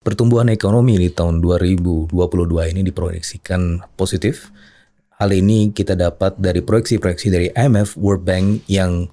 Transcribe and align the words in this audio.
Pertumbuhan 0.00 0.48
ekonomi 0.48 0.96
di 0.96 1.12
tahun 1.12 1.44
2022 1.44 2.08
ini 2.72 2.80
diproyeksikan 2.88 3.84
positif. 4.00 4.48
Hal 5.20 5.28
ini 5.28 5.76
kita 5.76 5.92
dapat 5.92 6.40
dari 6.40 6.64
proyeksi-proyeksi 6.64 7.28
dari 7.28 7.52
IMF, 7.52 8.00
World 8.00 8.24
Bank 8.24 8.64
yang 8.64 9.12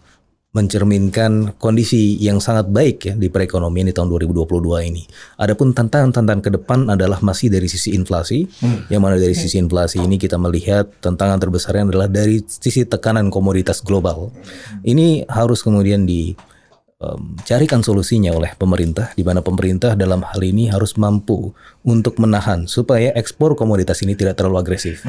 mencerminkan 0.56 1.60
kondisi 1.60 2.16
yang 2.24 2.40
sangat 2.40 2.72
baik 2.72 3.04
ya 3.04 3.14
di 3.20 3.28
perekonomian 3.28 3.92
di 3.92 3.94
tahun 4.00 4.16
2022 4.32 4.88
ini. 4.88 5.04
Adapun 5.36 5.76
tantangan-tantangan 5.76 6.40
ke 6.40 6.56
depan 6.56 6.88
adalah 6.88 7.20
masih 7.20 7.52
dari 7.52 7.68
sisi 7.68 7.92
inflasi, 7.92 8.48
hmm. 8.48 8.88
yang 8.88 9.04
mana 9.04 9.20
dari 9.20 9.36
sisi 9.36 9.60
inflasi 9.60 10.00
ini 10.00 10.16
kita 10.16 10.40
melihat 10.40 10.88
tantangan 11.04 11.36
terbesarnya 11.36 11.84
adalah 11.84 12.08
dari 12.08 12.40
sisi 12.48 12.88
tekanan 12.88 13.28
komoditas 13.28 13.84
global. 13.84 14.32
Ini 14.88 15.28
harus 15.28 15.68
kemudian 15.68 16.08
di 16.08 16.32
um, 17.02 17.38
carikan 17.46 17.86
solusinya 17.86 18.34
oleh 18.34 18.54
pemerintah, 18.58 19.14
di 19.14 19.22
mana 19.22 19.42
pemerintah 19.46 19.94
dalam 19.94 20.26
hal 20.26 20.42
ini 20.42 20.70
harus 20.70 20.98
mampu 20.98 21.54
untuk 21.86 22.18
menahan 22.18 22.66
supaya 22.66 23.14
ekspor 23.14 23.54
komoditas 23.54 24.02
ini 24.02 24.18
tidak 24.18 24.38
terlalu 24.38 24.62
agresif. 24.62 25.06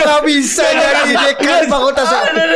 Kok 0.00 0.08
gak 0.08 0.24
bisa 0.24 0.64
jadi 0.64 1.12
dekan 1.12 1.62
fakultas 1.68 2.08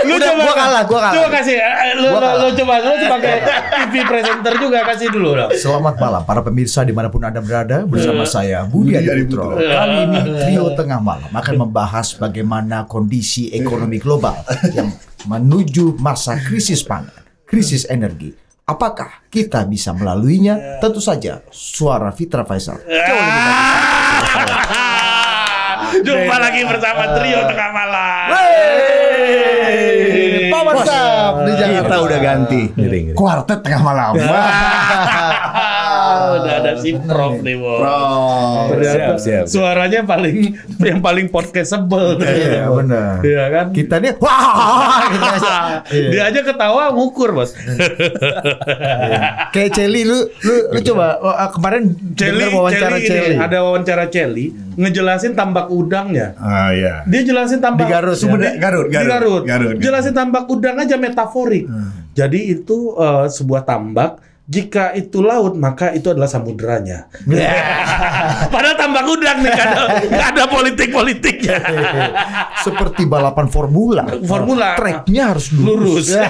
Lu 0.05 0.16
Udah, 0.16 0.29
coba 0.33 0.41
gua 0.41 0.55
kalah, 0.57 0.83
gua 0.89 1.01
kalah 1.05 1.15
Coba 1.21 1.29
kasih 1.41 1.57
eh, 1.61 1.93
Lu, 2.01 2.09
lu, 2.09 2.30
lu 2.41 2.48
coba 2.57 2.75
Lu 2.80 2.93
sebagai 2.97 3.35
TV 3.69 3.95
presenter 4.09 4.55
juga 4.57 4.79
kasih 4.89 5.09
dulu 5.12 5.29
dong 5.37 5.51
Selamat 5.52 5.95
malam 6.01 6.23
para 6.25 6.41
pemirsa 6.41 6.80
di 6.83 6.93
mana 6.97 7.12
pun 7.12 7.23
anda 7.25 7.45
berada 7.45 7.85
bersama 7.85 8.25
saya 8.25 8.65
Budi 8.65 8.97
Adiputro. 8.97 9.57
Kali 9.57 9.97
ini 10.09 10.21
trio 10.41 10.73
tengah 10.75 11.01
malam 11.01 11.30
akan 11.30 11.55
membahas 11.69 12.16
bagaimana 12.16 12.88
kondisi 12.88 13.52
ekonomi 13.52 14.01
global 14.01 14.35
yang 14.73 14.91
menuju 15.29 16.01
masa 16.01 16.37
krisis 16.41 16.83
pangan, 16.85 17.24
krisis 17.47 17.87
energi. 17.88 18.33
Apakah 18.65 19.29
kita 19.29 19.69
bisa 19.69 19.93
melaluinya? 19.93 20.80
Tentu 20.80 20.99
saja 20.99 21.45
suara 21.52 22.09
Fitra 22.11 22.49
Faisal. 22.49 22.80
Jauh 22.80 23.21
lebih 23.21 23.43
bagus. 23.45 24.80
Jumpa 26.07 26.37
lagi 26.40 26.60
bersama 26.65 27.02
trio 27.18 27.40
tengah 27.49 27.71
malam 27.73 28.27
Wey, 28.32 29.24
Sam 30.85 31.46
di 31.46 31.52
Jakarta. 31.54 31.87
Kita 31.87 31.96
udah 32.02 32.18
ganti. 32.18 32.63
Kuartet 33.15 33.59
tengah 33.63 33.80
malam. 33.82 34.12
Ah, 36.15 36.30
Udah 36.37 36.54
ada 36.60 36.73
si 36.76 36.90
Prof 36.95 37.34
nih 37.40 37.57
Bo. 37.57 37.74
Prof. 37.76 38.65
Ternyata 38.70 38.95
Siap, 38.95 39.16
siap. 39.18 39.45
suaranya 39.45 40.01
paling 40.02 40.37
yang 40.80 41.01
paling 41.01 41.26
podcastable 41.29 42.16
Iya 42.18 42.71
benar. 42.71 43.18
Iya 43.21 43.45
kan 43.48 43.66
Kita 43.71 43.98
nih 43.98 44.15
wah. 44.16 45.02
Iya. 45.87 46.09
Dia 46.09 46.23
aja 46.26 46.40
ketawa 46.43 46.90
ngukur 46.90 47.30
bos 47.30 47.52
Kayak 49.51 49.71
Celi 49.73 50.02
lu 50.02 50.16
lu 50.40 50.54
lu 50.71 50.79
coba 50.82 51.06
oh, 51.18 51.30
ah, 51.30 51.48
kemarin 51.48 51.82
Celi, 52.15 52.45
wawancara 52.49 52.96
Celi, 52.99 53.34
ada 53.37 53.59
wawancara 53.60 54.04
Celi 54.06 54.46
ngejelasin 54.74 55.32
tambak 55.32 55.71
udangnya. 55.71 56.34
Ah 56.34 56.71
iya. 56.71 57.06
Dia 57.06 57.23
jelasin 57.23 57.59
tambak 57.59 57.87
Di 57.87 57.93
Garut, 57.93 58.16
Sumber- 58.16 58.59
Garut, 58.59 58.87
Di 58.87 58.95
Garut, 58.96 59.06
Garut. 59.06 59.43
Garut. 59.46 59.74
Jelasin 59.78 60.10
tambak 60.12 60.51
udang 60.51 60.76
aja 60.76 60.96
metaforik. 60.96 61.66
Jadi 62.12 62.52
itu 62.52 62.95
eh, 62.95 63.26
sebuah 63.28 63.62
tambak 63.62 64.19
jika 64.44 64.92
itu 64.92 65.25
laut 65.25 65.56
maka 65.56 65.97
itu 65.97 66.12
adalah 66.12 66.28
samuderanya. 66.28 67.09
Padahal 68.53 68.76
tambak 68.76 69.09
udang 69.09 69.41
nih 69.41 69.50
nggak 69.56 69.69
ada, 69.72 69.82
ada 70.20 70.44
politik-politiknya. 70.53 71.59
Seperti 72.66 73.09
balapan 73.09 73.48
formula. 73.48 74.04
Formula. 74.28 74.76
Tracknya 74.76 75.32
harus 75.32 75.48
lurus. 75.48 76.12
Lurus. 76.12 76.20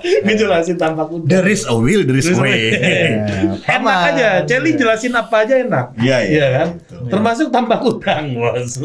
Ngejelasin 0.24 0.80
tambak 0.80 1.12
udang. 1.12 1.28
There 1.28 1.48
is 1.52 1.68
a 1.68 1.76
will, 1.76 2.00
there 2.08 2.16
is 2.16 2.32
a 2.32 2.40
way. 2.40 2.72
enak 2.72 3.60
Paman. 3.68 4.16
aja, 4.16 4.28
Celi 4.48 4.72
jelasin 4.72 5.12
apa 5.12 5.44
aja 5.44 5.60
enak. 5.60 5.86
Iya, 6.00 6.18
iya. 6.24 6.46
kan? 6.56 6.68
Termasuk 7.12 7.52
tambak 7.52 7.84
udang, 7.84 8.40
Bos. 8.40 8.80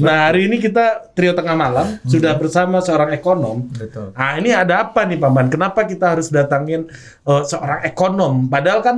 nah, 0.00 0.32
hari 0.32 0.48
ini 0.48 0.56
kita 0.56 1.12
trio 1.12 1.36
tengah 1.36 1.52
malam 1.52 2.00
sudah 2.08 2.32
bersama 2.40 2.80
seorang 2.80 3.12
ekonom. 3.12 3.68
Betul. 3.68 4.16
Nah, 4.16 4.40
ini 4.40 4.56
ada 4.56 4.88
apa 4.88 5.04
nih, 5.04 5.20
Paman? 5.20 5.52
Kenapa 5.52 5.84
kita 5.84 6.16
harus 6.16 6.32
datangin 6.62 6.82
eh, 7.22 7.42
seorang 7.44 7.80
ekonom? 7.82 8.46
Padahal 8.46 8.80
kan 8.80 8.96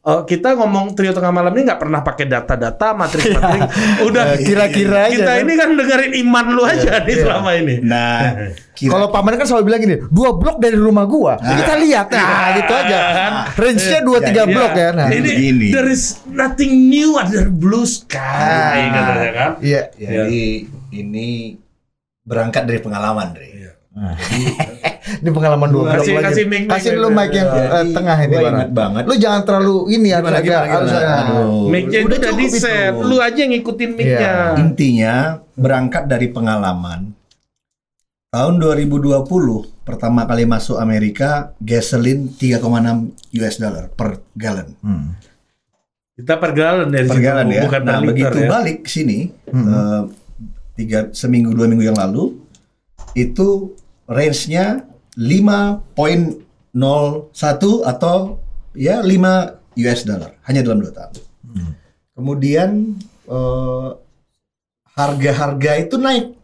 eh, 0.00 0.22
kita 0.24 0.54
ngomong 0.54 0.94
trio 0.94 1.10
tengah 1.10 1.28
malam 1.28 1.52
ini 1.52 1.66
nggak 1.66 1.76
pernah 1.78 2.00
pakai 2.00 2.24
data-data, 2.24 2.94
matrik-matrik. 2.94 3.68
Udah 4.06 4.24
Eh, 4.32 4.38
kira-kira 4.40 5.06
aja, 5.06 5.12
Kita 5.12 5.30
kan? 5.30 5.42
ini 5.42 5.52
kan 5.54 5.68
dengerin 5.74 6.12
iman 6.20 6.46
lu 6.48 6.62
aja 6.62 7.02
nih 7.02 7.16
selama 7.18 7.50
ini. 7.52 7.74
Nah, 7.82 8.48
Kalau 8.80 9.12
paman 9.12 9.36
kan 9.36 9.44
selalu 9.44 9.64
bilang 9.66 9.82
gini, 9.82 10.00
dua 10.08 10.32
blok 10.32 10.56
dari 10.56 10.72
rumah 10.72 11.04
gua. 11.04 11.36
Kita 11.36 11.76
lihat, 11.76 12.08
nah 12.08 12.56
gitu 12.56 12.72
aja. 12.72 12.98
Range-nya 13.52 14.00
dua 14.00 14.18
tiga 14.22 14.48
Iya. 14.48 14.54
blok 14.56 14.72
ya. 14.72 14.88
Nah, 14.96 15.06
ini 15.10 15.20
begini. 15.20 15.68
there 15.68 15.84
is 15.84 16.24
nothing 16.24 16.88
new 16.88 17.20
under 17.20 17.44
blue 17.46 17.84
sky 17.84 18.88
katanya 18.88 19.30
kan. 19.36 19.50
iya. 19.60 19.92
jadi 19.92 20.64
ini 20.90 21.60
berangkat 22.24 22.64
dari 22.64 22.80
pengalaman, 22.80 23.36
Re. 23.90 24.14
Ini 25.20 25.30
pengalaman 25.30 25.66
dua 25.66 25.82
blok 25.84 25.94
Kasih- 25.98 26.14
lagi. 26.14 26.26
kasih 26.30 26.44
mic, 26.46 26.62
mic, 26.62 26.70
Kasih 26.70 26.88
mic. 26.88 26.96
dulu 26.96 27.08
mic 27.10 27.30
yang 27.32 27.48
eh, 27.50 27.86
tengah 27.90 28.16
ini, 28.20 28.28
gua 28.28 28.38
Bang. 28.40 28.54
ingat 28.54 28.70
banget. 28.70 29.02
Lu 29.02 29.14
jangan 29.16 29.42
terlalu 29.42 29.76
ini 29.90 30.08
ya, 30.08 30.16
harus 30.16 30.30
agak- 30.30 30.64
Aduh. 30.70 31.66
Mic-nya 31.66 31.98
itu 31.98 32.06
Udah 32.06 32.18
udah 32.20 32.30
di 32.30 32.46
cukup 32.46 32.60
set, 32.60 32.92
lu 32.94 33.16
aja 33.18 33.38
yang 33.38 33.52
ngikutin 33.52 33.90
mic-nya. 33.90 34.14
Iya. 34.14 34.36
Intinya 34.56 35.14
berangkat 35.52 36.04
dari 36.06 36.26
pengalaman 36.28 37.00
tahun 38.30 38.54
2020 38.56 39.26
pertama 39.82 40.22
kali 40.22 40.46
masuk 40.46 40.78
Amerika 40.78 41.30
gasoline 41.58 42.30
3,6 42.30 43.10
US 43.34 43.56
dollar 43.58 43.90
per 43.90 44.22
gallon. 44.32 44.70
Hmm. 44.78 45.18
Kita 46.14 46.36
per 46.36 46.52
galon 46.52 46.88
dari 46.88 47.08
Per 47.08 47.16
situ, 47.16 47.26
gallon 47.26 47.48
ya. 47.48 47.62
bukan 47.66 47.80
Nah, 47.82 47.98
liter 47.98 48.06
begitu 48.06 48.38
ya. 48.38 48.48
balik 48.48 48.76
ke 48.84 48.90
sini 48.92 49.18
eh, 49.48 50.02
tiga 50.72 51.10
seminggu 51.10 51.50
dua 51.50 51.66
minggu 51.66 51.82
yang 51.82 51.98
lalu 51.98 52.38
itu 53.12 53.74
range-nya 54.10 54.82
5.01 55.14 56.42
atau 57.86 58.42
ya 58.74 58.98
5 58.98 59.78
US 59.78 60.00
dollar 60.02 60.34
hanya 60.50 60.60
dalam 60.66 60.82
dua 60.82 60.92
tahun. 60.92 61.14
Kemudian 62.18 62.98
eh, 63.30 63.88
harga-harga 64.98 65.72
itu 65.78 65.96
naik. 65.96 66.34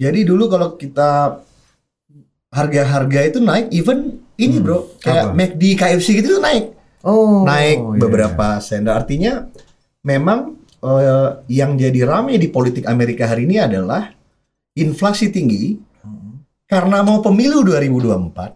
Jadi 0.00 0.20
dulu 0.26 0.50
kalau 0.50 0.74
kita 0.74 1.40
harga-harga 2.50 3.20
itu 3.30 3.38
naik, 3.38 3.70
even 3.70 4.18
ini 4.34 4.58
bro, 4.58 4.98
kayak 4.98 5.30
Apa? 5.30 5.36
McD, 5.36 5.62
KFC 5.78 6.18
gitu 6.18 6.40
tuh 6.40 6.42
naik 6.42 6.74
Oh. 7.00 7.48
naik 7.48 7.80
iya. 7.80 7.96
beberapa 7.96 8.60
sen. 8.60 8.84
Artinya 8.84 9.48
memang 10.04 10.60
eh, 10.84 11.28
yang 11.48 11.80
jadi 11.80 12.04
rame 12.04 12.36
di 12.36 12.48
politik 12.52 12.84
Amerika 12.84 13.24
hari 13.24 13.48
ini 13.48 13.56
adalah 13.56 14.12
inflasi 14.76 15.32
tinggi 15.32 15.80
karena 16.70 17.02
mau 17.02 17.18
pemilu 17.18 17.66
2024. 17.66 18.54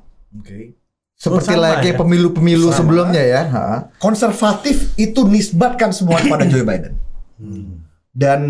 Seperti 1.14 1.54
Oh, 1.54 1.62
lagi 1.62 1.90
ya? 1.90 1.98
pemilu-pemilu 1.98 2.70
Sama. 2.70 2.78
sebelumnya 2.78 3.22
ya. 3.22 3.42
Ha. 3.50 3.64
Konservatif 3.98 4.94
itu 4.94 5.26
nisbatkan 5.26 5.90
semua 5.90 6.22
kepada 6.22 6.46
Joe 6.46 6.62
Biden. 6.62 6.94
Dan 8.14 8.42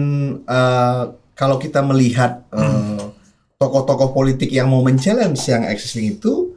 eh, 0.45 1.03
kalau 1.33 1.57
kita 1.57 1.81
melihat 1.81 2.45
eh, 2.53 3.05
tokoh-tokoh 3.57 4.13
politik 4.13 4.53
yang 4.53 4.69
mau 4.69 4.85
men-challenge 4.85 5.41
yang 5.49 5.65
existing 5.65 6.21
itu, 6.21 6.53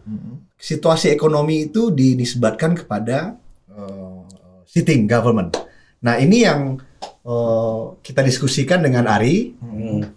situasi 0.58 1.14
ekonomi 1.14 1.72
itu 1.72 1.96
dinisbatkan 1.96 2.76
kepada 2.76 3.40
eh, 3.72 4.20
sitting 4.68 5.08
government. 5.08 5.56
Nah 6.04 6.20
ini 6.20 6.44
yang 6.44 6.76
eh, 7.24 7.84
kita 8.04 8.20
diskusikan 8.20 8.84
dengan 8.84 9.08
Ari 9.08 9.56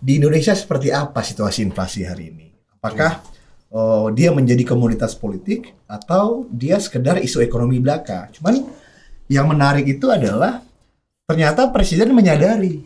di 0.01 0.13
Indonesia 0.19 0.55
seperti 0.55 0.91
apa 0.91 1.23
situasi 1.23 1.63
inflasi 1.63 2.03
hari 2.03 2.27
ini? 2.31 2.47
Apakah 2.81 3.21
eh, 3.69 4.07
dia 4.17 4.33
menjadi 4.33 4.65
komoditas 4.65 5.13
politik 5.13 5.77
atau 5.85 6.49
dia 6.49 6.81
sekedar 6.81 7.21
isu 7.21 7.45
ekonomi 7.45 7.77
belaka? 7.77 8.33
Cuman 8.33 8.65
yang 9.29 9.47
menarik 9.47 9.85
itu 9.85 10.09
adalah 10.09 10.65
ternyata 11.29 11.69
presiden 11.69 12.11
menyadari 12.11 12.81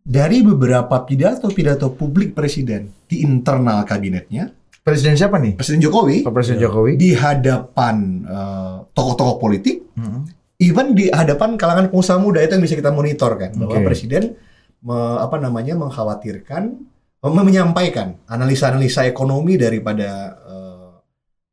dari 0.00 0.40
beberapa 0.40 1.00
pidato-pidato 1.00 1.92
publik 1.92 2.32
presiden 2.32 2.88
di 3.04 3.20
internal 3.20 3.84
kabinetnya, 3.84 4.52
Presiden 4.80 5.16
siapa 5.16 5.40
nih? 5.40 5.56
Presiden 5.56 5.80
Jokowi 5.80 6.28
Pak 6.28 6.32
Presiden 6.34 6.60
Jokowi. 6.60 7.00
di 7.00 7.12
hadapan 7.12 7.94
eh, 8.20 8.76
tokoh-tokoh 8.90 9.36
politik, 9.38 9.80
Hmm. 9.94 10.26
even 10.58 10.92
di 10.92 11.06
hadapan 11.08 11.54
kalangan 11.54 11.86
pengusaha 11.86 12.18
muda 12.18 12.42
itu 12.42 12.52
yang 12.52 12.60
bisa 12.60 12.74
kita 12.74 12.90
monitor 12.90 13.32
kan, 13.36 13.54
bahwa 13.54 13.80
presiden 13.80 14.34
me- 14.80 15.18
apa 15.18 15.38
namanya 15.38 15.72
mengkhawatirkan, 15.74 16.76
menyampaikan 17.32 18.20
analisa-analisa 18.28 19.08
ekonomi 19.08 19.56
daripada 19.56 20.36
eh, 20.44 20.90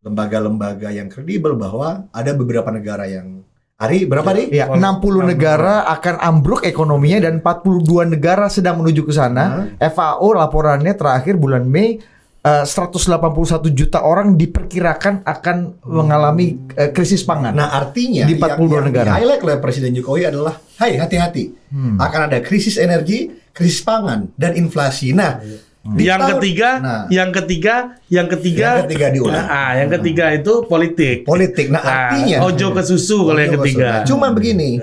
lembaga-lembaga 0.03 0.91
yang 0.91 1.07
kredibel 1.07 1.55
bahwa 1.55 2.09
ada 2.11 2.31
beberapa 2.35 2.67
negara 2.73 3.07
yang 3.07 3.45
Ari 3.81 4.05
berapa 4.05 4.29
nih? 4.37 4.53
Ya, 4.53 4.69
60 4.69 4.77
negara 5.25 5.81
akan 5.89 6.21
ambruk 6.21 6.61
ekonominya 6.61 7.25
dan 7.25 7.41
42 7.41 8.13
negara 8.13 8.45
sedang 8.45 8.77
menuju 8.77 9.01
ke 9.01 9.09
sana. 9.09 9.73
FAO 9.81 10.37
laporannya 10.37 10.93
terakhir 10.93 11.33
bulan 11.41 11.65
Mei 11.65 11.97
eh, 12.45 12.61
181 12.61 13.73
juta 13.73 14.05
orang 14.05 14.37
diperkirakan 14.37 15.25
akan 15.25 15.81
mengalami 15.89 16.61
eh, 16.77 16.93
krisis 16.93 17.25
pangan. 17.25 17.57
Nah 17.57 17.73
artinya 17.73 18.29
Di 18.29 18.37
42 18.37 18.85
negara. 18.85 19.17
Di 19.17 19.25
highlight 19.25 19.41
oleh 19.49 19.57
Presiden 19.57 19.97
Jokowi 19.97 20.29
adalah, 20.29 20.61
Hai 20.77 21.01
hati-hati, 21.01 21.57
Hmm. 21.73 21.97
akan 21.97 22.21
ada 22.29 22.37
krisis 22.45 22.77
energi, 22.77 23.33
krisis 23.51 23.81
pangan 23.81 24.31
dan 24.35 24.53
inflasi. 24.53 25.11
Nah, 25.11 25.39
di 25.81 26.05
yang 26.05 26.21
tahun- 26.21 26.37
ketiga, 26.37 26.69
nah, 26.77 27.01
yang 27.09 27.29
ketiga, 27.31 27.75
yang 28.07 28.27
ketiga, 28.27 28.67
Yang 28.75 28.85
ketiga 28.85 29.07
diulang. 29.09 29.45
Ah, 29.45 29.71
yang 29.75 29.89
ketiga 29.89 30.29
itu 30.29 30.53
politik. 30.63 31.25
politik. 31.25 31.67
Nah, 31.67 31.81
Nah, 31.81 31.93
artinya 32.05 32.37
ojo 32.43 32.67
ke 32.69 32.81
susu 32.81 33.25
kalau 33.25 33.39
yang 33.39 33.53
ketiga. 33.57 33.87
maksudnya. 33.97 34.05
Cuma 34.05 34.29
begini, 34.29 34.77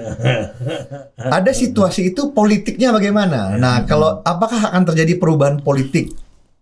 ada 1.38 1.50
situasi 1.50 2.11
itu 2.11 2.31
politiknya 2.31 2.91
bagaimana? 2.91 3.55
Nah, 3.55 3.85
kalau 3.85 4.20
apakah 4.23 4.69
akan 4.69 4.82
terjadi 4.85 5.14
perubahan 5.17 5.59
politik 5.59 6.11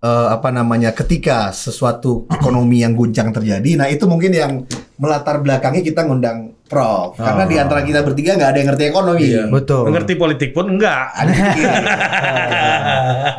eh, 0.06 0.26
apa 0.31 0.55
namanya 0.55 0.94
ketika 0.94 1.50
sesuatu 1.50 2.31
ekonomi 2.31 2.87
yang 2.87 2.94
guncang 2.94 3.35
terjadi? 3.35 3.75
Nah, 3.75 3.91
itu 3.91 4.06
mungkin 4.06 4.31
yang 4.31 4.62
melatar 4.97 5.43
belakangnya 5.43 5.82
kita 5.82 6.06
ngundang 6.06 6.55
Prof. 6.67 7.14
Karena 7.14 7.47
di 7.47 7.56
antara 7.62 7.87
kita 7.87 8.03
bertiga 8.03 8.35
nggak 8.35 8.50
ada 8.50 8.58
yang 8.58 8.69
ngerti 8.75 8.85
ekonomi. 8.91 9.23
Iya. 9.23 9.47
Betul. 9.47 9.87
Mengerti 9.87 10.14
politik 10.19 10.50
pun 10.50 10.67
enggak. 10.75 11.06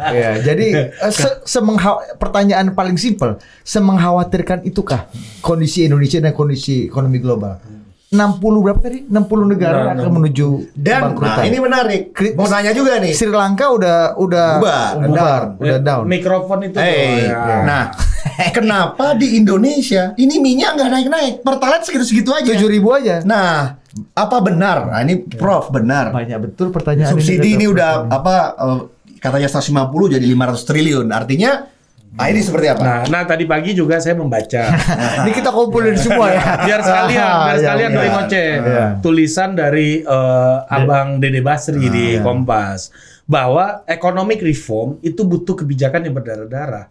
Ya, 0.07 0.39
jadi 0.39 0.87
eh, 0.95 1.11
se 1.11 1.43
semengha- 1.43 1.99
pertanyaan 2.15 2.71
paling 2.71 2.95
simpel, 2.95 3.35
semengkhawatirkan 3.67 4.63
itukah 4.63 5.11
kondisi 5.43 5.83
Indonesia 5.83 6.23
dan 6.23 6.31
kondisi 6.31 6.87
ekonomi 6.87 7.19
global? 7.19 7.59
60 8.07 8.39
berapa 8.63 8.80
tadi? 8.80 9.04
60 9.04 9.19
negara 9.45 9.92
Nah, 9.92 10.00
akan 10.00 10.12
menuju 10.15 10.71
Dan 10.71 11.12
nah, 11.13 11.44
ini 11.44 11.59
menarik. 11.59 12.15
Kri- 12.15 12.31
Mau 12.33 12.48
nanya 12.48 12.71
juga 12.71 13.04
nih. 13.04 13.12
Sri 13.12 13.27
Lanka 13.27 13.68
udah 13.68 14.15
udah 14.15 14.48
Bubar, 14.57 14.92
bubar, 15.01 15.42
down. 15.44 15.59
udah 15.59 15.80
down. 15.83 16.04
Mikrofon 16.07 16.59
itu. 16.63 16.77
Eh, 16.77 16.88
tuh, 16.88 17.04
ya. 17.27 17.68
nah, 17.68 17.83
kenapa 18.56 19.12
di 19.12 19.36
Indonesia 19.36 20.15
ini 20.15 20.39
minyak 20.39 20.80
nggak 20.80 20.89
naik-naik? 20.89 21.33
Pertalite 21.44 21.83
segitu-segitu 21.83 22.31
aja. 22.31 22.48
7000 22.48 22.63
aja. 22.95 23.15
Nah, 23.21 23.75
apa 24.13 24.38
benar? 24.39 24.88
Nah, 24.88 25.04
ini 25.04 25.27
Prof 25.27 25.68
benar. 25.68 26.15
Banyak 26.15 26.39
betul 26.48 26.71
pertanyaan 26.71 27.12
Subsidi 27.12 27.59
ini 27.59 27.68
Kata- 27.68 27.74
udah 27.75 27.92
apa 28.07 28.36
eh, 28.56 28.80
katanya 29.19 29.51
150 29.51 30.15
jadi 30.15 30.24
500 30.25 30.63
triliun. 30.63 31.07
Artinya 31.12 31.68
ah, 32.15 32.27
ini 32.31 32.39
seperti 32.39 32.71
apa? 32.71 32.80
Nah, 32.81 33.00
nah 33.12 33.21
tadi 33.27 33.44
pagi 33.44 33.75
juga 33.75 34.00
saya 34.00 34.15
membaca. 34.15 34.63
Ini 35.27 35.31
kita 35.36 35.51
kumpulin 35.51 36.00
semua 36.00 36.31
ya. 36.31 36.42
biar 36.71 36.80
sekalian, 36.80 37.27
biar 37.44 37.56
Ya, 37.56 37.59
sekalian 37.59 37.89
ya. 37.92 37.98
doi 38.00 38.09
ngoceh. 38.09 38.50
Iya. 38.56 38.86
Tulisan 39.04 39.50
dari 39.54 40.01
eh, 40.01 40.57
Abang 40.71 41.19
Dede 41.19 41.44
Basri 41.44 41.77
Ah, 41.77 41.92
di 41.92 42.06
iya. 42.15 42.24
Kompas 42.24 42.89
bahwa 43.27 43.83
economic 43.86 44.39
reform 44.39 45.04
itu 45.04 45.27
butuh 45.27 45.59
kebijakan 45.59 46.07
yang 46.07 46.15
berdarah-darah. 46.15 46.88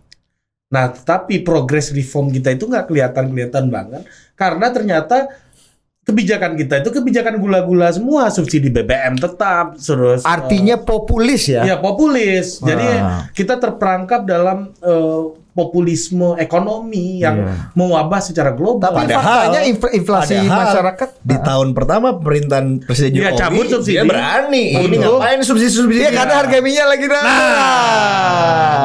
Nah, 0.67 0.91
tetapi 0.91 1.47
progres 1.47 1.95
reform 1.95 2.29
kita 2.29 2.53
itu 2.53 2.67
nggak 2.67 2.91
kelihatan-kelihatan 2.91 3.71
banget 3.71 4.03
karena 4.37 4.67
ternyata 4.75 5.31
kebijakan 6.06 6.55
kita 6.55 6.87
itu 6.87 6.91
kebijakan 6.94 7.43
gula-gula 7.43 7.91
semua, 7.91 8.31
subsidi 8.31 8.70
BBM 8.70 9.19
tetap, 9.19 9.75
terus 9.75 10.23
Artinya 10.23 10.79
populis 10.79 11.50
ya. 11.50 11.67
Ya 11.67 11.76
populis. 11.82 12.62
Jadi 12.62 12.87
Ah. 12.87 13.26
kita 13.35 13.58
terperangkap 13.58 14.23
dalam 14.23 14.70
eh, 14.79 15.23
populisme 15.56 16.37
ekonomi 16.37 17.19
yang 17.19 17.37
Iya. 17.38 17.73
mewabah 17.73 18.20
secara 18.20 18.53
global. 18.53 18.93
Tapi 18.93 19.08
Padahal- 19.08 19.25
faktanya 19.49 19.61
infl- 19.64 19.91
inflasi 19.91 20.37
Padahal 20.37 20.61
masyarakat 20.61 21.08
di 21.19 21.37
tahun 21.41 21.69
pertama 21.73 22.08
pemerintahan 22.14 22.67
Presiden 22.79 23.17
Iya, 23.17 23.31
Jokowi 23.31 23.41
cabut 23.41 23.67
subsidi. 23.73 23.91
dia 23.91 24.05
berani. 24.05 24.64
Ini 24.76 24.87
Betul. 24.93 25.17
ngapain 25.17 25.41
subsidi-subsidi? 25.41 25.99
Iya 25.99 26.11
karena 26.12 26.35
harga 26.37 26.56
minyak 26.61 26.87
lagi 26.87 27.06
naik. 27.06 27.25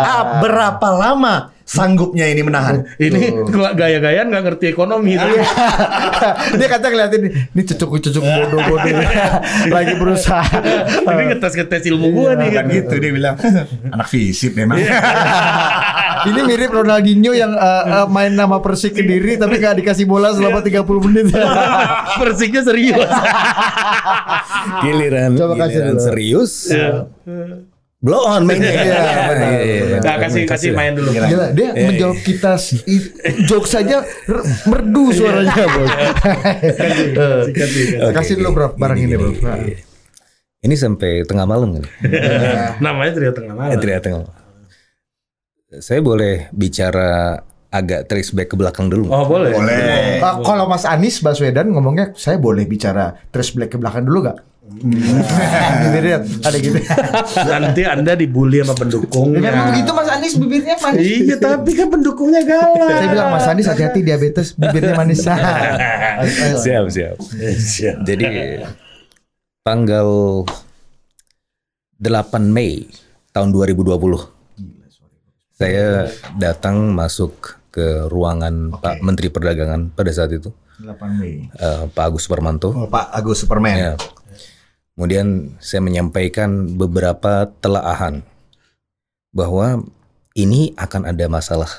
Ah, 0.01 0.23
berapa 0.39 0.87
lama 0.91 1.35
sanggupnya 1.63 2.27
ini 2.27 2.41
menahan? 2.41 2.83
Ini 2.97 3.47
gaya-gayaan 3.71 4.27
nggak 4.27 4.43
ngerti 4.45 4.65
ekonomi. 4.69 5.13
itu. 5.13 5.23
Iya. 5.23 5.43
dia 6.57 6.67
kata 6.69 6.85
ngeliatin 6.85 7.21
ini 7.47 7.61
cucuk-cucuk 7.63 8.19
bodoh-bodoh 8.19 8.91
lagi 9.75 9.93
berusaha. 9.93 10.43
Ini 11.01 11.23
ngetes-ngetes 11.29 11.83
ilmu 11.87 12.07
gua 12.11 12.31
nih. 12.33 12.49
Kan 12.49 12.65
gitu 12.67 12.93
dia 12.95 13.11
bilang 13.11 13.35
anak 13.93 14.07
fisip 14.07 14.51
memang. 14.53 14.79
Ini 16.23 16.39
mirip 16.43 16.69
Ronaldinho 16.69 17.31
yang 17.31 17.51
uh, 17.51 17.63
uh, 17.95 18.07
main 18.07 18.29
nama 18.29 18.57
Persik 18.57 18.93
Kediri 18.93 19.35
tapi 19.35 19.57
gak 19.57 19.77
dikasih 19.77 20.03
bola 20.03 20.29
selama 20.29 20.59
30 20.59 20.81
menit. 21.03 21.33
Persiknya 22.19 22.61
serius. 22.61 23.09
Giliran, 24.81 25.33
Coba 25.33 25.53
kasih 25.59 25.79
giliran 25.79 25.93
dulu. 25.93 26.03
serius. 26.03 26.51
Iya. 26.67 26.91
Blow 27.97 28.25
on 28.25 28.41
mainnya. 28.43 28.65
Iya, 28.65 29.01
Iya. 29.61 29.97
Nah, 29.99 30.17
kasih 30.19 30.43
kasih 30.43 30.69
main 30.71 30.93
dulu. 30.93 31.13
Gila, 31.13 31.53
dia 31.53 31.69
menjawab 31.71 32.17
kita 32.19 32.57
s- 32.57 32.81
i- 32.83 33.13
jokes 33.43 33.69
saja 33.71 34.01
merdu 34.65 35.13
suaranya. 35.13 35.53
Oke, 37.45 37.61
Kasih 38.11 38.33
dulu. 38.35 38.49
Bro, 38.51 38.67
barang 38.73 38.97
ini, 38.97 39.13
Bro. 39.13 39.37
Ini 40.61 40.75
sampai 40.75 41.25
tengah 41.25 41.45
malam 41.45 41.73
kan? 41.73 41.85
Namanya 42.77 43.11
Trio 43.13 43.33
Tengah 43.33 43.53
Malam. 43.55 43.69
Eh, 43.71 43.77
tengah 43.77 43.97
tengah. 43.99 44.25
Saya 45.79 46.03
boleh 46.03 46.51
bicara 46.51 47.39
agak 47.71 48.11
trace 48.11 48.35
back 48.35 48.51
ke 48.51 48.55
belakang 48.59 48.91
dulu. 48.91 49.07
Oh 49.07 49.23
boleh. 49.23 49.55
Boleh. 49.55 50.19
Uh, 50.19 50.43
kalau 50.43 50.67
Mas 50.67 50.83
Anies 50.83 51.23
Baswedan 51.23 51.71
ngomongnya 51.71 52.11
saya 52.19 52.35
boleh 52.35 52.67
bicara 52.67 53.15
terus 53.31 53.55
black 53.55 53.71
ke 53.71 53.77
belakang 53.79 54.03
dulu 54.03 54.27
gak? 54.27 54.43
Bibirnya 55.87 56.27
ada 56.43 56.57
gitu. 56.59 56.75
Nanti 57.47 57.81
anda 57.87 58.19
dibully 58.19 58.59
sama 58.59 58.75
pendukungnya. 58.75 59.39
Ya, 59.39 59.51
memang 59.55 59.67
begitu 59.71 59.91
Mas 59.95 60.09
Anies 60.11 60.33
bibirnya 60.35 60.75
manis. 60.83 61.07
Iya 61.07 61.35
tapi 61.39 61.71
kan 61.71 61.87
pendukungnya 61.87 62.41
galak. 62.43 62.91
Saya 62.91 63.07
bilang 63.07 63.29
Mas 63.31 63.47
Anies 63.47 63.67
hati-hati 63.71 63.99
diabetes 64.03 64.47
bibirnya 64.59 64.93
manis. 64.99 65.23
Siap, 66.67 66.85
siap. 66.91 67.15
Siap. 67.39 68.03
Jadi 68.03 68.27
tanggal 69.63 70.43
8 72.03 72.11
Mei 72.51 72.91
tahun 73.31 73.55
2020 73.55 74.40
saya 75.61 76.09
datang 76.41 76.89
masuk 76.97 77.61
ke 77.69 78.09
ruangan 78.09 78.73
Pak 78.81 78.99
Menteri 79.05 79.29
Perdagangan 79.29 79.93
pada 79.93 80.11
saat 80.11 80.33
itu 80.33 80.49
8 80.81 81.21
Mei. 81.21 81.47
eh, 81.53 81.83
Pak 81.93 82.05
Agus 82.09 82.25
Suparmanto. 82.25 82.73
Oh, 82.73 82.89
Pak 82.89 83.13
Agus 83.13 83.45
Superman. 83.45 83.75
Ya. 83.77 83.93
Kemudian 84.97 85.55
saya 85.63 85.79
menyampaikan 85.79 86.75
beberapa 86.75 87.47
telaahan 87.63 88.25
bahwa 89.31 89.85
ini 90.35 90.75
akan 90.75 91.07
ada 91.07 91.25
masalah. 91.31 91.69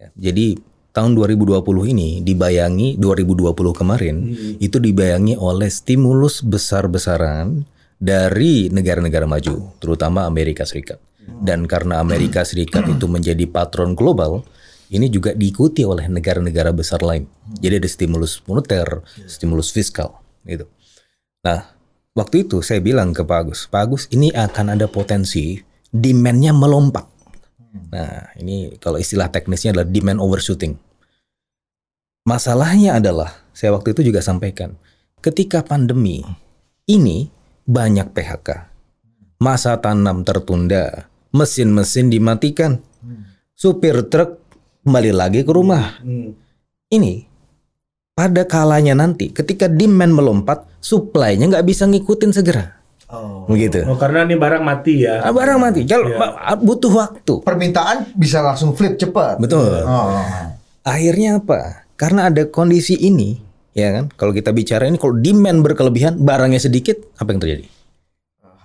Ya, 0.00 0.08
Jadi 0.30 0.56
tahun 0.96 1.12
2020 1.12 1.60
ini 1.92 2.24
dibayangi 2.24 2.96
2020 2.96 3.52
kemarin 3.76 4.16
itu 4.56 4.80
dibayangi 4.80 5.36
oleh 5.36 5.68
stimulus 5.68 6.40
besar-besaran 6.40 7.68
dari 8.00 8.72
negara-negara 8.72 9.28
maju, 9.28 9.76
terutama 9.76 10.24
Amerika 10.24 10.64
Serikat. 10.64 11.00
Dan 11.26 11.66
karena 11.66 11.98
Amerika 11.98 12.46
Serikat 12.46 12.86
itu 12.86 13.10
menjadi 13.10 13.44
patron 13.50 13.98
global, 13.98 14.46
ini 14.94 15.10
juga 15.10 15.34
diikuti 15.34 15.82
oleh 15.82 16.06
negara-negara 16.06 16.70
besar 16.70 17.02
lain. 17.02 17.26
Jadi 17.58 17.82
ada 17.82 17.88
stimulus 17.90 18.38
moneter, 18.46 19.02
stimulus 19.26 19.74
fiskal, 19.74 20.22
gitu. 20.46 20.70
Nah, 21.42 21.66
waktu 22.14 22.46
itu 22.46 22.62
saya 22.62 22.78
bilang 22.78 23.10
ke 23.10 23.26
Pak 23.26 23.38
Agus, 23.42 23.60
Pak 23.66 23.80
Agus 23.82 24.02
ini 24.14 24.30
akan 24.30 24.78
ada 24.78 24.86
potensi 24.86 25.58
demand-nya 25.90 26.54
melompat. 26.54 27.06
Nah, 27.90 28.30
ini 28.38 28.78
kalau 28.78 28.96
istilah 28.96 29.28
teknisnya 29.28 29.74
adalah 29.74 29.88
demand 29.90 30.22
overshooting. 30.22 30.78
Masalahnya 32.26 32.98
adalah, 32.98 33.30
saya 33.54 33.70
waktu 33.74 33.94
itu 33.94 34.10
juga 34.10 34.18
sampaikan, 34.18 34.74
ketika 35.22 35.62
pandemi 35.62 36.26
ini 36.90 37.30
banyak 37.66 38.10
PHK, 38.10 38.48
masa 39.38 39.78
tanam 39.78 40.26
tertunda, 40.26 41.06
mesin-mesin 41.36 42.08
dimatikan, 42.08 42.80
supir 43.52 44.08
truk 44.08 44.40
kembali 44.82 45.12
lagi 45.12 45.44
ke 45.44 45.52
rumah. 45.52 46.00
Hmm. 46.00 46.32
Ini 46.88 47.26
pada 48.16 48.48
kalanya 48.48 48.96
nanti, 48.96 49.28
ketika 49.28 49.68
demand 49.68 50.16
melompat, 50.16 50.64
supply-nya 50.80 51.52
nggak 51.52 51.66
bisa 51.68 51.84
ngikutin 51.84 52.32
segera, 52.32 52.80
Oh. 53.12 53.44
begitu. 53.44 53.84
Oh 53.84 53.94
karena 53.94 54.24
ini 54.24 54.34
barang 54.34 54.64
mati 54.64 55.04
ya. 55.04 55.20
Ah, 55.20 55.30
barang 55.30 55.58
mati, 55.60 55.84
kalau 55.84 56.08
Iya. 56.10 56.56
butuh 56.56 56.92
waktu. 56.96 57.34
Permintaan 57.44 58.16
bisa 58.16 58.40
langsung 58.40 58.72
flip 58.72 58.96
cepat. 58.96 59.36
Betul. 59.38 59.84
Oh. 59.84 60.16
Akhirnya 60.82 61.38
apa? 61.38 61.84
Karena 61.94 62.32
ada 62.32 62.48
kondisi 62.48 62.96
ini, 62.96 63.36
ya 63.76 63.92
kan? 63.92 64.08
Kalau 64.16 64.32
kita 64.32 64.50
bicara 64.50 64.88
ini, 64.88 64.96
kalau 64.96 65.18
demand 65.18 65.60
berkelebihan, 65.60 66.16
barangnya 66.18 66.58
sedikit, 66.58 66.96
apa 67.18 67.30
yang 67.30 67.40
terjadi? 67.42 67.66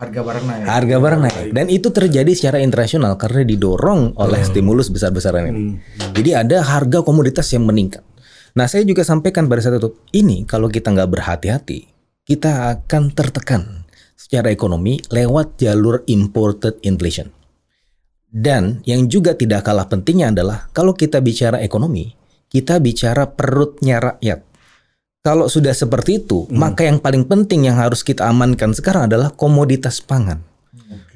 Harga 0.01 0.21
barang 0.25 0.45
naik. 0.49 0.63
Harga 0.65 0.95
barang 0.97 1.21
naik. 1.21 1.37
Dan 1.53 1.69
itu 1.69 1.93
terjadi 1.93 2.31
secara 2.33 2.57
internasional 2.57 3.21
karena 3.21 3.45
didorong 3.45 4.17
oleh 4.17 4.41
stimulus 4.41 4.89
besar-besaran 4.89 5.53
ini. 5.53 5.77
Jadi 6.17 6.33
ada 6.33 6.65
harga 6.65 7.05
komoditas 7.05 7.45
yang 7.53 7.69
meningkat. 7.69 8.01
Nah, 8.57 8.65
saya 8.65 8.81
juga 8.81 9.05
sampaikan 9.05 9.45
pada 9.45 9.61
saat 9.61 9.77
itu, 9.77 9.93
ini 10.17 10.43
kalau 10.49 10.73
kita 10.73 10.89
nggak 10.89 11.05
berhati-hati, 11.05 11.85
kita 12.25 12.73
akan 12.73 13.13
tertekan 13.13 13.85
secara 14.17 14.49
ekonomi 14.49 14.97
lewat 15.13 15.61
jalur 15.61 16.01
imported 16.09 16.81
inflation. 16.81 17.29
Dan 18.25 18.81
yang 18.89 19.05
juga 19.05 19.37
tidak 19.37 19.69
kalah 19.69 19.85
pentingnya 19.85 20.33
adalah 20.33 20.65
kalau 20.73 20.97
kita 20.97 21.21
bicara 21.21 21.61
ekonomi, 21.61 22.09
kita 22.49 22.81
bicara 22.81 23.29
perutnya 23.29 24.01
rakyat. 24.01 24.50
Kalau 25.21 25.45
sudah 25.45 25.69
seperti 25.69 26.25
itu, 26.25 26.49
maka 26.49 26.81
yang 26.81 26.97
paling 26.97 27.29
penting 27.29 27.69
yang 27.69 27.77
harus 27.77 28.01
kita 28.01 28.25
amankan 28.25 28.73
sekarang 28.73 29.05
adalah 29.05 29.29
komoditas 29.29 30.01
pangan. 30.01 30.41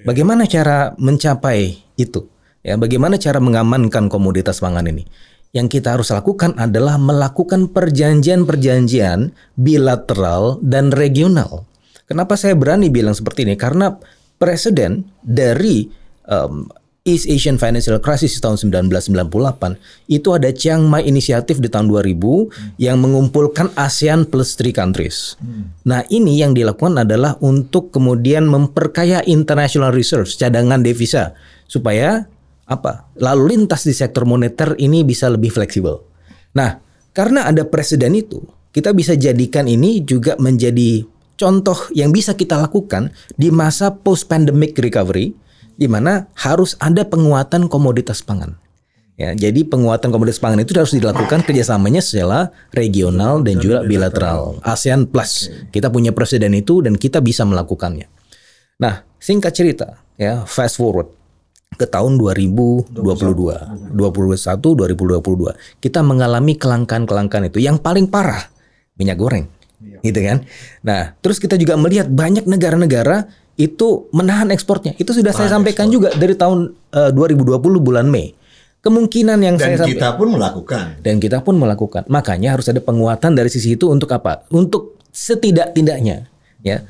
Bagaimana 0.06 0.46
cara 0.46 0.94
mencapai 1.02 1.82
itu? 1.98 2.30
Ya, 2.62 2.78
bagaimana 2.78 3.18
cara 3.18 3.42
mengamankan 3.42 4.06
komoditas 4.06 4.62
pangan 4.62 4.86
ini? 4.86 5.10
Yang 5.58 5.82
kita 5.82 5.98
harus 5.98 6.14
lakukan 6.14 6.54
adalah 6.54 7.02
melakukan 7.02 7.74
perjanjian-perjanjian 7.74 9.34
bilateral 9.58 10.62
dan 10.62 10.94
regional. 10.94 11.66
Kenapa 12.06 12.38
saya 12.38 12.54
berani 12.54 12.94
bilang 12.94 13.18
seperti 13.18 13.50
ini? 13.50 13.58
Karena 13.58 13.90
presiden 14.38 15.10
dari 15.26 15.90
um, 16.30 16.70
East 17.06 17.30
Asian 17.30 17.62
Financial 17.62 18.02
Crisis 18.02 18.42
tahun 18.42 18.58
1998 18.58 20.10
itu 20.10 20.30
ada 20.34 20.50
Chiang 20.50 20.90
Mai 20.90 21.06
Initiative 21.06 21.62
di 21.62 21.70
tahun 21.70 21.86
2000 21.94 22.82
yang 22.82 22.98
mengumpulkan 22.98 23.70
ASEAN 23.78 24.26
plus 24.26 24.58
three 24.58 24.74
countries. 24.74 25.38
Nah 25.86 26.02
ini 26.10 26.42
yang 26.42 26.58
dilakukan 26.58 27.06
adalah 27.06 27.38
untuk 27.46 27.94
kemudian 27.94 28.50
memperkaya 28.50 29.22
international 29.22 29.94
reserves 29.94 30.34
cadangan 30.34 30.82
devisa 30.82 31.38
supaya 31.70 32.26
apa 32.66 33.06
lalu 33.22 33.54
lintas 33.54 33.86
di 33.86 33.94
sektor 33.94 34.26
moneter 34.26 34.74
ini 34.82 35.06
bisa 35.06 35.30
lebih 35.30 35.54
fleksibel. 35.54 36.02
Nah 36.58 36.82
karena 37.14 37.46
ada 37.46 37.70
presiden 37.70 38.18
itu 38.18 38.42
kita 38.74 38.98
bisa 38.98 39.14
jadikan 39.14 39.70
ini 39.70 40.02
juga 40.02 40.42
menjadi 40.42 41.06
contoh 41.38 41.78
yang 41.94 42.10
bisa 42.10 42.34
kita 42.34 42.58
lakukan 42.58 43.14
di 43.38 43.54
masa 43.54 43.94
post 43.94 44.26
pandemic 44.26 44.74
recovery 44.82 45.45
di 45.76 45.88
mana 45.92 46.28
harus 46.40 46.80
ada 46.80 47.04
penguatan 47.08 47.68
komoditas 47.68 48.24
pangan. 48.24 48.56
Ya, 49.16 49.32
jadi 49.32 49.64
penguatan 49.64 50.12
komoditas 50.12 50.44
pangan 50.44 50.60
itu 50.60 50.76
harus 50.76 50.92
dilakukan 50.92 51.48
kerjasamanya 51.48 52.04
secara 52.04 52.52
regional 52.76 53.40
dan 53.48 53.64
juga 53.64 53.80
bilateral. 53.88 54.60
ASEAN 54.60 55.08
Plus 55.08 55.48
kita 55.72 55.88
punya 55.88 56.12
presiden 56.12 56.52
itu 56.52 56.84
dan 56.84 57.00
kita 57.00 57.24
bisa 57.24 57.48
melakukannya. 57.48 58.12
Nah, 58.76 59.08
singkat 59.16 59.56
cerita, 59.56 60.04
ya 60.20 60.44
fast 60.44 60.76
forward 60.76 61.08
ke 61.80 61.88
tahun 61.88 62.20
2022, 62.20 62.92
2021, 62.92 63.96
2022 63.96 65.80
kita 65.80 66.00
mengalami 66.04 66.60
kelangkaan-kelangkaan 66.60 67.48
itu. 67.48 67.64
Yang 67.64 67.88
paling 67.88 68.12
parah 68.12 68.52
minyak 69.00 69.16
goreng, 69.16 69.48
gitu 70.04 70.20
kan? 70.28 70.44
Nah, 70.84 71.16
terus 71.24 71.40
kita 71.40 71.56
juga 71.56 71.80
melihat 71.80 72.12
banyak 72.12 72.44
negara-negara 72.44 73.32
itu 73.56 74.12
menahan 74.12 74.52
ekspornya. 74.52 74.96
Itu 75.00 75.16
sudah 75.16 75.32
saya 75.32 75.48
sampaikan 75.48 75.88
juga 75.88 76.12
dari 76.12 76.36
tahun 76.36 76.76
eh, 76.92 77.12
2020 77.16 77.60
bulan 77.80 78.08
Mei. 78.08 78.36
Kemungkinan 78.84 79.42
yang 79.42 79.58
Dan 79.58 79.66
saya 79.66 79.78
sampaikan 79.82 79.98
kita 79.98 80.10
pun 80.14 80.28
melakukan. 80.30 80.86
dan 81.02 81.16
kita 81.18 81.42
pun 81.42 81.56
melakukan. 81.58 82.04
Makanya 82.06 82.54
harus 82.54 82.70
ada 82.70 82.78
penguatan 82.84 83.34
dari 83.34 83.50
sisi 83.50 83.74
itu 83.74 83.90
untuk 83.90 84.14
apa? 84.14 84.46
Untuk 84.54 85.02
setidak-tidaknya 85.10 86.30
ya 86.62 86.84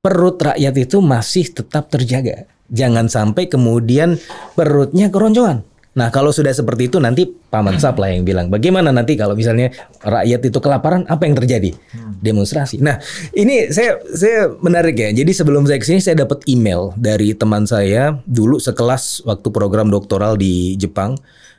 perut 0.00 0.38
rakyat 0.38 0.74
itu 0.78 1.02
masih 1.02 1.50
tetap 1.50 1.90
terjaga. 1.90 2.46
Jangan 2.70 3.10
sampai 3.10 3.50
kemudian 3.50 4.16
perutnya 4.54 5.10
keroncongan. 5.10 5.66
Nah, 5.96 6.12
kalau 6.12 6.28
sudah 6.28 6.52
seperti 6.52 6.92
itu 6.92 7.00
nanti 7.00 7.24
Paman 7.24 7.80
Sap 7.80 7.96
lah 7.96 8.12
yang 8.12 8.22
bilang, 8.22 8.52
bagaimana 8.52 8.92
nanti 8.92 9.16
kalau 9.16 9.32
misalnya 9.32 9.72
rakyat 10.04 10.40
itu 10.44 10.58
kelaparan, 10.60 11.08
apa 11.08 11.24
yang 11.24 11.32
terjadi? 11.32 11.72
Demonstrasi. 12.20 12.84
Nah, 12.84 13.00
ini 13.32 13.72
saya 13.72 13.96
saya 14.12 14.52
menarik 14.60 14.92
ya. 14.92 15.08
Jadi 15.16 15.32
sebelum 15.32 15.64
saya 15.64 15.80
ke 15.80 15.88
sini 15.88 16.04
saya 16.04 16.20
dapat 16.28 16.44
email 16.44 16.92
dari 17.00 17.32
teman 17.32 17.64
saya 17.64 18.20
dulu 18.28 18.60
sekelas 18.60 19.24
waktu 19.24 19.48
program 19.48 19.88
doktoral 19.88 20.36
di 20.36 20.76
Jepang 20.76 21.16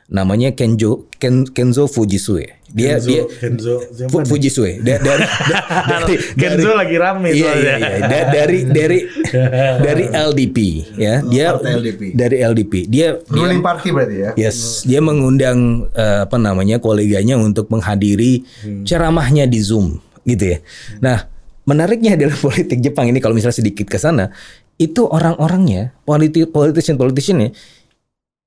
namanya 0.08 0.56
Kenjo 0.56 1.04
Ken, 1.20 1.44
Kenzo 1.44 1.84
Fujisue. 1.84 2.56
Dia 2.68 2.96
Kenzo- 2.96 3.08
dia 3.08 3.22
Kenzo 3.28 3.74
siapa 3.92 4.08
Fu- 4.08 4.20
nih? 4.20 4.28
Fujisue. 4.28 4.70
Da- 4.80 5.00
dari, 5.06 5.24
da- 5.24 5.64
dari, 5.84 6.14
Kenzo 6.32 6.70
lagi 6.72 6.96
rame 6.96 7.28
iya, 7.30 7.44
soalnya. 7.44 7.60
iya, 7.60 7.74
iya. 7.76 7.98
Da- 8.08 8.28
dari 8.30 8.58
dari 8.64 8.98
dari 9.86 10.04
LDP 10.08 10.56
ya. 10.96 11.14
Dia 11.22 11.46
Partai 11.52 11.72
LDP. 11.76 12.00
dari 12.12 12.36
LDP. 12.40 12.72
Dia 12.88 13.08
dia 13.20 13.36
Ruling 13.36 13.60
party 13.60 13.88
berarti 13.92 14.16
ya. 14.16 14.30
Yes, 14.34 14.84
dia 14.84 15.00
mengundang 15.00 15.88
eh, 15.92 16.24
apa 16.24 16.36
namanya 16.36 16.80
koleganya 16.80 17.36
untuk 17.36 17.68
menghadiri 17.68 18.48
ceramahnya 18.84 19.44
di 19.44 19.60
Zoom, 19.60 20.00
gitu 20.24 20.56
ya. 20.56 20.58
Nah, 21.00 21.28
menariknya 21.64 22.16
adalah 22.16 22.36
politik 22.48 22.80
Jepang 22.80 23.12
ini 23.12 23.20
kalau 23.20 23.36
misalnya 23.36 23.60
sedikit 23.60 23.84
ke 23.84 24.00
sana, 24.00 24.32
itu 24.76 25.04
orang-orangnya, 25.04 25.92
politik 26.02 26.48
politician 26.48 26.96
politiciannya 26.96 27.52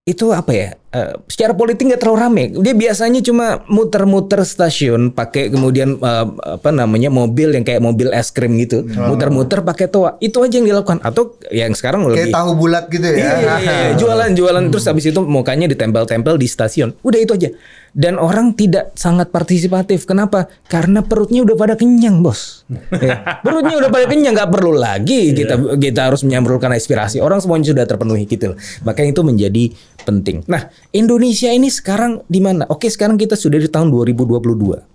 itu 0.03 0.25
apa 0.34 0.53
ya? 0.53 0.70
Eh, 0.91 1.13
secara 1.27 1.55
politik 1.55 1.88
nggak 1.88 2.01
terlalu 2.03 2.17
rame. 2.19 2.43
Dia 2.62 2.75
biasanya 2.75 3.19
cuma 3.24 3.63
muter-muter 3.67 4.43
stasiun, 4.43 5.12
pakai 5.12 5.51
kemudian 5.51 5.98
eh, 5.98 6.27
apa 6.60 6.69
namanya 6.69 7.07
mobil 7.07 7.55
yang 7.55 7.63
kayak 7.63 7.81
mobil 7.81 8.12
es 8.12 8.29
krim 8.31 8.60
gitu, 8.60 8.83
muter-muter 8.86 9.63
pakai 9.63 9.88
toa. 9.88 10.19
Itu 10.19 10.43
aja 10.43 10.60
yang 10.60 10.67
dilakukan. 10.67 11.03
Atau 11.03 11.39
yang 11.50 11.71
sekarang 11.74 12.03
Kayak 12.07 12.31
lebih 12.31 12.36
tahu 12.36 12.50
bulat 12.55 12.86
gitu 12.91 13.05
ya. 13.07 13.15
Iya, 13.15 13.33
iya, 13.39 13.55
iya. 13.60 13.75
jualan 14.01 14.31
jualan 14.36 14.63
terus 14.69 14.86
habis 14.88 15.05
itu 15.07 15.19
mukanya 15.24 15.65
ditempel-tempel 15.71 16.36
di 16.36 16.48
stasiun. 16.48 16.95
Udah 17.01 17.19
itu 17.19 17.33
aja. 17.36 17.50
Dan 17.91 18.15
orang 18.15 18.55
tidak 18.55 18.95
sangat 18.95 19.36
partisipatif. 19.36 20.07
Kenapa? 20.07 20.48
Karena 20.71 21.03
perutnya 21.03 21.43
udah 21.43 21.55
pada 21.60 21.75
kenyang, 21.75 22.24
bos. 22.24 22.63
Ya. 23.01 23.41
Perutnya 23.41 23.75
udah 23.81 23.89
pada 23.91 24.05
kenyang, 24.07 24.38
nggak 24.38 24.51
perlu 24.53 24.77
lagi 24.77 25.33
kita 25.33 25.57
kita 25.75 26.07
harus 26.07 26.21
menyambulkan 26.24 26.71
aspirasi. 26.71 27.19
Orang 27.19 27.41
semuanya 27.43 27.74
sudah 27.74 27.83
terpenuhi 27.83 28.29
gitu. 28.29 28.53
loh. 28.53 28.57
Makanya 28.88 29.10
itu 29.12 29.24
menjadi 29.25 29.63
penting. 30.05 30.45
Nah, 30.48 30.69
Indonesia 30.93 31.50
ini 31.50 31.67
sekarang 31.67 32.24
di 32.29 32.39
mana? 32.39 32.63
Oke, 32.69 32.88
sekarang 32.88 33.17
kita 33.19 33.33
sudah 33.36 33.60
di 33.60 33.67
tahun 33.67 33.89
2022 33.91 34.91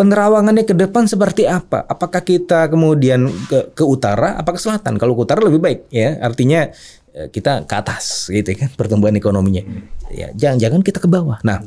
penerawangannya 0.00 0.64
ke 0.64 0.72
depan 0.72 1.04
seperti 1.04 1.44
apa? 1.44 1.84
Apakah 1.84 2.24
kita 2.24 2.72
kemudian 2.72 3.28
ke, 3.44 3.76
ke 3.76 3.84
utara, 3.84 4.40
apa 4.40 4.56
ke 4.56 4.60
selatan? 4.62 4.96
Kalau 4.96 5.12
ke 5.12 5.28
utara 5.28 5.44
lebih 5.44 5.60
baik, 5.60 5.92
ya. 5.92 6.16
Artinya 6.24 6.72
eh, 7.12 7.28
kita 7.28 7.68
ke 7.68 7.74
atas, 7.76 8.32
gitu 8.32 8.56
kan, 8.56 8.72
pertumbuhan 8.72 9.12
ekonominya. 9.12 9.60
Ya, 10.08 10.32
jangan 10.32 10.56
jangan 10.56 10.80
kita 10.80 11.04
ke 11.04 11.08
bawah. 11.10 11.44
Nah, 11.44 11.60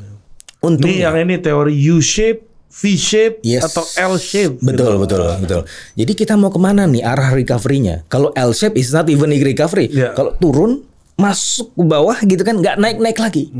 Ini 0.63 0.67
untungnya 0.71 1.11
yang 1.11 1.27
ini 1.27 1.35
teori 1.43 1.75
U 1.91 1.99
shape, 1.99 2.47
V 2.71 2.95
shape 2.95 3.43
Yes. 3.43 3.67
atau 3.67 3.83
L 3.99 4.15
shape. 4.15 4.63
Betul, 4.63 4.95
betul, 4.95 5.19
betul. 5.43 5.61
Jadi 5.99 6.11
kita 6.15 6.39
mau 6.39 6.47
ke 6.47 6.57
mana 6.57 6.87
nih 6.87 7.03
arah 7.03 7.35
recovery-nya? 7.35 8.07
Kalau 8.07 8.31
L 8.31 8.55
shape 8.55 8.79
is 8.79 8.95
not 8.95 9.11
even 9.11 9.27
recovery. 9.29 9.91
Iya. 9.91 10.15
Kalau 10.15 10.39
turun 10.39 10.87
masuk 11.19 11.75
ke 11.75 11.83
bawah 11.83 12.17
gitu 12.23 12.41
kan 12.41 12.63
nggak 12.63 12.79
naik-naik 12.79 13.19
lagi. 13.19 13.51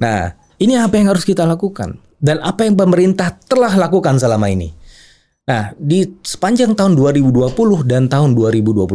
Nah, 0.00 0.32
ini 0.56 0.80
apa 0.80 0.96
yang 0.96 1.12
harus 1.12 1.22
kita 1.22 1.44
lakukan? 1.44 2.00
Dan 2.16 2.40
apa 2.40 2.64
yang 2.64 2.74
pemerintah 2.74 3.36
telah 3.44 3.76
lakukan 3.76 4.16
selama 4.16 4.48
ini? 4.48 4.72
Nah, 5.46 5.76
di 5.78 6.02
sepanjang 6.24 6.74
tahun 6.74 6.98
2020 6.98 7.52
dan 7.86 8.08
tahun 8.10 8.34
2021 8.34 8.88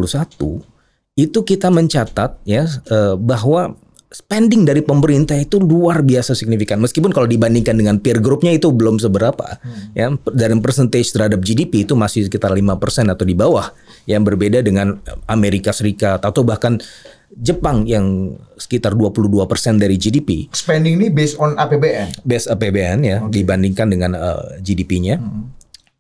itu 1.16 1.40
kita 1.46 1.70
mencatat 1.72 2.44
ya 2.44 2.66
eh, 2.68 3.16
bahwa 3.16 3.78
spending 4.12 4.68
dari 4.68 4.84
pemerintah 4.84 5.40
itu 5.40 5.58
luar 5.58 6.04
biasa 6.04 6.36
signifikan. 6.36 6.84
Meskipun 6.84 7.16
kalau 7.16 7.26
dibandingkan 7.26 7.80
dengan 7.80 7.96
peer 7.98 8.20
groupnya 8.20 8.52
itu 8.52 8.68
belum 8.70 9.00
seberapa. 9.00 9.58
Ya, 9.96 10.12
dari 10.36 10.56
percentage 10.60 11.16
terhadap 11.16 11.40
GDP 11.40 11.88
itu 11.88 11.96
masih 11.96 12.28
sekitar 12.28 12.52
5% 12.52 13.08
atau 13.08 13.24
di 13.24 13.34
bawah. 13.34 13.72
Yang 14.04 14.36
berbeda 14.36 14.60
dengan 14.60 15.00
Amerika 15.32 15.72
Serikat 15.72 16.22
atau 16.28 16.44
bahkan 16.44 16.78
Jepang 17.32 17.88
yang 17.88 18.36
sekitar 18.60 18.92
22% 18.92 19.48
dari 19.80 19.96
GDP 19.96 20.52
Spending 20.52 21.00
ini 21.00 21.08
based 21.08 21.40
on 21.40 21.56
APBN. 21.56 22.28
base 22.28 22.52
APBN 22.52 23.00
ya 23.08 23.18
dibandingkan 23.24 23.88
dengan 23.88 24.12
eh, 24.20 24.60
GDP-nya. 24.60 25.16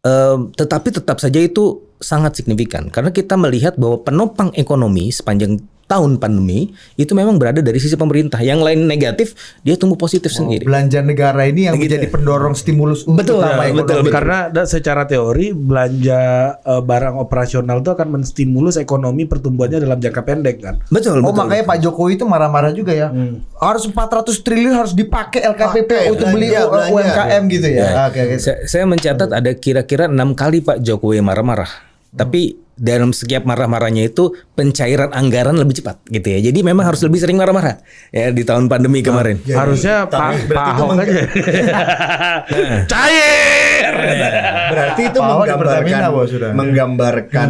Eh, 0.03 0.37
tetapi 0.59 0.91
tetap 0.91 1.23
saja 1.23 1.39
itu 1.39 1.87
sangat 2.01 2.35
signifikan 2.35 2.89
karena 2.91 3.13
kita 3.13 3.37
melihat 3.37 3.77
bahwa 3.77 4.01
penopang 4.01 4.49
ekonomi 4.57 5.13
sepanjang 5.13 5.61
tahun 5.91 6.15
pandemi 6.15 6.71
itu 6.95 7.11
memang 7.11 7.35
berada 7.35 7.59
dari 7.59 7.75
sisi 7.75 7.93
pemerintah. 7.93 8.39
Yang 8.39 8.63
lain 8.63 8.79
negatif, 8.85 9.35
dia 9.59 9.75
tumbuh 9.75 9.99
positif 9.99 10.31
sendiri. 10.31 10.63
Belanja 10.63 11.03
negara 11.03 11.43
ini 11.43 11.67
yang 11.67 11.75
Gitu. 11.75 11.91
menjadi 11.91 12.07
pendorong 12.07 12.55
stimulus 12.55 13.03
Betul, 13.03 13.43
utama 13.43 13.67
ya, 13.67 13.75
betul, 13.75 13.99
betul. 13.99 14.13
Karena 14.13 14.47
da- 14.47 14.63
secara 14.63 15.03
teori 15.03 15.51
belanja 15.51 16.21
eh, 16.57 16.81
barang 16.81 17.15
operasional 17.17 17.79
itu 17.79 17.89
akan 17.89 18.07
menstimulus 18.13 18.77
ekonomi 18.77 19.25
pertumbuhannya 19.25 19.81
dalam 19.81 19.97
jangka 19.97 20.21
pendek 20.21 20.55
kan. 20.57 20.75
Betul, 20.87 21.19
Oh 21.19 21.29
betul. 21.29 21.43
makanya 21.43 21.67
Pak 21.67 21.77
Jokowi 21.81 22.15
itu 22.15 22.23
marah-marah 22.23 22.71
juga 22.71 22.93
ya. 22.93 23.11
Harus 23.57 23.83
400 23.83 24.39
triliun 24.39 24.71
harus 24.71 24.93
dipakai 24.93 25.43
LKPP 25.43 25.89
Pakai, 25.89 26.07
untuk 26.07 26.27
beli 26.29 26.47
belanja, 26.47 26.69
belanja. 26.69 26.91
UMKM 26.93 27.41
gitu 27.49 27.67
ya. 27.67 27.81
Ya. 27.81 27.89
Oke, 28.07 28.19
oke. 28.21 28.35
Saya, 28.37 28.57
saya 28.63 28.83
mencatat 28.85 29.29
ada 29.29 29.51
kira-kira 29.51 30.05
enam 30.05 30.31
kali 30.31 30.61
Pak 30.61 30.79
Jokowi 30.79 31.19
marah-marah. 31.19 31.67
Tapi 32.11 32.60
dalam 32.73 33.11
setiap 33.11 33.43
marah-marahnya 33.43 34.07
itu 34.07 34.31
pencairan 34.51 35.11
anggaran 35.11 35.53
lebih 35.53 35.79
cepat 35.79 36.01
gitu 36.07 36.27
ya. 36.27 36.39
Jadi 36.41 36.59
memang 36.61 36.83
harus 36.83 37.01
lebih 37.01 37.19
sering 37.19 37.37
marah-marah 37.37 37.77
ya 38.09 38.29
di 38.29 38.41
tahun 38.41 38.65
pandemi 38.65 38.99
kemarin. 38.99 39.37
Jadi, 39.41 39.53
Harusnya 39.53 40.05
tapi 40.05 40.41
Pak 40.41 40.47
berarti 40.47 40.55
Pak 40.55 40.65
Ahok 40.71 40.89
meng- 40.89 41.01
aja. 41.03 41.21
Cair. 42.91 43.91
Berarti 44.71 45.01
itu 45.07 45.19
menggambarkan 45.19 45.99
Bos, 46.11 46.27
sudah. 46.29 46.49
menggambarkan 46.51 47.49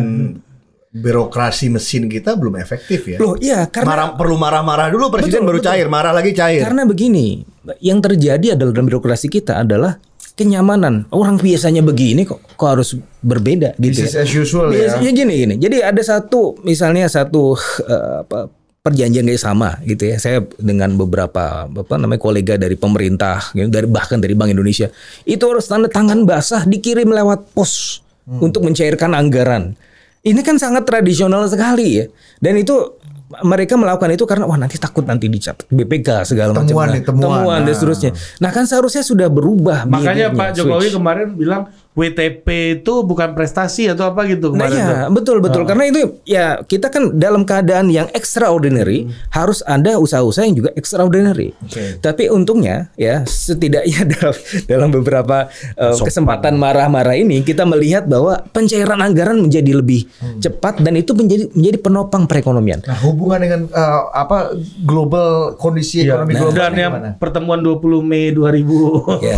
birokrasi 0.91 1.71
mesin 1.71 2.11
kita 2.11 2.35
belum 2.35 2.59
efektif 2.59 3.07
ya. 3.07 3.15
Loh, 3.15 3.39
iya 3.39 3.63
karena 3.71 3.87
Marah, 3.87 4.07
perlu 4.19 4.35
marah-marah 4.35 4.87
dulu 4.91 5.07
presiden 5.07 5.39
Betul, 5.43 5.47
baru 5.47 5.59
betul. 5.63 5.69
cair, 5.71 5.87
marah 5.87 6.11
lagi 6.11 6.31
cair. 6.35 6.61
Karena 6.67 6.83
begini, 6.83 7.47
yang 7.79 8.03
terjadi 8.03 8.59
adalah 8.59 8.75
dalam 8.75 8.91
birokrasi 8.91 9.31
kita 9.31 9.63
adalah 9.63 9.95
kenyamanan. 10.41 11.05
Orang 11.13 11.37
biasanya 11.37 11.85
begini 11.85 12.25
kok 12.25 12.41
kok 12.57 12.69
harus 12.73 12.97
berbeda 13.21 13.77
gitu. 13.77 14.01
Business 14.01 14.17
ya. 14.17 14.25
as 14.25 14.31
usual 14.33 14.73
ya. 14.73 14.89
Biasanya 14.89 15.11
gini 15.13 15.33
gini. 15.45 15.55
Jadi 15.61 15.77
ada 15.85 16.01
satu 16.01 16.57
misalnya 16.65 17.05
satu 17.05 17.53
eh, 17.85 18.25
apa 18.25 18.49
perjanjian 18.81 19.29
kayak 19.29 19.41
sama 19.41 19.77
gitu 19.85 20.09
ya. 20.09 20.17
Saya 20.17 20.41
dengan 20.57 20.97
beberapa 20.97 21.69
apa 21.69 21.95
namanya 22.01 22.17
kolega 22.17 22.57
dari 22.57 22.73
pemerintah, 22.73 23.53
gitu, 23.53 23.69
dari 23.69 23.85
bahkan 23.85 24.17
dari 24.17 24.33
Bank 24.33 24.57
Indonesia, 24.57 24.89
itu 25.23 25.43
harus 25.45 25.69
tanda 25.69 25.85
tangan 25.85 26.25
basah 26.25 26.65
dikirim 26.65 27.13
lewat 27.13 27.53
pos 27.53 28.01
untuk 28.41 28.65
mencairkan 28.65 29.13
anggaran. 29.13 29.77
Ini 30.21 30.41
kan 30.45 30.57
sangat 30.61 30.85
tradisional 30.85 31.45
sekali 31.49 32.01
ya. 32.01 32.05
Dan 32.37 32.61
itu 32.61 33.01
mereka 33.41 33.79
melakukan 33.79 34.11
itu 34.11 34.23
karena 34.27 34.43
wah 34.45 34.59
nanti 34.59 34.75
takut 34.75 35.07
nanti 35.07 35.31
dicatat 35.31 35.67
BPK 35.71 36.27
segala 36.27 36.51
macam. 36.51 36.67
Temuan 36.67 36.87
nih, 36.91 37.01
temuan. 37.03 37.59
dan 37.63 37.67
Nah. 37.67 37.75
seterusnya. 37.75 38.11
Nah 38.43 38.49
kan 38.51 38.67
seharusnya 38.67 39.01
sudah 39.01 39.27
berubah. 39.31 39.87
Makanya 39.87 40.35
Pak 40.35 40.59
Jokowi 40.59 40.91
switch. 40.91 40.95
kemarin 40.99 41.27
bilang 41.33 41.61
WTP 41.91 42.47
itu 42.79 42.93
bukan 43.03 43.35
prestasi 43.35 43.85
atau 43.85 44.07
apa 44.07 44.23
gitu 44.23 44.49
Nah 44.49 44.63
kemarin. 44.63 44.79
ya 44.79 44.85
tuh. 44.87 45.11
betul 45.11 45.37
betul 45.39 45.63
karena 45.63 45.83
itu 45.85 46.01
ya 46.23 46.45
kita 46.61 46.87
kan 46.87 47.11
dalam 47.13 47.43
keadaan 47.43 47.87
yang 47.87 48.07
extraordinary 48.11 49.05
harus 49.29 49.59
ada 49.61 49.95
usaha-usaha 49.95 50.43
yang 50.43 50.55
juga 50.55 50.71
extraordinary. 50.73 51.51
Tapi 51.99 52.27
untungnya 52.27 52.87
ya 52.95 53.23
setidaknya 53.23 54.07
dalam 54.15 54.35
dalam 54.65 54.89
beberapa 54.89 55.37
uh, 55.75 55.95
kesempatan 55.97 56.55
marah-marah 56.55 57.13
ini 57.13 57.43
kita 57.43 57.63
melihat 57.63 58.07
bahwa 58.07 58.39
pencairan 58.49 58.99
anggaran 58.99 59.37
menjadi 59.37 59.75
lebih 59.75 60.07
cepat 60.39 60.79
dan 60.79 60.95
itu 60.95 61.11
menjadi 61.11 61.51
menjadi 61.51 61.77
penopang 61.77 62.23
perekonomian. 62.23 62.79
Nah, 62.81 62.97
hubungan 63.03 63.39
dengan 63.41 63.61
eh, 63.67 64.01
apa 64.11 64.55
global 64.81 65.53
kondisi 65.55 66.01
Iya. 66.01 66.15
ekonomi 66.15 66.33
Nah, 66.33 66.39
global 66.41 66.57
dan 66.57 66.73
yang 66.73 66.91
gimana? 66.95 67.09
pertemuan 67.19 67.59
20 67.59 67.99
Mei 68.01 68.31
2020 68.31 69.19
Iya. 69.21 69.37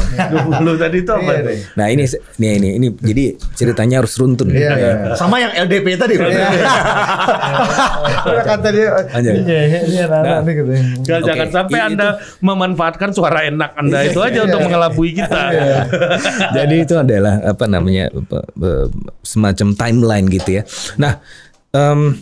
tadi 0.83 0.97
itu 0.99 1.11
apa 1.11 1.23
Iya, 1.25 1.41
tuh? 1.41 1.53
iya. 1.53 1.65
Nah 1.73 1.87
ini 1.89 2.03
ini 2.43 2.57
ini, 2.57 2.69
ini 2.75 2.87
jadi 2.93 3.23
ceritanya 3.53 4.03
harus 4.03 4.13
runtun. 4.15 4.51
Iya, 4.51 4.71
iya. 4.75 4.91
Sama 5.15 5.39
yang 5.39 5.55
LDP 5.55 5.95
tadi. 5.95 6.19
Bro. 6.19 6.27
Udah 8.23 8.43
kata 8.43 8.67
dia 8.69 8.87
anak-anak 9.07 10.39
nih 10.43 10.53
gitu. 10.53 10.71
Jangan, 11.03 11.21
Oke, 11.21 11.27
jangan 11.27 11.47
sampai 11.49 11.77
i- 11.79 11.85
Anda 11.87 12.07
memanfaatkan 12.39 13.09
suara 13.11 13.39
enak 13.45 13.71
Anda 13.75 13.97
itu 14.03 14.19
aja 14.19 14.39
untuk 14.43 14.59
mengelabui 14.61 15.11
kita. 15.13 15.41
Jadi 16.57 16.75
itu 16.81 16.95
adalah 16.95 17.39
apa 17.43 17.65
namanya 17.65 18.09
semacam 19.21 19.67
timeline 19.73 20.25
gitu 20.27 20.59
ya. 20.59 20.63
Nah, 20.95 21.19
em, 21.71 22.19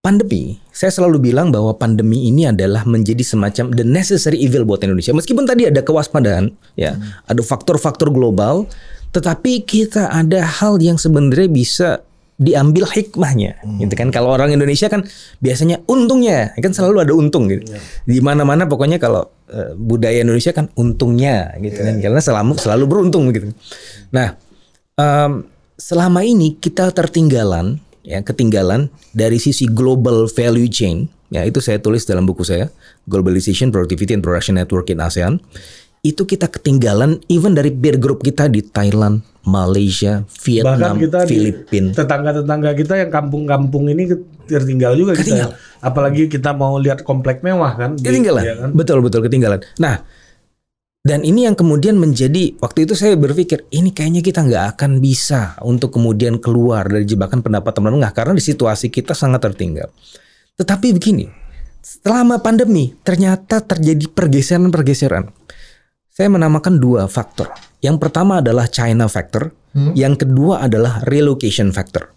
pandemi, 0.00 0.62
saya 0.70 0.92
selalu 0.92 1.30
bilang 1.30 1.50
bahwa 1.50 1.74
pandemi 1.74 2.30
ini 2.30 2.46
adalah 2.46 2.86
menjadi 2.86 3.26
semacam 3.26 3.74
the 3.74 3.82
necessary 3.82 4.38
evil 4.38 4.62
buat 4.62 4.78
Indonesia. 4.78 5.10
Meskipun 5.10 5.42
tadi 5.42 5.66
ada 5.66 5.82
kewaspadaan, 5.82 6.54
ya, 6.78 6.94
ada 7.26 7.42
faktor-faktor 7.42 8.14
global, 8.14 8.70
tetapi 9.16 9.64
kita 9.64 10.12
ada 10.12 10.44
hal 10.44 10.76
yang 10.76 11.00
sebenarnya 11.00 11.48
bisa 11.48 11.88
diambil 12.36 12.84
hikmahnya. 12.84 13.64
Gitu 13.80 13.96
kan? 13.96 14.12
Kalau 14.12 14.36
orang 14.36 14.52
Indonesia 14.52 14.92
kan 14.92 15.08
biasanya 15.40 15.80
untungnya 15.88 16.52
kan 16.60 16.72
selalu 16.76 17.08
ada 17.08 17.12
untung 17.16 17.48
gitu. 17.48 17.64
Di 18.04 18.20
mana-mana 18.20 18.68
pokoknya 18.68 19.00
kalau 19.00 19.24
eh, 19.48 19.72
budaya 19.72 20.20
Indonesia 20.20 20.52
kan 20.52 20.68
untungnya 20.76 21.56
gitu 21.64 21.80
kan? 21.80 21.96
Karena 22.04 22.20
selalu 22.20 22.60
selalu 22.60 22.84
beruntung 22.84 23.32
gitu. 23.32 23.56
Nah 24.12 24.36
em, 25.00 25.48
selama 25.80 26.20
ini 26.28 26.60
kita 26.60 26.92
tertinggalan 26.92 27.80
ya 28.04 28.20
ketinggalan 28.20 28.92
dari 29.16 29.40
sisi 29.40 29.64
global 29.64 30.28
value 30.28 30.68
chain. 30.68 31.08
Ya 31.26 31.42
itu 31.42 31.58
saya 31.58 31.82
tulis 31.82 32.06
dalam 32.06 32.28
buku 32.28 32.46
saya 32.46 32.70
globalization 33.08 33.74
productivity 33.74 34.14
and 34.14 34.22
production 34.22 34.54
network 34.60 34.86
in 34.92 35.02
ASEAN 35.02 35.42
itu 36.06 36.22
kita 36.22 36.46
ketinggalan 36.46 37.18
even 37.26 37.52
dari 37.58 37.74
peer 37.74 37.98
group 37.98 38.22
kita 38.22 38.46
di 38.46 38.62
Thailand 38.62 39.26
Malaysia 39.42 40.22
Vietnam 40.42 40.78
Bahkan 40.78 41.02
kita 41.02 41.18
di 41.22 41.30
Filipina 41.30 41.90
tetangga-tetangga 41.94 42.70
kita 42.78 42.94
yang 43.02 43.10
kampung-kampung 43.10 43.90
ini 43.90 44.10
tertinggal 44.46 44.94
juga 44.94 45.18
Ketinggal. 45.18 45.50
kita. 45.54 45.82
Apalagi 45.82 46.30
kita 46.30 46.54
mau 46.54 46.78
lihat 46.78 47.02
komplek 47.02 47.42
mewah 47.42 47.74
kan. 47.74 47.90
di- 47.98 48.06
ketinggalan 48.06 48.42
ya 48.42 48.54
kan? 48.58 48.70
betul 48.74 48.98
betul 49.02 49.20
ketinggalan 49.26 49.62
nah 49.82 50.02
dan 51.06 51.22
ini 51.22 51.46
yang 51.46 51.54
kemudian 51.54 51.94
menjadi 51.94 52.58
waktu 52.58 52.82
itu 52.82 52.98
saya 52.98 53.14
berpikir 53.14 53.62
ini 53.70 53.94
kayaknya 53.94 54.26
kita 54.26 54.42
nggak 54.42 54.74
akan 54.74 54.98
bisa 54.98 55.54
untuk 55.62 55.94
kemudian 55.94 56.42
keluar 56.42 56.82
dari 56.90 57.06
jebakan 57.06 57.46
pendapatan 57.46 57.86
menengah 57.86 58.10
karena 58.10 58.34
di 58.34 58.42
situasi 58.42 58.90
kita 58.90 59.14
sangat 59.14 59.38
tertinggal. 59.46 59.86
Tetapi 60.58 60.90
begini, 60.90 61.30
selama 61.78 62.42
pandemi 62.42 62.98
ternyata 63.06 63.62
terjadi 63.62 64.10
pergeseran-pergeseran. 64.10 65.30
Saya 66.16 66.32
menamakan 66.32 66.80
dua 66.80 67.04
faktor. 67.12 67.52
Yang 67.84 68.00
pertama 68.00 68.40
adalah 68.40 68.72
China 68.72 69.04
factor, 69.04 69.52
yang 69.92 70.16
kedua 70.16 70.64
adalah 70.64 71.04
relocation 71.04 71.76
factor. 71.76 72.08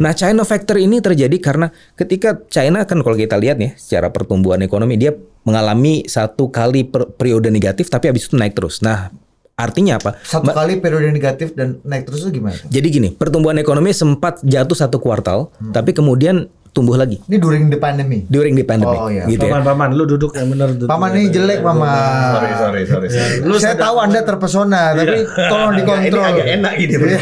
Nah, 0.00 0.16
China 0.16 0.40
factor 0.48 0.80
ini 0.80 1.04
terjadi 1.04 1.36
karena 1.36 1.68
ketika 1.92 2.40
China 2.48 2.88
kan 2.88 3.04
kalau 3.04 3.12
kita 3.12 3.36
lihat 3.36 3.60
nih 3.60 3.76
secara 3.76 4.08
pertumbuhan 4.08 4.56
ekonomi 4.64 4.96
dia 4.96 5.12
mengalami 5.44 6.00
satu 6.08 6.48
kali 6.48 6.88
per- 6.88 7.12
periode 7.12 7.52
negatif 7.52 7.92
tapi 7.92 8.08
habis 8.08 8.24
itu 8.24 8.40
naik 8.40 8.56
terus. 8.56 8.80
Nah, 8.80 9.12
artinya 9.52 10.00
apa? 10.00 10.16
Satu 10.24 10.48
kali 10.48 10.80
periode 10.80 11.12
negatif 11.12 11.52
dan 11.52 11.76
naik 11.84 12.08
terus 12.08 12.24
itu 12.24 12.40
gimana? 12.40 12.56
Jadi 12.72 12.86
gini, 12.88 13.08
pertumbuhan 13.12 13.60
ekonomi 13.60 13.92
sempat 13.92 14.40
jatuh 14.40 14.80
satu 14.80 14.96
kuartal, 14.96 15.52
tapi 15.76 15.92
kemudian 15.92 16.48
tumbuh 16.72 16.96
lagi 16.96 17.20
Ini 17.22 17.36
during 17.36 17.68
the 17.68 17.76
pandemic. 17.76 18.24
during 18.26 18.56
the 18.56 18.64
pandemic, 18.64 18.96
Oh, 18.96 19.06
iya. 19.06 19.28
gitu 19.28 19.44
ya. 19.44 19.52
Paman-paman, 19.52 19.92
lu 19.92 20.08
duduk 20.08 20.32
yang 20.32 20.48
benar. 20.48 20.72
Paman 20.82 21.12
ini 21.12 21.28
jelek 21.28 21.60
paman. 21.60 22.32
sorry, 22.32 22.52
sorry, 22.56 22.82
sorry. 22.86 23.08
sorry. 23.08 23.36
Lu 23.44 23.56
Saya 23.56 23.76
tahu 23.76 24.00
Anda 24.00 24.20
terpesona, 24.20 24.96
tapi 24.96 25.20
tolong 25.46 25.70
Ini 25.70 25.78
dikontrol. 25.78 26.24
agak 26.24 26.46
enak 26.50 26.72
bro. 26.72 27.08
Ini 27.12 27.16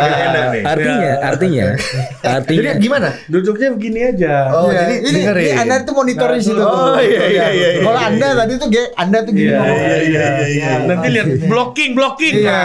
agak 0.00 0.20
enak 0.24 0.44
nih. 0.48 0.62
Artinya, 0.72 1.10
artinya, 1.22 1.66
Jadi 1.68 2.24
artinya 2.26 2.72
gimana? 2.80 3.08
Duduknya 3.28 3.68
begini 3.70 4.00
aja. 4.02 4.34
Oh, 4.50 4.66
Iya, 4.66 4.80
jadi 4.80 4.94
ini, 4.98 5.20
ini. 5.20 5.50
Anda 5.54 5.74
tuh 5.84 5.94
monitoring 5.94 6.40
situ. 6.40 6.56
tuh. 6.56 6.64
Oh, 6.66 6.96
iya, 6.96 7.22
iya, 7.26 7.46
iya, 7.52 7.68
iya. 7.76 7.80
Kalau 7.84 8.00
Anda 8.00 8.28
tadi 8.34 8.52
tuh 8.56 8.68
ge- 8.68 8.92
Anda 8.96 9.18
tuh 9.20 9.32
gini. 9.32 9.52
Iya, 9.52 9.60
iya, 9.60 9.94
iya, 10.00 10.26
iya. 10.48 10.68
Nanti 10.88 11.06
lihat 11.10 11.28
blocking, 11.44 11.92
blocking. 11.92 12.32
Iya, 12.34 12.60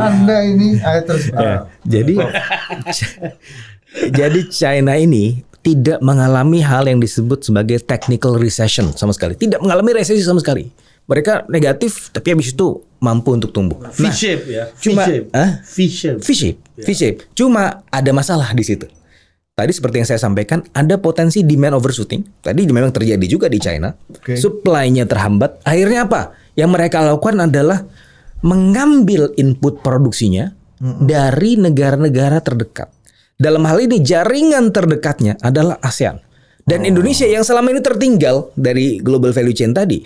Anda 0.00 0.36
ini 0.42 0.80
ayo 0.80 1.00
terus. 1.04 1.28
Ya, 1.28 1.54
jadi 1.84 2.14
jadi 4.10 4.40
China 4.48 4.94
ini 4.94 5.42
tidak 5.60 5.98
mengalami 5.98 6.62
hal 6.62 6.86
yang 6.86 6.98
disebut 6.98 7.42
sebagai 7.42 7.82
technical 7.82 8.38
recession 8.38 8.94
sama 8.94 9.10
sekali. 9.10 9.34
Tidak 9.34 9.58
mengalami 9.58 9.98
resesi 9.98 10.22
sama 10.22 10.38
sekali. 10.38 10.70
Mereka 11.06 11.46
negatif 11.46 12.10
tapi 12.10 12.34
habis 12.34 12.50
itu 12.50 12.82
mampu 12.98 13.30
untuk 13.30 13.50
tumbuh. 13.50 13.78
Nah, 13.78 13.90
V-shape 13.90 14.44
ya. 14.46 14.64
cuma- 14.74 15.06
V-shape. 15.06 15.26
Hah? 15.30 15.50
V-shape. 15.62 16.18
V-shape, 16.18 16.58
V-shape. 16.76 17.18
Cuma 17.32 17.82
ada 17.86 18.10
masalah 18.10 18.50
di 18.50 18.62
situ. 18.62 18.86
Tadi 19.56 19.72
seperti 19.72 20.02
yang 20.02 20.04
saya 20.04 20.20
sampaikan, 20.20 20.60
ada 20.70 21.00
potensi 21.00 21.40
demand 21.40 21.80
overshooting. 21.80 22.44
Tadi 22.44 22.68
memang 22.68 22.92
terjadi 22.92 23.24
juga 23.24 23.48
di 23.48 23.56
China. 23.56 23.88
Oke. 24.12 24.36
Supply-nya 24.36 25.08
terhambat. 25.08 25.64
Akhirnya 25.64 26.04
apa? 26.04 26.36
Yang 26.52 26.70
mereka 26.70 27.00
lakukan 27.00 27.40
adalah 27.40 27.88
mengambil 28.42 29.32
input 29.34 29.80
produksinya 29.80 30.52
dari 31.00 31.56
negara-negara 31.56 32.38
terdekat. 32.38 32.92
Dalam 33.36 33.68
hal 33.68 33.84
ini 33.84 34.00
jaringan 34.00 34.72
terdekatnya 34.72 35.36
adalah 35.44 35.76
ASEAN. 35.84 36.24
Dan 36.64 36.88
Indonesia 36.88 37.28
yang 37.28 37.44
selama 37.44 37.68
ini 37.68 37.84
tertinggal 37.84 38.50
dari 38.56 38.96
global 38.98 39.30
value 39.30 39.52
chain 39.52 39.76
tadi, 39.76 40.00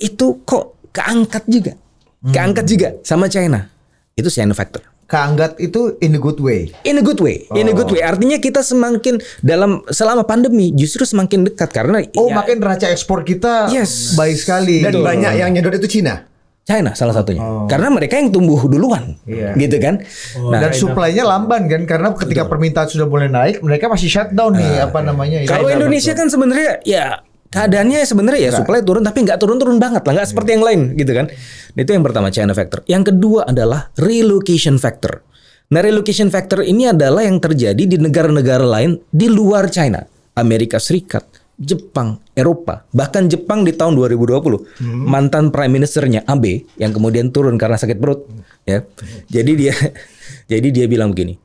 itu 0.00 0.40
kok 0.48 0.88
keangkat 0.90 1.44
juga. 1.44 1.76
Keangkat 2.24 2.64
juga 2.64 2.88
sama 3.04 3.28
China. 3.28 3.68
Itu 4.16 4.32
China 4.32 4.56
factor. 4.56 4.80
Keangkat 5.10 5.58
itu 5.58 5.98
in 6.00 6.16
a 6.16 6.20
good 6.22 6.40
way. 6.40 6.70
In 6.86 6.96
a 6.96 7.04
good 7.04 7.18
way, 7.20 7.44
in 7.52 7.66
a 7.66 7.74
good 7.74 7.90
way. 7.90 8.00
Artinya 8.00 8.38
kita 8.38 8.62
semakin 8.62 9.18
dalam 9.42 9.82
selama 9.90 10.22
pandemi 10.22 10.70
justru 10.70 11.02
semakin 11.02 11.50
dekat 11.50 11.74
karena 11.74 12.00
Oh, 12.14 12.30
ya, 12.30 12.38
makin 12.38 12.62
neraca 12.62 12.86
ekspor 12.88 13.26
kita 13.26 13.68
Yes. 13.74 14.14
baik 14.14 14.38
sekali. 14.38 14.86
Dan 14.86 15.02
banyak 15.02 15.36
yang 15.36 15.50
nyedot 15.50 15.74
itu 15.76 16.00
Cina. 16.00 16.29
China 16.70 16.94
salah 16.94 17.10
satunya. 17.10 17.42
Karena 17.66 17.90
mereka 17.90 18.14
yang 18.14 18.30
tumbuh 18.30 18.62
duluan, 18.70 19.18
Iya. 19.26 19.58
gitu 19.58 19.82
kan? 19.82 19.98
nah, 20.46 20.58
dan 20.62 20.70
supply-nya 20.70 21.26
lamban 21.26 21.66
kan 21.66 21.82
karena 21.82 22.14
ketika 22.14 22.46
permintaan 22.46 22.86
sudah 22.86 23.10
mulai 23.10 23.26
naik, 23.26 23.58
mereka 23.58 23.90
masih 23.90 24.06
shutdown 24.06 24.54
nih 24.54 24.86
apa 24.86 25.02
namanya? 25.02 25.42
kalau 25.50 25.66
ini. 25.66 25.82
Indonesia 25.82 26.14
kan 26.14 26.30
sebenarnya 26.30 26.78
ya 26.86 27.26
keadaannya 27.50 28.06
sebenarnya 28.06 28.40
ya 28.46 28.50
supply 28.54 28.86
turun 28.86 29.02
tapi 29.02 29.26
nggak 29.26 29.42
turun-turun 29.42 29.82
banget 29.82 30.06
lah, 30.06 30.22
nggak 30.22 30.28
seperti 30.30 30.54
yang 30.54 30.62
lain, 30.62 30.80
gitu 30.94 31.10
kan? 31.10 31.26
Itu 31.74 31.90
yang 31.90 32.06
pertama 32.06 32.30
China 32.30 32.54
factor. 32.54 32.86
Yang 32.86 33.10
kedua 33.10 33.50
adalah 33.50 33.90
relocation 33.98 34.78
factor. 34.78 35.26
Nah, 35.70 35.82
relocation 35.82 36.30
factor 36.30 36.66
ini 36.66 36.90
adalah 36.90 37.22
yang 37.22 37.38
terjadi 37.38 37.78
di 37.78 37.94
negara-negara 37.94 38.66
lain 38.66 38.98
di 39.10 39.30
luar 39.30 39.70
China, 39.70 40.02
Amerika 40.34 40.82
Serikat, 40.82 41.22
Jepang, 41.60 42.16
Eropa, 42.32 42.88
bahkan 42.96 43.28
Jepang 43.28 43.68
di 43.68 43.76
tahun 43.76 43.92
2020 43.92 44.80
mantan 45.04 45.52
prime 45.52 45.76
ministernya 45.76 46.24
Abe 46.24 46.64
yang 46.80 46.96
kemudian 46.96 47.28
turun 47.28 47.60
karena 47.60 47.76
sakit 47.76 48.00
perut, 48.00 48.24
ya. 48.64 48.80
Jadi 49.28 49.52
dia 49.60 49.74
jadi 50.52 50.68
dia 50.72 50.86
bilang 50.88 51.12
begini, 51.12 51.36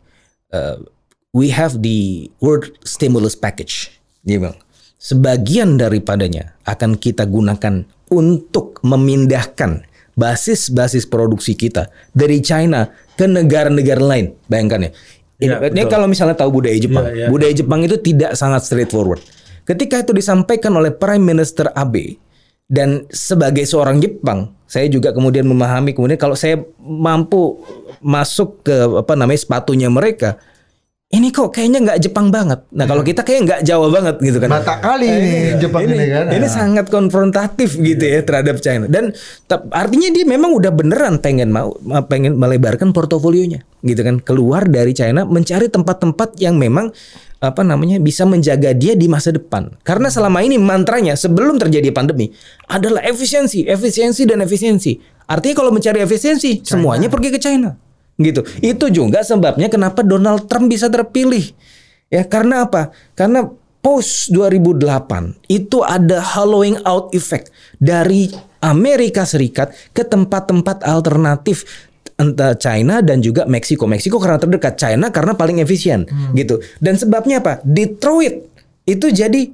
"Eh, 0.56 0.80
we 1.36 1.52
have 1.52 1.84
the 1.84 2.32
world 2.40 2.72
stimulus 2.88 3.36
package. 3.36 3.92
Dia 4.24 4.40
bilang, 4.40 4.56
sebagian 4.96 5.76
daripadanya 5.76 6.56
akan 6.64 6.96
kita 6.96 7.28
gunakan 7.28 7.84
untuk 8.08 8.80
memindahkan 8.88 9.84
basis-basis 10.16 11.04
produksi 11.12 11.60
kita 11.60 11.92
dari 12.16 12.40
China 12.40 12.88
ke 13.20 13.28
negara-negara 13.28 14.00
lain. 14.00 14.32
Bayangkan 14.48 14.88
ya. 14.88 14.92
Ya, 15.36 15.60
Ini 15.60 15.84
betul. 15.84 15.92
kalau 15.92 16.08
misalnya 16.08 16.40
tahu 16.40 16.64
budaya 16.64 16.80
Jepang, 16.80 17.12
Ya, 17.12 17.28
ya. 17.28 17.28
budaya 17.28 17.52
Jepang 17.52 17.84
itu 17.84 18.00
tidak 18.00 18.40
sangat 18.40 18.64
straightforward. 18.64 19.20
Ketika 19.66 20.06
itu 20.06 20.14
disampaikan 20.14 20.78
oleh 20.78 20.94
Prime 20.94 21.26
Minister 21.26 21.74
Abe 21.74 22.22
dan 22.70 23.10
sebagai 23.10 23.66
seorang 23.66 23.98
Jepang, 23.98 24.54
saya 24.70 24.86
juga 24.86 25.10
kemudian 25.10 25.46
memahami 25.50 25.98
kemudian 25.98 26.22
kalau 26.22 26.38
saya 26.38 26.62
mampu 26.78 27.62
masuk 27.98 28.62
ke 28.62 28.76
apa 29.02 29.18
namanya 29.18 29.42
sepatunya 29.42 29.90
mereka, 29.90 30.38
ini 31.14 31.30
kok 31.30 31.54
kayaknya 31.54 31.82
nggak 31.82 32.00
Jepang 32.02 32.34
banget. 32.34 32.66
Nah 32.74 32.86
kalau 32.86 33.06
kita 33.06 33.22
kayak 33.22 33.42
nggak 33.46 33.62
Jawa 33.66 33.88
banget 33.94 34.16
gitu 34.22 34.38
kan. 34.42 34.50
Mata 34.54 34.76
kali 34.82 35.08
ini 35.10 35.34
Jepang 35.62 35.82
ini, 35.86 36.06
kan. 36.10 36.26
Ini 36.30 36.48
sangat 36.50 36.86
konfrontatif 36.90 37.78
gitu 37.78 38.06
ya 38.06 38.22
terhadap 38.26 38.62
China 38.62 38.86
dan 38.86 39.14
artinya 39.74 40.10
dia 40.14 40.26
memang 40.26 40.54
udah 40.54 40.70
beneran 40.74 41.18
pengen 41.22 41.54
mau 41.54 41.74
pengen 42.10 42.38
melebarkan 42.38 42.94
portofolionya 42.94 43.66
gitu 43.86 44.02
kan 44.02 44.18
keluar 44.18 44.66
dari 44.66 44.92
China 44.98 45.24
mencari 45.30 45.70
tempat-tempat 45.70 46.42
yang 46.42 46.58
memang 46.58 46.90
apa 47.38 47.62
namanya 47.62 48.02
bisa 48.02 48.26
menjaga 48.26 48.74
dia 48.74 48.98
di 48.98 49.06
masa 49.06 49.30
depan. 49.30 49.70
Karena 49.86 50.10
selama 50.10 50.42
ini 50.42 50.58
mantranya 50.58 51.14
sebelum 51.14 51.62
terjadi 51.62 51.94
pandemi 51.94 52.34
adalah 52.66 53.06
efisiensi 53.06 53.70
efisiensi 53.70 54.26
dan 54.26 54.42
efisiensi. 54.42 54.98
Artinya 55.30 55.56
kalau 55.62 55.70
mencari 55.70 56.02
efisiensi 56.02 56.66
semuanya 56.66 57.08
pergi 57.08 57.30
ke 57.30 57.40
China. 57.40 57.78
Gitu. 58.18 58.42
Itu 58.66 58.90
juga 58.90 59.22
sebabnya 59.22 59.70
kenapa 59.70 60.02
Donald 60.02 60.50
Trump 60.50 60.74
bisa 60.74 60.90
terpilih. 60.90 61.54
Ya 62.10 62.26
karena 62.26 62.66
apa? 62.66 62.90
Karena 63.14 63.46
post 63.86 64.34
2008 64.34 65.46
itu 65.46 65.86
ada 65.86 66.18
hollowing 66.18 66.82
out 66.90 67.14
effect 67.14 67.54
dari 67.78 68.34
Amerika 68.66 69.30
Serikat 69.30 69.78
ke 69.94 70.02
tempat-tempat 70.02 70.82
alternatif 70.82 71.86
entah 72.16 72.56
China 72.56 73.04
dan 73.04 73.20
juga 73.20 73.44
Meksiko. 73.48 73.86
Meksiko 73.86 74.18
karena 74.20 74.40
terdekat, 74.40 74.80
China 74.80 75.12
karena 75.12 75.36
paling 75.36 75.60
efisien 75.60 76.08
gitu. 76.34 76.60
Dan 76.80 76.96
sebabnya 76.96 77.44
apa? 77.44 77.60
Detroit 77.64 78.48
itu 78.88 79.12
jadi 79.12 79.52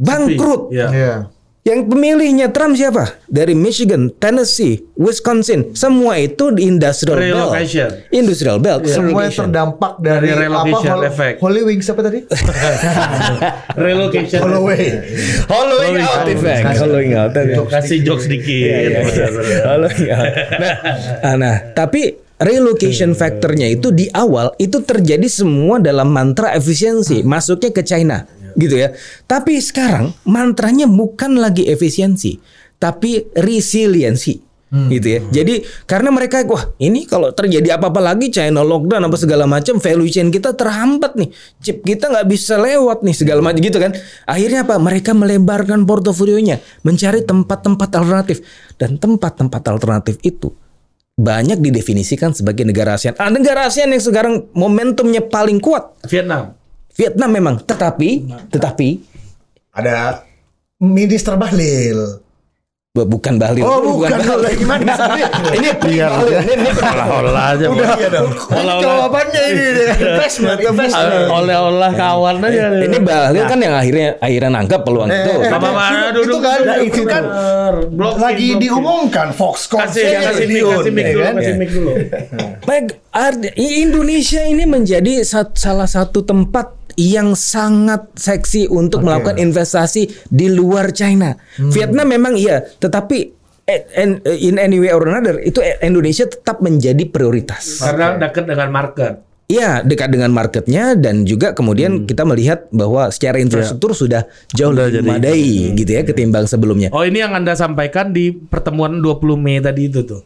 bangkrut. 0.00 0.72
Ya. 0.74 0.88
Iya. 0.90 1.14
Yang 1.60 1.92
pemilihnya 1.92 2.48
Trump 2.56 2.72
siapa? 2.72 3.20
Dari 3.28 3.52
Michigan, 3.52 4.08
Tennessee, 4.16 4.80
Wisconsin, 4.96 5.76
semua 5.76 6.16
itu 6.16 6.48
di 6.56 6.64
industrial 6.64 7.20
Relocation. 7.20 7.88
belt. 7.92 8.16
Industrial 8.16 8.56
belt. 8.56 8.80
Semua 8.88 9.28
yang 9.28 9.36
terdampak 9.44 10.00
dari, 10.00 10.32
Dari 10.32 10.48
relocation 10.48 10.96
apa? 10.96 11.08
effect. 11.12 11.36
Holy 11.44 11.60
Wings 11.60 11.84
apa 11.92 12.00
tadi? 12.00 12.18
Relocation. 13.76 14.40
Holloway. 14.40 14.84
Hollowing 15.52 16.00
out 16.00 16.24
effect. 16.32 16.64
Hollowing 16.80 17.12
out. 17.12 17.30
Kasih 17.68 18.08
jokes 18.08 18.24
dikit. 18.24 18.48
Iya, 18.48 19.04
Benar-benar. 19.04 19.60
Hollowing 19.68 20.08
out. 20.16 20.28
Nah, 20.56 20.74
ah, 21.20 21.34
nah, 21.36 21.56
tapi 21.76 22.16
relocation 22.40 23.12
factornya 23.12 23.68
itu 23.68 23.92
di 23.92 24.08
awal 24.08 24.56
itu 24.56 24.80
terjadi 24.80 25.28
semua 25.28 25.76
dalam 25.76 26.08
mantra 26.08 26.56
efisiensi, 26.56 27.20
masuknya 27.20 27.68
ke 27.68 27.84
China, 27.84 28.24
gitu 28.56 28.78
ya. 28.78 28.94
Tapi 29.26 29.58
sekarang 29.58 30.14
mantranya 30.26 30.86
bukan 30.86 31.38
lagi 31.38 31.68
efisiensi, 31.68 32.38
tapi 32.80 33.28
resiliensi. 33.36 34.50
gitu 34.70 35.18
ya. 35.18 35.20
Jadi 35.42 35.66
karena 35.82 36.14
mereka 36.14 36.46
wah 36.46 36.70
ini 36.78 37.02
kalau 37.02 37.34
terjadi 37.34 37.74
apa-apa 37.74 37.98
lagi 37.98 38.30
China 38.30 38.62
lockdown 38.62 39.02
apa 39.02 39.18
segala 39.18 39.42
macam 39.42 39.82
value 39.82 40.06
chain 40.06 40.30
kita 40.30 40.54
terhambat 40.54 41.18
nih. 41.18 41.26
Chip 41.58 41.82
kita 41.82 42.06
nggak 42.06 42.26
bisa 42.30 42.54
lewat 42.54 43.02
nih 43.02 43.14
segala 43.18 43.42
macam 43.42 43.58
gitu 43.58 43.82
kan. 43.82 43.98
Akhirnya 44.30 44.62
apa? 44.62 44.78
Mereka 44.78 45.10
melebarkan 45.10 45.82
portofolionya, 45.90 46.62
mencari 46.86 47.26
tempat-tempat 47.26 47.90
alternatif 47.98 48.46
dan 48.78 48.94
tempat-tempat 48.94 49.62
alternatif 49.66 50.22
itu 50.22 50.54
banyak 51.20 51.58
didefinisikan 51.60 52.32
sebagai 52.32 52.64
negara 52.64 52.96
ASEAN. 52.96 53.18
Ah, 53.20 53.28
negara 53.28 53.68
ASEAN 53.68 53.92
yang 53.92 54.00
sekarang 54.00 54.48
momentumnya 54.56 55.20
paling 55.20 55.60
kuat 55.60 55.98
Vietnam. 56.08 56.56
Vietnam 57.00 57.30
memang, 57.30 57.54
tetapi 57.58 58.10
tetapi 58.46 58.88
Ada 59.70 60.20
Minister 60.78 61.32
Bahlil. 61.34 62.20
bu- 62.90 63.06
bukan 63.06 63.38
Bali. 63.38 63.62
Oh, 63.62 63.78
bukan. 63.78 64.18
Gimana 64.50 64.82
misalnya? 64.82 65.30
ini 65.56 65.68
Biar 65.78 66.10
ini, 66.26 66.58
ini 66.58 66.70
Olah-olah 66.74 67.44
aja. 67.54 67.64
Udah 67.70 67.94
iya 67.94 68.08
dong. 68.10 68.34
Olah-olah. 68.34 68.82
Jawabannya 68.82 69.40
ini 69.46 69.62
Investment, 69.94 70.58
investment. 70.58 71.30
Olah-olah 71.30 71.92
kawan 71.94 72.42
aja. 72.42 72.82
ini 72.82 72.98
Bahlil 72.98 73.46
kan 73.46 73.58
yang 73.62 73.78
akhirnya 73.78 74.18
akhirnya 74.18 74.50
nangkap 74.50 74.82
peluang 74.82 75.06
Eh, 75.06 75.22
itu. 75.22 75.32
eh, 75.38 75.48
Apa 75.48 75.68
apa 75.70 75.84
Itu 76.18 76.36
kan, 76.42 76.58
itu 76.82 77.02
kan 77.06 77.22
duduk. 77.22 77.94
Blocking, 77.94 78.18
Lagi 78.18 78.48
diumumkan 78.58 79.28
Foxconn. 79.30 79.86
Kasih 79.86 80.04
kasih 80.18 80.46
mic 80.50 80.62
kasih 80.66 80.90
mic 80.90 81.04
ya 81.06 81.12
dulu 81.14 81.22
kan? 81.22 81.34
kasih 81.38 81.54
mic 81.54 81.70
dulu. 81.70 81.90
Baik, 82.66 82.84
Indonesia 83.54 84.42
ini 84.42 84.66
menjadi 84.66 85.22
salah 85.54 85.86
satu 85.86 86.26
tempat 86.26 86.79
yang 86.96 87.34
sangat 87.34 88.10
seksi 88.14 88.66
untuk 88.66 89.02
melakukan 89.02 89.36
investasi 89.36 90.08
di 90.26 90.46
luar 90.48 90.90
China. 90.90 91.34
Vietnam 91.58 92.08
memang 92.08 92.34
iya, 92.34 92.62
tetapi 92.62 93.18
eh, 93.66 93.82
en- 93.94 94.22
in 94.26 94.56
any 94.56 94.78
way 94.78 94.90
or 94.90 95.04
another 95.04 95.38
itu 95.38 95.58
eh, 95.60 95.78
Indonesia 95.82 96.26
tetap 96.26 96.58
menjadi 96.58 97.06
prioritas. 97.06 97.78
Karena 97.78 98.18
dekat 98.18 98.50
dengan 98.50 98.70
market. 98.70 99.14
Iya, 99.50 99.82
dekat 99.82 100.14
dengan 100.14 100.30
marketnya 100.30 100.94
dan 100.94 101.26
juga 101.26 101.50
kemudian 101.50 102.06
kita 102.06 102.22
melihat 102.22 102.70
bahwa 102.70 103.10
secara 103.10 103.42
infrastruktur 103.42 103.98
sudah 103.98 104.22
jauh 104.54 104.70
lebih 104.70 105.02
memadai 105.02 105.74
gitu 105.74 105.90
ya 105.90 106.06
ketimbang 106.06 106.46
sebelumnya. 106.46 106.94
Oh 106.94 107.02
ini 107.02 107.18
yang 107.18 107.34
anda 107.34 107.58
sampaikan 107.58 108.14
di 108.14 108.30
pertemuan 108.30 109.02
20 109.02 109.18
Mei 109.34 109.58
tadi 109.58 109.90
itu 109.90 110.06
tuh. 110.06 110.22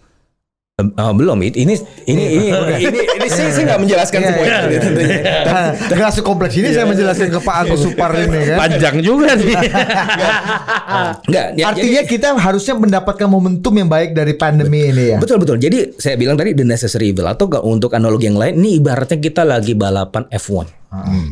Oh, 0.75 1.15
belum 1.15 1.39
ini 1.39 1.55
ini 1.55 1.75
ini 2.11 2.23
ini 2.35 2.47
ini, 2.91 2.99
ini 3.07 3.27
saya 3.31 3.55
saya 3.55 3.63
nggak 3.63 3.81
menjelaskan 3.87 4.19
Iya, 4.19 4.27
semuanya 4.27 4.59
iya, 4.67 4.79
tentunya. 4.83 5.17
Nah, 5.47 5.67
Nggak 5.71 6.11
sekompleks 6.19 6.55
ini 6.59 6.69
saya 6.75 6.83
menjelaskan 6.83 7.31
ke 7.31 7.39
Pak 7.39 7.57
Agus 7.63 7.81
Supar 7.87 8.11
ini 8.19 8.39
kan. 8.43 8.59
Panjang 8.59 8.97
juga 8.99 9.39
nih. 9.39 9.55
Enggak, 11.31 11.47
ya, 11.55 11.65
Artinya 11.71 12.03
kita 12.03 12.29
harusnya 12.35 12.75
mendapatkan 12.75 13.29
momentum 13.31 13.71
yang 13.71 13.87
baik 13.87 14.19
dari 14.19 14.35
pandemi 14.35 14.91
ini 14.91 15.15
ya. 15.15 15.23
Betul 15.23 15.39
betul. 15.39 15.63
Jadi 15.63 15.95
saya 15.95 16.19
bilang 16.19 16.35
tadi 16.35 16.59
the 16.59 16.67
necessary 16.67 17.15
evil 17.15 17.31
atau 17.31 17.47
ke- 17.47 17.63
untuk 17.63 17.95
analogi 17.95 18.27
yang 18.27 18.35
lain 18.35 18.59
ini 18.59 18.83
ibaratnya 18.83 19.23
kita 19.23 19.47
lagi 19.47 19.79
balapan 19.79 20.27
F1. 20.27 20.67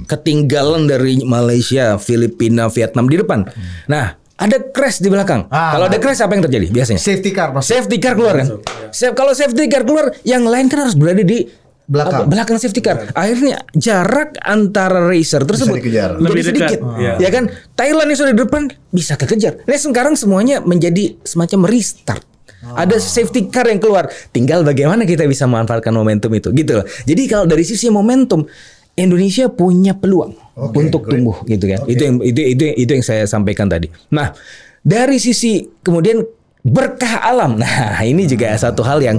Ketinggalan 0.06 0.86
dari 0.86 1.18
Malaysia, 1.18 1.98
Filipina, 1.98 2.70
Vietnam 2.70 3.10
di 3.10 3.18
depan. 3.18 3.42
Nah, 3.86 4.21
ada 4.42 4.56
crash 4.60 4.98
di 4.98 5.06
belakang. 5.06 5.46
Ah. 5.48 5.72
Kalau 5.72 5.86
ada 5.86 5.96
crash 5.96 6.18
apa 6.18 6.32
yang 6.32 6.42
terjadi 6.42 6.66
biasanya? 6.68 6.98
Safety 6.98 7.30
car 7.30 7.48
mas. 7.50 7.64
Safety 7.64 7.96
car 7.96 8.12
keluar 8.12 8.34
kan? 8.36 8.46
Sa- 8.90 9.12
Kalau 9.12 9.32
safety 9.32 9.66
car 9.66 9.82
keluar, 9.82 10.10
yang 10.22 10.42
lain 10.42 10.66
kan 10.66 10.82
harus 10.82 10.92
berada 10.92 11.20
di 11.20 11.46
Belakang. 11.82 12.14
apa, 12.14 12.24
belakang 12.24 12.56
safety 12.56 12.80
car. 12.80 13.10
Akhirnya 13.12 13.58
jarak 13.72 14.38
antara 14.40 15.02
racer 15.04 15.42
tersebut 15.42 15.76
menjadi 15.76 16.14
Lebih 16.14 16.40
dekat. 16.40 16.46
sedikit. 16.48 16.78
Iya. 16.96 17.12
Ya 17.18 17.28
kan? 17.28 17.44
Thailand 17.72 18.06
yang 18.06 18.18
sudah 18.18 18.32
di 18.32 18.40
depan 18.40 18.62
bisa 18.88 19.12
kekejar. 19.14 19.60
Nah, 19.62 19.76
sekarang 19.76 20.14
semuanya 20.14 20.58
menjadi 20.58 21.18
semacam 21.20 21.68
restart. 21.68 22.24
Ada 22.62 22.96
safety 22.96 23.50
car 23.50 23.66
yang 23.66 23.76
keluar. 23.76 24.06
Tinggal 24.30 24.62
bagaimana 24.62 25.02
kita 25.02 25.26
bisa 25.26 25.44
memanfaatkan 25.44 25.90
momentum 25.90 26.30
itu 26.30 26.54
gitu 26.54 26.78
loh. 26.78 26.86
Jadi 27.02 27.22
kalau 27.26 27.44
dari 27.44 27.66
sisi 27.66 27.90
momentum 27.90 28.46
Indonesia 28.92 29.48
punya 29.48 29.96
peluang 29.96 30.36
Oke, 30.52 30.84
untuk 30.84 31.08
great. 31.08 31.20
tumbuh 31.24 31.36
gitu 31.48 31.64
kan. 31.64 31.80
Itu 31.88 32.02
yang 32.04 32.16
itu 32.20 32.40
itu 32.44 32.64
itu 32.76 32.90
yang 32.92 33.04
saya 33.04 33.24
sampaikan 33.24 33.66
tadi. 33.66 33.88
Nah, 34.12 34.36
dari 34.84 35.16
sisi 35.16 35.64
kemudian 35.80 36.20
berkah 36.60 37.24
alam. 37.24 37.56
Nah, 37.62 38.04
ini 38.04 38.28
juga 38.28 38.52
satu 38.54 38.84
hal 38.84 39.00
yang 39.00 39.18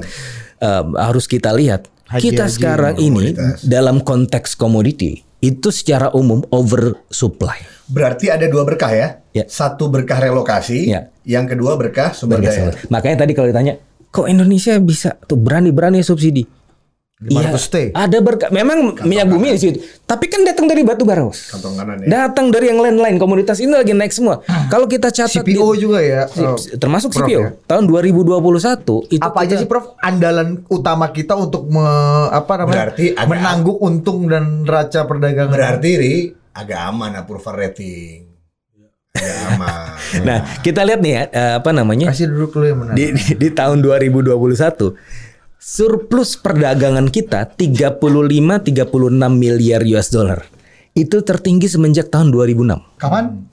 eh, 0.60 0.84
harus 0.98 1.26
kita 1.26 1.50
lihat. 1.52 1.90
Haji-haji 2.04 2.30
kita 2.30 2.46
sekarang 2.46 2.96
ini 3.02 3.34
komoditas. 3.34 3.60
dalam 3.66 3.98
konteks 4.00 4.54
komoditi 4.54 5.26
itu 5.42 5.74
secara 5.74 6.14
umum 6.14 6.46
oversupply. 6.54 7.66
Berarti 7.90 8.30
ada 8.30 8.46
dua 8.46 8.64
berkah 8.64 8.94
ya. 8.94 9.08
Ya. 9.34 9.44
Satu 9.50 9.90
berkah 9.90 10.22
relokasi, 10.22 10.94
Ya. 10.94 11.10
yang 11.26 11.50
kedua 11.50 11.74
berkah 11.76 12.14
sumber 12.14 12.40
daya. 12.40 12.72
Makanya 12.88 13.26
tadi 13.26 13.34
kalau 13.34 13.50
ditanya, 13.50 13.76
kok 14.08 14.30
Indonesia 14.30 14.78
bisa 14.78 15.18
tuh 15.26 15.36
berani-berani 15.36 16.00
subsidi? 16.00 16.46
500 17.26 17.64
T. 17.66 17.76
ada 17.92 18.18
berkah. 18.20 18.50
Memang 18.50 18.78
minyak 19.02 19.26
bumi 19.26 19.54
di 19.54 19.60
situ. 19.60 19.80
Tapi 20.04 20.26
kan 20.26 20.42
datang 20.42 20.66
dari 20.66 20.82
batu 20.82 21.02
bara, 21.02 21.22
Bos. 21.22 21.50
Kantong 21.50 21.74
kanan 21.74 21.98
ya. 22.00 22.08
Datang 22.28 22.50
dari 22.50 22.68
yang 22.68 22.78
lain-lain 22.78 23.16
komoditas 23.16 23.58
ini 23.58 23.72
lagi 23.72 23.92
naik 23.92 24.10
semua. 24.10 24.42
Kalau 24.68 24.86
kita 24.86 25.08
catat 25.08 25.32
CPO 25.40 25.68
di- 25.70 25.80
juga 25.80 26.00
ya. 26.00 26.28
si- 26.28 26.40
oh, 26.40 26.54
termasuk 26.76 27.10
Prof, 27.10 27.24
CPO 27.24 27.40
ya. 27.40 27.50
tahun 27.66 27.84
2021 27.86 28.36
itu 29.10 29.22
Apa 29.22 29.38
aja 29.42 29.50
kita- 29.50 29.60
sih 29.60 29.68
Prof 29.68 29.96
andalan 29.98 30.50
utama 30.68 31.08
kita 31.08 31.34
untuk 31.34 31.66
me- 31.66 31.88
apa 32.30 32.54
namanya 32.58 32.92
Berarti 32.92 33.06
agak- 33.12 33.30
menangguk 33.30 33.78
untung 33.80 34.26
dan 34.26 34.44
neraca 34.62 35.00
perdagangan. 35.04 35.54
Berarti 35.54 35.90
Ri 35.94 36.16
agak 36.52 36.80
aman 36.86 37.12
approval 37.16 37.56
rating. 37.58 38.30
Agak 39.14 39.38
aman. 39.48 39.88
Nah, 40.22 40.38
kita 40.60 40.82
lihat 40.82 41.00
nih 41.00 41.12
ya 41.12 41.24
eh, 41.28 41.54
apa 41.56 41.70
namanya? 41.70 42.10
kasih 42.10 42.28
duduk 42.28 42.52
dulu 42.52 42.66
yang 42.66 42.80
menang. 42.80 42.96
di, 42.96 43.06
di, 43.12 43.26
di 43.36 43.50
tahun 43.50 43.80
2021 43.80 44.34
surplus 45.64 46.36
perdagangan 46.36 47.08
kita 47.08 47.48
35-36 47.56 48.04
miliar 49.32 49.82
US 49.96 50.12
dollar. 50.12 50.44
Itu 50.92 51.24
tertinggi 51.24 51.72
semenjak 51.72 52.12
tahun 52.12 52.36
2006. 52.36 53.00
Kapan? 53.00 53.48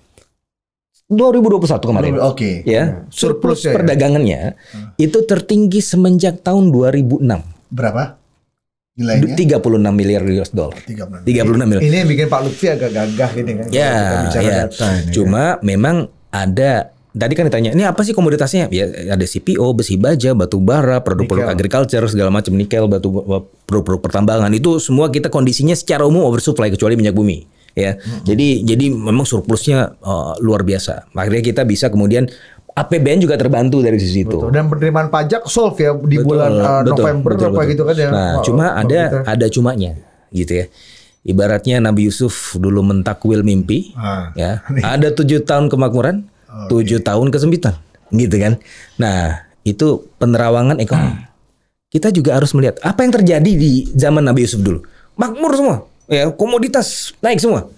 2021 1.06 1.90
kemarin. 1.90 2.12
Oke. 2.22 2.66
Ya, 2.66 3.06
surplus 3.10 3.62
Surplus 3.62 3.66
ya, 3.66 3.70
ya. 3.70 3.74
perdagangannya 3.78 4.40
itu 4.98 5.18
tertinggi 5.26 5.80
semenjak 5.82 6.42
tahun 6.42 6.70
2006. 6.74 7.22
Berapa? 7.70 8.18
Nilainya? 8.98 9.34
36 9.38 9.90
miliar 9.94 10.22
US 10.26 10.50
dollar. 10.50 10.78
36. 10.82 11.24
36 11.24 11.66
miliar. 11.66 11.82
Ini 11.82 11.96
yang 12.04 12.08
bikin 12.10 12.26
Pak 12.26 12.40
Lutfi 12.42 12.66
agak 12.68 12.90
gagah 12.90 13.30
ini 13.38 13.52
kan. 13.54 13.66
Ya, 13.70 13.90
kalau 13.90 14.02
kita 14.02 14.18
bicara 14.26 14.42
ya. 14.44 14.58
data 14.66 14.86
ini. 14.92 15.12
Cuma 15.14 15.44
memang 15.62 15.96
ada 16.30 16.72
tadi 17.12 17.32
kan 17.32 17.44
ditanya, 17.44 17.70
ini 17.70 17.82
apa 17.82 18.00
sih 18.00 18.10
komoditasnya? 18.10 18.68
Ya 18.68 18.86
ada 19.10 19.22
CPO, 19.22 19.66
besi 19.72 19.94
baja, 19.94 20.30
batu 20.32 20.58
bara, 20.58 20.98
produk-produk 20.98 21.48
agriculture 21.48 22.04
segala 22.06 22.30
macam 22.30 22.54
nikel, 22.54 22.86
batu 22.86 23.10
produk-produk 23.64 24.00
pertambangan 24.00 24.50
itu 24.50 24.78
semua 24.78 25.08
kita 25.08 25.26
kondisinya 25.26 25.72
secara 25.72 26.02
umum 26.02 26.22
oversupply 26.22 26.68
kecuali 26.68 26.94
minyak 26.94 27.12
bumi. 27.12 27.44
Ya, 27.70 27.94
jadi 28.22 28.66
jadi 28.66 28.90
memang 28.90 29.22
surplusnya 29.22 29.94
uh, 29.98 30.34
luar 30.38 30.62
biasa. 30.62 31.06
Makanya 31.12 31.38
kita 31.40 31.62
bisa 31.62 31.86
kemudian 31.86 32.26
APBN 32.70 33.20
juga 33.20 33.34
terbantu 33.34 33.78
dari 33.78 33.94
sisi 33.96 34.22
itu. 34.22 34.42
Betul. 34.42 34.50
Dan 34.50 34.66
penerimaan 34.66 35.06
pajak 35.06 35.46
solve 35.46 35.78
ya 35.78 35.94
di 35.94 36.18
Betul, 36.18 36.26
bulan 36.34 36.50
uh, 36.50 36.80
betul, 36.82 36.94
November 36.98 37.30
betul, 37.30 37.46
apa 37.46 37.54
betul. 37.56 37.70
gitu 37.70 37.82
kan 37.86 37.94
ya. 37.94 38.08
Nah, 38.08 38.30
Oh, 38.32 38.42
cuma 38.42 38.64
oh, 38.68 38.80
ada 38.80 39.00
kita- 39.06 39.22
ada 39.24 39.46
cumanya 39.46 39.90
gitu 40.30 40.52
ya. 40.56 40.66
Ibaratnya 41.20 41.76
Nabi 41.78 42.08
Yusuf 42.08 42.56
dulu 42.56 42.80
mentakwil 42.80 43.44
mimpi, 43.44 43.92
Ah. 43.92 44.32
ya. 44.32 44.64
Ada 44.80 45.12
tujuh 45.12 45.44
tahun 45.44 45.68
kemakmuran, 45.68 46.24
tujuh 46.68 46.98
tahun 47.02 47.30
kesempitan, 47.30 47.78
gitu 48.10 48.36
kan. 48.40 48.58
Nah, 48.98 49.46
itu 49.62 50.08
penerawangan 50.18 50.80
ekonomi. 50.80 51.28
Kita 51.90 52.14
juga 52.14 52.38
harus 52.38 52.54
melihat 52.54 52.78
apa 52.82 53.02
yang 53.02 53.12
terjadi 53.14 53.50
di 53.50 53.90
zaman 53.94 54.22
Nabi 54.22 54.46
Yusuf 54.46 54.62
dulu. 54.62 54.82
Makmur 55.18 55.52
semua, 55.58 55.76
ya 56.06 56.30
komoditas 56.32 57.12
naik 57.20 57.42
semua. 57.42 57.68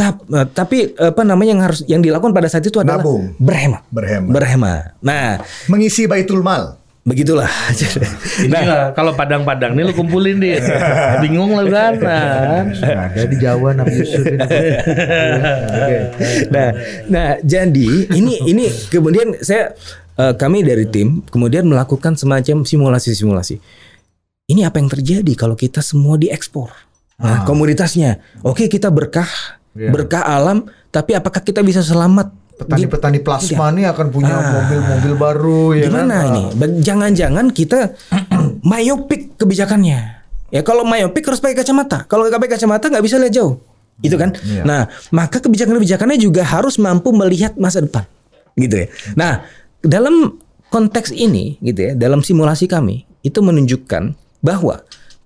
Tap- 0.00 0.24
eh, 0.32 0.46
tapi 0.56 0.96
apa 0.96 1.22
namanya 1.28 1.50
yang 1.52 1.62
harus 1.62 1.80
yang 1.84 2.00
dilakukan 2.00 2.32
pada 2.32 2.48
saat 2.48 2.64
itu 2.64 2.80
adalah 2.80 3.04
Nabung. 3.04 3.36
berhemat. 3.36 3.84
Berhemat. 3.92 4.32
Berhemat. 4.32 4.82
Nah, 5.04 5.44
Mengisi 5.68 6.08
baitul 6.08 6.40
mal. 6.40 6.79
Begitulah. 7.04 7.48
Ini 8.46 8.52
lah, 8.52 8.92
kalau 8.92 9.16
padang-padang 9.16 9.72
nih 9.74 9.88
lu 9.88 9.92
kumpulin 9.96 10.36
deh. 10.40 10.60
Bingung 11.24 11.56
lu 11.56 11.66
kan. 11.70 11.96
Nah. 12.10 12.64
Nggak 12.70 13.00
ada 13.12 13.22
di 13.26 13.36
Jawa 13.36 13.68
Nabi 13.76 13.92
Yusuf 14.00 14.24
ini. 14.24 14.40
Oke. 15.76 15.98
nah, 16.50 16.68
nah 17.06 17.28
jadi 17.42 17.88
ini 18.14 18.34
ini 18.48 18.64
kemudian 18.88 19.36
saya 19.44 19.76
eh, 20.16 20.34
kami 20.34 20.64
dari 20.64 20.88
tim 20.88 21.22
kemudian 21.28 21.68
melakukan 21.68 22.16
semacam 22.16 22.64
simulasi-simulasi. 22.64 23.60
Ini 24.50 24.66
apa 24.66 24.82
yang 24.82 24.90
terjadi 24.90 25.32
kalau 25.38 25.54
kita 25.54 25.78
semua 25.84 26.18
diekspor? 26.18 26.74
Nah, 27.20 27.44
komoditasnya. 27.44 28.18
Oke, 28.40 28.66
kita 28.66 28.88
berkah, 28.88 29.28
Iya. 29.76 29.92
berkah 29.94 30.24
alam, 30.26 30.66
tapi 30.90 31.14
apakah 31.14 31.44
kita 31.44 31.62
bisa 31.62 31.84
selamat? 31.84 32.32
Petani-petani 32.60 33.18
plasma 33.18 33.72
nih 33.72 33.88
akan 33.88 34.06
punya 34.08 34.34
Ah. 34.34 34.52
mobil-mobil 34.60 35.14
baru 35.16 35.62
ya 35.72 35.88
Gimana 35.88 36.14
kan? 36.14 36.28
ini? 36.28 36.42
Ba- 36.52 36.76
Jangan-jangan 36.78 37.46
kita 37.50 37.96
myopik 38.62 39.34
kebijakannya. 39.34 39.98
Ya 40.50 40.60
kalau 40.60 40.82
myopik 40.82 41.24
harus 41.24 41.38
pakai 41.38 41.56
kacamata. 41.56 42.04
Kalau 42.04 42.26
nggak 42.26 42.36
pakai 42.38 42.54
kacamata 42.54 42.86
nggak 42.86 43.00
bisa 43.00 43.16
lihat 43.16 43.32
jauh. 43.32 43.56
Itu 43.98 44.16
kan? 44.16 44.32
Iya. 44.34 44.62
Nah, 44.62 44.80
maka 45.10 45.38
kebijakan-kebijakannya 45.38 46.16
juga 46.16 46.40
harus 46.42 46.76
mampu 46.76 47.10
melihat 47.10 47.56
masa 47.56 47.80
depan. 47.80 48.04
Gitu 48.54 48.72
ya. 48.74 48.86
Nah, 49.12 49.44
dalam 49.80 50.36
konteks 50.68 51.10
ini 51.10 51.56
gitu 51.60 51.80
ya, 51.82 51.92
dalam 51.94 52.20
simulasi 52.20 52.64
kami 52.64 53.04
itu 53.20 53.38
menunjukkan 53.38 54.12
bahwa 54.40 54.80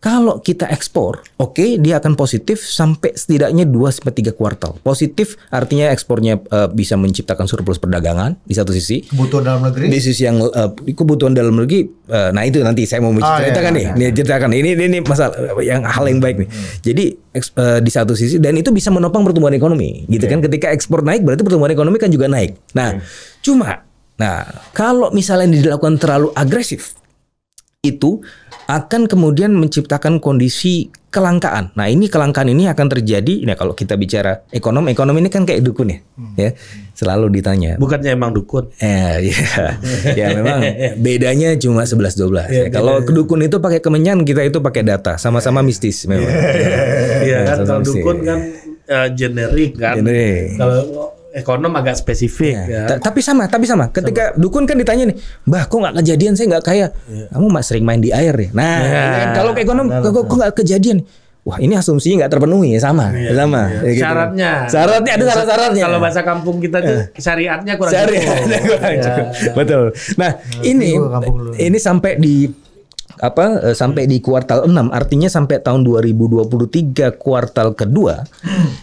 kalau 0.04 0.36
kita 0.36 0.68
ekspor, 0.68 1.24
oke 1.40 1.80
dia 1.80 1.96
akan 1.96 2.12
positif 2.12 2.60
sampai 2.60 3.16
setidaknya 3.16 3.64
2 3.64 3.72
sampai 3.88 4.12
3 4.12 4.36
kuartal. 4.36 4.76
Positif 4.78 5.40
artinya 5.48 5.88
ekspornya 5.88 6.44
eh, 6.44 6.68
bisa 6.68 7.00
menciptakan 7.00 7.48
surplus 7.48 7.80
perdagangan 7.80 8.36
di 8.44 8.52
satu 8.52 8.68
sisi. 8.68 9.00
Kebutuhan 9.00 9.48
dalam 9.48 9.64
negeri. 9.64 9.88
Di 9.88 9.98
sisi 9.98 10.28
yang 10.28 10.44
eh, 10.44 10.68
kebutuhan 10.92 11.32
dalam 11.32 11.56
negeri, 11.56 11.88
eh, 11.88 12.30
nah 12.36 12.44
itu 12.44 12.60
nanti 12.60 12.84
saya 12.84 13.00
mau 13.00 13.16
Ah, 13.16 13.40
ceritakan 13.40 13.72
iya, 13.72 13.78
nih, 13.80 13.84
iya. 13.88 13.92
nih 13.96 14.08
ceritakan 14.12 14.50
ini 14.52 14.68
ini, 14.76 14.82
ini 14.84 14.98
masalah 15.00 15.32
yang 15.64 15.80
hal 15.80 16.04
yang 16.04 16.20
baik 16.20 16.36
nih. 16.44 16.48
Jadi 16.84 17.04
eks- 17.32 17.56
eh, 17.56 17.80
di 17.80 17.88
satu 17.88 18.12
sisi 18.12 18.36
dan 18.36 18.52
itu 18.60 18.68
bisa 18.68 18.92
menopang 18.92 19.24
pertumbuhan 19.24 19.56
ekonomi, 19.56 20.04
gitu 20.04 20.28
kan? 20.28 20.44
Ketika 20.44 20.68
ekspor 20.68 21.00
naik 21.00 21.24
berarti 21.24 21.40
pertumbuhan 21.40 21.72
ekonomi 21.72 21.96
kan 21.96 22.12
juga 22.12 22.28
naik. 22.28 22.60
Nah, 22.76 23.00
cuma, 23.40 23.80
nah 24.14 24.44
kalau 24.76 25.08
misalnya 25.10 25.48
dilakukan 25.48 25.96
terlalu 25.96 26.28
agresif, 26.36 26.92
itu 27.84 28.24
akan 28.64 29.04
kemudian 29.04 29.52
menciptakan 29.52 30.24
kondisi 30.24 30.88
kelangkaan. 31.12 31.70
Nah 31.78 31.86
ini 31.86 32.10
kelangkaan 32.10 32.50
ini 32.50 32.66
akan 32.66 32.90
terjadi. 32.90 33.46
Nah 33.46 33.54
kalau 33.54 33.76
kita 33.76 33.94
bicara 33.94 34.42
ekonom, 34.50 34.90
ekonom 34.90 35.14
ini 35.20 35.30
kan 35.30 35.46
kayak 35.46 35.62
dukun 35.62 35.94
ya, 35.94 35.98
ya 36.34 36.50
selalu 36.96 37.30
ditanya. 37.38 37.78
Bukannya 37.78 38.18
emang 38.18 38.34
dukun. 38.34 38.74
Eh, 38.82 39.30
ya, 39.30 39.38
ya 40.18 40.26
memang 40.34 40.58
bedanya 40.98 41.54
cuma 41.60 41.86
11-12. 41.86 42.18
Iya, 42.18 42.42
ya. 42.50 42.62
Kalau 42.74 42.98
kedukun 43.06 43.46
itu 43.46 43.62
pakai 43.62 43.78
kemenyan, 43.78 44.26
kita 44.26 44.42
itu 44.42 44.58
pakai 44.58 44.82
data, 44.82 45.14
sama-sama 45.14 45.62
mistis 45.62 46.02
memang. 46.10 46.26
Iya 47.22 47.46
kan 47.46 47.62
sama-sama 47.62 47.68
kalau 47.68 47.80
mistis. 47.86 47.94
dukun 48.02 48.16
kan 48.26 48.38
eh, 48.90 49.08
generik 49.14 49.72
kan. 49.78 49.94
Generik. 50.02 50.58
Kalau 50.58 51.13
ekonom 51.34 51.74
agak 51.74 51.94
spesifik 51.96 52.54
Ya. 52.54 52.62
ya. 52.64 52.82
Ta- 52.88 53.00
Tapi 53.04 53.18
sama, 53.18 53.44
tapi 53.44 53.64
sama. 53.64 53.90
Ketika 53.90 54.32
dukun 54.34 54.62
kan 54.62 54.74
ditanya 54.74 55.10
nih, 55.10 55.16
bah 55.42 55.64
kok 55.64 55.76
nggak 55.76 55.98
kejadian 55.98 56.32
saya 56.32 56.46
nggak 56.48 56.64
kaya. 56.64 56.86
Kamu 57.28 57.46
mak 57.48 57.62
sering 57.62 57.82
main 57.82 57.98
di 57.98 58.08
air 58.08 58.30
ya. 58.32 58.48
Nah, 58.52 58.78
Ya. 58.80 59.02
ini 59.02 59.16
kan 59.18 59.30
kalau 59.34 59.50
ekonom 59.52 59.86
kok 59.90 60.12
kok 60.22 60.36
nggak 60.36 60.54
kejadian. 60.56 61.02
Wah 61.44 61.60
ini 61.60 61.74
asumsinya 61.74 62.24
nggak 62.24 62.32
terpenuhi 62.32 62.72
ya 62.72 62.80
sama, 62.80 63.12
sama. 63.12 63.68
Ya, 63.68 63.80
gitu. 63.84 64.00
Syaratnya. 64.00 64.50
Syaratnya 64.64 65.12
ada 65.12 65.24
syarat-syaratnya. 65.28 65.82
Kalau 65.84 65.98
bahasa 66.00 66.20
kampung 66.22 66.56
kita 66.56 66.78
tuh 66.80 66.98
syariatnya 67.14 67.72
kurang 67.76 67.92
Cari 67.92 68.16
cukup. 68.16 68.36
kurang 68.64 68.88
Ya. 68.88 69.02
cukup. 69.04 69.26
Betul. 69.52 69.84
Nah, 70.16 70.30
ini 70.62 70.96
kampung 70.96 71.36
dulu. 71.36 71.50
ini 71.54 71.76
sampai 71.76 72.16
di 72.16 72.48
apa 73.14 73.44
eh, 73.62 73.76
sampai 73.76 74.08
di 74.08 74.18
kuartal 74.18 74.64
6 74.64 74.72
artinya 74.90 75.28
sampai 75.28 75.60
tahun 75.60 75.84
2023 75.84 77.12
kuartal 77.14 77.72
kedua 77.72 78.24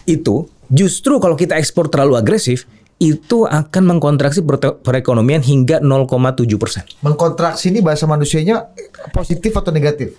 itu 0.04 0.46
justru 0.72 1.16
kalau 1.16 1.36
kita 1.36 1.54
ekspor 1.54 1.86
terlalu 1.86 2.16
agresif 2.16 2.64
itu 2.96 3.44
akan 3.44 3.82
mengkontraksi 3.88 4.40
perekonomian 4.78 5.40
hingga 5.40 5.78
0,7 5.78 6.08
persen 6.56 6.82
Mengkontraksi 7.00 7.68
ini 7.68 7.78
bahasa 7.78 8.06
manusianya 8.06 8.72
positif 9.10 9.52
atau 9.52 9.70
negatif? 9.70 10.16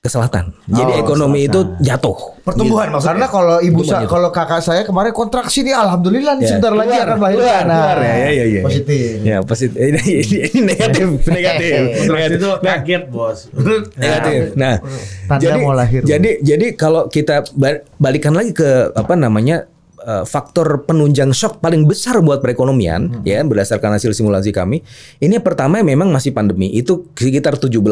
ke 0.00 0.08
selatan. 0.08 0.56
Jadi 0.64 0.96
Oh, 0.96 1.02
ekonomi 1.04 1.44
itu 1.44 1.60
jatuh. 1.76 2.16
Pertumbuhan 2.40 2.88
maksudnya. 2.88 3.20
Karena 3.20 3.26
kalau 3.28 3.60
ibu 3.60 3.84
Pertumbuhan 3.84 3.92
sa- 3.92 4.00
itu. 4.00 4.08
kalau 4.08 4.28
kakak 4.32 4.60
saya 4.64 4.80
kemarin 4.80 5.12
kontraksi 5.12 5.60
nih 5.60 5.76
alhamdulillah 5.76 6.40
nih 6.40 6.40
Ya, 6.40 6.48
sebentar 6.48 6.72
lagi 6.72 6.94
akan 6.94 7.16
keluar, 7.20 7.36
keluar. 7.60 7.96
Ya, 8.00 8.08
ya, 8.08 8.30
ya, 8.32 8.44
ya. 8.48 8.62
Positif. 8.64 9.10
Ya 9.20 9.36
positif. 9.44 9.76
Ini, 9.76 10.00
ini, 10.24 10.36
ini 10.48 10.60
negatif, 10.64 11.08
negatif. 11.36 11.80
Kontraksi 12.00 12.32
itu 12.32 12.48
Nah, 12.48 12.60
kaget 12.80 13.02
bos. 13.12 13.38
negatif. 14.00 14.40
Nah, 14.56 14.74
Tanda 15.28 15.42
jadi, 15.44 15.58
mau 15.60 15.74
lahir. 15.76 16.00
Jadi 16.00 16.30
jadi 16.40 16.66
kalau 16.72 17.02
kita 17.06 17.44
ba- 17.52 17.84
balikan 17.94 18.32
lagi 18.32 18.56
ke 18.56 18.68
apa 18.90 19.12
namanya 19.14 19.68
eh, 20.02 20.24
faktor 20.24 20.84
penunjang 20.88 21.30
shock 21.32 21.60
paling 21.60 21.84
besar 21.84 22.18
buat 22.24 22.40
perekonomian 22.40 23.22
ya 23.24 23.40
berdasarkan 23.44 23.96
hasil 23.96 24.16
simulasi 24.16 24.50
kami. 24.50 24.82
Ini 25.20 25.40
pertama 25.44 25.80
memang 25.80 26.08
masih 26.08 26.32
pandemi 26.32 26.72
itu 26.72 27.08
sekitar 27.14 27.56
17% 27.60 27.86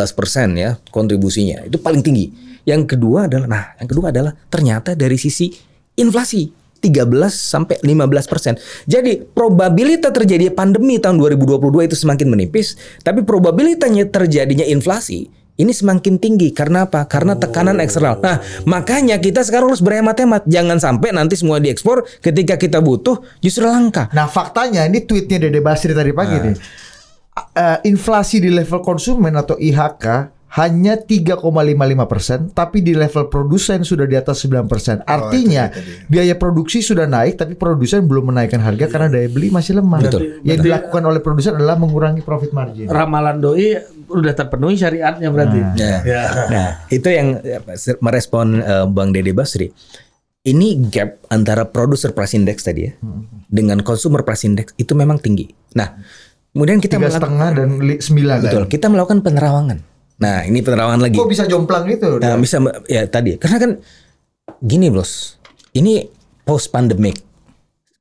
ya 0.56 0.76
kontribusinya. 0.90 1.64
Itu 1.68 1.78
paling 1.80 2.00
tinggi. 2.00 2.32
Yang 2.68 2.96
kedua 2.96 3.30
adalah 3.30 3.46
nah, 3.48 3.64
yang 3.80 3.88
kedua 3.88 4.12
adalah 4.12 4.32
ternyata 4.52 4.92
dari 4.92 5.16
sisi 5.16 5.48
inflasi 5.96 6.52
13 6.78 7.10
sampai 7.30 7.76
15 7.82 8.30
persen. 8.30 8.54
Jadi 8.86 9.26
probabilitas 9.34 10.14
terjadi 10.14 10.54
pandemi 10.54 11.02
tahun 11.02 11.18
2022 11.18 11.90
itu 11.90 11.96
semakin 11.98 12.26
menipis, 12.30 12.78
tapi 13.02 13.26
probabilitasnya 13.26 14.06
terjadinya 14.06 14.62
inflasi 14.62 15.26
ini 15.58 15.74
semakin 15.74 16.22
tinggi 16.22 16.54
karena 16.54 16.86
apa? 16.86 17.10
Karena 17.10 17.34
tekanan 17.34 17.82
eksternal. 17.82 18.22
Nah, 18.22 18.38
makanya 18.62 19.18
kita 19.18 19.42
sekarang 19.42 19.74
harus 19.74 19.82
berhemat-hemat. 19.82 20.46
Jangan 20.46 20.78
sampai 20.78 21.10
nanti 21.10 21.34
semua 21.34 21.58
diekspor 21.58 22.06
ketika 22.22 22.54
kita 22.54 22.78
butuh 22.78 23.18
justru 23.42 23.66
langka. 23.66 24.06
Nah 24.14 24.30
faktanya 24.30 24.86
ini 24.86 25.02
tweetnya 25.02 25.42
Dede 25.42 25.58
Basri 25.58 25.90
tadi 25.90 26.14
pagi 26.14 26.36
Nah. 26.38 26.44
nih. 26.46 26.56
Eh, 27.38 27.78
inflasi 27.90 28.38
di 28.42 28.50
level 28.50 28.82
konsumen 28.82 29.34
atau 29.34 29.58
IHK 29.58 30.06
hanya 30.48 30.96
3,55 30.96 31.44
persen, 32.08 32.38
tapi 32.48 32.80
di 32.80 32.96
level 32.96 33.28
produsen 33.28 33.84
sudah 33.84 34.08
di 34.08 34.16
atas 34.16 34.40
9 34.42 34.64
persen. 34.64 35.04
Artinya 35.04 35.68
itu 35.68 35.76
dia 35.76 35.84
tadi. 35.84 35.92
biaya 36.08 36.34
produksi 36.34 36.80
sudah 36.80 37.04
naik, 37.04 37.36
tapi 37.36 37.52
produsen 37.52 38.08
belum 38.08 38.32
menaikkan 38.32 38.56
harga 38.58 38.88
karena 38.88 39.12
daya 39.12 39.28
beli 39.28 39.52
masih 39.52 39.76
lemah. 39.76 40.00
Betul. 40.00 40.40
Yang 40.40 40.58
dilakukan 40.64 41.02
oleh 41.04 41.20
produsen 41.20 41.52
adalah 41.52 41.76
mengurangi 41.76 42.24
profit 42.24 42.50
margin. 42.50 42.88
Ramalan 42.88 43.38
doi 43.38 43.76
udah 44.08 44.32
terpenuhi 44.32 44.74
syariatnya 44.74 45.28
berarti. 45.28 45.58
Nah, 45.60 46.00
Ya. 46.02 46.22
nah, 46.48 46.68
itu 46.88 47.08
yang 47.08 47.38
eh, 47.38 47.60
merespon 48.00 48.58
eh, 48.58 48.86
Bang 48.88 49.12
Dede 49.12 49.36
Basri. 49.36 49.68
Ini 50.40 50.88
gap 50.88 51.28
antara 51.28 51.68
producer 51.68 52.16
price 52.16 52.32
index 52.32 52.64
tadi 52.64 52.88
ya 52.88 52.92
dengan 53.44 53.84
consumer 53.84 54.24
price 54.24 54.48
index 54.48 54.72
itu 54.76 54.96
memang 54.96 55.20
tinggi. 55.20 55.44
Nah, 55.76 55.92
kemudian 56.52 56.80
kita 56.80 56.96
Tiga 56.96 57.04
melakukan 57.04 57.20
setengah 57.20 57.48
dan 57.52 57.68
sembilan. 58.00 58.36
betul, 58.40 58.64
kita 58.64 58.86
melakukan 58.88 59.20
penerawangan. 59.20 59.78
Nah, 60.18 60.42
ini 60.42 60.58
penerawangan 60.60 61.00
lagi. 61.00 61.16
Kok 61.18 61.30
bisa 61.30 61.46
jomplang 61.46 61.86
gitu? 61.86 62.18
Nah, 62.18 62.34
bisa 62.38 62.58
ya 62.90 63.06
tadi 63.06 63.38
karena 63.38 63.56
kan 63.62 63.70
gini 64.58 64.90
bos, 64.90 65.38
ini 65.78 66.10
post 66.42 66.74
pandemic. 66.74 67.22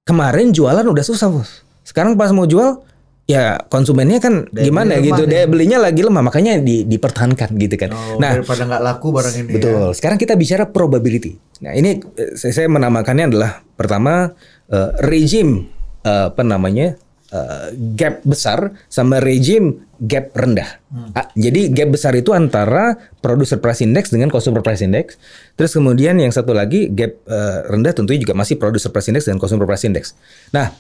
Kemarin 0.02 0.50
jualan 0.50 0.86
udah 0.88 1.06
susah 1.06 1.30
bos. 1.30 1.62
Sekarang 1.86 2.18
pas 2.18 2.34
mau 2.34 2.50
jual 2.50 2.82
ya 3.28 3.60
konsumennya 3.68 4.24
kan 4.24 4.48
gimana 4.50 4.98
beli 4.98 5.12
gitu, 5.12 5.24
daya 5.28 5.46
belinya 5.46 5.78
lagi 5.84 6.00
lemah, 6.00 6.24
makanya 6.24 6.58
di, 6.64 6.88
dipertahankan 6.88 7.54
gitu 7.60 7.76
kan. 7.76 7.92
Oh, 7.94 8.18
nah, 8.18 8.34
daripada 8.34 8.64
nggak 8.66 8.82
laku 8.82 9.08
barang 9.12 9.36
ini. 9.36 9.50
ya. 9.52 9.54
betul. 9.60 9.88
Sekarang 9.94 10.18
kita 10.18 10.34
bicara 10.40 10.64
probability. 10.66 11.36
Nah, 11.62 11.76
ini 11.76 12.02
eh, 12.18 12.34
saya, 12.40 12.56
saya 12.56 12.68
menamakannya 12.72 13.26
adalah 13.30 13.62
pertama 13.76 14.32
eh, 14.72 14.90
regime 15.06 15.70
eh, 16.02 16.32
apa 16.32 16.42
namanya 16.42 16.96
eh, 17.30 17.68
gap 17.94 18.24
besar 18.24 18.74
sama 18.88 19.20
regime 19.20 19.87
gap 20.00 20.34
rendah. 20.34 20.80
Ah, 21.14 21.28
jadi 21.34 21.70
gap 21.74 21.94
besar 21.94 22.14
itu 22.14 22.32
antara 22.32 22.98
producer 23.20 23.58
price 23.58 23.82
index 23.82 24.10
dengan 24.14 24.30
consumer 24.30 24.62
price 24.62 24.82
index. 24.82 25.18
Terus 25.58 25.74
kemudian 25.74 26.18
yang 26.18 26.30
satu 26.32 26.54
lagi 26.54 26.90
gap 26.94 27.18
eh, 27.26 27.60
rendah 27.68 27.94
tentunya 27.94 28.22
juga 28.22 28.38
masih 28.38 28.56
producer 28.58 28.90
price 28.90 29.10
index 29.10 29.26
dan 29.26 29.42
consumer 29.42 29.66
price 29.66 29.86
index. 29.86 30.14
Nah, 30.54 30.72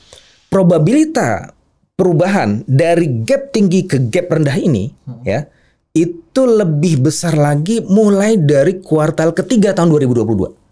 probabilitas 0.47 1.51
perubahan 1.97 2.61
dari 2.69 3.25
gap 3.25 3.49
tinggi 3.49 3.89
ke 3.89 3.97
gap 4.07 4.29
rendah 4.29 4.53
ini 4.53 4.93
ya 5.25 5.49
itu 5.97 6.41
lebih 6.45 7.09
besar 7.09 7.33
lagi 7.33 7.81
mulai 7.81 8.37
dari 8.37 8.77
kuartal 8.77 9.33
ketiga 9.33 9.73
tahun 9.73 9.89
2022. 9.97 10.67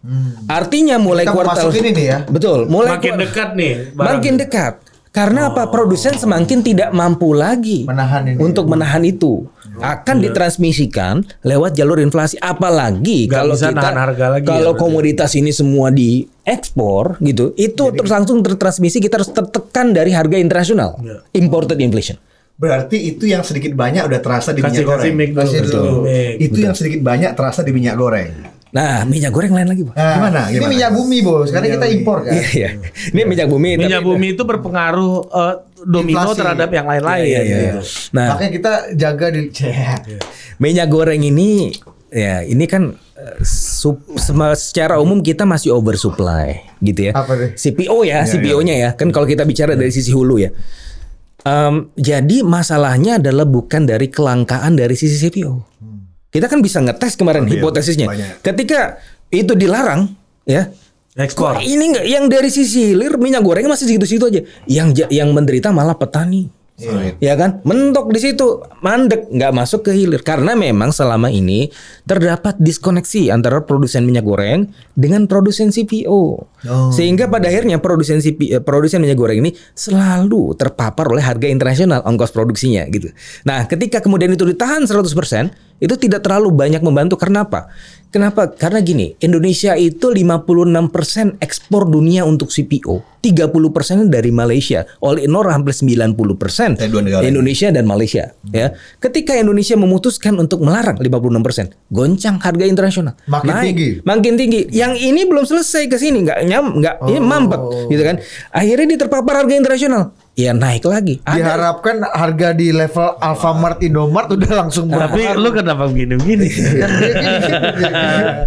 Artinya 0.45 1.01
mulai 1.01 1.25
Kita 1.25 1.33
kuartal 1.33 1.73
masuk 1.73 1.81
ini 1.81 1.89
nih 1.97 2.05
ya. 2.05 2.17
Betul, 2.29 2.69
mulai 2.69 3.01
Makin 3.01 3.13
dekat 3.17 3.49
nih. 3.57 3.73
barang. 3.97 4.05
makin 4.21 4.33
dekat. 4.37 4.73
Karena 5.15 5.47
apa? 5.47 5.71
Produsen 5.71 6.19
semakin 6.19 6.59
tidak 6.59 6.91
mampu 6.91 7.31
lagi 7.31 7.87
Menahan 7.87 8.27
ini. 8.27 8.35
untuk 8.35 8.67
menahan 8.67 8.99
itu. 9.07 9.47
Akan 9.79 10.19
ditransmisikan 10.19 11.23
lewat 11.43 11.75
jalur 11.75 11.99
inflasi. 11.99 12.35
Apalagi 12.39 13.27
Nggak 13.27 13.39
kalau 13.39 13.55
bisa 13.55 13.67
kita 13.71 13.79
nahan 13.79 13.95
harga 13.95 14.25
lagi 14.31 14.43
ya, 14.43 14.49
kalau 14.51 14.71
berarti. 14.75 14.83
komoditas 14.83 15.31
ini 15.35 15.51
semua 15.51 15.87
diekspor 15.91 17.19
gitu, 17.19 17.51
itu 17.55 17.83
terus 17.91 18.11
langsung 18.11 18.39
tertransmisi 18.39 18.99
kita 18.99 19.19
harus 19.19 19.31
tertekan 19.31 19.91
dari 19.91 20.11
harga 20.11 20.35
internasional. 20.35 20.99
Iya. 20.99 21.23
Imported 21.39 21.79
inflation. 21.79 22.15
Berarti 22.55 22.95
itu 23.11 23.27
yang 23.27 23.43
sedikit 23.43 23.75
banyak 23.75 24.07
udah 24.07 24.19
terasa 24.23 24.55
di 24.55 24.63
Kasih 24.63 24.87
minyak 24.87 24.95
kasih 24.95 25.11
goreng. 25.11 25.35
Kasih 25.35 25.59
Kasih 25.59 25.71
dulu. 25.75 25.93
mic. 26.07 26.33
Itu 26.39 26.57
yang 26.63 26.75
sedikit 26.75 27.01
banyak 27.03 27.31
terasa 27.35 27.59
di 27.67 27.71
minyak 27.75 27.95
goreng. 27.99 28.31
Nah, 28.75 29.07
minyak 29.07 29.31
goreng 29.31 29.55
lain 29.55 29.65
lagi, 29.65 29.81
Pak. 29.81 29.95
Nah, 29.95 30.13
Gimana? 30.13 30.41
Ini 30.45 30.53
Gimana? 30.53 30.67
minyak 30.69 30.91
bumi 30.91 31.17
bos. 31.23 31.47
Karena 31.47 31.67
kita 31.71 31.87
impor 31.87 32.17
kan. 32.21 32.33
Iya, 32.35 32.43
iya. 32.51 32.69
Ini 33.09 33.21
minyak 33.23 33.47
bumi. 33.47 33.69
Minyak 33.77 34.03
tapi- 34.03 34.09
bumi 34.11 34.27
itu 34.29 34.43
berpengaruh 34.43 35.13
eh, 35.25 35.53
domino 35.81 36.19
Inflasi. 36.19 36.37
terhadap 36.37 36.69
yang 36.69 36.85
lain-lain. 36.85 37.23
Iya, 37.23 37.31
iya, 37.31 37.39
iya. 37.39 37.59
gitu. 37.71 37.79
Nah, 38.11 38.27
Makanya 38.35 38.51
kita 38.51 38.71
jaga 38.93 39.25
di 39.31 39.41
minyak 40.63 40.87
goreng 40.87 41.21
ini 41.21 41.71
ya 42.11 42.43
ini 42.43 42.65
kan 42.65 42.83
eh, 43.15 43.35
sup- 43.41 44.11
sem- 44.15 44.35
secara 44.59 44.99
umum 44.99 45.19
kita 45.19 45.47
masih 45.47 45.71
oversupply 45.71 46.59
gitu 46.81 47.07
ya. 47.07 47.11
Apa 47.15 47.31
deh? 47.31 47.49
CPO 47.55 48.03
ya, 48.03 48.27
CPO-nya 48.27 48.75
ya. 48.77 48.89
Kan 48.91 49.09
kalau 49.09 49.23
kita 49.23 49.47
bicara 49.47 49.71
dari 49.73 49.89
sisi 49.89 50.11
hulu 50.11 50.35
ya. 50.37 50.51
Em, 51.41 51.93
jadi 51.93 52.41
masalahnya 52.41 53.23
adalah 53.23 53.45
bukan 53.45 53.85
dari 53.85 54.11
kelangkaan 54.11 54.75
dari 54.75 54.99
sisi 54.99 55.15
CPO. 55.15 55.53
Kita 56.35 56.51
kan 56.51 56.59
bisa 56.59 56.83
ngetes 56.83 57.15
kemarin 57.15 57.47
Iya, 57.47 57.63
hipotesisnya. 57.63 58.07
banyak. 58.11 58.43
Ketika 58.43 58.99
itu 59.31 59.55
dilarang 59.55 60.11
ya, 60.43 60.67
Ekspor. 61.15 61.55
Kok 61.55 61.63
ini 61.63 61.95
nggak 61.95 62.05
yang 62.11 62.27
dari 62.27 62.51
sisi 62.51 62.91
hilir 62.91 63.15
minyak 63.15 63.39
goreng 63.39 63.71
masih 63.71 63.87
segitu-segitu 63.87 64.25
aja. 64.27 64.41
Yang 64.67 65.07
yang 65.07 65.31
menderita 65.31 65.71
malah 65.71 65.95
petani. 65.95 66.51
Ya 67.23 67.39
kan? 67.39 67.63
Mentok 67.63 68.11
di 68.11 68.19
situ, 68.19 68.59
mandek, 68.83 69.31
nggak 69.31 69.53
masuk 69.55 69.87
ke 69.87 69.95
hilir 69.95 70.19
karena 70.19 70.59
memang 70.59 70.91
selama 70.91 71.31
ini 71.31 71.71
terdapat 72.03 72.59
diskoneksi 72.59 73.31
antara 73.31 73.63
produsen 73.63 74.03
minyak 74.03 74.27
goreng 74.27 74.67
dengan 74.91 75.23
produsen 75.23 75.71
CPO. 75.71 76.51
Sehingga 76.91 77.31
pada 77.31 77.47
akhirnya 77.47 77.79
produsen 77.79 78.19
CP, 78.19 78.59
eh, 78.59 78.59
produsen 78.59 78.99
minyak 78.99 79.15
goreng 79.15 79.39
ini 79.39 79.55
selalu 79.71 80.59
terpapar 80.59 81.07
oleh 81.07 81.23
harga 81.23 81.47
internasional 81.47 82.03
ongkos 82.03 82.35
produksinya 82.35 82.83
gitu. 82.91 83.07
Nah, 83.47 83.63
ketika 83.71 84.03
kemudian 84.03 84.35
itu 84.35 84.43
ditahan 84.43 84.83
100%, 84.83 85.55
itu 85.79 85.95
tidak 85.95 86.27
terlalu 86.27 86.51
banyak 86.51 86.83
membantu 86.83 87.15
karena 87.15 87.47
apa? 87.47 87.71
Kenapa? 88.11 88.47
Karena 88.47 88.79
gini, 88.79 89.11
Indonesia 89.19 89.75
itu 89.75 90.07
56% 90.11 91.35
ekspor 91.43 91.83
dunia 91.83 92.23
untuk 92.23 92.47
CPO, 92.47 93.14
30% 93.27 93.49
dari 94.07 94.29
Malaysia. 94.29 94.85
All 94.99 95.17
in 95.17 95.31
all 95.31 95.47
hampir 95.47 95.73
90% 95.73 96.13
Dari 96.75 96.87
dua 96.87 97.01
negara. 97.01 97.25
Indonesia 97.25 97.67
dan 97.67 97.83
Malaysia, 97.83 98.23
ya. 98.47 98.67
Ketika 98.97 99.33
Indonesia 99.33 99.73
memutuskan 99.75 100.35
untuk 100.35 100.61
melarang 100.61 100.95
56%, 100.95 101.73
goncang 101.89 102.37
harga 102.37 102.63
internasional. 102.63 103.17
Makin 103.25 103.53
tinggi. 103.63 103.89
Makin 103.99 104.33
tinggi. 104.35 104.61
Yang 104.69 104.93
ini 105.03 105.21
belum 105.23 105.43
selesai 105.43 105.87
ke 105.87 105.97
sini, 105.97 106.21
nggak 106.21 106.39
nyam, 106.43 106.65
nggak 106.75 106.95
ini 107.07 107.19
mampet, 107.19 107.59
gitu 107.87 108.03
kan. 108.03 108.15
Akhirnya 108.51 108.85
dia 108.87 108.99
terpapar 108.99 109.41
harga 109.41 109.53
internasional. 109.53 110.03
Ya 110.33 110.51
naik 110.51 110.83
lagi. 110.83 111.23
Ada- 111.23 111.31
Diharapkan 111.33 112.03
harga 112.05 112.51
di 112.51 112.67
level 112.69 113.15
Alfamart 113.17 113.79
Indomart 113.79 114.27
udah 114.29 114.51
langsung 114.57 114.91
Tapi 114.91 115.23
berpengaruh. 115.23 115.39
lu 115.39 115.49
kenapa 115.49 115.83
begini-begini? 115.87 116.47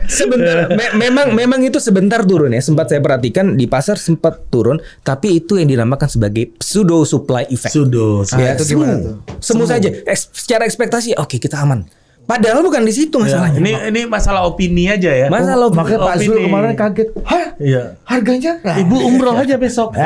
Sebentar 0.06 0.68
me- 0.68 0.94
memang 0.98 1.32
memang 1.32 1.60
itu 1.62 1.80
sebentar 1.80 2.20
turun 2.22 2.52
ya 2.52 2.60
sempat 2.60 2.92
saya 2.92 3.00
perhatikan 3.00 3.56
di 3.56 3.64
pasar 3.64 3.96
sempat 3.96 4.48
turun 4.48 4.67
tapi 5.00 5.40
itu 5.40 5.56
yang 5.56 5.64
dinamakan 5.64 6.04
sebagai 6.04 6.52
pseudo 6.60 7.00
supply 7.02 7.48
effect 7.48 7.72
Sudo. 7.72 8.20
Ah, 8.28 8.52
itu 8.52 8.64
semu 8.66 8.84
gimana 8.84 8.94
tuh? 9.00 9.14
semu 9.40 9.64
saja 9.64 9.88
Eks- 10.04 10.28
secara 10.36 10.68
ekspektasi 10.68 11.16
oke 11.16 11.40
kita 11.40 11.56
aman 11.56 11.88
padahal 12.28 12.60
bukan 12.60 12.84
di 12.84 12.92
situ 12.92 13.16
masalahnya 13.16 13.56
Ini 13.56 13.72
ini 13.88 14.00
masalah 14.04 14.44
opini 14.44 14.84
aja 14.86 15.08
ya. 15.08 15.26
masalah 15.26 15.72
Makanya 15.72 15.96
Pak 15.98 16.16
Zul 16.20 16.36
Opini. 16.36 16.44
kemarin 16.44 16.72
kaget. 16.74 17.08
Hah? 17.24 17.46
Iya. 17.56 17.82
Harganya? 18.04 18.52
Nah, 18.60 18.76
Ibu 18.76 18.96
umroh 19.02 19.32
aja 19.34 19.56
besok. 19.56 19.96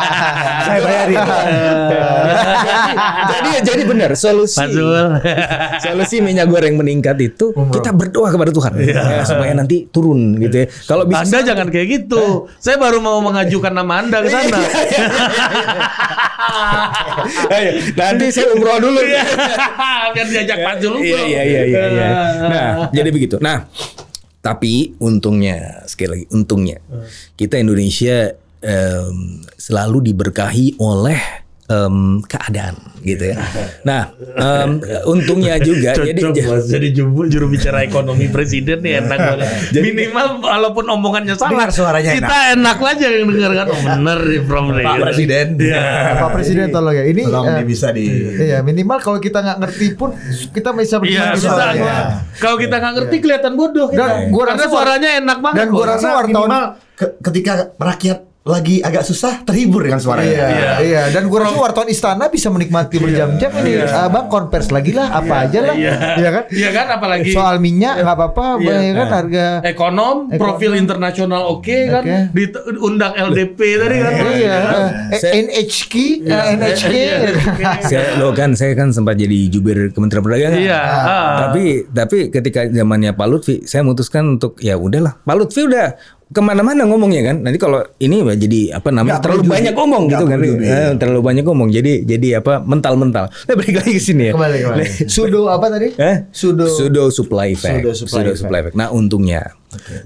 saya 0.66 0.78
bayarin. 0.80 1.18
jadi 3.28 3.50
jadi 3.62 3.82
benar 3.84 4.10
solusi 4.12 4.58
Pak 4.58 4.68
Zul. 4.68 5.06
solusi 5.84 6.16
minyak 6.18 6.46
goreng 6.46 6.74
meningkat 6.74 7.14
itu 7.16 7.54
kita 7.70 7.90
berdoa 7.90 8.28
kepada 8.28 8.50
Tuhan 8.50 8.72
ya, 8.76 9.22
supaya 9.22 9.54
nanti 9.54 9.86
turun 9.86 10.34
gitu 10.36 10.56
ya 10.58 10.66
kalau 10.84 11.06
bisa 11.06 11.22
Anda 11.22 11.38
jangan 11.46 11.66
kayak 11.68 11.86
gitu. 11.88 12.50
Saya 12.58 12.76
baru 12.76 12.98
mau 12.98 13.22
mengajukan 13.22 13.70
nama 13.70 14.02
Anda 14.02 14.18
ke 14.18 14.28
sana. 14.28 14.58
Ayo, 17.48 17.70
nanti 18.00 18.24
saya 18.30 18.50
umroh 18.50 18.78
dulu 18.80 19.00
Biar 20.08 20.26
diajak 20.26 20.58
Pak 20.58 20.74
Zul 20.80 20.96
Iya 20.98 21.16
umroh. 21.16 21.26
iya 21.26 21.42
iya 21.44 21.62
iya. 21.72 21.84
iya. 21.92 22.08
Nah, 22.48 22.70
jadi 22.90 23.08
begitu. 23.12 23.36
Nah, 23.38 23.68
tapi 24.38 24.94
untungnya 25.02 25.84
sekali 25.90 26.08
lagi 26.08 26.26
untungnya 26.30 26.78
kita 27.34 27.58
Indonesia 27.58 28.32
em, 28.62 29.42
selalu 29.58 30.12
diberkahi 30.12 30.78
oleh 30.78 31.47
em, 31.68 31.96
keadaan 32.22 32.74
gitu 32.98 33.30
ya. 33.30 33.36
Nah, 33.82 34.10
em, 34.18 34.80
untungnya 35.04 35.56
juga 35.58 35.92
jadi 35.94 36.16
Cocok 36.18 36.34
bos, 36.42 36.64
jadi 36.66 36.88
juru, 36.90 37.28
juru 37.28 37.46
bicara 37.46 37.80
ekonomi 37.82 38.26
presiden 38.26 38.80
nih 38.80 38.98
enak 38.98 39.18
banget. 39.18 39.48
Minimal 39.74 40.26
walaupun 40.40 40.84
omongannya 40.88 41.34
salah, 41.34 41.68
suaranya 41.68 42.10
kita 42.10 42.36
enak, 42.54 42.76
aja 42.78 43.06
yang 43.06 43.28
dengar 43.28 43.52
kan. 43.54 43.66
Oh 43.68 43.78
bener 43.78 44.18
nih 44.18 44.40
Prof 44.42 44.66
nih. 44.70 44.82
Pak 44.82 44.96
Presiden. 44.98 45.46
Pak 46.16 46.30
Presiden 46.32 46.66
tolong 46.68 46.94
ya. 46.94 47.04
Ini 47.04 47.22
Tolong 47.22 47.46
nih 47.54 47.66
bisa 47.66 47.92
di 47.92 48.06
Iya 48.38 48.58
minimal 48.60 48.98
kalau 48.98 49.18
kita 49.18 49.38
nggak 49.38 49.58
ngerti 49.60 49.86
pun 49.92 50.10
kita 50.50 50.72
bisa 50.72 50.96
Iya, 51.00 51.36
bisa. 51.36 51.52
suaranya. 51.52 51.94
Kalau 52.34 52.56
kita 52.56 52.76
nggak 52.76 52.92
ngerti 52.96 53.16
kelihatan 53.18 53.52
bodoh. 53.54 53.86
kita. 53.88 54.00
Dan 54.00 54.30
gua 54.30 54.44
Karena 54.48 54.64
rasa- 54.64 54.72
suaranya 54.72 55.10
enak 55.18 55.38
banget. 55.38 55.56
dan 55.58 55.66
gua 55.68 55.84
rasa 55.86 56.08
wartawan- 56.16 56.72
ketika 56.98 57.52
rakyat 57.76 58.18
lagi 58.48 58.80
agak 58.80 59.04
susah 59.04 59.44
terhibur 59.44 59.84
dengan 59.84 60.00
suaranya. 60.00 60.32
Iya, 60.32 60.48
Iya. 60.48 60.70
iya, 60.80 61.02
dan 61.10 61.28
gue 61.28 61.36
rasa 61.36 61.52
wartawan 61.54 61.84
istana 61.86 62.26
bisa 62.26 62.48
menikmati 62.48 62.96
berjam-jam 62.96 63.52
ini. 63.58 63.84
Abang 63.84 64.26
konvers 64.26 64.68
lagi 64.68 64.90
lah, 64.90 65.12
apa 65.12 65.44
aja 65.44 65.60
lah, 65.62 65.74
Iya. 65.76 65.92
Iya 66.16 66.28
kan? 66.30 66.44
Iya 66.48 66.68
kan 66.72 66.86
apalagi 66.90 67.30
Soal 67.30 67.56
minyak 67.58 68.00
nggak 68.00 68.16
apa-apa, 68.16 68.46
Iya. 68.56 68.72
ya 68.80 68.92
kan 68.94 69.08
harga. 69.12 69.46
ekonom, 69.62 70.16
Ekonom. 70.26 70.38
profil 70.38 70.72
internasional 70.74 71.44
oke 71.46 71.76
kan, 71.86 72.02
Oke. 72.02 72.16
diundang 72.32 73.12
LDP 73.12 73.58
tadi 73.76 73.96
kan. 73.98 74.12
Iya, 74.32 74.56
eh, 75.12 75.20
Saya- 75.20 75.34
NHK, 75.38 75.94
eh, 76.24 76.44
NHK. 76.54 76.88
Iya. 76.88 77.70
saya 77.84 78.02
lo 78.16 78.32
kan 78.32 78.54
saya 78.54 78.72
kan 78.72 78.90
sempat 78.90 79.14
jadi 79.14 79.38
jubir 79.48 79.92
Kementerian 79.92 80.24
Perdagangan. 80.24 80.58
Iya. 80.58 80.80
ah. 80.80 81.36
Tapi 81.44 81.84
tapi 81.86 82.18
ketika 82.30 82.64
zamannya 82.66 83.12
Pak 83.12 83.26
Lutfi, 83.26 83.56
saya 83.64 83.82
memutuskan 83.82 84.24
untuk 84.30 84.56
ya 84.58 84.74
udahlah. 84.74 85.20
Pak 85.20 85.36
Lutfi 85.36 85.60
udah 85.62 85.92
ke 86.28 86.40
mana-mana 86.44 86.84
ngomongnya 86.84 87.32
kan. 87.32 87.36
Nanti 87.40 87.56
kalau 87.56 87.80
ini 87.96 88.20
jadi 88.36 88.76
apa 88.76 88.92
namanya 88.92 89.16
Nggak 89.16 89.24
terlalu 89.24 89.42
banyak 89.48 89.72
jubir. 89.72 89.80
ngomong 89.80 90.02
gitu 90.12 90.24
kan. 90.28 90.38
Eh, 90.44 90.90
terlalu 91.00 91.20
banyak 91.24 91.44
ngomong. 91.48 91.68
Jadi 91.72 91.92
jadi 92.04 92.28
apa 92.44 92.60
mental-mental. 92.60 93.32
Nah, 93.32 93.54
balik 93.56 93.74
lagi 93.80 93.92
ke 93.96 94.02
sini 94.02 94.28
ya. 94.28 94.32
Kembali, 94.36 94.58
kembali. 94.60 94.84
Sudo 95.14 95.48
apa 95.48 95.66
tadi? 95.72 95.88
Eh? 95.96 96.16
Sudo. 96.28 96.68
Pseudo 96.68 97.08
supply 97.08 97.56
effect. 97.56 97.80
Pseudo 97.80 97.92
supply 97.96 98.20
effect. 98.28 98.40
supply 98.44 98.58
effect. 98.60 98.76
Nah, 98.76 98.92
untungnya 98.92 99.56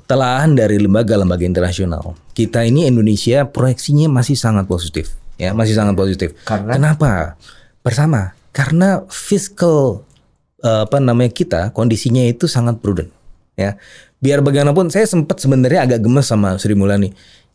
telahan 0.06 0.54
dari 0.54 0.78
lembaga-lembaga 0.78 1.42
internasional, 1.42 2.14
kita 2.34 2.66
ini 2.66 2.86
Indonesia 2.86 3.46
proyeksinya 3.46 4.10
masih 4.10 4.34
sangat 4.34 4.66
positif, 4.66 5.14
ya, 5.38 5.54
masih 5.54 5.74
sangat 5.78 5.94
positif. 5.94 6.34
Karena? 6.42 6.74
Kenapa? 6.78 7.38
Pertama, 7.82 8.34
karena 8.50 9.06
fiscal 9.10 10.02
eh, 10.62 10.86
apa 10.86 10.98
namanya 10.98 11.30
kita 11.30 11.60
kondisinya 11.74 12.22
itu 12.26 12.46
sangat 12.46 12.78
prudent 12.78 13.10
ya. 13.58 13.78
Biar 14.22 14.38
bagaimanapun 14.38 14.86
saya 14.86 15.02
sempat 15.02 15.36
sebenarnya 15.36 15.82
agak 15.84 16.00
gemes 16.00 16.24
sama 16.24 16.54
Sri 16.54 16.72
Mulyani. 16.72 17.10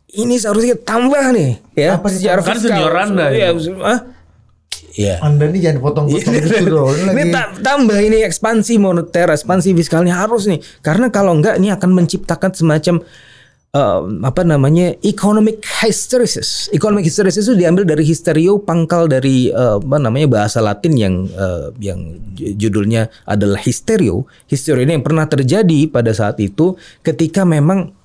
Ini 0.08 0.36
seharusnya 0.36 0.72
tambah 0.74 1.20
nih 1.32 1.60
ya 1.74 1.96
Apa 1.96 2.08
sih 2.08 2.22
secara 2.22 2.40
Kan 2.40 2.54
fiskal. 2.54 2.70
senior 2.70 2.94
Anda, 2.94 3.26
Iya, 3.28 3.48
ya. 3.50 3.72
ah? 3.82 4.00
Iya. 4.90 5.14
Anda 5.20 5.44
ini 5.46 5.58
jangan 5.58 5.80
potong-potong 5.80 6.32
gitu 6.38 6.64
dong. 6.66 6.90
Ini 6.90 7.04
lagi 7.06 7.24
ta- 7.30 7.52
tambah 7.56 7.98
ini 7.98 8.18
ekspansi 8.22 8.76
moneter, 8.76 9.28
ekspansi 9.28 9.72
fiskalnya 9.72 10.16
harus 10.16 10.44
nih. 10.44 10.60
Karena 10.80 11.08
kalau 11.08 11.32
enggak 11.32 11.56
ini 11.56 11.70
akan 11.70 11.90
menciptakan 11.94 12.50
semacam 12.50 13.04
eh, 13.74 14.00
apa 14.24 14.42
namanya 14.46 14.94
economic 15.04 15.60
hysteresis. 15.82 16.70
Economic 16.72 17.08
hysteresis 17.08 17.48
itu 17.48 17.56
diambil 17.58 17.84
dari 17.84 18.04
hysterio 18.06 18.60
pangkal 18.62 19.10
dari 19.10 19.50
eh, 19.52 19.76
apa 19.80 19.98
namanya 20.00 20.28
bahasa 20.28 20.62
Latin 20.64 20.94
yang 20.96 21.14
eh, 21.28 21.68
yang 21.82 22.16
ju- 22.32 22.54
judulnya 22.56 23.12
adalah 23.28 23.60
hysterio. 23.60 24.24
Hysterio 24.48 24.84
ini 24.84 25.00
yang 25.00 25.04
pernah 25.04 25.28
terjadi 25.28 25.90
pada 25.90 26.14
saat 26.14 26.40
itu 26.40 26.78
ketika 27.04 27.44
memang 27.44 27.97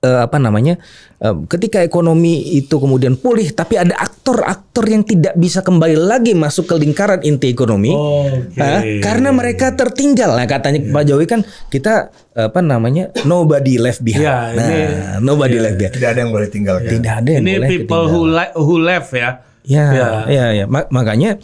eh, 0.00 0.20
apa 0.20 0.36
namanya 0.36 0.80
eh, 1.16 1.36
ketika 1.46 1.80
ekonomi 1.80 2.32
itu 2.54 2.72
kemudian 2.72 3.14
pulih 3.14 3.50
tapi 3.50 3.76
ada 3.76 3.92
aktor-aktor 3.94 4.84
yang 4.84 5.02
tidak 5.02 5.32
bisa 5.34 5.60
kembali 5.60 5.94
lagi 5.94 6.32
masuk 6.32 6.66
ke 6.66 6.74
lingkaran 6.74 7.20
inti 7.20 7.48
ekonomi 7.48 7.90
Oke. 7.90 8.56
Hah? 8.56 8.80
karena 8.98 9.28
mereka 9.30 9.72
tertinggal 9.72 10.32
nah 10.32 10.44
katanya 10.44 10.80
Pak 10.82 11.02
Jokowi 11.04 11.26
kan 11.26 11.40
kita 11.66 12.08
eh, 12.32 12.46
apa 12.46 12.60
namanya 12.60 13.08
nobody 13.22 13.76
left 13.76 14.00
behind 14.00 14.22
Ya, 14.22 14.52
nah 14.52 14.66
ini- 14.66 14.96
nobody 15.20 15.56
left 15.56 15.76
behind 15.76 15.94
Tidak 15.94 16.08
ada 16.08 16.20
yang 16.20 16.30
boleh 16.30 16.48
tinggalkan. 16.48 16.90
tidak 16.90 17.12
ada 17.16 17.30
yang 17.30 17.42
Ini 17.42 17.52
boleh 17.54 17.68
people 17.70 18.04
who, 18.06 18.20
ketinggalan. 18.24 18.48
li- 18.48 18.54
who 18.58 18.74
left 18.76 19.10
ya. 19.12 19.30
Ya, 19.60 19.86
Ya. 19.92 20.08
ya, 20.26 20.44
ya. 20.54 20.64
Ma- 20.64 20.88
makanya 20.88 21.36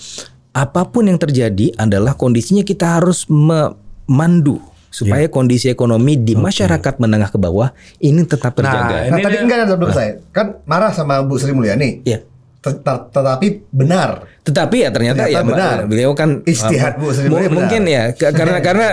apa 0.51 0.89
pun 0.89 1.05
yang 1.05 1.17
terjadi 1.17 1.77
adalah 1.77 2.17
kondisinya 2.17 2.63
kita 2.63 2.97
harus 2.97 3.29
memandu 3.29 4.57
supaya 4.89 5.26
kondisi 5.26 5.66
ekonomi 5.66 6.16
di 6.16 6.32
masyarakat 6.32 6.95
menengah 6.97 7.28
ke 7.28 7.37
bawah 7.37 7.70
ini 7.99 8.22
tetap 8.22 8.53
terjaga. 8.53 9.07
Nah, 9.07 9.11
Nah, 9.11 9.18
tadi 9.20 9.32
dia- 9.32 9.43
enggak 9.43 9.59
ada 9.62 9.74
belum 9.74 9.91
saya. 9.91 10.11
Kan 10.30 10.47
marah 10.62 10.91
sama 10.91 11.20
Bu 11.20 11.37
Sri 11.37 11.51
Mulyani. 11.51 12.01
Ya. 12.03 12.24
Tet- 12.59 12.80
tet- 12.80 13.09
Tetapi 13.11 13.47
benar. 13.68 14.26
Tetapi 14.43 14.76
ya 14.78 14.91
ternyata, 14.91 15.22
Ternyata 15.22 15.39
ya 15.39 15.43
benar. 15.45 15.76
beliau 15.84 16.11
kan 16.12 16.43
Istihad, 16.43 16.97
Bu, 16.97 17.11
Sri 17.11 17.26
mu- 17.26 17.37
Mulyani 17.37 17.47
benar. 17.47 17.57
mungkin 17.57 17.82
ya 17.84 18.03
ka- 18.11 18.32
karena 18.32 18.59
karena 18.59 18.89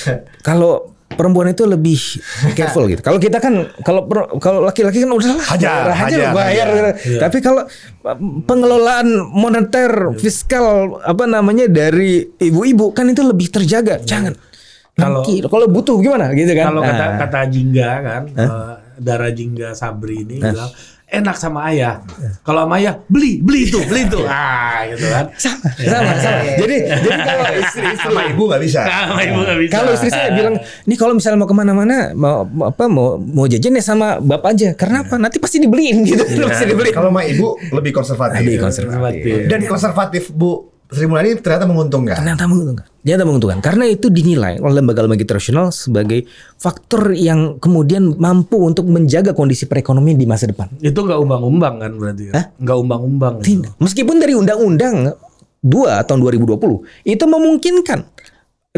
kalau 0.48 0.72
perempuan 1.08 1.48
itu 1.48 1.64
lebih 1.64 1.98
careful 2.52 2.84
gitu. 2.86 3.00
Kalau 3.00 3.16
kita 3.16 3.36
kan 3.36 3.52
kalau 3.80 4.04
kalau 4.38 4.60
laki-laki 4.62 5.00
kan 5.00 5.10
udah 5.10 5.40
Hajar, 5.42 5.90
hajar, 5.90 6.30
bayar. 6.30 6.66
hajar. 6.68 6.84
gitu. 6.94 7.18
Tapi 7.18 7.38
kalau 7.40 7.62
pengelolaan 8.44 9.08
moneter 9.26 9.90
fiskal 10.14 10.98
apa 11.00 11.24
namanya 11.24 11.66
dari 11.66 12.22
ibu-ibu 12.30 12.92
kan 12.92 13.08
itu 13.08 13.22
lebih 13.22 13.48
terjaga. 13.50 13.98
Jangan. 14.00 14.36
Kalau- 14.98 15.22
kalau 15.46 15.66
butuh 15.70 15.96
gimana 15.98 16.34
gitu 16.34 16.52
kan. 16.52 16.66
Kalau 16.68 16.82
kata 16.82 17.04
Nah. 17.06 17.18
kata 17.22 17.40
Jingga 17.46 17.90
kan, 18.02 18.22
eh, 18.34 18.74
Dara 18.98 19.30
Jingga 19.30 19.72
Sabri 19.72 20.26
ini 20.26 20.42
bilang 20.42 20.70
enak 21.08 21.40
sama 21.40 21.72
ayah. 21.72 22.04
Kalau 22.42 22.66
sama 22.66 22.76
ayah 22.76 23.00
beli, 23.06 23.40
beli 23.40 23.64
itu, 23.64 23.80
beli 23.86 24.04
itu. 24.04 24.20
Ah, 24.28 24.84
gitu 24.84 25.08
kan. 25.08 25.24
sama, 25.38 25.64
sama, 25.72 26.12
sama. 26.18 26.40
Jadi 26.58 26.76
jadi 26.84 27.08
kalau 27.16 27.44
istri-istri 27.56 28.06
Sama 28.10 28.20
ibu 28.26 28.42
nggak 28.44 28.60
bisa. 28.60 28.80
Sama 28.84 29.20
ibu 29.22 29.38
nggak 29.40 29.58
bisa. 29.58 29.72
Kalau 29.72 29.90
istri 29.94 30.10
saya 30.10 30.28
bilang, 30.34 30.54
nih 30.60 30.96
kalau 30.98 31.14
misalnya 31.16 31.38
mau 31.38 31.48
ke 31.48 31.56
mana-mana, 31.56 31.96
mau 32.12 32.44
mau 32.44 32.66
apa 32.68 32.84
mau 32.86 33.16
mau 33.16 33.46
jajan 33.46 33.72
ya 33.72 33.84
sama 33.86 34.18
bapak 34.18 34.50
aja. 34.52 34.68
Karena 34.74 35.00
apa? 35.00 35.14
Nanti 35.16 35.38
pasti 35.38 35.56
dibeliin 35.56 36.04
gitu. 36.04 36.20
Pasti 36.44 36.66
dibeliin. 36.66 36.92
Kalau 36.92 37.08
sama 37.08 37.22
ibu 37.24 37.56
lebih 37.72 37.92
konservatif. 37.94 38.42
Lebih 38.42 38.56
konservatif. 38.60 39.34
Dan 39.46 39.60
konservatif 39.64 40.22
Bu 40.28 40.76
Sri 40.88 41.04
Mulyani 41.04 41.36
ternyata 41.44 41.68
menguntungkan. 41.68 42.16
Ternyata 42.16 42.48
menguntungkan. 42.48 42.86
Ternyata 43.04 43.24
menguntungkan. 43.28 43.60
Karena 43.60 43.84
itu 43.84 44.08
dinilai 44.08 44.56
oleh 44.56 44.80
lembaga-lembaga 44.80 45.20
internasional 45.20 45.68
sebagai 45.68 46.24
faktor 46.56 47.12
yang 47.12 47.60
kemudian 47.60 48.16
mampu 48.16 48.56
untuk 48.56 48.88
menjaga 48.88 49.36
kondisi 49.36 49.68
perekonomian 49.68 50.16
di 50.16 50.24
masa 50.24 50.48
depan. 50.48 50.72
Itu 50.80 51.04
nggak 51.04 51.20
umbang-umbang 51.20 51.74
kan 51.84 51.92
berarti 51.92 52.32
ya? 52.32 52.52
Nggak 52.56 52.76
umbang-umbang. 52.80 53.34
gitu. 53.44 53.46
Tidak. 53.60 53.72
Meskipun 53.84 54.16
dari 54.16 54.32
undang-undang 54.32 55.12
2 55.60 56.06
tahun 56.08 56.20
2020 56.24 56.56
itu 57.04 57.24
memungkinkan 57.28 58.00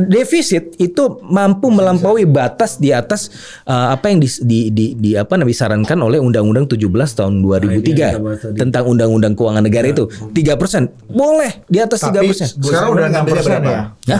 defisit 0.00 0.76
itu 0.78 1.20
mampu 1.26 1.68
melampaui 1.68 2.24
batas 2.24 2.80
di 2.80 2.94
atas 2.94 3.28
uh, 3.64 3.92
apa 3.92 4.08
yang 4.08 4.18
di, 4.20 4.28
di, 4.42 4.60
di, 4.70 4.86
di 4.96 5.10
apa 5.16 5.36
namanya 5.36 5.52
disarankan 5.52 5.98
oleh 6.00 6.18
Undang-Undang 6.22 6.70
17 6.70 6.86
tahun 7.16 7.34
Nah, 7.40 7.58
ini 7.66 7.82
kita 7.82 8.16
2003 8.16 8.24
bahas 8.24 8.38
tadi. 8.40 8.56
tentang 8.56 8.84
Undang-Undang 8.86 9.32
Keuangan 9.34 9.64
Negara 9.64 9.86
itu 9.90 10.04
3%. 10.06 11.12
Boleh 11.12 11.52
di 11.66 11.78
atas 11.80 12.00
3%. 12.04 12.12
Tapi 12.12 12.26
Bu 12.60 12.66
Sekarang 12.68 12.88
udah 12.94 13.06
6% 13.10 13.44
berapa? 13.44 13.72
ya? 14.06 14.18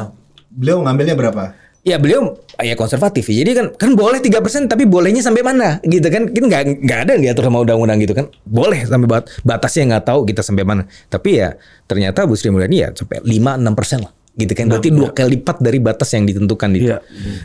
Beliau 0.51 0.79
ngambilnya 0.83 1.17
berapa? 1.17 1.43
Ya 1.81 1.97
beliau 1.97 2.37
ya 2.61 2.77
konservatif 2.77 3.25
ya. 3.33 3.41
Jadi 3.41 3.57
kan 3.57 3.67
kan 3.73 3.91
boleh 3.97 4.21
3% 4.21 4.69
tapi 4.69 4.85
bolehnya 4.85 5.25
sampai 5.25 5.41
mana 5.41 5.81
gitu 5.81 6.05
kan. 6.13 6.29
Kan 6.29 6.45
nggak 6.45 6.63
nggak 6.85 6.99
ada 7.09 7.11
yang 7.17 7.23
diatur 7.25 7.49
sama 7.49 7.65
undang-undang 7.65 7.97
gitu 8.05 8.13
kan. 8.13 8.29
Boleh 8.45 8.85
sampai 8.85 9.09
bat, 9.09 9.25
batasnya 9.41 9.97
nggak 9.97 10.05
tahu 10.13 10.29
kita 10.29 10.45
sampai 10.45 10.69
mana. 10.69 10.85
Tapi 11.09 11.41
ya 11.41 11.57
ternyata 11.89 12.29
Bu 12.29 12.37
Sri 12.37 12.53
Mulyani 12.53 12.85
ya 12.85 12.89
sampai 12.93 13.25
5 13.25 13.65
6% 13.65 14.05
lah 14.05 14.13
gitu 14.37 14.53
kan. 14.55 14.71
Berarti 14.71 14.91
dua 14.93 15.11
kali 15.11 15.39
lipat 15.41 15.57
dari 15.63 15.79
batas 15.83 16.11
yang 16.15 16.25
ditentukan 16.27 16.71
itu. 16.77 16.91
Iya. 16.95 16.99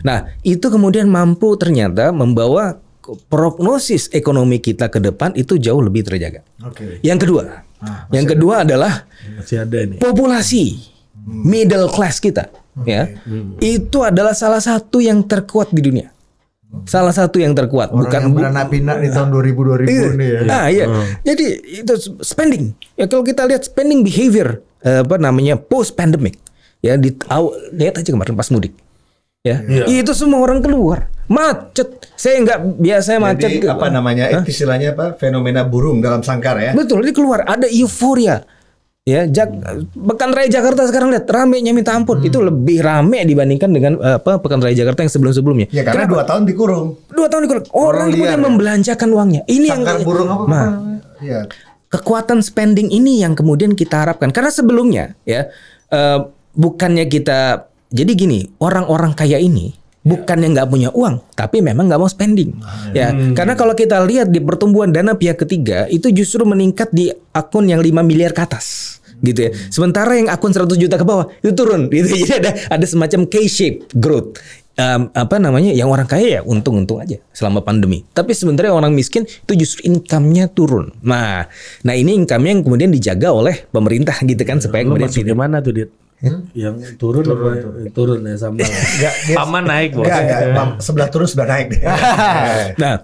Nah, 0.06 0.30
itu 0.46 0.66
kemudian 0.68 1.10
mampu 1.10 1.56
ternyata 1.58 2.12
membawa 2.14 2.78
prognosis 3.30 4.10
ekonomi 4.10 4.58
kita 4.58 4.90
ke 4.90 4.98
depan 4.98 5.34
itu 5.38 5.62
jauh 5.62 5.82
lebih 5.82 6.06
terjaga. 6.06 6.42
Oke. 6.66 6.98
Yang 7.06 7.30
kedua, 7.30 7.44
yang 8.10 8.26
kedua 8.26 8.56
adalah 8.66 9.06
Masih 9.38 9.62
ada 9.62 9.78
ini. 9.82 9.98
populasi. 10.02 10.94
Middle 11.26 11.90
class 11.90 12.22
kita 12.22 12.54
ya. 12.86 13.10
Itu 13.58 14.06
adalah 14.06 14.38
salah 14.38 14.62
satu 14.62 15.02
yang 15.02 15.26
terkuat 15.26 15.74
di 15.74 15.82
dunia. 15.82 16.14
Salah 16.86 17.16
satu 17.16 17.40
yang 17.40 17.56
terkuat 17.56 17.88
Orang 17.96 18.04
bukan 18.04 18.20
yang 18.20 18.34
beranak 18.36 18.68
pinak 18.68 18.98
di 19.00 19.08
tahun 19.08 19.32
2000 19.32 19.88
2000 19.88 20.20
nih 20.20 20.28
ya. 20.28 20.40
ah 20.52 20.68
iya. 20.68 20.86
Jadi 21.24 21.46
itu 21.82 21.94
spending. 22.20 22.76
Ya 23.00 23.08
kalau 23.08 23.24
kita 23.24 23.48
lihat 23.48 23.64
spending 23.64 24.04
behavior 24.04 24.60
eh, 24.84 25.02
apa 25.02 25.16
namanya 25.16 25.56
post 25.56 25.96
pandemic 25.96 26.36
ya 26.86 26.94
di 26.96 27.10
aw- 27.26 27.50
lihat 27.72 27.98
aja 27.98 28.06
kemarin 28.08 28.34
pas 28.34 28.46
mudik 28.48 28.78
ya 29.42 29.58
Iya. 29.60 29.86
itu 30.02 30.14
semua 30.14 30.40
orang 30.40 30.62
keluar 30.62 31.10
macet 31.26 31.90
saya 32.14 32.38
nggak 32.40 32.60
biasa 32.78 33.18
macet 33.18 33.50
Jadi 33.52 33.66
apa 33.66 33.90
namanya 33.90 34.46
istilahnya 34.46 34.94
apa 34.94 35.14
fenomena 35.16 35.62
burung 35.64 35.98
dalam 35.98 36.22
sangkar 36.22 36.58
ya? 36.60 36.72
Betul, 36.72 37.02
ini 37.02 37.12
keluar 37.12 37.42
ada 37.44 37.66
euforia. 37.66 38.46
Ya, 39.02 39.22
Jak, 39.24 39.54
Pekan 39.92 40.34
Raya 40.34 40.50
Jakarta 40.52 40.82
sekarang 40.84 41.10
lihat 41.10 41.26
ramenya 41.26 41.70
minta 41.72 41.94
ampun. 41.94 42.22
Itu 42.22 42.42
lebih 42.42 42.82
rame 42.82 43.22
dibandingkan 43.22 43.70
dengan 43.70 43.94
eh, 44.00 44.18
apa 44.18 44.38
Pekan 44.38 44.58
Raya 44.60 44.74
Jakarta 44.76 45.02
yang 45.02 45.12
sebelum-sebelumnya. 45.12 45.70
Ya 45.70 45.82
karena 45.82 46.06
dua 46.06 46.26
tahun 46.26 46.46
dikurung. 46.46 46.98
Dua 47.08 47.26
tahun 47.26 47.46
dikurang. 47.46 47.64
Orang, 47.70 47.86
Orang 48.02 48.08
kemudian 48.12 48.38
ya. 48.38 48.44
membelanjakan 48.44 49.10
uangnya. 49.12 49.42
Ini 49.46 49.68
Sangkar 49.68 49.94
yang 49.96 50.02
burung 50.04 50.30
apa? 50.32 50.46
Nah, 50.48 50.70
Iya. 51.18 51.40
kekuatan 51.88 52.42
spending 52.42 52.90
ini 52.90 53.22
yang 53.22 53.34
kemudian 53.34 53.74
kita 53.74 53.94
harapkan. 54.00 54.30
Karena 54.30 54.50
sebelumnya 54.50 55.14
ya 55.22 55.54
eh, 55.88 56.20
bukannya 56.56 57.06
kita 57.12 57.70
jadi 57.92 58.12
gini 58.18 58.50
orang-orang 58.60 59.14
kaya 59.14 59.38
ini 59.40 59.76
bukannya 60.06 60.54
nggak 60.54 60.70
punya 60.70 60.90
uang, 60.94 61.34
tapi 61.34 61.66
memang 61.66 61.90
nggak 61.90 61.98
mau 61.98 62.06
spending. 62.06 62.54
Ya, 62.94 63.10
karena 63.34 63.58
kalau 63.58 63.74
kita 63.74 64.06
lihat 64.06 64.30
di 64.30 64.38
pertumbuhan 64.38 64.94
dana 64.94 65.18
pihak 65.18 65.42
ketiga 65.42 65.90
itu 65.90 66.14
justru 66.14 66.46
meningkat 66.46 66.94
di 66.94 67.10
akun 67.34 67.66
yang 67.66 67.82
5 67.82 68.06
miliar 68.06 68.30
ke 68.32 68.46
atas 68.46 69.02
gitu 69.26 69.50
ya. 69.50 69.52
Sementara 69.74 70.14
yang 70.14 70.30
akun 70.30 70.54
100 70.54 70.78
juta 70.78 71.02
ke 71.02 71.06
bawah 71.08 71.26
itu 71.42 71.52
turun 71.58 71.90
gitu. 71.94 72.14
Jadi 72.14 72.46
ada 72.46 72.52
ada 72.70 72.86
semacam 72.86 73.26
K-shape 73.26 73.98
growth. 73.98 74.38
Em, 74.76 75.08
apa 75.16 75.40
namanya 75.40 75.72
yang 75.72 75.88
orang 75.88 76.04
kaya 76.04 76.28
ya 76.28 76.42
untung-untung 76.44 77.00
aja 77.00 77.16
selama 77.32 77.64
pandemi. 77.64 78.04
Tapi 78.12 78.36
sebenarnya 78.36 78.76
orang 78.76 78.92
miskin 78.92 79.24
itu 79.24 79.54
justru 79.56 79.88
income-nya 79.88 80.52
turun. 80.52 80.92
Nah, 81.00 81.48
nah 81.88 81.96
ini 81.96 82.12
income-nya 82.12 82.60
yang 82.60 82.64
kemudian 82.68 82.92
dijaga 82.92 83.32
oleh 83.32 83.72
pemerintah 83.72 84.20
gitu 84.28 84.44
kan 84.44 84.60
supaya 84.60 84.84
Lu 84.84 84.94
kemudian 84.94 85.08
masuk 85.08 85.24
gimana 85.24 85.64
tuh 85.64 85.72
Dit? 85.72 85.90
Yang 86.56 86.96
turun 86.96 87.22
turun, 87.22 87.56
turun 87.92 88.20
ya 88.24 88.36
sama. 88.36 88.64
dia- 89.00 89.36
Paman 89.36 89.64
naik 89.64 89.94
bos. 89.94 90.08
Enggak, 90.08 90.22
enggak. 90.22 90.40
Mam- 90.52 90.78
Sebelah 90.86 91.08
turun 91.10 91.28
sebelah 91.28 91.50
naik 91.52 91.68
deh. 91.72 91.82
Nah, 92.82 92.96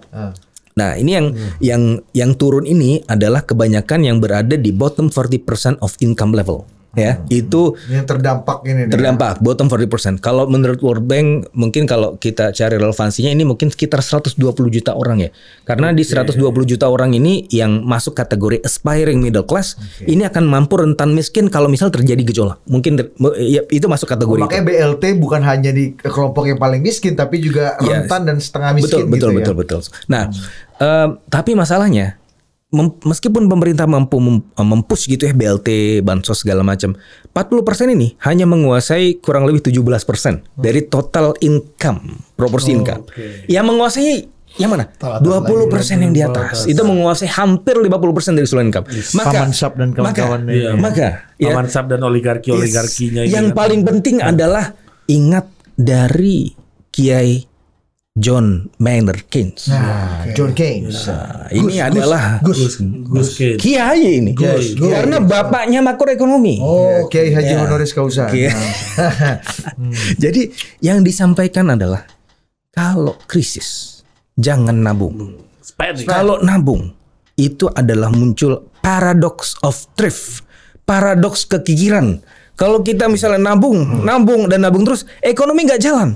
nah 0.72 0.90
ini 0.96 1.10
yang 1.12 1.26
yang 1.58 1.82
yang 2.12 2.30
turun 2.32 2.64
ini 2.64 3.04
adalah 3.04 3.44
kebanyakan 3.44 4.00
yang 4.02 4.16
berada 4.18 4.56
di 4.56 4.72
bottom 4.72 5.12
40% 5.12 5.44
of 5.78 5.92
income 6.00 6.32
level. 6.32 6.64
Ya, 6.92 7.24
itu 7.26 7.72
Yang 7.88 8.04
terdampak 8.04 8.68
ini 8.68 8.84
nih. 8.84 8.92
terdampak 8.92 9.40
bottom 9.40 9.64
40%. 9.64 10.20
Kalau 10.20 10.44
menurut 10.44 10.76
World 10.78 11.02
Bank 11.02 11.26
mungkin 11.50 11.88
kalau 11.88 12.14
kita 12.14 12.52
cari 12.52 12.76
relevansinya 12.76 13.28
ini 13.28 13.42
mungkin 13.42 13.72
sekitar 13.72 14.04
120 14.04 14.36
juta 14.68 14.92
orang 14.92 15.24
ya. 15.24 15.30
Karena 15.62 15.88
di 15.90 16.04
120 16.04 16.36
juta 16.68 16.86
orang 16.86 17.12
ini 17.12 17.48
yang 17.48 17.80
masuk 17.80 18.12
kategori 18.12 18.60
aspiring 18.60 19.18
middle 19.18 19.42
class 19.42 19.72
ini 20.02 20.22
akan 20.22 20.44
mampu 20.44 20.76
rentan 20.76 21.12
miskin 21.12 21.48
kalau 21.48 21.64
misal 21.66 21.88
terjadi 21.88 22.20
gejolak. 22.22 22.60
Mungkin 22.66 22.92
ter- 22.94 23.08
ya, 23.40 23.64
itu 23.66 23.88
masuk 23.88 24.04
Oh, 24.04 24.12
kategori 24.12 24.38
itu. 24.38 24.44
makanya 24.44 24.64
BLT 24.68 25.04
bukan 25.16 25.40
hanya 25.42 25.70
di 25.70 25.96
kelompok 25.96 26.44
yang 26.44 26.60
paling 26.60 26.78
miskin 26.78 27.16
tapi 27.16 27.40
juga 27.40 27.80
Yes. 27.80 28.04
rentan 28.04 28.20
dan 28.22 28.36
setengah 28.36 28.70
betul 28.74 28.84
miskin 28.84 29.04
betul 29.08 29.30
gitu 29.32 29.32
betul 29.32 29.48
ya. 29.48 29.56
betul. 29.56 29.80
Nah, 30.06 30.22
em, 30.76 31.08
tapi 31.26 31.56
masalahnya 31.56 32.20
mem- 32.72 32.98
meskipun 32.98 33.46
pemerintah 33.46 33.84
mampu 33.84 34.16
mem- 34.16 34.42
mempush 34.54 35.06
gitu 35.06 35.24
ya 35.24 35.32
BLT, 35.32 35.68
bansos 36.00 36.40
segala 36.40 36.60
macam, 36.60 36.96
40% 37.30 37.88
ini 37.90 38.16
hanya 38.20 38.44
menguasai 38.44 39.20
kurang 39.20 39.44
lebih 39.44 39.60
17% 39.62 39.92
dari 40.52 40.82
total 40.82 41.36
income, 41.38 42.00
proporsi 42.32 42.72
income. 42.72 43.06
Yang 43.46 43.64
menguasai 43.64 44.10
yang 44.52 44.68
mana? 44.68 44.84
20% 45.00 45.24
yang 45.98 46.12
di 46.12 46.20
atas. 46.20 46.68
Itu 46.68 46.84
menguasai 46.84 47.24
hampir 47.30 47.72
50% 47.72 48.36
dari 48.36 48.44
seluruh 48.44 48.68
income. 48.68 48.84
Maka 49.16 49.28
Paman 49.32 49.52
Sap 49.52 49.80
dan 49.80 49.96
kawan-kawannya. 49.96 50.52
Maka, 50.52 50.52
Iya. 50.52 50.70
maka 50.76 51.06
ya, 51.40 51.48
Paman 51.48 51.68
Sap 51.68 51.88
dan 51.88 52.04
oligarki-oligarkinya 52.04 53.24
Yes. 53.24 53.28
ini 53.28 53.32
Yang 53.32 53.48
kan. 53.48 53.56
paling 53.56 53.80
penting 53.80 54.16
adalah 54.20 54.76
ingat 55.06 55.48
dari 55.72 56.52
Kiai 56.92 57.48
John 58.12 58.68
Maynard 58.76 59.24
Keynes. 59.32 59.72
Nah, 59.72 60.28
John 60.36 60.52
Keynes. 60.52 61.08
Nah, 61.08 61.48
ini 61.48 61.80
adalah 61.80 62.44
Gus 62.44 62.76
Gus 63.08 63.28
Kid. 63.40 63.56
Kiai 63.56 64.20
ini. 64.20 64.36
Gus, 64.36 64.76
Gus. 64.76 64.92
Karena 64.92 65.16
bapaknya 65.16 65.80
makroekonomi. 65.80 66.60
Oh, 66.60 67.08
Kiai 67.08 67.32
Haji 67.32 67.56
Ya. 67.56 67.64
Honoris 67.64 67.96
Causa. 67.96 68.28
Nah. 68.28 69.40
Jadi 70.22 70.52
yang 70.84 71.00
disampaikan 71.00 71.72
adalah 71.72 72.04
kalau 72.68 73.16
krisis 73.24 74.00
jangan 74.36 74.76
nabung. 74.76 75.40
Spending. 75.64 76.04
Kalau 76.04 76.36
nabung 76.44 76.92
itu 77.40 77.64
adalah 77.72 78.12
muncul 78.12 78.68
paradox 78.84 79.56
of 79.64 79.88
thrift, 79.96 80.44
paradoks 80.84 81.48
kekikiran. 81.48 82.20
Kalau 82.62 82.78
kita 82.86 83.10
misalnya 83.10 83.42
nabung, 83.42 84.06
nabung 84.06 84.46
dan 84.46 84.62
nabung 84.62 84.86
terus, 84.86 85.02
ekonomi 85.18 85.66
nggak 85.66 85.82
jalan. 85.82 86.14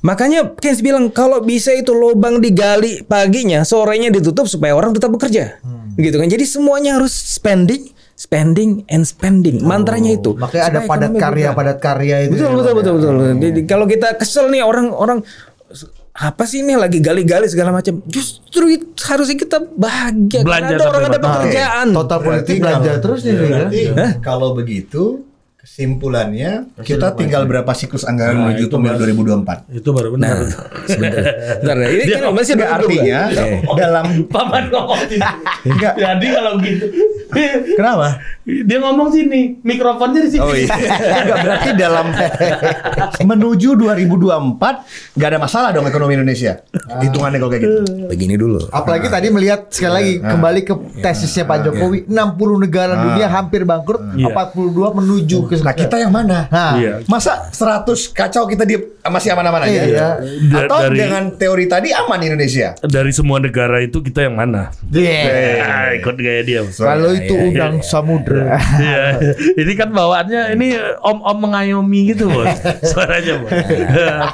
Makanya 0.00 0.56
Keynes 0.56 0.80
bilang 0.80 1.12
kalau 1.12 1.44
bisa 1.44 1.76
itu 1.76 1.92
lubang 1.92 2.40
digali 2.40 3.04
paginya, 3.04 3.64
sorenya 3.68 4.08
ditutup 4.08 4.48
supaya 4.48 4.72
orang 4.72 4.96
tetap 4.96 5.12
bekerja, 5.12 5.60
gitu 6.00 6.16
kan. 6.16 6.28
Jadi 6.28 6.44
semuanya 6.48 6.96
harus 6.96 7.12
spending, 7.12 7.92
spending 8.16 8.84
and 8.88 9.04
spending. 9.04 9.60
Mantranya 9.60 10.16
itu. 10.16 10.32
Makanya 10.36 10.64
ada 10.72 10.80
padat 10.88 11.12
karya, 11.16 11.52
bergerak. 11.52 11.56
padat 11.56 11.78
karya 11.80 12.16
itu. 12.28 12.32
Betul 12.36 12.48
ya, 12.48 12.52
betul 12.52 12.72
betul 12.72 12.92
ya. 12.92 12.96
betul. 12.96 13.40
Jadi, 13.44 13.60
kalau 13.68 13.84
kita 13.88 14.08
kesel 14.16 14.48
nih 14.52 14.64
orang-orang 14.64 15.20
apa 16.14 16.46
sih 16.46 16.62
ini 16.62 16.78
lagi 16.78 17.00
gali-gali 17.00 17.48
segala 17.48 17.74
macam. 17.74 17.98
Justru 18.06 18.76
itu 18.76 18.86
harusnya 19.08 19.36
kita 19.36 19.58
bahagia. 19.72 20.46
Belanja 20.46 20.68
Karena 20.68 20.84
ada 20.84 20.84
orang 20.92 21.04
ada 21.08 21.20
pekerjaan. 21.20 21.86
Total 21.90 22.18
politik 22.22 22.54
belanja 22.60 22.92
terus 23.00 23.20
nih. 23.24 23.34
ya. 23.34 23.40
Berarti 23.48 23.80
kalau 24.22 24.52
begitu 24.52 25.24
kesimpulannya 25.64 26.76
kita 26.84 27.16
tinggal 27.16 27.48
berapa 27.48 27.72
siklus 27.72 28.04
anggaran 28.04 28.36
Nah, 28.36 28.52
menuju 28.52 28.68
pemilu 28.68 29.00
2024. 29.00 29.72
Itu 29.72 29.96
baru 29.96 30.12
benar. 30.12 30.44
Sebentar. 30.84 31.24
Bentar, 31.64 31.76
ini 31.88 32.04
Dia 32.04 32.16
kan 32.20 32.36
masih 32.36 32.52
ada 32.54 32.66
artinya 32.76 33.18
Eh. 33.32 33.64
dalam 33.72 34.06
Paman 34.28 34.68
ngomong 34.68 35.00
sini. 35.08 35.24
Enggak. 35.64 35.94
Jadi 35.96 36.26
kalau 36.28 36.52
gitu. 36.60 36.86
kenapa? 37.74 38.20
Dia 38.44 38.78
ngomong 38.78 39.08
sini, 39.08 39.56
mikrofonnya 39.64 40.20
di 40.20 40.30
sini. 40.30 40.44
Oh 40.44 40.52
iya. 40.52 40.68
Enggak 40.68 41.38
berarti 41.40 41.70
dalam 41.72 42.06
menuju 43.24 43.68
2024 43.74 45.16
nggak 45.16 45.28
ada 45.32 45.38
masalah 45.40 45.68
dong 45.72 45.88
ekonomi 45.88 46.12
Indonesia. 46.14 46.60
Hitungannya 47.00 47.40
kalau 47.40 47.50
kayak 47.50 47.62
gitu. 47.64 47.80
Begini 48.04 48.36
dulu. 48.36 48.68
Apalagi 48.68 49.08
tadi 49.08 49.32
melihat 49.32 49.72
sekali 49.72 49.92
lagi 49.94 50.12
kembali 50.20 50.60
ke 50.60 50.72
tesisnya 51.00 51.48
Pak 51.48 51.58
Jokowi 51.64 52.04
60 52.04 52.12
negara 52.60 52.92
dunia 53.00 53.26
hampir 53.26 53.64
bangkrut, 53.64 54.12
Iya. 54.12 54.28
42 54.28 54.92
menuju 54.92 55.38
ke 55.48 55.53
Nah 55.60 55.72
kita 55.72 55.96
yang 55.96 56.10
mana? 56.10 56.48
Nah, 56.48 56.72
Iya. 56.74 56.94
Masa 57.04 57.46
100 57.48 57.84
kacau 58.10 58.44
kita 58.44 58.62
di 58.62 58.74
masih 59.04 59.30
aman-aman 59.30 59.62
aja? 59.62 59.82
Iya. 59.84 60.08
Atau 60.58 60.88
Dari- 60.88 60.98
dengan 60.98 61.22
teori 61.30 61.64
tadi 61.64 61.92
aman 61.92 62.18
Indonesia? 62.18 62.72
Dari 62.80 63.10
semua 63.10 63.38
negara 63.38 63.78
itu 63.78 64.00
kita 64.00 64.24
yang 64.24 64.34
mana? 64.34 64.72
Yeah. 64.88 65.60
Ah, 65.60 65.88
ikut 65.94 66.16
gaya 66.16 66.40
dia. 66.40 66.60
Kalau 66.64 67.12
itu 67.12 67.30
iya, 67.30 67.48
udang 67.48 67.74
samudra. 67.80 68.56
Iya, 68.74 69.04
ini 69.54 69.72
kan 69.74 69.90
bawaannya 69.90 70.54
ini 70.54 70.68
om-om 70.98 71.36
mengayomi 71.40 72.10
gitu 72.10 72.26
bos, 72.26 72.48
suaranya 72.90 73.34
bos. 73.38 73.52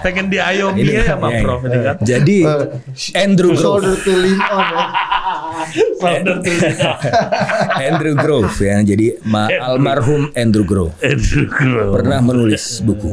Pengen 0.01 0.29
diayomi 0.29 0.87
ya 0.87 1.03
sama 1.09 1.29
Iya, 1.29 1.41
Prof 1.41 1.61
ini 1.64 1.79
kan. 1.81 1.97
Jadi 2.01 2.39
Andrew 3.14 3.53
Grove, 3.53 3.62
Shoulder 3.62 3.95
to 3.97 4.12
lean 4.14 4.39
on. 4.39 4.64
Founder 5.97 6.37
tuh. 6.39 6.55
Andrew 7.87 8.15
Grove 8.15 8.53
ya. 8.59 8.77
Jadi 8.81 9.21
ma 9.23 9.47
almarhum 9.49 10.33
Andrew 10.33 10.63
Grove 10.63 10.93
Andrew 11.01 11.47
Grove. 11.47 11.93
pernah 11.93 12.19
menulis 12.21 12.81
buku. 12.81 13.13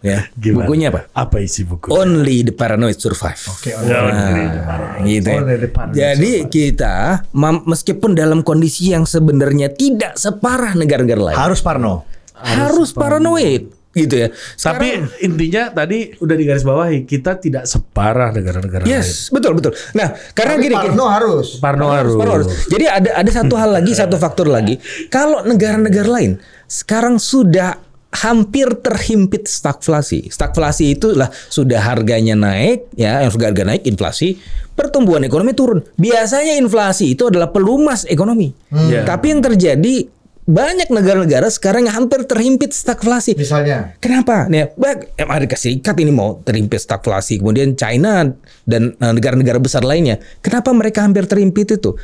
Ya, 0.00 0.28
Gimana? 0.36 0.56
bukunya 0.60 0.86
apa? 0.92 1.08
Apa 1.10 1.40
isi 1.40 1.64
buku? 1.64 1.88
Only 1.88 2.44
the 2.44 2.52
Paranoid 2.52 2.92
Survive. 2.94 3.40
Ya, 3.64 3.80
Nah, 3.80 5.00
gitu 5.00 5.24
ya. 5.24 5.40
Only 5.40 5.56
the 5.56 5.70
paranoid 5.70 5.96
Jadi 5.96 6.32
kita 6.44 6.94
mam- 7.32 7.64
meskipun 7.64 8.12
dalam 8.12 8.44
kondisi 8.44 8.92
yang 8.92 9.08
sebenarnya 9.08 9.72
tidak 9.72 10.12
separah 10.14 10.76
negara-negara 10.76 11.32
lain, 11.32 11.38
Harus 11.40 11.64
Parno. 11.64 12.04
harus, 12.36 12.92
paranoid 12.92 13.72
gitu 13.94 14.14
ya. 14.14 14.28
Tapi 14.30 14.88
Sekarang- 15.00 15.22
intinya 15.22 15.62
tadi 15.70 15.98
udah 16.18 16.36
digaris 16.36 16.66
bawahi 16.66 17.06
kita 17.06 17.38
tidak 17.38 17.64
separah 17.64 18.34
negara-negara 18.34 18.82
lain. 18.84 18.90
yes, 18.90 19.30
betul 19.30 19.54
betul. 19.54 19.72
Nah, 19.94 20.12
karena 20.34 20.58
Tapi 20.58 20.64
gini, 20.66 20.74
Parno 20.74 21.06
harus. 21.06 21.46
Parno 21.62 21.86
harus. 21.94 22.14
Parno 22.18 22.32
harus. 22.42 22.48
Jadi 22.66 22.84
ada 22.90 23.10
ada 23.14 23.30
satu 23.30 23.54
hal 23.54 23.70
lagi, 23.70 23.94
satu 23.94 24.18
faktor 24.18 24.50
lagi. 24.50 24.76
Kalau 25.08 25.46
negara-negara 25.46 26.10
lain 26.10 26.36
sekarang 26.66 27.22
sudah 27.22 27.78
hampir 28.14 28.70
terhimpit 28.78 29.50
stagflasi. 29.50 30.30
Stagflasi 30.30 30.94
itulah 30.94 31.26
sudah 31.50 31.82
harganya 31.82 32.38
naik, 32.38 32.94
ya, 32.94 33.26
harga 33.26 33.50
harga 33.50 33.62
naik, 33.66 33.82
inflasi, 33.90 34.38
pertumbuhan 34.78 35.26
ekonomi 35.26 35.50
turun. 35.50 35.82
Biasanya 35.98 36.54
inflasi 36.54 37.18
itu 37.18 37.26
adalah 37.26 37.50
pelumas 37.50 38.06
ekonomi. 38.06 38.54
Iya. 38.70 39.02
Tapi 39.02 39.34
yang 39.34 39.42
terjadi 39.42 40.06
banyak 40.44 40.92
negara-negara 40.92 41.48
sekarang 41.48 41.88
yang 41.88 42.04
hampir 42.04 42.28
terhimpit 42.28 42.76
stagflasi. 42.76 43.32
Misalnya. 43.32 43.96
Kenapa? 43.96 44.44
Nih, 44.48 44.76
baik 44.76 45.16
Amerika 45.24 45.56
Serikat 45.56 45.96
ini 45.96 46.12
mau 46.12 46.40
terhimpit 46.44 46.84
stagflasi, 46.84 47.40
kemudian 47.40 47.72
China 47.72 48.28
dan 48.68 48.92
eh, 48.92 49.12
negara-negara 49.12 49.56
besar 49.56 49.82
lainnya. 49.82 50.20
Kenapa 50.44 50.68
mereka 50.76 51.00
hampir 51.00 51.24
terhimpit 51.24 51.80
itu? 51.80 51.96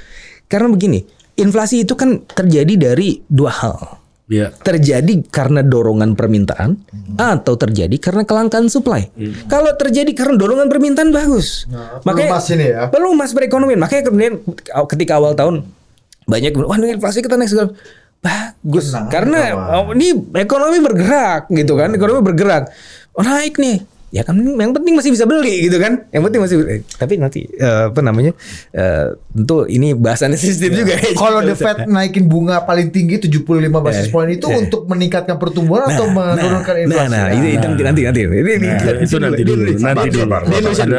Karena 0.49 0.73
begini, 0.73 1.05
inflasi 1.37 1.85
itu 1.85 1.93
kan 1.93 2.25
terjadi 2.25 2.91
dari 2.91 3.21
dua 3.29 3.53
hal. 3.53 3.77
Iya. 4.31 4.55
Terjadi 4.63 5.27
karena 5.27 5.59
dorongan 5.67 6.15
permintaan 6.15 6.79
atau 7.19 7.59
terjadi 7.59 7.99
karena 7.99 8.23
kelangkaan 8.23 8.71
supply. 8.71 9.11
Kalau 9.51 9.75
terjadi 9.75 10.15
karena 10.15 10.39
dorongan 10.39 10.71
permintaan 10.71 11.11
bagus. 11.11 11.67
pelumas 12.07 12.47
ini 12.55 12.71
ya. 12.71 12.87
Pelumas 12.95 13.35
perekonomian. 13.35 13.83
Makanya 13.83 14.07
kemudian 14.07 14.39
ketika 14.87 15.19
awal 15.19 15.35
tahun 15.35 15.67
banyak 16.31 16.55
wah 16.63 16.79
inflasi 16.79 17.27
kita 17.27 17.35
naik 17.35 17.51
segala 17.51 17.75
bagus. 18.21 18.93
Karena 19.09 19.41
oh, 19.81 19.97
ini 19.97 20.13
ekonomi 20.37 20.79
bergerak 20.81 21.49
gitu 21.51 21.75
kan. 21.77 21.93
Ekonomi 21.97 22.21
bergerak. 22.23 22.71
Oh, 23.17 23.25
naik 23.27 23.59
nih 23.59 23.83
ya 24.11 24.27
kan 24.27 24.35
yang 24.35 24.75
penting 24.75 24.99
masih 24.99 25.15
bisa 25.15 25.23
beli 25.23 25.71
gitu 25.71 25.79
kan 25.79 26.03
yang 26.11 26.27
penting 26.27 26.43
masih 26.43 26.57
eh, 26.67 26.83
tapi 26.99 27.15
nanti 27.15 27.47
eh, 27.47 27.95
apa 27.95 28.01
namanya 28.03 28.35
eh, 28.75 29.15
tentu 29.31 29.71
ini 29.71 29.95
bahasannya 29.95 30.35
sensitif 30.35 30.75
juga 30.75 30.99
ya. 30.99 31.15
Kalau 31.15 31.41
The 31.47 31.55
Fed 31.55 31.87
naikin 31.95 32.27
bunga 32.27 32.67
paling 32.67 32.91
tinggi 32.91 33.23
75 33.23 33.71
basis 33.71 33.99
Eh, 34.01 34.09
poin 34.09 34.27
itu 34.33 34.49
eh. 34.49 34.59
untuk 34.59 34.89
meningkatkan 34.91 35.37
pertumbuhan 35.39 35.87
atau 35.87 36.11
Nah, 36.11 36.35
menurunkan 36.35 36.75
nah, 36.75 36.83
inflasi. 36.83 37.13
nah, 37.15 37.27
itu, 37.31 37.47
itu 37.55 37.67
nanti 37.71 37.83
nanti 37.87 38.01
nanti 38.03 38.21
ini, 38.27 38.37
ini, 38.41 38.67
Nah, 38.67 38.99
itu 38.99 39.17
nanti 39.23 39.43
dulu, 39.47 39.63
nanti 39.79 40.09
dulu. 40.11 40.27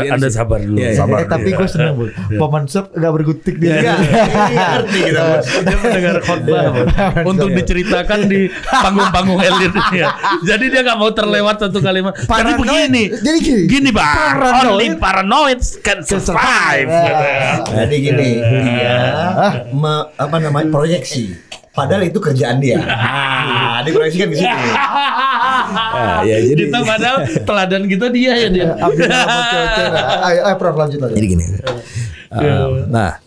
Anda, 0.08 0.30
sabar 0.32 0.60
dulu. 0.64 0.78
Iya, 0.80 0.90
iya. 0.94 0.98
Sabar 0.98 1.18
Eh, 1.20 1.28
tapi 1.28 1.50
gue 1.52 1.68
senang 1.68 1.94
bu. 2.00 2.06
Paman 2.40 2.64
Sep 2.72 2.86
gak 2.96 3.12
berkutik 3.12 3.56
dia. 3.60 3.82
Iya. 3.82 3.94
Ngerti 4.80 5.00
kita. 5.04 5.24
Dia 5.68 5.78
mendengar 5.84 6.16
khotbah 6.24 6.64
untuk 7.28 7.50
diceritakan 7.52 8.20
di 8.32 8.48
panggung-panggung 8.70 9.40
elit 9.44 9.74
ya. 9.92 10.08
Jadi 10.48 10.66
dia 10.72 10.82
nggak 10.86 10.98
mau 10.98 11.12
terlewat 11.12 11.56
satu 11.60 11.84
kalimat. 11.84 12.14
Jadi 12.16 12.30
Paranoid. 12.30 13.01
Jadi 13.10 13.38
gini. 13.40 13.62
Gini 13.66 13.90
bang, 13.90 14.36
Paranoid. 14.36 14.68
only 14.68 14.88
paranoid 14.96 15.60
can 15.80 16.00
survive. 16.02 16.90
Jadi 17.66 17.96
gini, 17.98 18.30
dia 18.40 18.98
me- 19.72 20.08
apa 20.14 20.36
namanya 20.38 20.70
proyeksi. 20.70 21.34
Padahal 21.72 22.04
itu 22.04 22.20
kerjaan 22.20 22.60
dia. 22.60 22.84
Ah, 22.84 23.80
diproyeksikan 23.82 24.28
ke 24.28 24.38
situ. 24.38 24.52
Ah, 25.72 26.22
ya, 26.24 26.38
jadi- 26.42 26.68
kita 26.68 26.80
padahal 26.82 27.18
teladan 27.42 27.84
kita 27.86 28.08
dia 28.10 28.32
ya 28.36 28.48
dia. 28.48 28.68
Bocor-bocor. 28.74 29.90
Ayo, 30.22 30.40
ayo 30.44 30.56
Prof 30.56 30.76
lanjut 30.76 31.00
lagi. 31.00 31.16
Jadi 31.16 31.28
gini. 31.28 31.46
Um, 32.30 32.88
nah, 32.88 33.20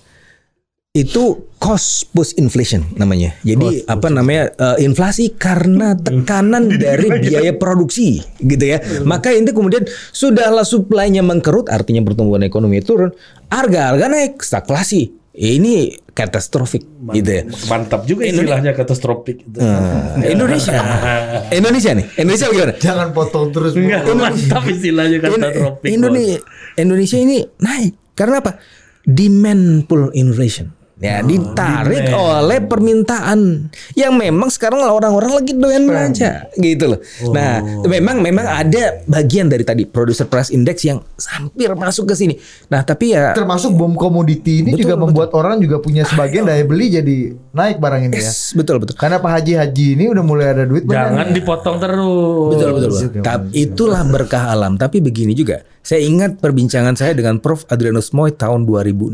itu 0.94 1.50
cost 1.58 2.06
push 2.14 2.38
inflation 2.38 2.86
namanya. 2.94 3.34
Jadi 3.42 3.82
apa 3.90 4.06
namanya 4.14 4.54
uh, 4.62 4.78
inflasi 4.78 5.34
karena 5.34 5.98
tekanan 5.98 6.70
dari 6.86 7.10
biaya 7.18 7.50
produksi, 7.58 8.22
gitu 8.38 8.62
ya. 8.62 8.78
Maka 9.02 9.34
itu 9.34 9.50
kemudian 9.50 9.82
sudahlah 10.14 10.62
supply-nya 10.62 11.26
mengkerut, 11.26 11.66
artinya 11.66 11.98
pertumbuhan 12.06 12.46
ekonomi 12.46 12.78
turun, 12.78 13.10
harga-harga 13.50 14.06
naik, 14.06 14.38
stagflasi. 14.38 15.10
Ini 15.34 15.98
katastrofik, 16.14 17.10
gitu 17.10 17.26
ya. 17.26 17.42
Mantap 17.66 18.06
juga 18.06 18.30
istilahnya 18.30 18.70
katastrofik. 18.70 19.50
itu. 19.50 19.58
Nah, 19.58 20.22
Indonesia, 20.30 20.78
Indonesia 21.58 21.90
nih, 21.90 22.06
Indonesia 22.22 22.46
bagaimana? 22.54 22.74
Jangan 22.78 23.08
potong 23.10 23.50
terus. 23.50 23.74
Enggak 23.74 24.06
mantap 24.14 24.62
istilahnya 24.70 25.18
katastrofik. 25.18 25.90
Indonesia, 25.90 26.38
Indonesia 26.78 27.18
ini 27.18 27.42
naik 27.58 28.14
karena 28.14 28.38
apa? 28.38 28.62
Demand 29.02 29.90
pull 29.90 30.14
inflation. 30.14 30.83
Ya, 31.04 31.20
ditarik 31.20 32.08
oleh 32.16 32.64
permintaan 32.64 33.68
yang 33.92 34.16
memang 34.16 34.48
sekarang 34.48 34.80
orang-orang 34.80 35.36
lagi 35.36 35.52
doyan 35.52 35.84
belanja 35.84 36.48
gitu 36.56 36.96
loh. 36.96 37.00
Nah, 37.28 37.60
memang 37.84 38.24
memang 38.24 38.48
ada 38.48 39.04
bagian 39.04 39.52
dari 39.52 39.68
tadi 39.68 39.84
producer 39.84 40.24
price 40.24 40.48
index 40.48 40.80
yang 40.80 41.04
hampir 41.28 41.68
masuk 41.76 42.08
ke 42.08 42.14
sini. 42.16 42.34
Nah, 42.72 42.80
tapi 42.80 43.12
ya 43.12 43.36
Termasuk 43.36 43.76
bom 43.76 43.92
komoditi 43.92 44.64
ini 44.64 44.72
Betul, 44.72 44.88
juga 44.88 44.94
membuat 44.96 45.30
orang 45.36 45.60
juga 45.60 45.76
punya 45.76 46.08
sebagian 46.08 46.48
daya 46.48 46.64
beli 46.64 46.88
jadi 46.88 47.16
naik 47.52 47.76
barang 47.76 48.08
ini 48.08 48.16
ya. 48.16 48.24
yes, 48.24 48.56
betul 48.56 48.80
betul. 48.80 48.96
Karena 48.96 49.20
Pak 49.20 49.28
Haji 49.28 49.52
Haji 49.60 49.86
ini 50.00 50.04
udah 50.08 50.24
mulai 50.24 50.56
ada 50.56 50.64
duit 50.64 50.88
Jangan 50.88 51.28
banyak. 51.28 51.36
dipotong 51.36 51.76
terus. 51.76 52.48
Betul 52.56 52.68
betul. 52.80 52.90
betul. 52.96 53.20
Tapi 53.20 53.46
itulah 53.52 54.02
berkah 54.08 54.56
alam. 54.56 54.80
Tapi 54.80 55.04
begini 55.04 55.36
juga, 55.36 55.60
saya 55.84 56.00
ingat 56.00 56.40
perbincangan 56.40 56.96
saya 56.96 57.12
dengan 57.12 57.36
Prof 57.36 57.68
Adrianus 57.68 58.08
Moy 58.10 58.32
tahun 58.32 58.64
2016. 58.64 59.12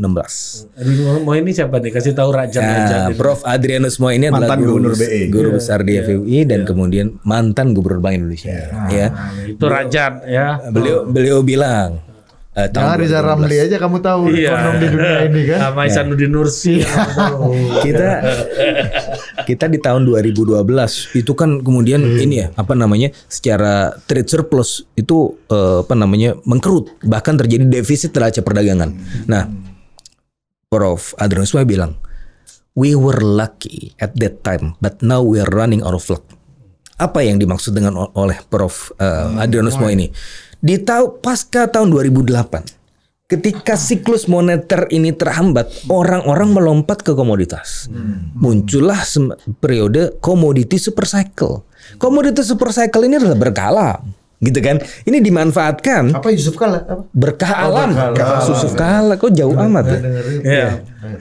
Aduh, 0.71 1.19
mau 1.19 1.35
ini 1.35 1.51
siapa 1.51 1.77
nih? 1.77 1.91
Kasih 1.91 2.15
tahu 2.15 2.31
Rajan 2.31 2.63
Nah. 2.63 3.11
Prof 3.11 3.43
Adrianus 3.43 3.99
Moy 3.99 4.15
ini 4.15 4.31
adalah 4.31 4.55
Mantan 4.55 4.59
guru, 4.63 4.71
gubernur 4.79 4.95
BI. 4.95 5.21
guru 5.27 5.49
besar 5.51 5.83
di 5.83 5.99
FUI 5.99 6.47
dan 6.47 6.63
kemudian 6.63 7.19
mantan 7.21 7.75
gubernur 7.75 7.99
Bank 7.99 8.15
Indonesia. 8.17 8.71
Ya, 8.87 9.11
Itu 9.45 9.67
Rajan 9.67 10.23
ya. 10.23 10.63
beliau 10.71 11.03
beliau 11.03 11.43
bilang 11.43 11.99
tahun 12.51 12.75
Jangan 12.75 12.97
Riza 12.99 13.19
2016, 13.23 13.29
Ramli 13.31 13.57
aja 13.63 13.75
kamu 13.79 13.97
tahu 14.03 14.21
Iya. 14.35 14.49
ekonom 14.51 14.75
di 14.75 14.87
dunia 14.91 15.19
ini 15.23 15.41
kan. 15.47 15.59
Sama 15.71 15.81
Isanuddin 15.87 16.31
Nursi. 16.35 16.83
kita 17.87 18.09
kita 19.47 19.65
di 19.71 19.79
tahun 19.79 20.03
2012 20.03 21.15
itu 21.15 21.31
kan 21.31 21.63
kemudian 21.63 22.03
ini 22.03 22.43
ya 22.43 22.47
apa 22.59 22.75
namanya 22.75 23.15
secara 23.31 23.95
trade 24.03 24.27
surplus 24.27 24.83
itu 24.99 25.39
eh, 25.47 25.79
apa 25.87 25.95
namanya 25.95 26.35
mengkerut 26.43 26.91
bahkan 27.07 27.39
terjadi 27.39 27.71
defisit 27.71 28.11
neraca 28.11 28.43
perdagangan. 28.43 28.99
Nah, 29.31 29.47
Prof 30.67 31.15
Adrianus 31.23 31.55
bilang 31.63 31.95
we 32.75 32.99
were 32.99 33.23
lucky 33.23 33.95
at 34.03 34.11
that 34.19 34.43
time 34.43 34.75
but 34.83 34.99
now 34.99 35.23
we 35.23 35.39
are 35.39 35.51
running 35.55 35.79
out 35.87 35.95
of 35.95 36.03
luck. 36.11 36.27
Apa 36.99 37.23
yang 37.23 37.39
dimaksud 37.39 37.71
dengan 37.71 37.95
oleh 38.11 38.43
Prof 38.51 38.91
eh, 38.99 39.39
Adrianus 39.39 39.79
Moy 39.79 39.95
ini? 39.95 40.11
Di 40.61 40.77
tahun 40.77 41.17
pasca 41.19 41.65
tahun 41.67 41.89
2008 41.89 42.81
Ketika 43.25 43.79
siklus 43.79 44.27
moneter 44.27 44.91
ini 44.91 45.15
terhambat, 45.15 45.87
orang-orang 45.87 46.51
melompat 46.51 46.99
ke 46.99 47.15
komoditas. 47.15 47.87
Muncullah 48.35 49.07
sem- 49.07 49.31
periode 49.55 50.19
komoditi 50.19 50.75
super 50.75 51.07
cycle. 51.07 51.63
Komoditi 51.95 52.43
super 52.43 52.75
cycle 52.75 53.07
ini 53.07 53.15
adalah 53.15 53.39
berkala, 53.39 54.03
gitu 54.43 54.59
kan? 54.59 54.83
Ini 55.07 55.23
dimanfaatkan 55.23 56.11
Apa 56.11 56.27
Yusuf 56.27 56.59
Kala? 56.59 56.83
Apa? 56.83 57.07
berkah 57.15 57.53
alam. 57.55 57.95
berkah 57.95 58.27
alam. 58.35 58.49
Yusuf 58.51 58.71
kala, 58.75 59.13
kok 59.15 59.31
jauh 59.31 59.55
amat 59.55 59.85
ya? 59.87 59.99
ya. 60.43 60.67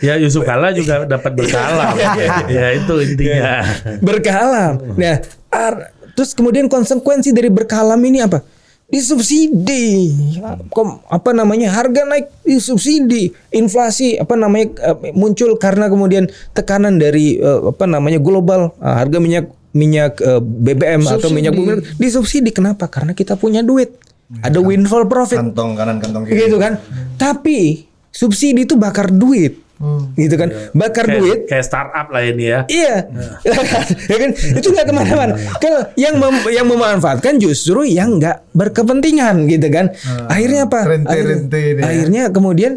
Ya 0.03 0.15
Yusuf 0.19 0.43
Kala 0.43 0.75
juga 0.75 1.07
dapat 1.07 1.31
bersalah. 1.31 1.95
ya 2.51 2.75
itu 2.75 2.95
intinya. 3.07 3.63
berkah 4.03 4.35
alam. 4.35 4.73
Nah, 4.99 5.23
ar- 5.47 5.95
terus 6.19 6.35
kemudian 6.35 6.67
konsekuensi 6.67 7.31
dari 7.31 7.55
berkah 7.55 7.87
alam 7.87 8.03
ini 8.03 8.19
apa? 8.19 8.43
Disubsidi, 8.91 10.11
apa 11.07 11.31
namanya 11.31 11.71
harga 11.71 12.03
naik 12.03 12.27
disubsidi, 12.43 13.31
inflasi 13.55 14.19
apa 14.19 14.35
namanya 14.35 14.75
eh, 14.83 15.15
muncul 15.15 15.55
karena 15.57 15.87
kemudian 15.87 16.27
tekanan 16.51 16.99
dari 16.99 17.39
eh, 17.39 17.61
apa 17.71 17.87
namanya 17.87 18.19
global 18.19 18.75
eh, 18.83 18.95
harga 18.99 19.23
minyak 19.23 19.47
minyak 19.71 20.19
eh, 20.19 20.43
BBM 20.43 21.07
atau 21.07 21.31
minyak 21.31 21.55
bumi 21.55 21.87
disubsidi. 22.03 22.51
Kenapa? 22.51 22.91
Karena 22.91 23.15
kita 23.15 23.39
punya 23.39 23.63
duit, 23.63 23.95
ada 24.43 24.59
windfall 24.59 25.07
profit 25.07 25.39
Kantong 25.39 25.79
kanan 25.79 26.03
kantong 26.03 26.27
kiri. 26.27 26.51
gitu 26.51 26.59
kan. 26.59 26.83
Tapi 27.15 27.87
subsidi 28.11 28.67
itu 28.67 28.75
bakar 28.75 29.15
duit, 29.15 29.63
gitu 30.13 30.37
kan, 30.37 30.49
bakar 30.71 31.09
duit 31.09 31.45
Kayak, 31.45 31.49
kayak 31.49 31.65
startup 31.65 32.07
lah 32.07 32.21
ini 32.21 32.45
ya. 32.47 32.61
Iya, 32.67 32.95
ya 34.11 34.17
kan? 34.19 34.31
Itu 34.37 34.69
nggak 34.69 34.87
ke 34.87 34.93
mana-mana. 34.93 35.33
Kalau 35.57 35.89
yang 35.97 36.15
mem- 36.15 36.51
yang 36.51 36.67
memanfaatkan 36.67 37.37
justru 37.37 37.83
yang 37.83 38.21
nggak 38.21 38.45
berkepentingan 38.53 39.49
gitu 39.49 39.69
kan. 39.69 39.89
Akhirnya 40.27 40.69
apa? 40.69 40.85
rente-rente 40.85 41.49
Akhir- 41.49 41.73
ini 41.73 41.81
ya. 41.81 41.87
Akhirnya 41.87 42.23
kemudian 42.29 42.73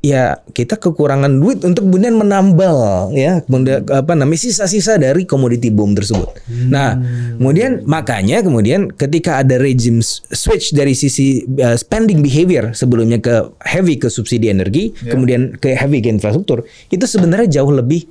ya 0.00 0.40
kita 0.56 0.80
kekurangan 0.80 1.28
duit 1.28 1.60
untuk 1.60 1.84
kemudian 1.84 2.16
menambal 2.16 3.12
ya 3.12 3.44
kemudian 3.44 3.84
apa 3.84 4.16
namanya 4.16 4.40
sisa-sisa 4.40 4.96
dari 4.96 5.28
komoditi 5.28 5.68
boom 5.68 5.92
tersebut. 5.92 6.40
Nah, 6.72 6.96
kemudian 7.36 7.84
makanya 7.84 8.40
kemudian 8.40 8.88
ketika 8.88 9.44
ada 9.44 9.60
regime 9.60 10.00
s- 10.00 10.24
switch 10.32 10.72
dari 10.72 10.96
sisi 10.96 11.44
uh, 11.60 11.76
spending 11.76 12.24
behavior 12.24 12.72
sebelumnya 12.72 13.20
ke 13.20 13.34
heavy 13.60 14.00
ke 14.00 14.08
subsidi 14.08 14.48
energi, 14.48 14.88
kemudian 15.04 15.52
ke 15.54 15.76
heavy 15.76 16.00
ke 16.00 16.08
infrastruktur, 16.08 16.64
itu 16.88 17.04
sebenarnya 17.04 17.60
jauh 17.60 17.68
lebih 17.68 18.08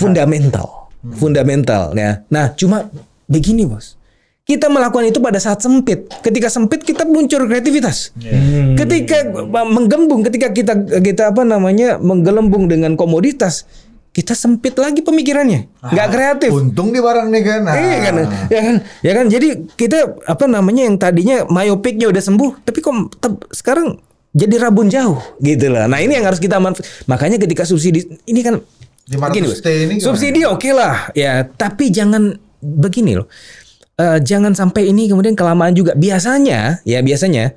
fundamental, 0.00 0.88
fundamental 1.12 1.92
ya. 1.92 2.24
Nah, 2.30 2.54
cuma 2.54 2.88
begini, 3.26 3.68
Bos. 3.68 4.00
Kita 4.44 4.68
melakukan 4.68 5.08
itu 5.08 5.24
pada 5.24 5.40
saat 5.40 5.64
sempit. 5.64 6.04
Ketika 6.20 6.52
sempit 6.52 6.84
kita 6.84 7.08
muncul 7.08 7.48
kreativitas. 7.48 8.12
Ketika 8.76 9.24
menggembung, 9.64 10.20
ketika 10.20 10.52
kita 10.52 11.00
kita 11.00 11.32
apa 11.32 11.48
namanya 11.48 11.96
menggelembung 11.96 12.68
dengan 12.68 12.92
komoditas, 12.92 13.64
kita 14.12 14.36
sempit 14.36 14.76
lagi 14.76 15.00
pemikirannya, 15.00 15.66
nggak 15.80 16.08
kreatif. 16.12 16.52
Untung 16.52 16.92
di 16.92 17.00
barang 17.00 17.32
nih 17.32 17.42
kan. 17.42 17.60
Ah. 17.66 17.74
Iya 17.74 17.98
kan, 17.98 18.14
ya 18.46 18.60
kan, 18.60 18.76
ya 19.00 19.12
kan. 19.16 19.26
Jadi 19.32 19.48
kita 19.80 19.98
apa 20.28 20.44
namanya 20.44 20.92
yang 20.92 21.00
tadinya 21.00 21.48
myopicnya 21.48 22.12
udah 22.12 22.22
sembuh, 22.22 22.68
tapi 22.68 22.78
kok 22.84 22.94
sekarang 23.50 23.96
jadi 24.36 24.60
rabun 24.60 24.92
jauh 24.92 25.18
gitu 25.40 25.72
lah. 25.72 25.88
Nah 25.88 26.04
ini 26.04 26.20
yang 26.20 26.28
harus 26.28 26.38
kita 26.38 26.60
manfaat. 26.60 26.84
Makanya 27.08 27.40
ketika 27.40 27.64
subsidi 27.64 28.06
ini 28.28 28.44
kan 28.44 28.60
500 29.08 29.18
begini, 29.24 29.48
ini 29.88 29.94
subsidi 30.04 30.44
oke 30.44 30.68
lah 30.68 31.08
ya, 31.16 31.48
tapi 31.48 31.88
jangan 31.88 32.36
begini 32.60 33.16
loh. 33.18 33.26
Eh, 33.94 34.18
jangan 34.26 34.58
sampai 34.58 34.90
ini 34.90 35.06
kemudian 35.06 35.38
kelamaan 35.38 35.70
juga. 35.70 35.94
Biasanya 35.94 36.82
ya 36.82 36.98
biasanya 36.98 37.54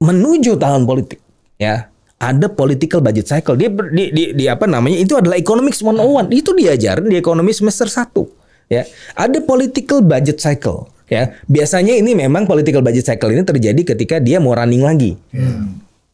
menuju 0.00 0.56
tahun 0.56 0.88
politik 0.88 1.20
ya 1.60 1.92
ada 2.16 2.48
political 2.48 3.04
budget 3.04 3.28
cycle. 3.28 3.60
Dia 3.60 3.68
di, 3.68 4.08
di, 4.08 4.24
di 4.32 4.44
apa 4.48 4.64
namanya 4.64 4.96
itu 4.96 5.20
adalah 5.20 5.36
economics 5.36 5.84
101 5.84 6.32
itu 6.32 6.56
diajarin 6.56 7.12
di 7.12 7.20
ekonomi 7.20 7.52
semester 7.52 7.92
1 7.92 8.72
ya. 8.72 8.88
Ada 9.20 9.44
political 9.44 10.00
budget 10.00 10.40
cycle 10.40 10.88
ya. 11.12 11.36
Biasanya 11.44 11.92
ini 11.92 12.16
memang 12.16 12.48
political 12.48 12.80
budget 12.80 13.12
cycle 13.12 13.36
ini 13.36 13.44
terjadi 13.44 13.92
ketika 13.92 14.16
dia 14.16 14.40
mau 14.40 14.56
running 14.56 14.80
lagi. 14.80 15.12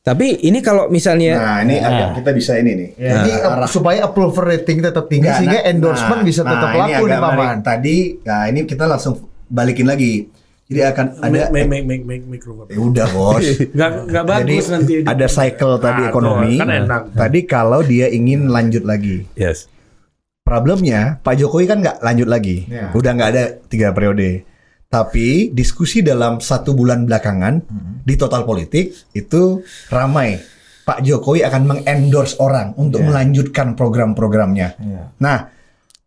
Tapi 0.02 0.42
ini 0.42 0.58
kalau 0.58 0.90
misalnya 0.90 1.38
Nah, 1.38 1.58
ini 1.62 1.78
agak 1.78 2.18
kita 2.18 2.34
bisa 2.34 2.58
ini 2.58 2.74
nih. 2.74 2.88
Ya, 2.98 3.22
ini 3.22 3.38
Nah, 3.38 3.62
arah- 3.62 3.70
supaya 3.70 4.02
approval 4.02 4.50
rating 4.50 4.82
tetap 4.82 5.06
tinggi 5.06 5.30
Nggak, 5.30 5.38
sehingga 5.38 5.60
nah, 5.62 5.70
endorsement 5.70 6.18
nah, 6.18 6.26
bisa 6.26 6.42
tetap 6.42 6.70
nah, 6.74 6.78
laku 6.82 7.02
nih 7.06 7.18
paman. 7.22 7.56
Tadi, 7.62 7.96
nah 8.26 8.50
ini 8.50 8.66
kita 8.66 8.90
langsung 8.90 9.30
balikin 9.52 9.84
lagi. 9.84 10.32
Jadi 10.64 10.80
akan 10.80 11.06
ada 11.20 11.52
Make, 11.52 11.68
make, 11.68 11.84
make, 11.84 12.04
make 12.08 12.24
mikrofon. 12.24 12.64
Ya 12.66 12.80
udah 12.80 13.06
bos. 13.12 13.44
Nggak, 13.76 13.90
nggak 14.08 14.24
Jadi 14.24 14.32
bagus 14.48 14.66
nanti. 14.66 14.92
ada 15.04 15.26
cycle 15.28 15.76
tadi 15.76 16.00
Nah, 16.00 16.08
ekonomi. 16.08 16.52
kan 16.56 16.70
enak. 16.72 17.02
Tadi 17.12 17.38
kalau 17.44 17.80
dia 17.82 18.08
ingin 18.08 18.48
lanjut 18.48 18.80
lagi. 18.82 19.28
yes 19.34 19.68
Problemnya 20.42 21.20
Pak 21.20 21.38
Jokowi 21.38 21.64
kan 21.66 21.78
nggak 21.78 22.00
lanjut 22.00 22.26
lagi. 22.26 22.66
Ya. 22.66 22.88
Udah 22.90 23.12
nggak 23.12 23.30
ada 23.30 23.44
tiga 23.62 23.92
periode. 23.92 24.42
Tapi 24.88 25.48
diskusi 25.48 26.00
dalam 26.00 26.40
satu 26.40 26.72
bulan 26.72 27.04
belakangan 27.04 27.62
di 28.02 28.14
total 28.16 28.42
politik 28.42 28.92
itu 29.12 29.60
ramai. 29.86 30.36
Pak 30.82 30.98
Jokowi 31.00 31.46
akan 31.46 31.62
mengendorse 31.64 32.36
orang 32.36 32.74
untuk 32.74 33.00
melanjutkan 33.02 33.72
program-programnya. 33.72 34.74
Nah, 35.16 35.46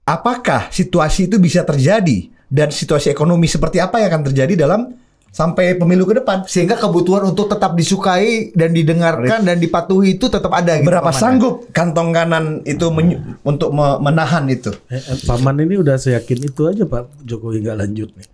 apakah 0.03 0.67
situasi 0.67 1.25
itu 1.25 1.39
bisa 1.39 1.63
terjadi 1.63 2.34
dan 2.47 2.69
situasi 2.69 3.09
ekonomi 3.09 3.45
seperti 3.45 3.77
apa 3.77 3.99
yang 3.99 4.09
akan 4.11 4.23
terjadi 4.31 4.67
dalam 4.67 4.93
sampai 5.29 5.75
pemilu 5.75 6.07
ke 6.07 6.23
depan? 6.23 6.47
Sehingga 6.47 6.79
kebutuhan 6.79 7.27
untuk 7.27 7.51
tetap 7.51 7.75
disukai 7.75 8.55
dan 8.55 8.71
didengarkan 8.71 9.43
dan 9.43 9.59
dipatuhi 9.59 10.15
itu 10.15 10.31
tetap 10.31 10.49
ada 10.49 10.79
gitu. 10.79 10.87
Berapa 10.87 11.11
paman, 11.11 11.15
ya? 11.15 11.21
sanggup 11.21 11.55
kantong 11.69 12.09
kanan 12.15 12.45
itu 12.63 12.85
menyu- 12.87 13.19
untuk 13.43 13.75
me- 13.75 13.99
menahan 13.99 14.47
itu? 14.47 14.71
Eh, 14.87 14.95
eh, 14.95 15.17
Paman 15.23 15.59
ini 15.59 15.75
udah 15.75 15.99
seyakin 15.99 16.39
itu 16.45 16.61
aja 16.65 16.83
Pak 16.83 17.27
Jokowi 17.27 17.67
nggak 17.67 17.79
lanjut 17.83 18.09
nih. 18.15 18.27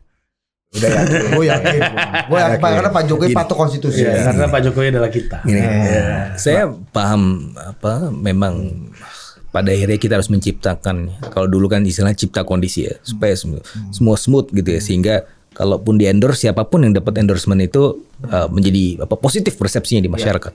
Udah 0.72 0.88
ya. 0.88 1.02
Gue 1.36 1.46
yakin. 1.52 1.82
Gue 2.32 2.38
yakin 2.40 2.60
Pak, 2.64 2.70
karena 2.72 2.92
Pak 2.96 3.04
Jokowi 3.04 3.36
patuh 3.36 3.58
konstitusi. 3.60 4.08
Ya, 4.08 4.32
karena 4.32 4.48
Pak 4.48 4.62
Jokowi 4.64 4.88
adalah 4.88 5.12
kita. 5.12 5.44
Gini, 5.44 5.60
saya 6.40 6.72
paham 6.96 7.52
apa 7.58 8.08
memang 8.08 8.88
pada 9.52 9.70
akhirnya 9.72 10.00
kita 10.00 10.16
harus 10.16 10.32
menciptakan 10.32 11.12
kalau 11.32 11.48
dulu 11.48 11.68
kan 11.68 11.84
istilah 11.84 12.16
cipta 12.16 12.48
kondisi 12.48 12.88
ya 12.88 12.96
supaya 13.04 13.36
semua, 13.36 13.60
semua 13.92 14.16
smooth 14.16 14.48
gitu 14.56 14.70
ya 14.72 14.82
sehingga 14.82 15.16
kalaupun 15.52 16.00
di 16.00 16.08
endorse 16.08 16.48
siapa 16.48 16.64
pun 16.64 16.88
yang 16.88 16.96
dapat 16.96 17.20
endorsement 17.20 17.60
itu 17.60 18.00
uh, 18.32 18.48
menjadi 18.48 19.04
apa 19.04 19.20
positif 19.20 19.60
persepsinya 19.60 20.00
di 20.00 20.08
masyarakat. 20.08 20.52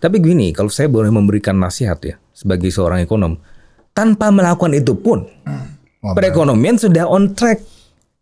Tapi 0.00 0.16
gini, 0.24 0.56
kalau 0.56 0.72
saya 0.72 0.88
boleh 0.88 1.12
memberikan 1.12 1.54
nasihat 1.60 2.00
ya 2.00 2.16
sebagai 2.32 2.72
seorang 2.72 3.04
ekonom, 3.04 3.36
tanpa 3.92 4.32
melakukan 4.32 4.72
itu 4.72 4.96
pun 4.96 5.28
perekonomian 6.00 6.80
sudah 6.80 7.04
on 7.04 7.36
track. 7.36 7.60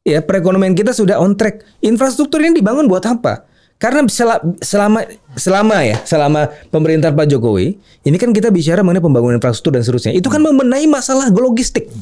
Ya, 0.07 0.23
perekonomian 0.23 0.75
kita 0.75 0.95
sudah 0.95 1.19
on 1.19 1.35
track. 1.35 1.63
Infrastruktur 1.83 2.39
ini 2.43 2.59
dibangun 2.59 2.87
buat 2.87 3.03
apa? 3.07 3.46
Karena 3.77 4.09
sel- 4.09 4.57
selama 4.65 5.05
selama 5.37 5.77
ya, 5.85 6.01
selama 6.09 6.49
pemerintahan 6.73 7.13
Pak 7.13 7.29
Jokowi, 7.29 7.77
ini 8.09 8.17
kan 8.17 8.33
kita 8.33 8.49
bicara 8.49 8.81
mengenai 8.81 9.05
pembangunan 9.05 9.37
infrastruktur 9.37 9.77
dan 9.77 9.85
seterusnya. 9.85 10.17
Itu 10.17 10.33
kan 10.33 10.41
membenahi 10.41 10.89
masalah 10.89 11.29
logistik. 11.29 11.93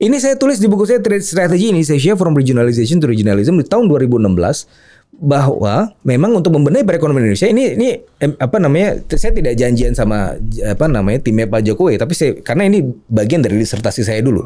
Ini 0.00 0.16
saya 0.16 0.36
tulis 0.36 0.56
di 0.56 0.64
buku 0.64 0.88
saya 0.88 1.00
Trade 1.00 1.20
Strategy 1.20 1.72
Indonesia 1.72 2.16
from 2.16 2.32
Regionalization 2.32 3.04
to 3.04 3.08
Regionalism 3.08 3.60
di 3.60 3.68
tahun 3.68 3.84
2016 3.84 4.89
bahwa 5.20 5.92
memang 6.00 6.32
untuk 6.32 6.56
membenahi 6.56 6.80
perekonomian 6.80 7.28
Indonesia 7.28 7.52
ini 7.52 7.76
ini 7.76 7.88
apa 8.40 8.56
namanya 8.56 9.04
saya 9.12 9.36
tidak 9.36 9.52
janjian 9.52 9.92
sama 9.92 10.40
apa 10.64 10.88
namanya 10.88 11.20
timnya 11.20 11.44
Pak 11.44 11.60
Jokowi 11.60 12.00
tapi 12.00 12.16
saya 12.16 12.40
karena 12.40 12.64
ini 12.64 12.80
bagian 13.04 13.44
dari 13.44 13.60
disertasi 13.60 14.00
saya 14.00 14.24
dulu 14.24 14.40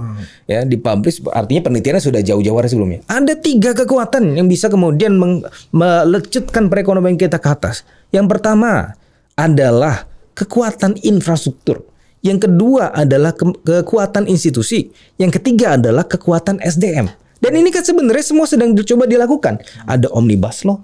ya 0.51 0.67
dipublish 0.67 1.23
artinya 1.31 1.71
penelitiannya 1.71 2.03
sudah 2.03 2.21
jauh-jauh 2.27 2.59
hari 2.59 2.67
sebelumnya 2.67 3.07
ada 3.07 3.39
tiga 3.39 3.71
kekuatan 3.71 4.35
yang 4.35 4.51
bisa 4.51 4.67
kemudian 4.67 5.15
meng- 5.15 5.47
melecutkan 5.71 6.67
perekonomian 6.67 7.15
kita 7.15 7.39
ke 7.39 7.49
atas 7.55 7.87
yang 8.11 8.27
pertama 8.27 8.99
adalah 9.39 10.11
kekuatan 10.35 10.99
infrastruktur 11.07 11.87
yang 12.25 12.41
kedua 12.41 12.89
adalah 12.89 13.37
ke- 13.37 13.61
kekuatan 13.61 14.25
institusi. 14.33 14.89
Yang 15.21 15.37
ketiga 15.37 15.77
adalah 15.77 16.09
kekuatan 16.09 16.57
SDM. 16.57 17.13
Dan 17.45 17.61
ini 17.61 17.69
kan 17.69 17.85
sebenarnya 17.85 18.25
semua 18.25 18.49
sedang 18.49 18.73
dicoba 18.73 19.05
dilakukan. 19.05 19.61
Ada 19.85 20.09
omnibus 20.17 20.65
law, 20.65 20.81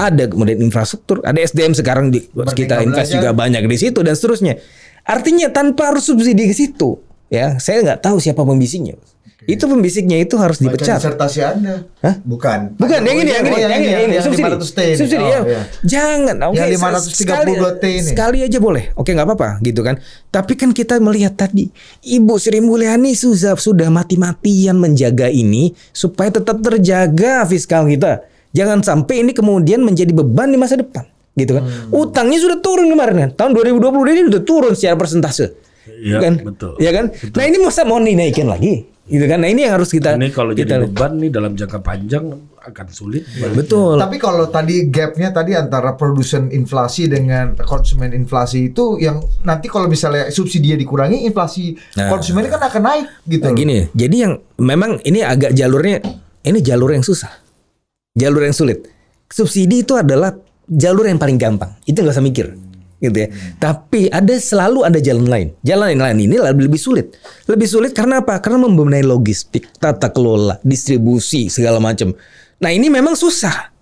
ada 0.00 0.24
kemudian 0.24 0.56
infrastruktur, 0.64 1.20
ada 1.20 1.36
SDM 1.36 1.76
sekarang 1.76 2.08
di 2.08 2.24
kita 2.56 2.80
invest 2.80 3.12
juga 3.12 3.36
banyak 3.36 3.68
di 3.68 3.76
situ 3.76 4.00
dan 4.00 4.16
seterusnya. 4.16 4.56
Artinya 5.04 5.52
tanpa 5.52 5.92
harus 5.92 6.08
subsidi 6.08 6.48
ke 6.48 6.56
situ, 6.56 6.96
ya 7.28 7.60
saya 7.60 7.84
nggak 7.84 8.00
tahu 8.00 8.16
siapa 8.16 8.40
pembisiknya. 8.40 8.96
Itu 9.42 9.64
pembisiknya 9.64 10.16
itu 10.16 10.36
harus 10.36 10.60
Baca 10.60 10.68
dipecat. 10.68 11.00
disertasi 11.00 11.38
Anda. 11.40 11.88
Hah? 12.00 12.20
Bukan. 12.20 12.76
Bukan 12.76 13.00
yang 13.00 13.16
ini, 13.16 13.30
yang 13.30 13.40
ini, 13.40 13.50
Oh, 13.50 13.58
yang 13.58 13.72
ini, 13.72 13.88
yang 13.88 14.02
ini, 14.04 14.14
subsidi. 14.18 14.44
500T 14.44 14.78
ini. 14.82 14.96
Subsidi 14.96 15.16
Oh, 15.18 15.26
ya. 15.26 15.40
iya. 15.42 15.60
Jangan, 15.80 16.36
oke. 16.44 16.56
Yang 16.56 16.68
se- 16.68 17.24
532T 17.24 17.84
ini. 17.86 18.08
Sekali 18.08 18.38
aja 18.42 18.58
boleh. 18.58 18.84
Oke, 18.94 19.10
nggak 19.10 19.24
apa-apa 19.24 19.48
gitu 19.60 19.80
kan. 19.80 19.96
Tapi 20.26 20.52
kan 20.54 20.70
kita 20.70 20.98
melihat 20.98 21.34
tadi 21.34 21.72
Ibu 22.02 22.36
Sri 22.36 22.58
Mulyani 22.58 23.12
sudah 23.12 23.56
sudah 23.56 23.88
mati-matian 23.88 24.76
menjaga 24.76 25.26
ini 25.26 25.72
supaya 25.90 26.28
tetap 26.28 26.60
terjaga 26.60 27.44
fiskal 27.44 27.86
kita. 27.86 28.20
Jangan 28.50 28.82
sampai 28.82 29.22
ini 29.22 29.32
kemudian 29.32 29.80
menjadi 29.80 30.10
beban 30.10 30.48
di 30.48 30.58
masa 30.58 30.74
depan. 30.74 31.06
Gitu 31.32 31.54
kan. 31.54 31.62
Hmm. 31.62 31.94
Utangnya 31.96 32.36
sudah 32.36 32.58
turun 32.58 32.86
kemarin 32.86 33.16
kan. 33.16 33.30
Tahun 33.32 33.52
2020 33.54 33.88
ini 34.10 34.22
sudah 34.28 34.42
turun 34.42 34.72
secara 34.74 34.98
persentase. 34.98 35.69
Iya, 35.88 36.18
kan? 36.20 36.34
betul. 36.44 36.74
Ya 36.82 36.90
kan? 36.92 37.12
Nah, 37.12 37.44
ini 37.48 37.56
masa 37.62 37.88
mau 37.88 37.96
dinaikkan 37.96 38.48
lagi? 38.50 38.84
Gitu 39.10 39.26
kan. 39.26 39.42
Nah, 39.42 39.50
ini 39.50 39.66
yang 39.66 39.74
harus 39.74 39.90
kita 39.90 40.14
Ini 40.14 40.30
kalau 40.30 40.54
kita 40.54 40.78
jadi 40.78 40.86
beban 40.86 41.18
nih 41.18 41.30
dalam 41.34 41.52
jangka 41.58 41.82
panjang 41.82 42.30
akan 42.62 42.86
sulit. 42.94 43.26
Betul. 43.58 43.98
Tapi 43.98 44.22
kalau 44.22 44.46
tadi 44.46 44.86
gapnya 44.86 45.34
tadi 45.34 45.58
antara 45.58 45.98
produsen 45.98 46.46
inflasi 46.54 47.10
dengan 47.10 47.58
konsumen 47.58 48.14
inflasi 48.14 48.70
itu 48.70 49.02
yang 49.02 49.18
nanti 49.42 49.66
kalau 49.66 49.90
misalnya 49.90 50.30
subsidi 50.30 50.78
dikurangi 50.78 51.26
inflasi 51.26 51.74
Nah. 51.98 52.06
konsumen 52.06 52.46
kan 52.46 52.62
akan 52.62 52.82
naik 52.86 53.06
gitu. 53.26 53.44
Nah, 53.50 53.52
gini, 53.56 53.76
jadi 53.90 54.16
yang 54.30 54.32
memang 54.62 55.02
ini 55.02 55.26
agak 55.26 55.58
jalurnya 55.58 55.98
ini 56.46 56.58
jalur 56.62 56.94
yang 56.94 57.02
susah. 57.02 57.34
Jalur 58.14 58.46
yang 58.46 58.54
sulit. 58.54 58.86
Subsidi 59.26 59.82
itu 59.82 59.98
adalah 59.98 60.38
jalur 60.70 61.10
yang 61.10 61.18
paling 61.18 61.34
gampang. 61.34 61.74
Itu 61.82 62.06
nggak 62.06 62.14
usah 62.14 62.22
mikir. 62.22 62.69
Gitu 63.00 63.16
ya. 63.16 63.28
Tapi 63.56 64.12
ada 64.12 64.36
selalu 64.36 64.84
ada 64.84 65.00
jalan 65.00 65.24
lain. 65.24 65.48
Jalan 65.64 65.96
lain 65.96 66.18
ini 66.20 66.36
lebih, 66.36 66.68
lebih 66.68 66.80
sulit. 66.80 67.16
Lebih 67.48 67.64
sulit 67.64 67.92
karena 67.96 68.20
apa? 68.20 68.36
Karena 68.38 68.68
membenahi 68.68 69.02
logistik, 69.02 69.72
tata 69.80 70.12
kelola, 70.12 70.60
distribusi 70.60 71.48
segala 71.48 71.80
macam. 71.80 72.12
Nah, 72.60 72.70
ini 72.70 72.92
memang 72.92 73.16
susah. 73.16 73.72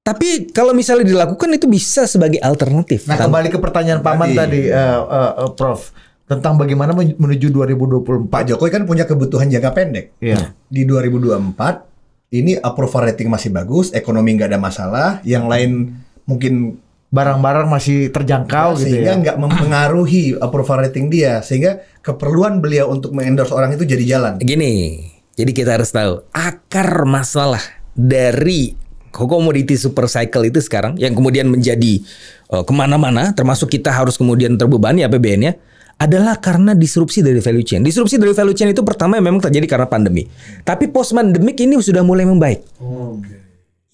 Tapi 0.00 0.52
kalau 0.52 0.72
misalnya 0.72 1.04
dilakukan 1.04 1.48
itu 1.52 1.64
bisa 1.64 2.04
sebagai 2.04 2.40
alternatif. 2.40 3.04
Nah, 3.04 3.16
Tan- 3.16 3.28
kembali 3.28 3.48
ke 3.48 3.56
pertanyaan 3.56 4.00
Paman 4.04 4.36
tadi, 4.36 4.68
Tadi. 4.68 4.72
eh, 4.72 5.00
eh, 5.00 5.32
eh, 5.44 5.50
Prof, 5.56 5.92
tentang 6.24 6.56
bagaimana 6.56 6.92
men- 6.92 7.16
menuju 7.16 7.48
2024. 7.48 8.28
Pak 8.28 8.42
Jokowi 8.48 8.68
kan 8.72 8.84
punya 8.84 9.04
kebutuhan 9.04 9.48
jangka 9.48 9.72
pendek. 9.72 10.12
Iya. 10.20 10.52
Di 10.68 10.84
2024 10.84 11.84
ini 12.32 12.56
approval 12.56 13.12
rating 13.12 13.28
masih 13.28 13.48
bagus, 13.48 13.92
ekonomi 13.92 14.36
nggak 14.36 14.52
ada 14.52 14.60
masalah, 14.60 15.08
yang 15.24 15.48
lain 15.48 15.96
mungkin 16.24 16.80
Barang-barang 17.14 17.70
masih 17.70 18.10
terjangkau 18.10 18.74
gitu 18.82 18.90
sehingga 18.90 19.14
ya. 19.14 19.20
nggak 19.22 19.36
mempengaruhi 19.38 20.34
approval 20.42 20.82
rating 20.82 21.14
dia, 21.14 21.38
sehingga 21.46 21.86
keperluan 22.02 22.58
beliau 22.58 22.90
untuk 22.90 23.14
mengendorse 23.14 23.54
orang 23.54 23.70
itu 23.78 23.86
jadi 23.86 24.02
jalan. 24.18 24.42
Gini, 24.42 24.98
jadi 25.38 25.50
kita 25.54 25.78
harus 25.78 25.94
tahu 25.94 26.26
akar 26.34 27.06
masalah 27.06 27.62
dari 27.94 28.74
komoditi 29.14 29.78
super 29.78 30.10
cycle 30.10 30.42
itu 30.50 30.58
sekarang 30.58 30.98
yang 30.98 31.14
kemudian 31.14 31.46
menjadi 31.46 32.02
uh, 32.50 32.66
ke 32.66 32.72
mana-mana, 32.74 33.30
termasuk 33.30 33.70
kita 33.70 33.94
harus 33.94 34.18
kemudian 34.18 34.58
terbebani 34.58 35.06
APBN-nya 35.06 35.54
adalah 35.94 36.42
karena 36.42 36.74
disrupsi 36.74 37.22
dari 37.22 37.38
value 37.38 37.62
chain. 37.62 37.86
Disrupsi 37.86 38.18
dari 38.18 38.34
value 38.34 38.56
chain 38.58 38.74
itu 38.74 38.82
pertama 38.82 39.22
memang 39.22 39.38
terjadi 39.38 39.78
karena 39.78 39.86
pandemi. 39.86 40.26
Tapi 40.66 40.90
post 40.90 41.14
pandemic 41.14 41.54
ini 41.62 41.78
sudah 41.78 42.02
mulai 42.02 42.26
membaik. 42.26 42.66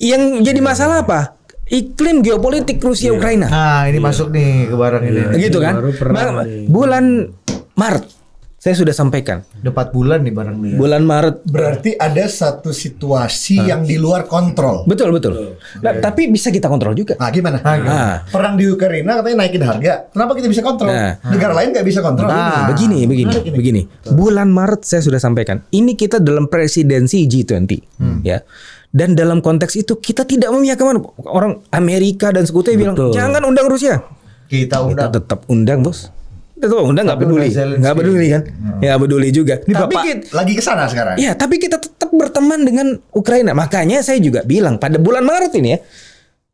Yang 0.00 0.22
jadi 0.40 0.60
masalah 0.64 1.04
apa? 1.04 1.39
Iklim 1.70 2.26
geopolitik 2.26 2.82
Rusia 2.82 3.14
Ukraina. 3.14 3.46
Nah, 3.46 3.86
ini 3.86 4.02
masuk 4.02 4.34
nih 4.34 4.66
ke 4.66 4.74
barang 4.74 5.02
ini. 5.06 5.22
gitu 5.38 5.62
kan? 5.62 5.78
baru 5.78 6.42
bulan 6.66 7.30
Maret 7.78 8.20
saya 8.60 8.76
sudah 8.76 8.92
sampaikan. 8.92 9.40
4 9.64 9.72
bulan 9.88 10.20
nih 10.20 10.36
barang 10.36 10.56
nih. 10.60 10.70
ya. 10.74 10.76
Bulan 10.76 11.02
Maret 11.08 11.48
Berarti 11.48 11.96
ada 11.96 12.28
satu 12.28 12.76
situasi 12.76 13.56
yang 13.56 13.88
di 13.88 13.96
luar 13.96 14.28
kontrol. 14.28 14.84
Betul 14.84 15.16
betul. 15.16 15.56
Nah, 15.80 15.96
tapi 15.96 16.28
bisa 16.28 16.52
kita 16.52 16.68
kontrol 16.68 16.92
juga. 16.92 17.16
Nah, 17.16 17.32
gimana? 17.32 17.64
Nah. 17.64 18.20
Perang 18.28 18.60
di 18.60 18.68
Ukraina 18.68 19.16
katanya 19.16 19.48
naikin 19.48 19.64
harga. 19.64 20.12
Kenapa 20.12 20.36
kita 20.36 20.52
bisa 20.52 20.60
kontrol? 20.60 20.92
Nah. 20.92 21.16
Negara 21.32 21.56
lain 21.56 21.72
nggak 21.72 21.86
bisa 21.88 22.04
kontrol. 22.04 22.28
Nah. 22.28 22.68
begini, 22.68 23.08
begini, 23.08 23.32
menarik 23.32 23.48
ini. 23.48 23.56
begini. 23.56 23.82
Bulan 24.12 24.52
Maret 24.52 24.84
saya 24.84 25.00
sudah 25.00 25.16
sampaikan. 25.16 25.64
Ini 25.72 25.96
kita 25.96 26.20
dalam 26.20 26.44
presidensi 26.52 27.24
G20, 27.24 27.64
ya. 28.20 28.44
Dan 28.90 29.14
dalam 29.14 29.38
konteks 29.38 29.78
itu 29.78 30.02
kita 30.02 30.26
tidak 30.26 30.50
memihak 30.50 30.74
ke 30.74 30.82
mana. 30.82 30.98
Orang 31.30 31.62
Amerika 31.70 32.34
dan 32.34 32.42
sekutunya 32.42 32.74
bilang 32.74 32.98
jangan 33.14 33.42
undang 33.46 33.70
Rusia. 33.70 34.02
Kita 34.50 34.82
Kita 34.82 34.82
undang. 34.82 35.10
tetap 35.14 35.40
undang 35.46 35.78
bos. 35.86 36.10
Tetap 36.58 36.76
undang 36.82 37.06
nggak 37.06 37.20
peduli, 37.22 37.48
nggak 37.54 37.94
peduli 37.96 38.26
kan? 38.34 38.42
Ya 38.82 38.98
peduli 38.98 39.28
juga. 39.30 39.62
Ini 39.62 39.72
Tapi 39.72 39.94
Bapak 39.94 40.02
kita, 40.04 40.22
lagi 40.34 40.52
ke 40.58 40.62
sana 40.62 40.84
sekarang. 40.90 41.16
Ya, 41.16 41.32
tapi 41.32 41.56
kita 41.56 41.80
tetap 41.80 42.10
berteman 42.12 42.66
dengan 42.66 43.00
Ukraina. 43.16 43.54
Makanya 43.56 44.02
saya 44.04 44.18
juga 44.20 44.44
bilang 44.44 44.76
pada 44.76 44.98
bulan 45.00 45.24
Maret 45.24 45.54
ini 45.56 45.72
ya, 45.72 45.78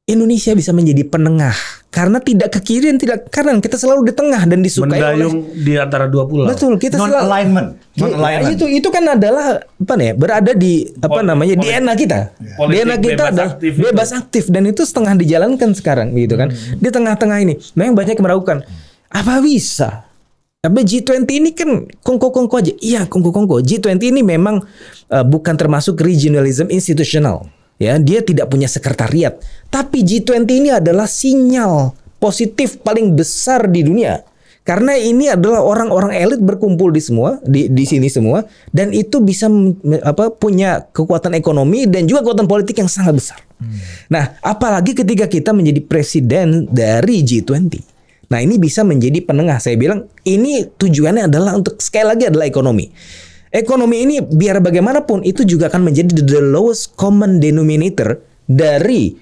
Indonesia 0.07 0.55
bisa 0.55 0.71
menjadi 0.71 1.03
penengah 1.03 1.51
karena 1.91 2.23
tidak 2.23 2.55
ke 2.55 2.61
kiri 2.63 2.95
dan 2.95 2.97
tidak 2.97 3.27
ke 3.27 3.31
kanan. 3.33 3.59
Kita 3.59 3.75
selalu 3.75 4.07
di 4.07 4.15
tengah 4.15 4.39
dan 4.39 4.63
disukai 4.63 4.87
oleh 4.87 5.27
Mendayung 5.27 5.37
di 5.57 5.75
antara 5.75 6.07
dua 6.07 6.31
pulau. 6.31 6.47
Betul, 6.47 6.79
kita 6.79 6.95
non 6.95 7.11
selalu 7.11 7.27
alignment. 7.27 7.69
Non 7.93 8.07
Ya, 8.07 8.15
alignment. 8.15 8.55
itu 8.55 8.65
itu 8.71 8.87
kan 8.87 9.03
adalah 9.03 9.59
apa 9.59 9.95
nih? 9.99 10.15
Berada 10.15 10.55
di 10.55 10.87
apa 10.95 11.11
Pol- 11.11 11.27
namanya 11.27 11.59
politik- 11.59 11.75
DNA 11.75 11.95
kita. 11.99 12.19
Politik 12.55 12.79
DNA 12.79 12.97
kita 12.97 13.11
bebas 13.11 13.27
adalah 13.27 13.51
aktif 13.51 13.73
itu. 13.73 13.83
bebas 13.83 14.11
aktif 14.15 14.45
dan 14.47 14.63
itu 14.65 14.83
setengah 14.85 15.15
dijalankan 15.17 15.71
sekarang 15.75 16.09
gitu 16.15 16.35
kan. 16.37 16.49
Di 16.55 16.89
tengah-tengah 16.89 17.39
ini. 17.43 17.55
Memang 17.75 17.99
banyak 17.99 18.15
yang 18.15 18.25
meragukan. 18.25 18.59
Apa 19.11 19.43
bisa? 19.43 20.07
Tapi 20.57 20.83
G20 20.83 21.27
ini 21.33 21.51
kan 21.51 21.71
kongko-kongko 21.97 22.55
aja. 22.57 22.73
Iya, 22.77 23.07
kongko-kongko. 23.07 23.59
G20 23.59 23.99
ini 24.05 24.23
memang 24.23 24.63
uh, 25.09 25.25
bukan 25.25 25.55
termasuk 25.55 25.99
regionalism 25.99 26.71
institutional. 26.71 27.51
Ya, 27.77 28.01
dia 28.01 28.25
tidak 28.25 28.49
punya 28.49 28.69
sekretariat. 28.73 29.37
Tapi 29.69 30.01
G20 30.01 30.49
ini 30.49 30.71
adalah 30.73 31.05
sinyal 31.05 31.93
positif 32.17 32.81
paling 32.81 33.13
besar 33.13 33.69
di 33.69 33.85
dunia. 33.85 34.25
Karena 34.67 34.99
ini 34.99 35.31
adalah 35.31 35.63
orang-orang 35.63 36.11
elit 36.19 36.43
berkumpul 36.43 36.91
di 36.91 36.99
semua 36.99 37.39
di 37.47 37.71
di 37.71 37.87
sini 37.87 38.11
semua 38.11 38.43
dan 38.75 38.91
itu 38.91 39.23
bisa 39.23 39.47
apa 40.03 40.35
punya 40.35 40.83
kekuatan 40.91 41.39
ekonomi 41.39 41.87
dan 41.87 42.11
juga 42.11 42.27
kekuatan 42.27 42.51
politik 42.51 42.83
yang 42.83 42.91
sangat 42.91 43.15
besar. 43.15 43.39
Nah, 44.11 44.35
apalagi 44.43 44.91
ketika 44.91 45.31
kita 45.31 45.55
menjadi 45.55 45.87
presiden 45.87 46.67
dari 46.67 47.23
G20. 47.23 47.95
Nah, 48.27 48.43
ini 48.43 48.59
bisa 48.59 48.83
menjadi 48.83 49.23
penengah. 49.23 49.63
Saya 49.63 49.79
bilang 49.79 50.11
ini 50.27 50.67
tujuannya 50.67 51.31
adalah 51.31 51.55
untuk 51.55 51.79
sekali 51.79 52.11
lagi 52.11 52.27
adalah 52.27 52.51
ekonomi. 52.51 52.91
Ekonomi 53.57 54.05
ini 54.05 54.17
biar 54.21 54.61
bagaimanapun 54.61 55.25
itu 55.25 55.41
juga 55.49 55.73
akan 55.73 55.89
menjadi 55.89 56.13
the 56.21 56.45
lowest 56.45 56.93
common 56.93 57.41
denominator 57.41 58.21
dari 58.45 59.17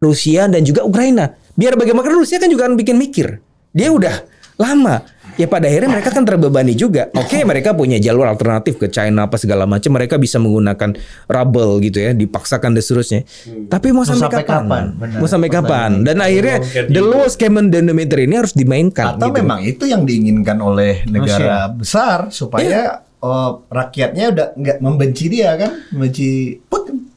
Rusia 0.00 0.48
dan 0.48 0.64
juga 0.64 0.88
Ukraina. 0.88 1.36
Biar 1.52 1.76
bagaimana 1.76 2.08
Rusia 2.08 2.40
kan 2.40 2.48
juga 2.48 2.64
akan 2.64 2.80
bikin 2.80 2.96
mikir. 2.96 3.44
Dia 3.76 3.92
udah 3.92 4.24
lama. 4.56 5.04
Ya 5.34 5.50
pada 5.50 5.66
akhirnya 5.66 5.90
mereka 5.90 6.14
kan 6.14 6.22
terbebani 6.22 6.78
juga. 6.78 7.10
Oke, 7.12 7.42
mereka 7.42 7.74
punya 7.74 7.98
jalur 7.98 8.24
alternatif 8.24 8.78
ke 8.78 8.86
China 8.86 9.26
apa 9.26 9.34
segala 9.34 9.66
macam. 9.66 9.90
Mereka 9.92 10.14
bisa 10.16 10.38
menggunakan 10.38 10.94
rubble 11.26 11.82
gitu 11.82 11.98
ya, 12.00 12.14
dipaksakan 12.14 12.70
dan 12.72 12.80
seterusnya. 12.80 13.20
Tapi 13.66 13.90
mau 13.90 14.06
sampai, 14.06 14.30
sampai 14.30 14.44
kapan? 14.46 14.62
kapan? 14.64 14.84
Benar. 14.94 15.18
Mau 15.18 15.28
sampai 15.28 15.50
kapan? 15.50 15.90
Dan 16.06 16.22
akhirnya 16.22 16.56
Kayak 16.62 16.86
the 16.88 17.02
lowest 17.02 17.36
common 17.36 17.66
denominator 17.68 18.22
ini 18.22 18.34
harus 18.38 18.54
dimainkan. 18.54 19.18
Atau 19.18 19.34
gitu. 19.34 19.42
memang 19.42 19.60
itu 19.66 19.84
yang 19.90 20.06
diinginkan 20.06 20.62
oleh 20.62 21.02
negara 21.10 21.66
besar 21.66 22.30
supaya 22.30 23.03
oh, 23.24 23.64
rakyatnya 23.72 24.24
udah 24.36 24.46
nggak 24.52 24.78
membenci 24.84 25.32
dia 25.32 25.56
kan, 25.56 25.72
membenci 25.96 26.60
Putin. 26.68 27.08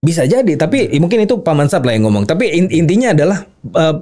Bisa 0.00 0.24
jadi, 0.24 0.52
tapi 0.56 0.92
mungkin 1.00 1.24
itu 1.24 1.40
Pak 1.40 1.54
Mansap 1.56 1.84
lah 1.84 1.92
yang 1.96 2.08
ngomong. 2.08 2.28
Tapi 2.28 2.48
in- 2.52 2.72
intinya 2.72 3.16
adalah 3.16 3.44
eh, 3.72 3.96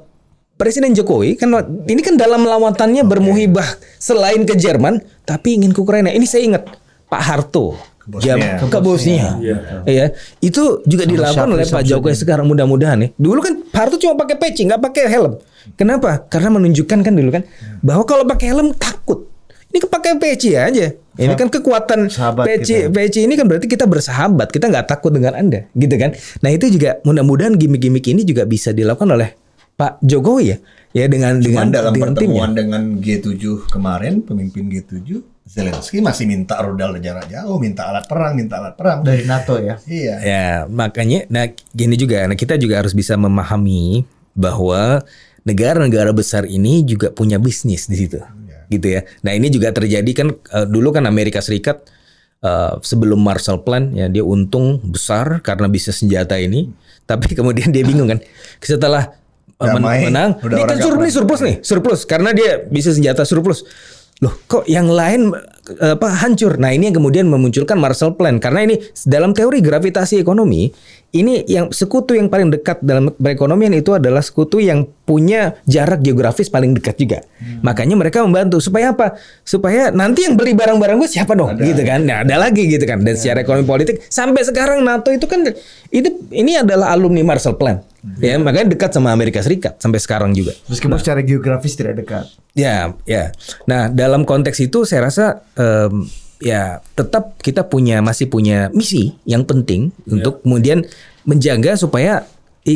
Presiden 0.58 0.90
Jokowi 0.90 1.38
kan 1.38 1.54
ini 1.86 2.02
kan 2.02 2.18
dalam 2.18 2.42
lawatannya 2.42 3.06
bermuhibah 3.06 3.66
selain 4.02 4.42
ke 4.42 4.58
Jerman, 4.58 4.98
tapi 5.22 5.54
ingin 5.54 5.70
ke 5.70 5.78
Ukraina. 5.78 6.10
Ini 6.10 6.26
saya 6.26 6.42
ingat 6.42 6.66
Pak 7.06 7.22
Harto 7.22 7.78
Bosnia. 8.02 8.58
jam- 8.58 8.66
ke 8.66 8.78
Bosnia. 8.82 9.38
Iya. 9.38 9.56
Iya. 9.86 10.06
Itu 10.42 10.82
juga 10.82 11.06
dilakukan 11.06 11.46
Syafri 11.46 11.54
oleh 11.54 11.66
Pak. 11.70 11.82
Jokowi 11.86 12.14
sekarang 12.18 12.46
mudah-mudahan 12.50 12.98
nih. 13.06 13.10
Dulu 13.14 13.38
kan 13.38 13.54
Pak 13.70 13.80
Harto 13.86 13.96
cuma 14.02 14.18
pakai 14.18 14.34
peci, 14.34 14.66
nggak 14.66 14.82
pakai 14.82 15.04
helm. 15.06 15.38
Kenapa? 15.78 16.26
Karena 16.26 16.50
menunjukkan 16.58 17.06
kan 17.06 17.12
dulu 17.14 17.30
kan 17.30 17.42
bahwa 17.78 18.02
kalau 18.02 18.26
pakai 18.26 18.50
helm 18.50 18.74
takut. 18.74 19.30
Ini 19.68 19.84
pakai 19.84 20.16
peci 20.18 20.56
aja. 20.56 20.90
Ini 21.18 21.34
kan 21.34 21.50
kekuatan 21.50 22.06
Sahabat 22.06 22.46
peci 22.46 22.86
kita. 22.86 22.94
peci 22.94 23.26
ini 23.26 23.34
kan 23.34 23.50
berarti 23.50 23.66
kita 23.66 23.90
bersahabat, 23.90 24.54
kita 24.54 24.70
nggak 24.70 24.86
takut 24.86 25.10
dengan 25.10 25.34
Anda, 25.34 25.66
gitu 25.74 25.98
kan? 25.98 26.14
Nah 26.46 26.50
itu 26.54 26.70
juga 26.70 27.02
mudah-mudahan 27.02 27.58
gimmick-gimmick 27.58 28.06
ini 28.06 28.22
juga 28.22 28.46
bisa 28.46 28.70
dilakukan 28.70 29.18
oleh 29.18 29.34
Pak 29.74 29.98
Jokowi 30.02 30.54
ya, 30.54 30.58
ya 30.94 31.04
dengan 31.10 31.42
dengan 31.42 31.70
Cuman 31.70 31.74
dalam 31.74 31.92
dengan 31.94 32.12
timnya. 32.14 32.22
pertemuan 32.22 32.50
dengan 32.54 32.82
G7 33.02 33.70
kemarin, 33.70 34.22
pemimpin 34.22 34.70
G7, 34.70 35.22
Zelensky 35.48 35.98
masih 35.98 36.28
minta 36.30 36.60
rudal 36.62 36.98
jarak 37.02 37.26
jauh, 37.26 37.58
minta 37.58 37.90
alat 37.90 38.06
perang, 38.06 38.38
minta 38.38 38.62
alat 38.62 38.78
perang. 38.78 39.02
Dari 39.02 39.26
NATO 39.26 39.58
ya. 39.58 39.74
Iya. 39.90 40.14
Ya 40.22 40.46
makanya, 40.70 41.26
nah 41.26 41.50
gini 41.74 41.98
juga, 41.98 42.26
nah 42.30 42.38
kita 42.38 42.54
juga 42.58 42.78
harus 42.78 42.94
bisa 42.94 43.18
memahami 43.18 44.06
bahwa 44.38 45.02
negara-negara 45.42 46.14
besar 46.14 46.46
ini 46.46 46.84
juga 46.86 47.10
punya 47.10 47.40
bisnis 47.40 47.88
di 47.88 47.96
situ, 47.96 48.20
gitu 48.68 48.86
ya. 48.86 49.00
Nah 49.24 49.32
ini 49.34 49.48
juga 49.48 49.72
terjadi 49.72 50.10
kan 50.14 50.28
eh, 50.32 50.66
dulu 50.68 50.92
kan 50.92 51.04
Amerika 51.04 51.40
Serikat 51.40 51.84
eh, 52.40 52.72
sebelum 52.80 53.18
Marshall 53.20 53.64
Plan 53.64 53.90
ya 53.92 54.06
dia 54.06 54.22
untung 54.22 54.80
besar 54.84 55.40
karena 55.42 55.66
bisnis 55.66 56.00
senjata 56.00 56.36
ini, 56.38 56.68
tapi 57.04 57.32
kemudian 57.38 57.72
dia 57.72 57.82
bingung 57.82 58.08
kan 58.08 58.20
setelah 58.60 59.10
eh, 59.58 59.66
men- 59.72 59.82
Damai, 59.82 60.06
menang, 60.06 60.30
udah 60.38 60.56
ini 60.56 60.62
orang 60.62 60.76
kan 60.78 60.84
surplus, 60.86 61.12
surplus 61.12 61.40
nih, 61.42 61.56
surplus 61.64 62.00
karena 62.06 62.30
dia 62.36 62.62
bisa 62.68 62.92
senjata 62.94 63.26
surplus. 63.26 63.64
Loh, 64.18 64.34
kok 64.50 64.66
yang 64.66 64.90
lain 64.90 65.30
apa 65.78 66.10
hancur? 66.10 66.58
Nah, 66.58 66.74
ini 66.74 66.90
yang 66.90 66.98
kemudian 66.98 67.30
memunculkan 67.30 67.78
Marshall 67.78 68.18
Plan 68.18 68.42
karena 68.42 68.66
ini 68.66 68.74
dalam 69.06 69.30
teori 69.30 69.62
gravitasi 69.62 70.18
ekonomi, 70.18 70.74
ini 71.08 71.40
yang 71.48 71.72
sekutu 71.72 72.12
yang 72.12 72.28
paling 72.28 72.52
dekat 72.52 72.84
dalam 72.84 73.08
perekonomian 73.08 73.72
itu 73.72 73.96
adalah 73.96 74.20
sekutu 74.20 74.60
yang 74.60 74.84
punya 75.08 75.56
jarak 75.64 76.04
geografis 76.04 76.52
paling 76.52 76.76
dekat 76.76 77.00
juga. 77.00 77.24
Makanya 77.64 77.96
mereka 77.96 78.20
membantu 78.20 78.60
supaya 78.60 78.92
apa? 78.92 79.16
Supaya 79.40 79.88
nanti 79.88 80.28
yang 80.28 80.36
beli 80.36 80.52
barang-barang 80.52 81.00
gue 81.00 81.08
siapa 81.08 81.32
dong? 81.32 81.56
Gitu 81.56 81.80
kan. 81.80 82.04
Nah, 82.04 82.28
ada 82.28 82.36
lagi 82.36 82.68
gitu 82.68 82.84
kan. 82.84 83.00
Dan 83.00 83.16
secara 83.16 83.40
ekonomi 83.40 83.64
politik 83.64 84.04
sampai 84.12 84.44
sekarang 84.44 84.84
NATO 84.84 85.08
itu 85.08 85.24
kan 85.24 85.48
itu 85.88 86.08
ini 86.28 86.60
adalah 86.60 86.92
alumni 86.92 87.24
Marshall 87.24 87.56
Plan. 87.56 87.80
Ya, 88.20 88.36
makanya 88.36 88.76
dekat 88.76 88.92
sama 88.92 89.08
Amerika 89.08 89.40
Serikat 89.40 89.80
sampai 89.80 90.04
sekarang 90.04 90.36
juga. 90.36 90.52
Meskipun 90.68 91.00
secara 91.00 91.24
geografis 91.24 91.72
tidak 91.72 92.04
dekat. 92.04 92.28
Ya, 92.52 92.92
ya. 93.08 93.32
Nah, 93.64 93.88
dalam 93.88 94.28
konteks 94.28 94.60
itu 94.60 94.84
saya 94.84 95.08
rasa 95.08 95.40
em, 95.56 96.04
ya 96.38 96.78
tetap 96.94 97.38
kita 97.42 97.66
punya 97.66 97.98
masih 97.98 98.30
punya 98.30 98.70
misi 98.70 99.18
yang 99.26 99.42
penting 99.42 99.90
untuk 100.06 100.42
kemudian 100.46 100.86
menjaga 101.26 101.74
supaya 101.74 102.24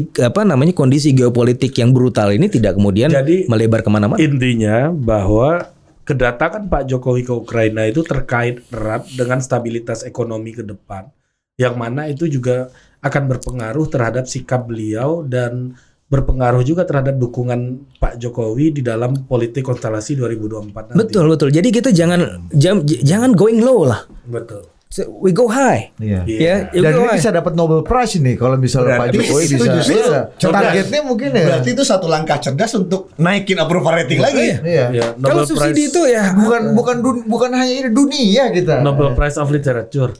apa 0.01 0.43
namanya 0.49 0.73
kondisi 0.73 1.13
geopolitik 1.13 1.77
yang 1.77 1.93
brutal 1.93 2.33
ini 2.33 2.49
tidak 2.49 2.81
kemudian 2.81 3.13
Jadi, 3.13 3.45
melebar 3.45 3.85
ke 3.85 3.91
mana-mana. 3.93 4.19
Intinya 4.19 4.89
bahwa 4.89 5.69
kedatangan 6.09 6.67
Pak 6.67 6.89
Jokowi 6.89 7.23
ke 7.29 7.33
Ukraina 7.37 7.85
itu 7.85 8.01
terkait 8.01 8.65
erat 8.73 9.05
dengan 9.13 9.39
stabilitas 9.45 10.03
ekonomi 10.03 10.57
ke 10.57 10.65
depan, 10.65 11.13
yang 11.61 11.77
mana 11.77 12.09
itu 12.09 12.25
juga 12.25 12.73
akan 13.03 13.37
berpengaruh 13.37 13.87
terhadap 13.91 14.25
sikap 14.25 14.65
beliau 14.65 15.27
dan 15.27 15.77
berpengaruh 16.13 16.61
juga 16.61 16.85
terhadap 16.85 17.17
dukungan 17.17 17.89
Pak 17.97 18.21
Jokowi 18.21 18.77
di 18.77 18.83
dalam 18.85 19.25
politik 19.25 19.65
konstelasi 19.65 20.13
2024 20.15 20.93
nanti. 20.93 20.99
Betul 21.01 21.25
betul. 21.33 21.49
Jadi 21.49 21.69
kita 21.73 21.89
jangan 21.89 22.53
jam- 22.53 22.85
jangan 22.85 23.33
going 23.33 23.65
low 23.65 23.89
lah. 23.89 24.05
Betul. 24.29 24.69
So, 24.93 25.09
We 25.25 25.33
go 25.33 25.49
high. 25.49 25.89
Iya. 25.97 26.21
Ya, 26.29 26.57
we 26.69 26.85
Dan 26.85 26.93
go 26.93 27.09
ini 27.09 27.09
high. 27.09 27.17
bisa 27.17 27.33
dapat 27.33 27.57
Nobel 27.57 27.81
Prize 27.81 28.21
ini 28.21 28.37
kalau 28.37 28.61
misalnya 28.61 29.01
Pak 29.01 29.17
Jokowi 29.17 29.43
itu 29.49 29.57
bisa. 29.57 29.73
justru 29.81 29.97
bisa. 30.05 30.21
cerdas. 30.37 30.53
Targetnya 30.69 31.01
mungkin 31.01 31.31
ya. 31.33 31.45
Berarti 31.49 31.69
itu 31.73 31.81
satu 31.81 32.07
langkah 32.13 32.37
cerdas 32.37 32.77
untuk 32.77 33.09
naikin 33.17 33.57
approval 33.57 34.05
rating 34.05 34.21
lagi. 34.21 34.61
Iya. 34.61 34.87
Ya, 34.93 35.07
Kalau 35.17 35.41
Nobel 35.41 35.49
subsidi 35.49 35.89
Prize 35.89 35.97
itu 35.97 36.03
ya 36.13 36.37
Bukan 36.37 36.77
bukan 36.77 36.97
dun- 37.01 37.25
bukan 37.25 37.51
hanya 37.57 37.73
ini 37.73 37.89
dunia 37.89 38.53
kita. 38.53 38.85
Nobel 38.85 39.17
Prize 39.17 39.41
of 39.41 39.49
Literature. 39.49 40.13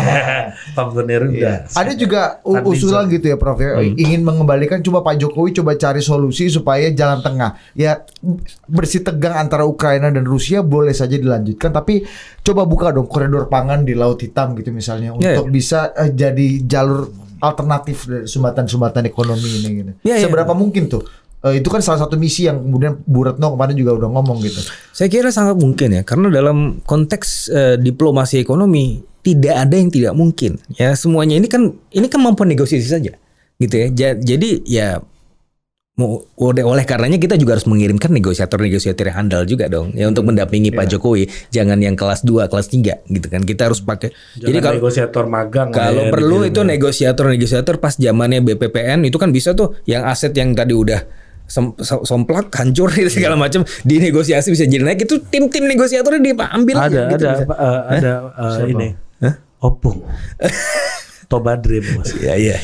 Pak 0.76 0.84
Gubernur 0.88 1.28
udah. 1.28 1.68
Ada 1.76 1.92
juga 1.92 2.40
usulan 2.64 3.12
gitu 3.12 3.28
ya 3.28 3.36
Prof 3.36 3.60
ya, 3.60 3.76
ingin 3.84 4.24
mengembalikan 4.24 4.80
coba 4.80 5.04
Pak 5.04 5.20
Jokowi 5.20 5.52
coba 5.52 5.76
cari 5.76 6.00
solusi 6.00 6.48
supaya 6.48 6.88
jalan 6.96 7.20
tengah. 7.20 7.60
Ya 7.76 8.08
bersih 8.64 9.04
tegang 9.04 9.36
antara 9.36 9.68
Ukraina 9.68 10.08
dan 10.08 10.24
Rusia 10.24 10.64
boleh 10.64 10.96
saja 10.96 11.20
dilanjutkan 11.20 11.76
tapi 11.76 12.08
coba 12.40 12.64
buka 12.64 12.88
dong 12.88 13.04
koridor 13.04 13.52
pangan 13.52 13.84
di 13.84 13.97
Laut 13.98 14.16
Hitam 14.16 14.54
gitu 14.54 14.70
misalnya 14.70 15.12
Ya, 15.18 15.34
untuk 15.34 15.50
bisa 15.50 15.90
eh, 15.92 16.10
jadi 16.10 16.62
jalur 16.62 17.10
alternatif 17.38 18.06
dari 18.06 18.24
sumbatan-sumbatan 18.24 19.04
ekonomi 19.04 19.46
ini 19.58 19.68
gitu. 19.76 19.92
Ya, 20.02 20.16
ya. 20.16 20.26
Seberapa 20.26 20.54
mungkin 20.54 20.86
tuh? 20.86 21.02
Eh, 21.38 21.62
itu 21.62 21.68
kan 21.68 21.78
salah 21.78 22.02
satu 22.02 22.14
misi 22.14 22.46
yang 22.46 22.58
kemudian 22.58 22.98
Bu 23.02 23.22
Retno 23.22 23.54
kemarin 23.54 23.74
juga 23.74 23.94
udah 23.94 24.10
ngomong 24.10 24.42
gitu. 24.42 24.58
Saya 24.90 25.06
kira 25.06 25.30
sangat 25.30 25.54
mungkin 25.54 25.94
ya, 25.94 26.02
karena 26.02 26.30
dalam 26.30 26.82
konteks 26.82 27.28
eh, 27.48 27.76
diplomasi 27.76 28.38
ekonomi 28.38 28.98
tidak 29.22 29.54
ada 29.54 29.74
yang 29.74 29.86
tidak 29.86 30.14
mungkin. 30.14 30.58
Ya 30.74 30.94
semuanya 30.94 31.38
ini 31.38 31.46
kan 31.46 31.74
ini 31.90 32.06
kan 32.06 32.18
mampu 32.18 32.42
negosiasi 32.42 32.86
saja, 32.86 33.14
gitu 33.54 33.74
ya. 33.74 33.86
Ja- 33.92 34.18
Jadi 34.18 34.66
ya 34.66 34.98
oleh, 35.98 36.62
oleh 36.62 36.84
karenanya 36.84 37.18
kita 37.18 37.34
juga 37.34 37.52
harus 37.52 37.66
mengirimkan 37.66 38.08
negosiator-negosiator 38.08 39.02
yang 39.04 39.16
handal 39.18 39.42
juga 39.42 39.66
dong, 39.66 39.90
ya 39.92 40.06
untuk 40.06 40.22
mendampingi 40.24 40.70
Pak 40.70 40.86
Jokowi. 40.88 41.26
Jangan 41.48 41.74
yang 41.76 41.92
kelas 41.92 42.22
2, 42.22 42.46
kelas 42.46 42.66
3 42.68 43.02
gitu 43.04 43.26
kan. 43.26 43.42
Kita 43.42 43.66
harus 43.66 43.80
pakai. 43.80 44.14
Jadi 44.32 44.46
Jadi 44.46 44.58
kalau 44.60 44.76
negosiator 44.78 45.24
magang 45.26 45.68
kalau 45.68 46.06
ya, 46.06 46.10
perlu 46.10 46.44
itu 46.44 46.60
ya. 46.60 46.68
negosiator-negosiator 46.68 47.74
pas 47.76 47.92
zamannya 47.92 48.40
BPPN 48.40 49.04
itu 49.04 49.16
kan 49.16 49.28
bisa 49.28 49.52
tuh 49.52 49.74
yang 49.84 50.04
aset 50.04 50.30
yang 50.32 50.54
tadi 50.54 50.70
udah 50.70 51.02
sem- 51.44 51.74
som- 51.80 52.04
somplak 52.04 52.46
hancur 52.52 52.94
gitu 52.94 53.10
segala 53.10 53.34
Iya. 53.34 53.42
macam 53.42 53.60
dinegosiasi 53.82 54.48
bisa 54.48 54.64
jadi 54.64 54.84
naik 54.84 55.02
itu 55.02 55.18
tim-tim 55.24 55.64
negosiatornya 55.64 56.20
diambil 56.22 56.76
ada 56.76 56.84
aja 56.84 57.00
gitu 57.08 57.24
ada 57.24 57.32
bisa. 57.34 57.44
eh, 57.50 57.80
ada 57.90 58.12
eh, 58.30 58.66
ini 58.68 58.88
opung 59.58 60.04
Tobadrim 61.28 61.84
mas 61.94 62.08
Iya 62.14 62.34
iya 62.34 62.56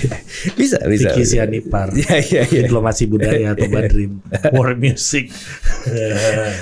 bisa 0.56 0.80
bisa. 0.82 1.12
Vicky. 1.12 1.22
Sianipar 1.22 1.92
Iya 1.92 2.16
iya 2.18 2.42
iya. 2.44 2.60
diplomasi 2.64 3.04
budaya 3.04 3.52
Tobadrim 3.52 4.24
war 4.50 4.72
music 4.74 5.28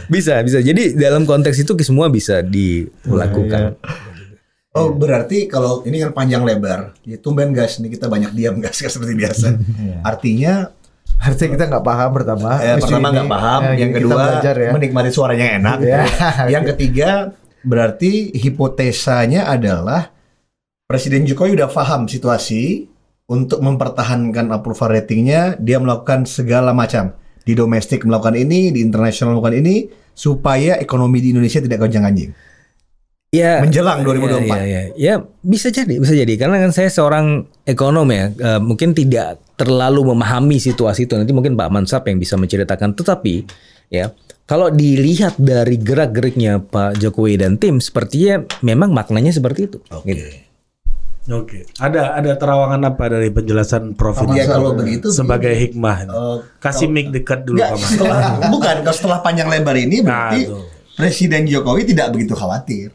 Bisa 0.07 0.43
bisa. 0.43 0.59
Jadi 0.59 0.95
dalam 0.95 1.23
konteks 1.23 1.57
itu 1.59 1.73
semua 1.81 2.09
bisa 2.09 2.43
dilakukan. 2.43 3.79
Oh 4.73 4.89
berarti 4.91 5.47
kalau 5.47 5.85
ini 5.85 6.01
kan 6.01 6.11
panjang 6.11 6.43
lebar, 6.43 6.97
ya 7.03 7.17
tumben 7.17 7.53
gas 7.53 7.77
nih 7.77 7.93
kita 7.93 8.09
banyak 8.09 8.33
diam 8.33 8.57
gas 8.57 8.81
seperti 8.89 9.15
biasa. 9.15 9.55
Artinya 10.03 10.73
Harusnya 11.13 11.49
kita 11.51 11.65
nggak 11.69 11.85
paham 11.85 12.11
pertama. 12.11 12.51
ya, 12.59 12.75
pertama 12.77 13.07
ini. 13.07 13.15
nggak 13.15 13.31
paham, 13.31 13.61
Ya, 13.63 13.73
yang 13.79 13.91
kedua 13.95 14.15
belajar 14.17 14.55
ya. 14.59 14.71
menikmati 14.75 15.11
suaranya 15.13 15.45
yang 15.45 15.57
enak. 15.61 15.77
Ya. 15.85 16.01
Yang 16.51 16.65
ketiga 16.75 17.11
berarti 17.63 18.33
hipotesanya 18.35 19.47
adalah 19.47 20.11
Presiden 20.93 21.25
Jokowi 21.25 21.57
udah 21.57 21.73
paham 21.73 22.05
situasi 22.05 22.85
untuk 23.33 23.65
mempertahankan 23.65 24.53
approval 24.53 24.93
ratingnya, 24.93 25.57
dia 25.57 25.81
melakukan 25.81 26.29
segala 26.29 26.77
macam 26.77 27.17
di 27.49 27.57
domestik 27.57 28.05
melakukan 28.05 28.37
ini, 28.37 28.69
di 28.77 28.85
internasional 28.85 29.33
melakukan 29.33 29.57
ini 29.65 29.89
supaya 30.13 30.77
ekonomi 30.77 31.25
di 31.25 31.33
Indonesia 31.33 31.65
tidak 31.65 31.81
gonjang 31.81 32.05
ganjing. 32.05 32.31
Ya 33.33 33.65
Menjelang 33.65 34.05
2024. 34.05 34.45
Ya, 34.45 34.45
ya, 34.45 34.61
ya. 34.61 34.83
Ya, 34.93 35.15
bisa 35.41 35.73
jadi, 35.73 35.97
bisa 35.97 36.13
jadi. 36.13 36.37
Karena 36.37 36.61
kan 36.61 36.77
saya 36.77 36.93
seorang 36.93 37.49
ekonom 37.65 38.05
ya, 38.13 38.29
eh, 38.29 38.61
mungkin 38.61 38.93
tidak 38.93 39.41
terlalu 39.57 40.13
memahami 40.13 40.61
situasi 40.61 41.09
itu. 41.09 41.17
Nanti 41.17 41.33
mungkin 41.33 41.57
Pak 41.57 41.73
Mansap 41.73 42.05
yang 42.13 42.21
bisa 42.21 42.37
menceritakan. 42.37 42.93
Tetapi 42.93 43.35
ya, 43.89 44.13
kalau 44.45 44.69
dilihat 44.69 45.41
dari 45.41 45.81
gerak-geriknya 45.81 46.61
Pak 46.61 47.01
Jokowi 47.01 47.41
dan 47.41 47.57
tim, 47.57 47.81
sepertinya 47.81 48.45
memang 48.61 48.93
maknanya 48.93 49.33
seperti 49.33 49.73
itu. 49.73 49.81
Gitu. 50.05 50.52
Oke 51.25 51.71
ada 51.79 52.15
ada 52.15 52.35
terawangan 52.35 52.83
apa 52.85 53.05
dari 53.09 53.29
penjelasan 53.29 53.95
Prof 53.95 54.19
Ya 54.27 54.43
ini 54.43 54.49
kalau 54.49 54.75
begitu 54.75 55.07
sebagai 55.09 55.53
hikmah? 55.53 55.97
Eh, 56.05 56.37
kasih 56.59 56.87
mic 56.87 57.11
dekat 57.11 57.45
dulu 57.45 57.59
Nggak, 57.59 57.71
Pak 57.71 57.79
Mas 57.79 57.89
setelah 57.89 58.19
bukan 58.49 58.75
kalau 58.81 58.97
setelah 58.97 59.19
panjang 59.21 59.47
lebar 59.47 59.77
ini 59.77 60.01
Nah, 60.01 60.31
berarti 60.31 60.41
tuh. 60.47 60.65
Presiden 60.93 61.47
Jokowi 61.47 61.87
tidak 61.87 62.11
begitu 62.11 62.35
khawatir. 62.35 62.93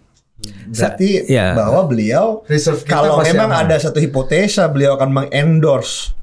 Berarti 0.70 1.26
Ya. 1.26 1.58
bahwa 1.58 1.82
beliau 1.84 2.46
Reserve 2.46 2.84
kalau 2.84 3.18
memang 3.20 3.50
aman. 3.50 3.66
ada 3.66 3.76
satu 3.80 3.98
hipotesa 3.98 4.68
beliau 4.68 4.94
akan 4.94 5.10
mengendorse 5.10 6.14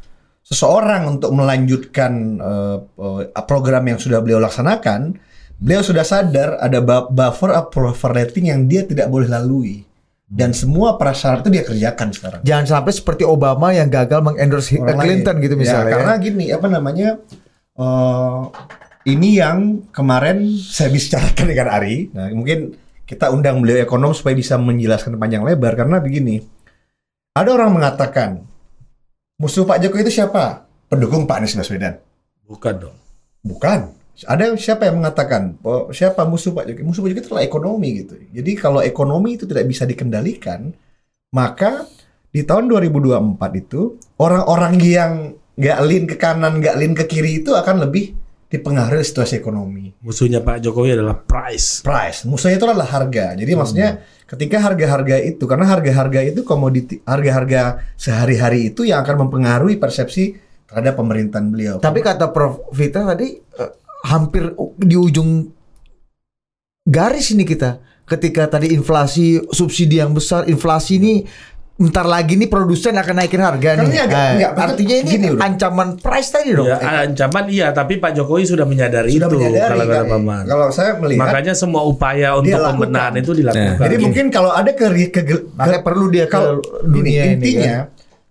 seseorang 0.41 1.09
untuk 1.09 1.33
melanjutkan 1.33 2.37
eh, 2.37 2.79
eh, 2.79 3.43
program 3.43 3.85
yang 3.87 3.97
sudah 3.97 4.21
beliau 4.21 4.39
laksanakan, 4.39 5.17
beliau 5.57 5.81
sudah 5.81 6.05
sadar 6.05 6.61
ada 6.61 6.79
bu- 6.79 7.11
buffer 7.11 7.51
approval 7.51 8.13
rating 8.15 8.53
yang 8.53 8.69
dia 8.69 8.85
tidak 8.85 9.09
boleh 9.09 9.27
lalui. 9.27 9.83
Dan 10.25 10.57
semua 10.57 10.97
prasyarat 10.97 11.45
itu 11.45 11.51
dia 11.53 11.65
kerjakan 11.65 12.09
sekarang. 12.11 12.41
Jangan 12.43 12.65
sampai 12.67 12.93
seperti 12.93 13.23
Obama 13.23 13.71
yang 13.71 13.93
gagal 13.93 14.25
mengendorse 14.25 14.81
Orang 14.81 14.99
Clinton 14.99 15.37
lain. 15.37 15.45
gitu 15.45 15.55
Ya, 15.55 15.61
misalnya. 15.61 15.93
karena 15.95 16.15
ya. 16.17 16.23
gini 16.23 16.45
apa 16.51 16.67
namanya 16.67 17.09
eh, 17.77 18.41
ini 19.05 19.29
yang 19.37 19.59
kemarin 19.93 20.49
saya 20.57 20.89
bicarakan 20.89 21.45
dengan 21.45 21.69
Ari. 21.71 22.09
Nah 22.17 22.33
mungkin 22.33 22.73
kita 23.05 23.29
undang 23.29 23.61
beliau 23.61 23.85
ekonom 23.85 24.17
supaya 24.17 24.33
bisa 24.33 24.57
menjelaskan 24.57 25.21
panjang 25.21 25.45
lebar 25.45 25.77
karena 25.77 26.01
begini. 26.01 26.41
Ada 27.37 27.51
orang 27.53 27.77
mengatakan 27.77 28.31
musuh 29.37 29.69
Pak 29.69 29.83
Jokowi 29.83 30.09
itu 30.09 30.23
siapa? 30.23 30.65
Pendukung 30.89 31.29
Pak 31.29 31.43
Anies 31.43 31.53
Baswedan. 31.53 32.01
Bukan 32.49 32.75
dong. 32.81 32.97
Bukan. 33.45 33.93
Ada 34.23 34.55
siapa 34.55 34.87
yang 34.87 35.03
mengatakan 35.03 35.59
oh, 35.67 35.91
siapa 35.91 36.23
musuh 36.23 36.55
Pak 36.55 36.71
Jokowi? 36.71 36.87
Musuh 36.87 37.03
Pak 37.03 37.09
Jokowi 37.11 37.23
itu 37.27 37.31
adalah 37.35 37.47
ekonomi 37.47 37.89
gitu. 37.99 38.15
Jadi 38.31 38.53
kalau 38.55 38.79
ekonomi 38.79 39.35
itu 39.35 39.45
tidak 39.51 39.67
bisa 39.67 39.83
dikendalikan, 39.83 40.71
maka 41.35 41.91
di 42.31 42.47
tahun 42.47 42.71
2024 42.71 43.63
itu 43.67 43.99
orang-orang 44.23 44.75
yang 44.79 45.13
nggak 45.59 45.79
lean 45.83 46.05
ke 46.07 46.17
kanan, 46.19 46.63
nggak 46.63 46.75
lean 46.79 46.95
ke 46.95 47.05
kiri 47.11 47.43
itu 47.43 47.55
akan 47.55 47.91
lebih 47.91 48.15
dipengaruhi 48.55 49.03
situasi 49.03 49.43
ekonomi. 49.43 49.91
Musuhnya 49.99 50.39
Pak 50.39 50.63
Jokowi 50.63 50.95
adalah 50.95 51.19
price. 51.19 51.83
Price, 51.83 52.23
musuhnya 52.23 52.63
itu 52.63 52.67
adalah 52.71 52.87
harga. 52.87 53.35
Jadi 53.35 53.53
maksudnya 53.59 53.99
ketika 54.31 54.63
harga-harga 54.63 55.19
itu, 55.19 55.43
karena 55.51 55.67
harga-harga 55.67 56.21
itu 56.23 56.47
komoditi, 56.47 57.03
harga-harga 57.03 57.83
sehari-hari 57.99 58.71
itu 58.71 58.87
yang 58.87 59.03
akan 59.03 59.27
mempengaruhi 59.27 59.75
persepsi 59.83 60.39
terhadap 60.71 60.95
pemerintahan 60.95 61.51
beliau. 61.51 61.77
Tapi 61.83 61.99
kata 61.99 62.31
Prof 62.31 62.71
Vita 62.71 63.03
tadi 63.03 63.35
eh, 63.39 63.73
hampir 64.05 64.53
di 64.79 64.95
ujung 64.95 65.49
garis 66.85 67.33
ini 67.33 67.43
kita. 67.43 67.81
Ketika 68.05 68.45
tadi 68.47 68.69
inflasi 68.71 69.41
subsidi 69.49 69.97
yang 69.97 70.13
besar, 70.13 70.45
inflasi 70.45 71.01
ini 71.01 71.13
bentar 71.75 72.05
lagi 72.05 72.37
nih 72.37 72.47
produsen 72.47 72.95
akan 72.95 73.15
naikin 73.17 73.41
harga 73.41 73.75
Kan 73.75 73.83
nih. 73.83 73.89
ini 73.89 73.99
agak- 73.99 74.15
Eh, 74.15 74.31
enggak, 74.31 74.53
betul. 74.53 74.63
artinya 74.63 74.95
ini 74.95 75.11
Gini, 75.11 75.29
ancaman 75.35 75.89
price 75.99 76.31
tadi 76.31 76.51
dong. 76.53 76.69
Ya, 76.69 76.79
ancaman 77.03 77.45
iya, 77.49 77.73
tapi 77.73 77.97
Pak 77.97 78.15
Jokowi 78.15 78.45
sudah 78.45 78.63
menyadari 78.63 79.11
sudah 79.11 79.27
itu 79.27 79.37
menyadari 79.41 79.73
kalau 79.73 79.87
kata 79.89 79.97
kan. 79.97 80.13
Paman. 80.13 80.43
Kalau 80.45 80.67
saya 80.71 80.91
melihat 80.95 81.21
Makanya 81.25 81.55
semua 81.57 81.83
upaya 81.83 82.29
untuk 82.37 82.55
pembenahan 82.55 83.15
itu 83.17 83.33
dilakukan. 83.33 83.75
Jadi 83.81 83.97
mungkin 83.99 84.25
kalau 84.29 84.51
ada 84.53 84.71
ke, 84.71 84.85
ke, 85.09 85.21
ke- 85.25 85.45
Makanya 85.51 85.81
perlu 85.83 86.07
dia 86.13 86.25
ke 86.25 86.31
kalau 86.31 86.61
dunia 86.85 87.11
gini, 87.11 87.27
ini, 87.27 87.35
intinya 87.35 87.75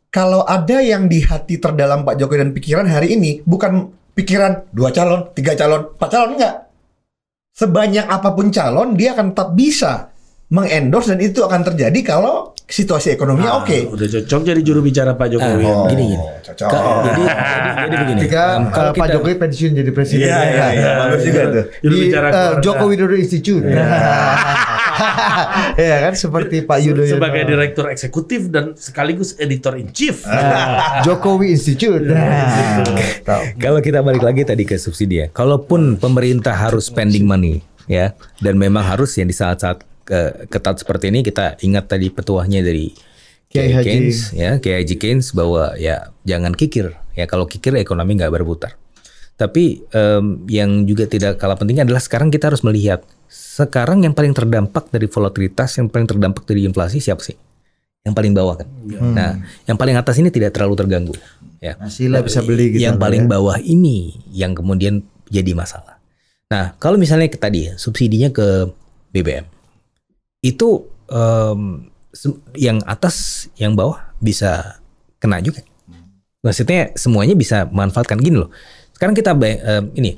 kalau 0.07 0.45
ada 0.45 0.77
yang 0.79 1.09
di 1.09 1.19
hati 1.19 1.57
terdalam 1.57 2.05
Pak 2.05 2.15
Jokowi 2.15 2.37
dan 2.39 2.51
pikiran 2.53 2.85
hari 2.85 3.11
ini 3.11 3.41
bukan 3.41 3.89
pikiran 4.13 4.69
dua 4.69 4.93
calon, 4.93 5.33
tiga 5.33 5.57
calon, 5.57 5.93
empat 5.97 6.09
calon 6.09 6.31
enggak. 6.37 6.55
Sebanyak 7.53 8.05
apa 8.09 8.33
pun 8.33 8.49
calon 8.49 8.97
dia 8.97 9.13
akan 9.13 9.33
tetap 9.33 9.49
bisa 9.53 10.09
mengendorse 10.53 11.13
dan 11.13 11.21
itu 11.21 11.41
akan 11.41 11.61
terjadi 11.65 11.99
kalau 12.05 12.52
situasi 12.65 13.11
ekonominya 13.11 13.51
Ah, 13.51 13.61
oke. 13.61 13.77
Udah 13.89 14.07
cocok 14.09 14.41
jadi 14.43 14.61
juru 14.61 14.79
bicara 14.81 15.13
Pak 15.13 15.27
Jokowi. 15.29 15.63
Ah, 15.63 15.85
gini 15.85 16.03
gini. 16.09 16.25
cocok. 16.41 16.67
Ka- 16.67 16.83
jadi, 17.03 17.23
jadi 17.23 17.69
jadi 17.77 17.95
begini. 17.97 18.19
Ketika 18.19 18.43
Um, 18.43 18.63
eh, 18.63 18.71
Pak 18.73 18.93
kita- 18.95 19.13
Jokowi 19.13 19.33
pensiun 19.37 19.71
jadi 19.73 19.91
presiden. 19.91 20.25
Iya, 20.25 20.39
iya, 20.45 20.65
iya, 20.71 20.89
bagus 20.97 21.21
juga 21.21 21.41
tuh. 21.45 21.63
Juru 21.79 21.93
Di 21.93 21.99
bicara 22.03 22.25
eh, 22.25 22.31
keluarga. 22.33 22.61
Joko 22.61 22.83
Widodo 22.87 23.15
Institute. 23.15 23.65
Iya 25.75 25.95
kan 26.05 26.13
seperti 26.13 26.55
Pak 26.61 26.77
Yudhoyono. 26.79 27.13
sebagai 27.13 27.43
direktur 27.43 27.85
eksekutif 27.87 28.47
dan 28.47 28.73
sekaligus 28.75 29.35
editor 29.35 29.73
in 29.75 29.89
chief. 29.89 30.23
Nah, 30.23 31.01
Jokowi 31.01 31.51
Institute. 31.51 32.03
Nah, 32.03 32.85
tahu. 33.21 33.41
Kalau 33.57 33.79
kita 33.79 33.99
balik 33.99 34.21
lagi 34.21 34.43
tadi 34.43 34.63
ke 34.63 34.75
subsidi 34.75 35.19
ya, 35.19 35.27
kalaupun 35.29 35.97
pemerintah 35.97 36.53
harus 36.53 36.87
spending 36.87 37.23
money 37.23 37.59
ya, 37.85 38.13
dan 38.39 38.55
memang 38.55 38.83
harus 38.83 39.13
ya 39.13 39.23
di 39.23 39.33
saat-saat 39.33 39.81
ke- 40.03 40.47
ketat 40.51 40.83
seperti 40.83 41.09
ini 41.09 41.23
kita 41.23 41.59
ingat 41.63 41.91
tadi 41.91 42.11
petuahnya 42.11 42.63
dari 42.63 42.91
Kiai 43.53 43.69
Haji. 43.69 43.85
Keynes 43.85 44.19
ya, 44.33 44.57
Kiai 44.57 44.81
Haji 44.81 44.95
Keynes 44.97 45.29
bahwa 45.37 45.77
ya 45.77 46.09
jangan 46.25 46.57
kikir 46.57 46.97
ya 47.13 47.25
kalau 47.29 47.45
kikir 47.45 47.77
ekonomi 47.77 48.17
nggak 48.17 48.33
berputar. 48.33 48.75
Tapi 49.33 49.81
em, 49.89 50.45
yang 50.49 50.85
juga 50.85 51.09
tidak 51.09 51.41
kalah 51.41 51.57
pentingnya 51.57 51.85
adalah 51.85 52.01
sekarang 52.01 52.29
kita 52.29 52.53
harus 52.53 52.61
melihat 52.61 53.01
sekarang 53.33 54.05
yang 54.05 54.13
paling 54.13 54.33
terdampak 54.33 54.89
dari 54.93 55.09
volatilitas, 55.09 55.77
yang 55.81 55.89
paling 55.89 56.05
terdampak 56.05 56.45
dari 56.45 56.65
inflasi 56.69 57.01
siapa 57.01 57.21
sih? 57.21 57.37
Yang 58.05 58.13
paling 58.13 58.33
bawah 58.35 58.55
kan. 58.61 58.67
Nah, 59.15 59.31
yang 59.65 59.77
paling 59.79 59.95
atas 59.97 60.19
ini 60.21 60.29
tidak 60.29 60.53
terlalu 60.53 60.75
terganggu. 60.77 61.15
Ya. 61.63 61.79
Masih 61.79 62.11
lah 62.11 62.19
bisa 62.19 62.43
beli 62.43 62.75
gitu. 62.75 62.83
yang 62.83 62.99
paling 62.99 63.25
ya. 63.25 63.29
bawah 63.39 63.57
ini 63.63 64.19
yang 64.29 64.51
kemudian 64.53 65.01
jadi 65.31 65.55
masalah. 65.55 65.97
Nah, 66.51 66.75
kalau 66.77 66.99
misalnya 66.99 67.31
tadi 67.33 67.71
ya, 67.71 67.73
subsidinya 67.79 68.29
ke 68.29 68.69
BBM, 69.15 69.47
itu 70.43 70.85
se- 72.13 72.39
yang 72.53 72.83
atas, 72.85 73.47
yang 73.57 73.73
bawah 73.73 73.97
bisa 74.21 74.77
kena 75.17 75.41
juga. 75.41 75.63
Maksudnya 76.43 76.91
semuanya 76.99 77.33
bisa 77.33 77.65
manfaatkan 77.71 78.19
gini 78.19 78.43
loh. 78.43 78.51
Sekarang 78.91 79.15
kita 79.15 79.31
em, 79.33 79.89
ini 79.95 80.11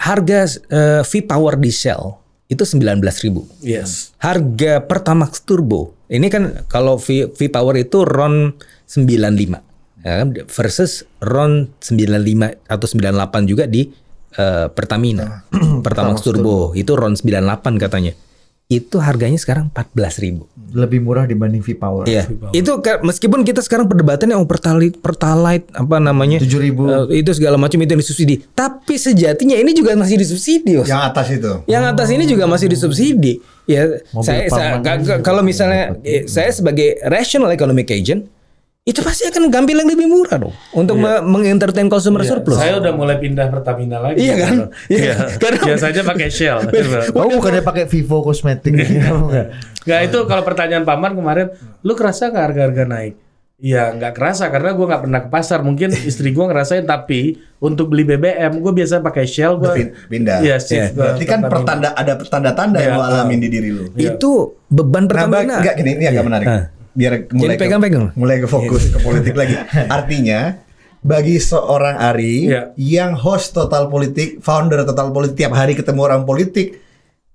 harga 0.00 0.48
eh, 0.72 1.02
V-Power 1.04 1.60
di 1.60 1.68
Shell 1.68 2.16
itu 2.46 2.62
19.000 2.62 3.60
Yes. 3.60 4.16
Harga 4.22 4.80
Pertamax 4.80 5.42
Turbo 5.44 5.96
ini 6.06 6.30
kan 6.30 6.62
kalau 6.70 6.96
V, 6.96 7.28
V-Power 7.34 7.74
itu 7.82 8.06
RON 8.06 8.54
95 8.86 10.06
ya 10.06 10.12
kan, 10.22 10.28
versus 10.46 11.02
RON 11.18 11.66
95 11.82 12.70
atau 12.70 12.86
98 12.86 13.50
juga 13.50 13.64
di 13.66 13.90
eh, 14.38 14.66
Pertamina. 14.70 15.44
Pertamax 15.84 16.22
Turbo 16.22 16.72
itu 16.72 16.92
RON 16.94 17.18
98 17.18 17.82
katanya. 17.82 18.12
Itu 18.66 18.98
harganya 18.98 19.38
sekarang 19.38 19.70
14.000. 19.70 20.42
lebih 20.66 20.98
murah 20.98 21.24
dibanding 21.24 21.62
V-Power. 21.62 22.04
Iya. 22.04 22.26
Itu 22.50 22.76
meskipun 22.82 23.46
kita 23.46 23.62
sekarang 23.62 23.86
perdebatannya 23.86 24.34
oh 24.34 24.44
pertalite 24.44 24.98
pertalite 24.98 25.70
apa 25.70 25.96
namanya? 25.96 26.36
7.000. 26.36 27.06
eh, 27.08 27.22
itu 27.22 27.30
segala 27.32 27.56
macam 27.56 27.78
itu 27.78 27.88
yang 27.88 28.02
disubsidi. 28.02 28.42
Tapi 28.50 28.98
sejatinya 28.98 29.54
ini 29.54 29.70
juga 29.70 29.94
masih 29.94 30.18
disubsidi. 30.18 30.76
Bos. 30.76 30.84
Yang 30.84 31.02
atas 31.06 31.26
itu. 31.30 31.52
Yang 31.64 31.84
atas 31.86 32.08
ini 32.10 32.24
juga 32.26 32.44
masih 32.44 32.66
disubsidi. 32.66 33.32
Ya, 33.64 34.02
Mobil 34.10 34.26
saya, 34.26 34.42
saya 34.50 34.70
Parman 34.74 34.82
ka- 34.82 34.90
ini 34.90 34.98
ka- 34.98 35.02
juga 35.06 35.14
kalau 35.22 35.42
misalnya 35.42 35.82
eh, 36.02 36.26
saya 36.26 36.50
sebagai 36.50 36.98
rational 37.06 37.48
economic 37.48 37.86
agent 37.88 38.26
itu 38.86 39.02
pasti 39.02 39.26
akan 39.26 39.50
ngambil 39.50 39.82
yang 39.82 39.90
lebih 39.90 40.06
murah 40.06 40.38
dong 40.38 40.54
untuk 40.70 40.94
me- 40.94 41.18
mengentertain 41.20 41.90
consumer 41.90 42.22
surplus. 42.22 42.54
Saya 42.54 42.78
udah 42.78 42.94
mulai 42.94 43.18
pindah 43.18 43.50
Pertamina 43.50 43.98
lagi. 43.98 44.22
Iya 44.22 44.34
kan? 44.38 44.54
Iya. 44.86 45.14
Karena- 45.36 45.66
Biasanya 45.66 46.02
pakai 46.06 46.28
Shell. 46.30 46.58
Oh, 47.18 47.26
bukannya 47.28 47.60
pakai 47.60 47.84
Vivo 47.84 48.22
Cosmetic 48.22 48.70
gitu 48.70 48.94
enggak? 49.26 49.58
Nggak 49.82 50.00
itu 50.04 50.18
kalau 50.24 50.42
pertanyaan 50.42 50.86
Paman 50.86 51.12
kemarin, 51.12 51.50
lu 51.82 51.92
kerasa 51.92 52.30
nggak 52.30 52.44
harga-harga 52.46 52.84
naik? 52.86 53.14
Iya 53.56 53.88
nggak 53.90 54.12
kerasa 54.12 54.52
karena 54.52 54.70
gue 54.70 54.86
nggak 54.86 55.02
pernah 55.02 55.20
ke 55.20 55.30
pasar. 55.30 55.58
Mungkin 55.60 55.90
istri 56.04 56.30
gue 56.30 56.44
ngerasain 56.44 56.84
tapi 56.84 57.34
untuk 57.58 57.88
beli 57.88 58.06
BBM 58.06 58.54
gue 58.54 58.70
biasa 58.70 59.02
pakai 59.02 59.26
Shell. 59.26 59.58
Gue 59.58 59.70
Pin- 59.72 59.92
pindah. 60.06 60.46
Iya, 60.46 60.62
ke 60.62 60.94
Berarti 60.94 61.24
kan 61.24 61.40
pertanda 61.42 61.90
ada 61.90 62.14
pertanda-tanda 62.14 62.78
yang 62.78 62.94
Iya. 62.94 63.02
lo 63.02 63.10
alamin 63.18 63.38
di 63.40 63.48
diri 63.48 63.74
lu. 63.74 63.90
itu 63.96 64.30
beban 64.68 65.04
Nah, 65.04 65.26
Pertamina. 65.26 65.54
enggak 65.58 65.74
gini, 65.74 65.90
ini 65.96 66.04
agak 66.06 66.22
menarik. 66.22 66.46
Ah. 66.46 66.64
Biar 66.96 67.28
mulai 67.30 67.54
ke, 67.54 67.68
pegang-pegang. 67.68 68.16
mulai 68.16 68.40
ke 68.40 68.48
fokus 68.48 68.88
ke 68.88 68.98
politik 68.98 69.36
lagi. 69.40 69.52
Artinya 69.86 70.56
bagi 71.04 71.36
seorang 71.36 72.00
Ari 72.00 72.50
Iya. 72.50 72.62
yang 72.74 73.12
host 73.14 73.52
total 73.52 73.86
politik, 73.86 74.40
founder 74.40 74.82
total 74.82 75.12
politik 75.12 75.36
tiap 75.36 75.52
hari 75.52 75.76
ketemu 75.76 76.00
orang 76.02 76.22
politik, 76.24 76.80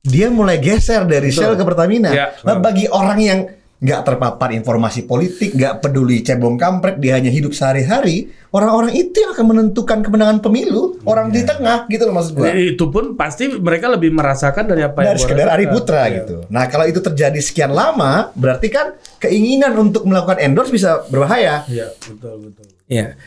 dia 0.01 0.27
mulai 0.27 0.57
geser 0.57 1.05
dari 1.05 1.29
Shell 1.29 1.53
ke 1.53 1.63
Pertamina. 1.63 2.09
Iya. 2.09 2.25
Nah, 2.41 2.57
bagi 2.57 2.89
orang 2.89 3.19
yang 3.21 3.39
nggak 3.81 4.01
terpapar 4.05 4.53
informasi 4.53 5.09
politik, 5.09 5.57
nggak 5.57 5.81
peduli 5.81 6.21
cebong 6.21 6.53
kampret, 6.53 7.01
dia 7.01 7.17
hanya 7.17 7.33
hidup 7.33 7.49
sehari-hari, 7.49 8.29
orang-orang 8.53 8.93
itu 8.93 9.25
yang 9.25 9.33
akan 9.33 9.45
menentukan 9.49 10.05
kemenangan 10.05 10.37
pemilu, 10.37 11.01
orang 11.01 11.33
di 11.33 11.41
tengah 11.41 11.89
gitu 11.89 12.05
loh 12.05 12.13
maksud 12.21 12.37
gua. 12.37 12.53
Jadi 12.53 12.77
itu 12.77 12.85
pun 12.93 13.17
pasti 13.17 13.49
mereka 13.49 13.89
lebih 13.89 14.13
merasakan 14.13 14.69
dari 14.69 14.85
apa 14.85 15.01
yang 15.01 15.07
dari 15.09 15.17
gua 15.17 15.25
sekedar 15.25 15.47
Ari. 15.49 15.65
Putra 15.65 16.01
Iya. 16.05 16.13
gitu. 16.21 16.35
Nah 16.53 16.63
kalau 16.69 16.85
itu 16.85 17.01
terjadi 17.01 17.39
sekian 17.41 17.73
lama, 17.73 18.29
berarti 18.37 18.69
kan 18.69 18.93
keinginan 19.17 19.73
untuk 19.73 20.05
melakukan 20.05 20.37
endorse 20.37 20.69
bisa 20.69 21.01
berbahaya. 21.09 21.65
Iya 21.65 21.89
betul 21.97 22.53
betul. 22.53 22.65
Iya. 22.85 23.17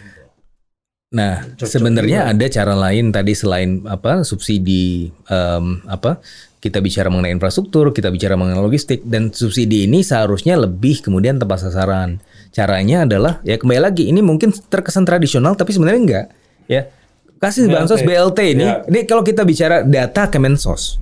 Nah, 1.14 1.46
Cocok 1.46 1.70
sebenarnya 1.70 2.26
ada 2.34 2.46
cara 2.50 2.74
lain 2.74 3.14
tadi 3.14 3.38
selain 3.38 3.86
apa 3.86 4.26
subsidi 4.26 5.14
em, 5.30 5.78
apa 5.86 6.18
kita 6.64 6.80
bicara 6.80 7.12
mengenai 7.12 7.36
infrastruktur, 7.36 7.92
kita 7.92 8.08
bicara 8.08 8.40
mengenai 8.40 8.56
logistik 8.64 9.04
dan 9.04 9.28
subsidi 9.28 9.84
ini 9.84 10.00
seharusnya 10.00 10.56
lebih 10.56 11.04
kemudian 11.04 11.36
tepat 11.36 11.68
sasaran. 11.68 12.24
Caranya 12.56 13.04
adalah 13.04 13.44
ya 13.44 13.60
kembali 13.60 13.84
lagi 13.84 14.08
ini 14.08 14.24
mungkin 14.24 14.48
terkesan 14.72 15.04
tradisional 15.04 15.52
tapi 15.52 15.76
sebenarnya 15.76 16.00
enggak 16.00 16.26
ya. 16.64 16.88
Kasih 17.36 17.68
BLT. 17.68 17.76
bansos 17.76 18.00
BLT 18.00 18.38
ini. 18.56 18.64
Ya. 18.64 18.80
Ini 18.88 19.04
kalau 19.04 19.20
kita 19.20 19.44
bicara 19.44 19.84
data 19.84 20.32
Kemensos 20.32 20.96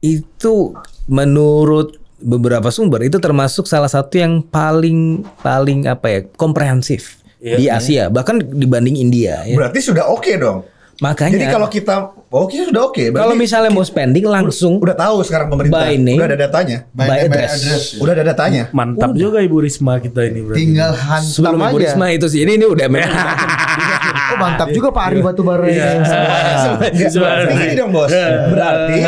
itu 0.00 0.72
menurut 1.04 2.00
beberapa 2.16 2.72
sumber 2.72 3.04
itu 3.04 3.20
termasuk 3.20 3.68
salah 3.68 3.92
satu 3.92 4.16
yang 4.16 4.40
paling 4.40 5.20
paling 5.44 5.84
apa 5.84 6.06
ya 6.08 6.20
komprehensif 6.40 7.20
Iya. 7.44 7.56
di 7.60 7.64
Asia 7.68 8.04
bahkan 8.08 8.40
dibanding 8.40 8.96
India 8.96 9.44
ya. 9.44 9.52
Berarti 9.52 9.84
sudah 9.84 10.08
oke 10.08 10.32
dong. 10.40 10.64
Makanya 11.02 11.34
Jadi 11.34 11.46
kalau 11.50 11.66
kita 11.66 11.94
oh 12.30 12.46
kita 12.46 12.70
sudah 12.70 12.82
oke. 12.86 13.02
berarti 13.10 13.22
kalau 13.22 13.34
misalnya 13.34 13.70
mau 13.70 13.82
spending 13.82 14.26
langsung 14.26 14.78
udah 14.78 14.94
tahu 14.94 15.26
sekarang 15.26 15.50
pemerintah. 15.50 15.82
By 15.82 15.98
name, 15.98 16.18
udah 16.18 16.28
ada 16.30 16.38
datanya. 16.38 16.76
By 16.90 17.06
by 17.06 17.18
address. 17.26 17.50
address. 17.56 17.84
Udah 17.98 18.12
ada 18.14 18.24
datanya. 18.26 18.62
Mantap 18.70 19.10
juga 19.14 19.42
Ibu 19.42 19.56
Risma 19.58 19.98
kita 19.98 20.22
ini 20.22 20.40
berarti. 20.42 20.58
Tinggal 20.60 20.90
hantam 20.94 21.30
sebelum 21.30 21.58
Ibu 21.58 21.76
aja. 21.76 21.82
Risma 21.90 22.06
itu 22.10 22.26
sih. 22.30 22.40
Ini 22.42 22.52
ini 22.54 22.66
udah 22.66 22.86
memang 22.86 23.10
Oh 24.24 24.38
mantap 24.40 24.68
juga 24.72 24.88
Pak 24.90 25.04
Ari 25.04 25.20
Batubara 25.20 25.66
ini. 25.66 25.78
Berarti 27.14 27.54
gini 27.54 27.74
dong 27.76 27.90
bos. 27.92 28.10
Berarti 28.50 28.98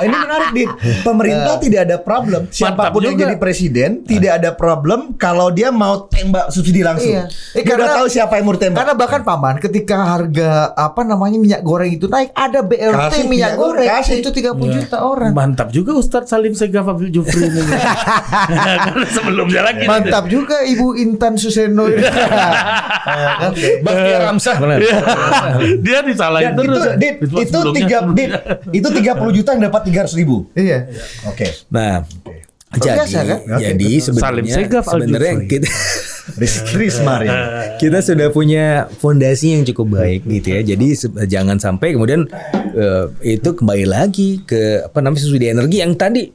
ini 0.00 0.16
menarik 0.16 0.50
di 0.52 0.64
pemerintah 1.02 1.54
tidak 1.58 1.80
ada 1.88 1.96
problem. 1.98 2.40
Siapa 2.50 2.90
pun 2.90 3.00
yang 3.02 3.16
jadi 3.16 3.36
presiden 3.36 4.02
tidak 4.04 4.42
ada 4.42 4.50
problem 4.52 5.14
kalau 5.16 5.48
dia 5.50 5.70
mau 5.70 6.06
tembak 6.06 6.50
subsidi 6.52 6.84
langsung. 6.84 7.10
Iya. 7.10 7.26
Eh, 7.56 7.62
Dia 7.62 7.74
udah 7.74 7.86
karena- 7.86 7.98
tahu 7.98 8.06
siapa 8.10 8.32
yang 8.38 8.44
mau 8.46 8.56
tembak. 8.56 8.78
Karena 8.82 8.94
bahkan 8.94 9.20
paman 9.24 9.54
ketika 9.58 9.99
harga 10.04 10.50
apa 10.72 11.00
namanya 11.02 11.36
minyak 11.36 11.62
goreng 11.62 11.90
itu 11.90 12.06
naik 12.06 12.30
ada 12.32 12.60
BLT 12.60 12.92
Kasih 12.92 13.24
minyak 13.24 13.30
minyak 13.30 13.52
goreng 13.56 13.88
kasih. 13.88 14.16
itu 14.20 14.30
30 14.30 14.76
juta 14.76 14.96
orang. 15.00 15.32
Mantap 15.32 15.68
juga 15.70 15.92
Ustadz 15.94 16.28
Salim 16.28 16.52
Segaf 16.52 16.86
Abil 16.86 17.08
Jufri 17.08 17.42
ini. 17.42 17.60
Sebelumnya 19.10 19.60
lagi. 19.62 19.84
Mantap 19.84 20.24
juga 20.26 20.62
Ibu 20.62 20.96
Intan 20.96 21.34
Suseno. 21.36 21.86
ini. 21.86 22.02
Eh, 23.00 23.16
kan? 23.40 23.52
Baktiar 23.82 24.20
Ramsah. 24.28 24.56
Iya. 24.60 24.98
Dia 25.84 25.98
disalahin 26.04 26.52
Dan 26.52 26.56
terus. 26.62 26.84
itu, 26.94 27.36
itu 27.40 27.48
sebelumnya. 27.50 27.80
tiga, 27.80 27.98
Dit, 28.12 28.30
itu 28.76 28.88
30 28.92 29.36
juta 29.40 29.50
yang 29.56 29.62
dapat 29.66 29.82
300 29.88 30.20
ribu. 30.20 30.46
Iya. 30.52 30.84
Oke. 31.26 31.48
Nah, 31.72 32.04
jadi 32.70 33.02
Biasa, 33.02 33.18
kan? 33.26 33.38
jadi 33.58 33.90
sebenarnya 33.98 34.54
sebenarnya 34.78 35.34
kita 35.50 35.66
Ris- 36.38 36.62
Risma 36.70 37.18
ya. 37.26 37.34
kita 37.82 37.98
sudah 37.98 38.30
punya 38.30 38.86
fondasi 39.02 39.58
yang 39.58 39.66
cukup 39.66 39.98
baik 39.98 40.22
gitu 40.22 40.54
ya. 40.54 40.60
Jadi 40.62 40.94
jangan 41.26 41.58
sampai 41.58 41.98
kemudian 41.98 42.30
eh, 42.54 43.04
itu 43.26 43.50
kembali 43.50 43.90
lagi 43.90 44.46
ke 44.46 44.86
apa 44.86 45.02
namanya 45.02 45.18
subsidi 45.18 45.50
energi 45.50 45.82
yang 45.82 45.98
tadi 45.98 46.30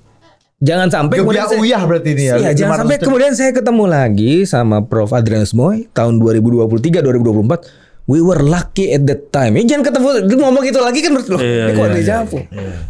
jangan 0.60 0.92
sampai 0.92 1.24
saya- 1.24 1.56
uyah 1.56 1.82
berarti 1.88 2.10
ini 2.12 2.24
ya. 2.28 2.36
Iya, 2.36 2.52
jangan 2.52 2.76
500 2.76 2.82
sampai 2.84 2.98
kemudian 3.00 3.32
saya 3.32 3.52
ketemu 3.56 3.84
lagi 3.88 4.34
sama 4.44 4.78
Prof 4.84 5.16
Adrianus 5.16 5.56
Moy 5.56 5.88
tahun 5.96 6.20
2023 6.20 7.00
2024. 7.00 7.85
We 8.06 8.22
were 8.22 8.46
lucky 8.46 8.94
at 8.94 9.02
that 9.10 9.34
time. 9.34 9.58
Ya, 9.58 9.66
jangan 9.66 9.90
ketemu 9.90 10.30
dia 10.30 10.38
ngomong 10.38 10.62
itu 10.62 10.78
lagi 10.78 11.00
kan 11.02 11.12
berarti 11.18 11.30
loh. 11.34 11.42
Iya, 11.42 11.64
ini 11.66 11.72
kok 11.74 11.82
iya, 11.82 11.90
ada 11.90 11.98
iya, 11.98 12.06
javu. 12.06 12.38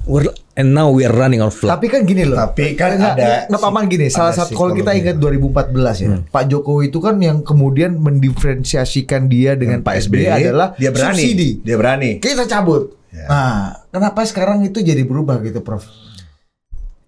We're- 0.04 0.36
And 0.56 0.72
now 0.72 0.88
we 0.88 1.04
are 1.04 1.12
running 1.12 1.44
out 1.44 1.52
of 1.52 1.60
luck. 1.68 1.76
Tapi 1.76 1.92
kan 1.92 2.08
gini 2.08 2.24
loh. 2.24 2.40
Tapi 2.40 2.80
kan 2.80 2.96
nggak, 2.96 3.16
ada 3.20 3.44
nggak 3.52 3.60
paman 3.60 3.92
gini. 3.92 4.08
Salah 4.08 4.32
ada 4.32 4.48
satu 4.48 4.56
kalau 4.56 4.72
kita 4.72 4.96
ingat 4.96 5.20
2014 5.20 6.00
ya, 6.00 6.08
Pak 6.32 6.44
Jokowi 6.48 6.88
itu 6.88 7.04
kan 7.04 7.20
yang 7.20 7.44
kemudian 7.44 8.00
mendiferensiasikan 8.00 9.28
dia 9.28 9.60
dengan 9.60 9.84
Pak 9.84 10.08
SBY 10.08 10.32
adalah 10.32 10.72
dia 10.80 10.96
berani. 10.96 11.20
subsidi. 11.20 11.50
Dia 11.60 11.76
berani. 11.76 12.24
Kita 12.24 12.48
cabut. 12.48 12.96
Ya. 13.12 13.28
Nah, 13.28 13.56
kenapa 13.92 14.24
sekarang 14.24 14.64
itu 14.64 14.80
jadi 14.80 15.04
berubah 15.04 15.44
gitu, 15.44 15.60
Prof? 15.60 15.84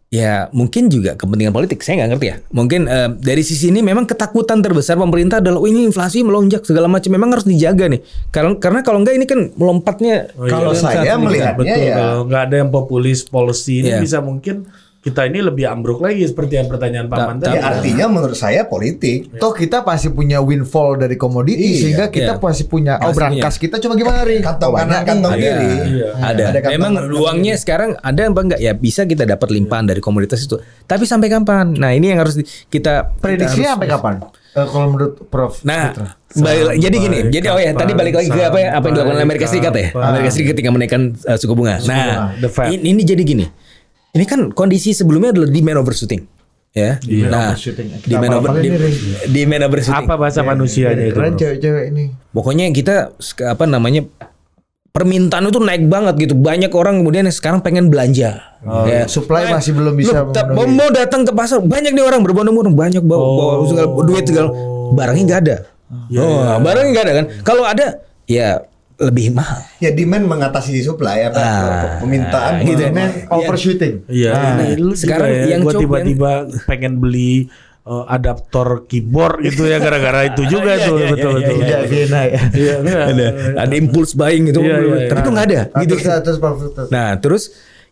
Ya 0.08 0.47
mungkin 0.55 0.88
juga 0.88 1.20
kepentingan 1.20 1.51
politik 1.51 1.84
saya 1.84 1.99
nggak 1.99 2.10
ngerti 2.16 2.28
ya. 2.32 2.36
Mungkin 2.49 2.88
eh, 2.88 3.10
dari 3.20 3.43
sisi 3.43 3.68
ini 3.68 3.84
memang 3.84 4.08
ketakutan 4.08 4.64
terbesar 4.64 4.95
pemerintah 4.95 5.43
adalah 5.43 5.60
oh, 5.60 5.68
ini 5.68 5.84
inflasi 5.84 6.24
melonjak 6.24 6.64
segala 6.64 6.88
macam 6.88 7.12
memang 7.12 7.36
harus 7.36 7.43
dijaga 7.43 7.91
nih. 7.91 7.99
Karena 8.32 8.55
karena 8.55 8.80
kalau 8.82 9.03
enggak 9.03 9.20
ini 9.20 9.28
kan 9.28 9.51
melompatnya. 9.53 10.32
Oh, 10.34 10.47
iya. 10.47 10.51
Kalau 10.55 10.72
dalam 10.72 10.80
saya 10.80 10.95
saat 11.03 11.12
ini. 11.12 11.26
melihat- 11.28 11.55
Betul, 11.60 11.84
ya. 11.84 11.93
kalau 11.93 12.18
nggak 12.24 12.41
ada 12.41 12.55
yang 12.55 12.70
populis 12.72 13.20
policy 13.22 13.84
ini 13.84 13.91
Iya. 13.91 13.99
bisa 13.99 14.18
mungkin 14.24 14.55
kita 15.08 15.24
ini 15.24 15.39
lebih 15.39 15.64
ambruk 15.64 16.03
lagi 16.03 16.28
seperti 16.28 16.60
yang 16.60 16.68
pertanyaan 16.68 17.08
Pak 17.08 17.16
Ta- 17.16 17.28
Man 17.32 17.38
ta- 17.39 17.47
tadi. 17.47 17.55
Ya 17.55 17.62
artinya 17.64 18.05
menurut 18.12 18.36
saya 18.36 18.68
politik. 18.68 19.32
Toh 19.39 19.55
kita 19.55 19.88
pasti 19.88 20.12
punya 20.12 20.43
windfall 20.43 20.99
dari 20.99 21.16
komoditi 21.16 21.64
Iya, 21.64 21.80
sehingga 21.80 22.05
kita 22.12 22.36
iya. 22.36 22.43
pasti 22.43 22.64
punya 22.68 22.99
oh 22.99 23.08
Pasti 23.10 23.20
brankas 23.24 23.55
kita 23.55 23.76
coba 23.80 23.93
gimana 23.95 24.20
nih? 24.28 24.43
Kantong 24.43 24.74
kanan, 24.76 25.01
kantong 25.08 25.34
kiri. 25.39 25.72
Iya. 25.95 26.10
Ada. 26.20 26.43
Ada 26.51 26.60
kantong 26.60 26.74
Memang 26.76 26.93
kanan, 26.99 27.16
uangnya 27.16 27.55
sekarang 27.55 27.89
ada 27.95 28.22
apa 28.28 28.41
enggak 28.43 28.60
ya 28.60 28.76
bisa 28.76 29.08
kita 29.08 29.24
dapat 29.24 29.47
limpahan 29.47 29.88
dari 29.88 30.03
komoditas 30.03 30.43
itu. 30.43 30.60
Tapi 30.84 31.08
sampai 31.08 31.32
kapan? 31.32 31.72
Nah 31.72 31.95
ini 31.95 32.12
yang 32.12 32.20
harus 32.20 32.36
kita 32.68 33.16
Prediksinya 33.24 33.80
sampai 33.80 33.88
kapan? 33.88 34.14
Eh, 34.58 34.66
kalau 34.66 34.89
menurut 34.89 35.30
Prof. 35.30 35.62
Nah, 35.62 35.93
balik, 36.34 36.82
jadi 36.82 36.95
gini, 36.97 37.18
Sampai 37.22 37.34
jadi 37.38 37.45
oh 37.53 37.60
ya 37.62 37.72
tadi 37.78 37.93
balik 37.93 38.14
lagi 38.18 38.30
ke 38.34 38.41
apa 38.41 38.58
ya 38.58 38.70
apa 38.74 38.86
yang 38.89 38.93
dilakukan 38.97 39.16
oleh 39.22 39.26
Amerika 39.30 39.45
Serikat 39.45 39.74
ya. 39.78 39.88
kapan? 39.93 40.01
Amerika 40.10 40.30
Serikat 40.34 40.51
ketika 40.58 40.70
menaikkan 40.74 41.01
uh, 41.14 41.38
suku 41.38 41.53
bunga. 41.53 41.78
Nah, 41.86 42.34
ini, 42.74 42.97
ini 42.97 43.01
jadi 43.05 43.22
gini. 43.22 43.45
Ini 44.18 44.26
kan 44.26 44.39
kondisi 44.51 44.91
sebelumnya 44.91 45.30
adalah 45.30 45.47
demand 45.47 45.78
overshooting. 45.86 46.26
Ya. 46.74 46.97
Nah, 47.30 47.53
overshooting. 47.53 47.88
Kita 48.01 48.18
demand 48.18 48.34
over 48.38 48.49
di, 48.57 48.70
ini, 48.70 48.78
Rin. 48.78 48.93
demand 49.30 49.63
overshooting. 49.70 50.05
Apa 50.09 50.15
bahasa 50.18 50.41
manusianya 50.41 51.05
itu? 51.05 51.15
Keren 51.15 51.34
Bro? 51.34 51.39
cewek-cewek 51.39 51.84
ini. 51.93 52.03
Pokoknya 52.34 52.65
kita 52.74 52.95
apa 53.45 53.63
namanya 53.65 54.01
permintaan 54.89 55.45
itu 55.45 55.61
naik 55.61 55.86
banget 55.86 56.15
gitu. 56.18 56.34
Banyak 56.34 56.74
orang 56.74 57.05
kemudian 57.05 57.30
yang 57.30 57.36
sekarang 57.36 57.61
pengen 57.61 57.93
belanja. 57.93 58.41
ya. 58.89 59.05
Supply 59.05 59.53
masih 59.53 59.78
belum 59.78 59.93
bisa 59.93 60.26
Lu 60.26 60.34
memenuhi. 60.34 60.74
mau 60.74 60.89
datang 60.89 61.22
ke 61.22 61.32
pasar 61.32 61.61
banyak 61.61 61.93
nih 61.93 62.01
orang 62.01 62.26
berbondong-bondong 62.26 62.74
banyak 62.74 63.05
bawa, 63.05 63.22
bawa 63.22 63.65
segala 63.70 63.88
duit 64.01 64.26
segala 64.26 64.49
barangnya 64.97 65.24
nggak 65.30 65.41
ada. 65.45 65.55
oh, 66.18 66.57
barangnya 66.57 66.89
nggak 66.93 67.05
ada 67.05 67.13
kan? 67.13 67.26
Kalau 67.45 67.63
ada 67.70 68.01
ya 68.26 68.65
lebih 69.00 69.30
mahal. 69.30 69.62
Ya 69.78 69.89
demand 69.89 70.26
mengatasi 70.26 70.82
supply 70.82 71.26
apa 71.26 71.38
Ah, 71.38 72.02
permintaan 72.02 72.54
gitu. 72.62 72.82
me- 72.82 72.89
Demand 72.89 73.14
overshooting. 73.30 73.95
Iya, 74.08 74.34
ini 74.56 74.68
lu 74.76 74.93
sekarang 74.93 75.30
juga 75.30 75.38
ya, 75.39 75.45
yang 75.48 75.62
gua 75.62 75.74
tiba-tiba 75.76 76.32
pengen 76.66 76.98
beli 76.98 77.45
uh, 77.84 78.04
adaptor 78.08 78.84
keyboard 78.84 79.41
gitu 79.43 79.64
ya 79.64 79.78
gara-gara 79.78 80.26
itu 80.26 80.41
juga 80.45 80.74
Iya, 80.76 80.84
tuh 80.84 80.95
iya, 80.95 81.08
betul 81.08 81.32
iya, 81.32 81.38
betul. 81.39 81.56
Iya, 81.56 81.78
ya. 81.78 82.41
Iya, 82.52 82.76
iya. 82.82 83.00
ada 83.06 83.26
ada 83.60 83.74
impulse 83.76 84.14
buying 84.14 84.50
gitu. 84.50 84.60
Iya, 84.60 84.76
iya, 84.76 84.95
iya. 84.98 85.08
Tapi 85.08 85.20
itu 85.20 85.30
nggak 85.30 85.45
ada. 85.45 85.60
Ah, 85.70 85.82
Gitu. 85.82 85.95
Nah, 86.89 87.10
terus 87.18 87.43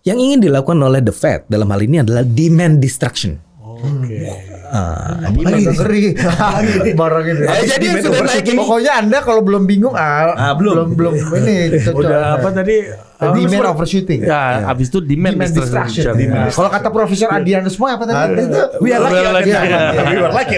yang 0.02 0.18
ingin 0.18 0.40
dilakukan 0.40 0.78
oleh 0.80 1.02
the 1.02 1.14
Fed 1.14 1.46
dalam 1.46 1.66
hal 1.68 1.82
ini 1.82 2.02
adalah 2.02 2.22
demand 2.22 2.78
destruction. 2.78 3.38
Oke. 3.58 4.55
Ah, 4.66 5.18
Lagi 5.22 5.66
ngeri. 5.66 6.04
Barang 7.00 7.26
ini. 7.26 7.44
Ah, 7.46 7.62
jadi 7.62 7.86
yang 7.86 8.00
sudah 8.02 8.22
naik 8.24 8.46
ini- 8.46 8.58
Pokoknya 8.58 8.92
Anda 8.98 9.18
kalau 9.22 9.42
belum 9.42 9.64
bingung 9.64 9.94
ah, 9.94 10.34
Ah, 10.34 10.54
belum. 10.54 10.94
belum 10.94 11.14
belum 11.14 11.14
ini 11.42 11.80
cocok. 11.80 11.94
Udah 11.96 12.40
apa 12.40 12.50
tadi? 12.52 12.78
Demand 13.16 13.64
Apa? 13.64 13.72
overshooting. 13.72 14.28
Ya, 14.28 14.68
abis 14.68 14.92
itu 14.92 15.00
demand, 15.00 15.40
Demand. 15.40 15.48
Nah, 15.48 16.52
Kalau 16.52 16.68
kata 16.68 16.92
Profesor 16.92 17.32
Adianus 17.32 17.80
semua 17.80 17.96
apa 17.96 18.04
tadi? 18.04 18.44
Itu 18.44 18.60
We 18.84 18.92
are 18.92 19.00
lucky. 19.00 19.16
We 19.16 19.24
are 19.24 19.32
lucky. 19.32 19.52
Iya. 19.56 19.80
We 20.04 20.16
were 20.20 20.34
lucky. 20.36 20.58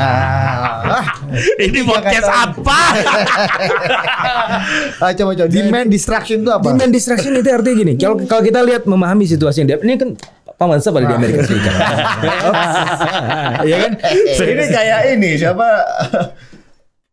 Ah, 0.00 1.04
Ini 1.60 1.80
podcast 1.84 2.28
apa? 2.32 2.80
ah, 4.98 5.10
coba 5.12 5.30
coba 5.34 5.48
demand 5.48 5.88
destruction 5.88 6.40
itu 6.40 6.50
apa? 6.50 6.64
Demand 6.64 6.90
destruction 6.90 7.32
itu 7.34 7.48
artinya 7.48 7.76
gini. 7.76 7.92
Kalau 7.96 8.16
kalau 8.24 8.42
kita 8.42 8.60
lihat 8.64 8.82
memahami 8.84 9.24
situasi 9.24 9.62
yang 9.62 9.68
dia 9.68 9.78
ini 9.78 9.94
kan 9.96 10.10
paman 10.58 10.82
pada 10.82 11.06
di 11.06 11.14
Amerika 11.14 11.46
Serikat. 11.46 11.74
ya 13.70 13.76
kan? 13.86 13.92
ini 14.42 14.64
kayak 14.66 15.00
ini 15.14 15.30
siapa 15.38 15.66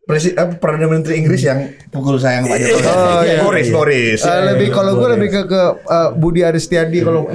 Presi, 0.05 0.37
eh, 0.37 0.49
Perdana 0.61 0.85
Menteri 0.85 1.17
Inggris 1.17 1.41
yang 1.41 1.65
pukul 1.89 2.21
sayang 2.21 2.45
Pak 2.45 2.61
Jokowi. 2.61 2.85
Oh, 2.85 3.21
iya. 3.25 3.41
Boris, 3.41 3.73
Boris. 3.73 4.21
Eh, 4.21 4.41
lebih 4.53 4.69
kalau 4.69 5.01
gue 5.01 5.17
lebih 5.17 5.29
ke 5.33 5.41
ke 5.49 5.61
eh, 5.81 6.09
Budi 6.13 6.45
Aristiadi 6.45 7.01
kalau 7.01 7.25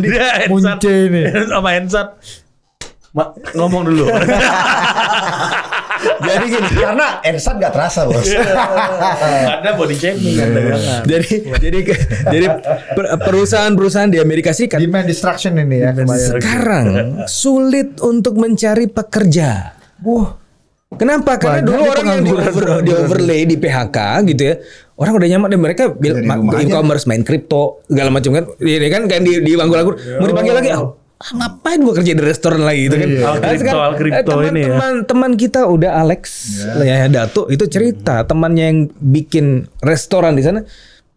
Dia 0.00 0.24
headset. 0.40 0.48
Munce 0.48 0.88
ini. 0.88 1.28
Sama 1.52 1.68
handset. 1.76 2.16
Ma, 3.12 3.28
ngomong 3.56 3.92
dulu. 3.92 4.08
Jadi 6.18 6.44
gini, 6.48 6.68
karena 6.72 7.06
Ersat 7.20 7.54
gak 7.56 7.70
terasa 7.70 8.00
bos. 8.04 8.22
Ada 8.22 9.70
body 9.72 9.94
shaming 9.94 10.34
kan 10.34 10.48
dagangan. 10.50 11.00
jadi 11.04 11.30
jadi 11.56 11.78
jadi 12.26 12.46
per- 12.92 13.10
perusahaan-perusahaan 13.20 14.08
di 14.08 14.18
Amerika 14.18 14.50
Serikat 14.50 14.78
demand 14.78 15.04
destruction 15.04 15.54
ini 15.54 15.76
ya. 15.78 15.90
sekarang 16.16 16.86
sulit 17.24 17.98
untuk 18.00 18.34
mencari 18.34 18.86
pekerja. 18.86 19.74
Wah, 20.00 20.38
Kenapa? 20.90 21.36
Karena 21.36 21.60
Banyak 21.60 21.68
dulu 21.68 21.82
orang 21.84 22.06
yang 22.08 22.22
di, 22.22 22.32
over, 22.32 22.64
di 22.80 22.90
overlay 22.90 23.40
di 23.44 23.56
PHK 23.56 23.98
gitu 24.26 24.42
ya. 24.42 24.54
Orang 24.96 25.14
udah 25.14 25.28
nyaman 25.28 25.48
dan 25.48 25.60
mereka 25.60 25.82
bil- 25.90 26.16
Dari 26.16 26.24
ma- 26.24 26.34
rumah 26.34 26.56
aja. 26.56 26.64
e-commerce 26.64 27.04
main 27.04 27.20
kripto 27.20 27.84
segala 27.84 28.08
macam 28.08 28.32
kan. 28.32 28.44
Ini 28.56 28.88
kan 28.88 29.02
kan 29.04 29.20
di 29.20 29.36
di 29.38 29.52
anggur-anggur 29.52 29.94
mau 30.16 30.26
dipanggil 30.26 30.54
lagi 30.54 30.68
ah, 30.72 30.88
ah, 31.18 31.30
ngapain 31.34 31.78
gua 31.82 31.94
kerja 31.98 32.12
di 32.14 32.22
restoran 32.22 32.62
lagi 32.62 32.86
gitu 32.86 32.96
kan. 32.96 33.08
Al 33.08 33.18
Nah, 33.18 33.34
kripto, 33.38 33.58
sekarang, 33.60 33.82
al 33.82 33.94
kripto 33.98 34.18
eh, 34.18 34.24
teman, 34.24 34.46
ini 34.48 34.60
ya. 34.60 34.68
Teman 34.70 34.94
teman 35.04 35.30
kita 35.34 35.60
udah 35.66 35.90
Alex 35.98 36.22
ya 36.78 37.06
Dato 37.06 37.50
itu 37.50 37.64
cerita 37.66 38.22
temannya 38.22 38.64
yang 38.64 38.78
bikin 38.98 39.46
restoran 39.82 40.38
di 40.38 40.42
sana 40.46 40.62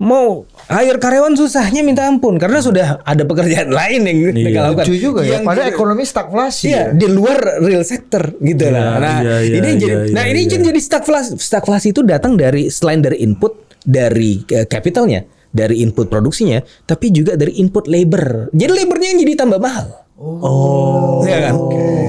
mau 0.01 0.49
hire 0.65 0.97
karyawan 0.97 1.37
susahnya 1.37 1.85
minta 1.85 2.09
ampun 2.09 2.41
karena 2.41 2.57
sudah 2.57 3.05
ada 3.05 3.21
pekerjaan 3.21 3.69
lain 3.79 4.01
yang 4.01 4.17
mereka 4.33 4.59
lakukan. 4.73 4.85
lucu 4.89 4.93
juga 4.97 5.21
ya. 5.21 5.45
Yang 5.45 5.77
ekonomi 5.77 6.03
stagflasi. 6.09 6.63
Iya, 6.73 6.83
di 6.97 7.05
luar 7.05 7.61
real 7.61 7.85
sector 7.85 8.33
gitu 8.41 8.65
Iya, 8.65 8.73
lah. 8.73 8.97
Nah, 8.97 9.17
iya, 9.21 9.35
iya, 9.45 9.55
ini 9.61 9.69
iya, 9.69 9.77
jadi 9.77 9.93
iya, 10.09 10.13
nah 10.17 10.25
ini 10.25 10.49
iya. 10.49 10.57
jadi 10.57 10.79
stagflasi. 10.81 11.37
Stagflasi 11.37 11.93
itu 11.93 12.01
datang 12.01 12.33
dari 12.33 12.73
selain 12.73 13.05
dari 13.05 13.21
input 13.21 13.53
dari 13.85 14.41
eh, 14.49 14.65
capitalnya, 14.65 15.21
dari 15.51 15.83
input 15.83 16.07
produksinya, 16.07 16.63
tapi 16.87 17.11
juga 17.13 17.37
dari 17.37 17.59
input 17.59 17.85
labor. 17.85 18.49
Jadi 18.55 18.71
labornya 18.71 19.07
yang 19.13 19.19
jadi 19.21 19.33
tambah 19.37 19.59
mahal. 19.61 20.00
Oh. 20.21 21.25
Ya 21.25 21.49
kan? 21.49 21.55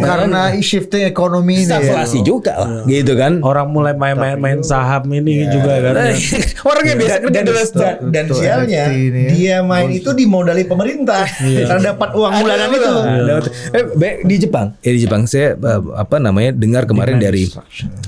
Karena 0.02 0.40
shifting 0.58 1.00
ekonomi 1.02 1.56
ini. 1.56 1.64
ya. 1.64 1.78
Stagflasi 1.78 2.18
juga 2.20 2.52
lah, 2.54 2.84
gitu 2.84 3.14
kan. 3.14 3.40
Orang 3.40 3.70
mulai 3.70 3.94
main-main 3.94 4.36
main 4.36 4.60
saham 4.60 5.08
ini 5.08 5.48
juga 5.48 5.80
kan. 5.80 5.94
Eh, 6.04 6.16
Orangnya 6.68 6.94
biasa 6.94 7.16
kerja 7.20 7.40
dan, 7.40 7.54
dan, 7.72 7.94
dan 8.10 8.24
sialnya 8.28 8.82
ini. 8.90 9.22
dia 9.32 9.62
main 9.62 9.88
itu 9.88 10.12
dimodali 10.12 10.62
pemerintah 10.62 11.24
karena 11.68 11.82
dapat 11.90 12.08
uang 12.12 12.32
bulanan 12.36 12.68
itu. 12.68 12.90
Dapat- 13.24 13.50
Eh, 13.72 13.84
Be- 13.94 14.20
di 14.22 14.36
Jepang, 14.38 14.76
eh 14.78 14.92
di 14.92 15.00
Jepang 15.00 15.24
saya 15.24 15.54
eh, 15.54 15.80
apa 15.94 16.16
namanya 16.18 16.52
dengar 16.52 16.84
kemarin 16.84 17.16
dari 17.16 17.48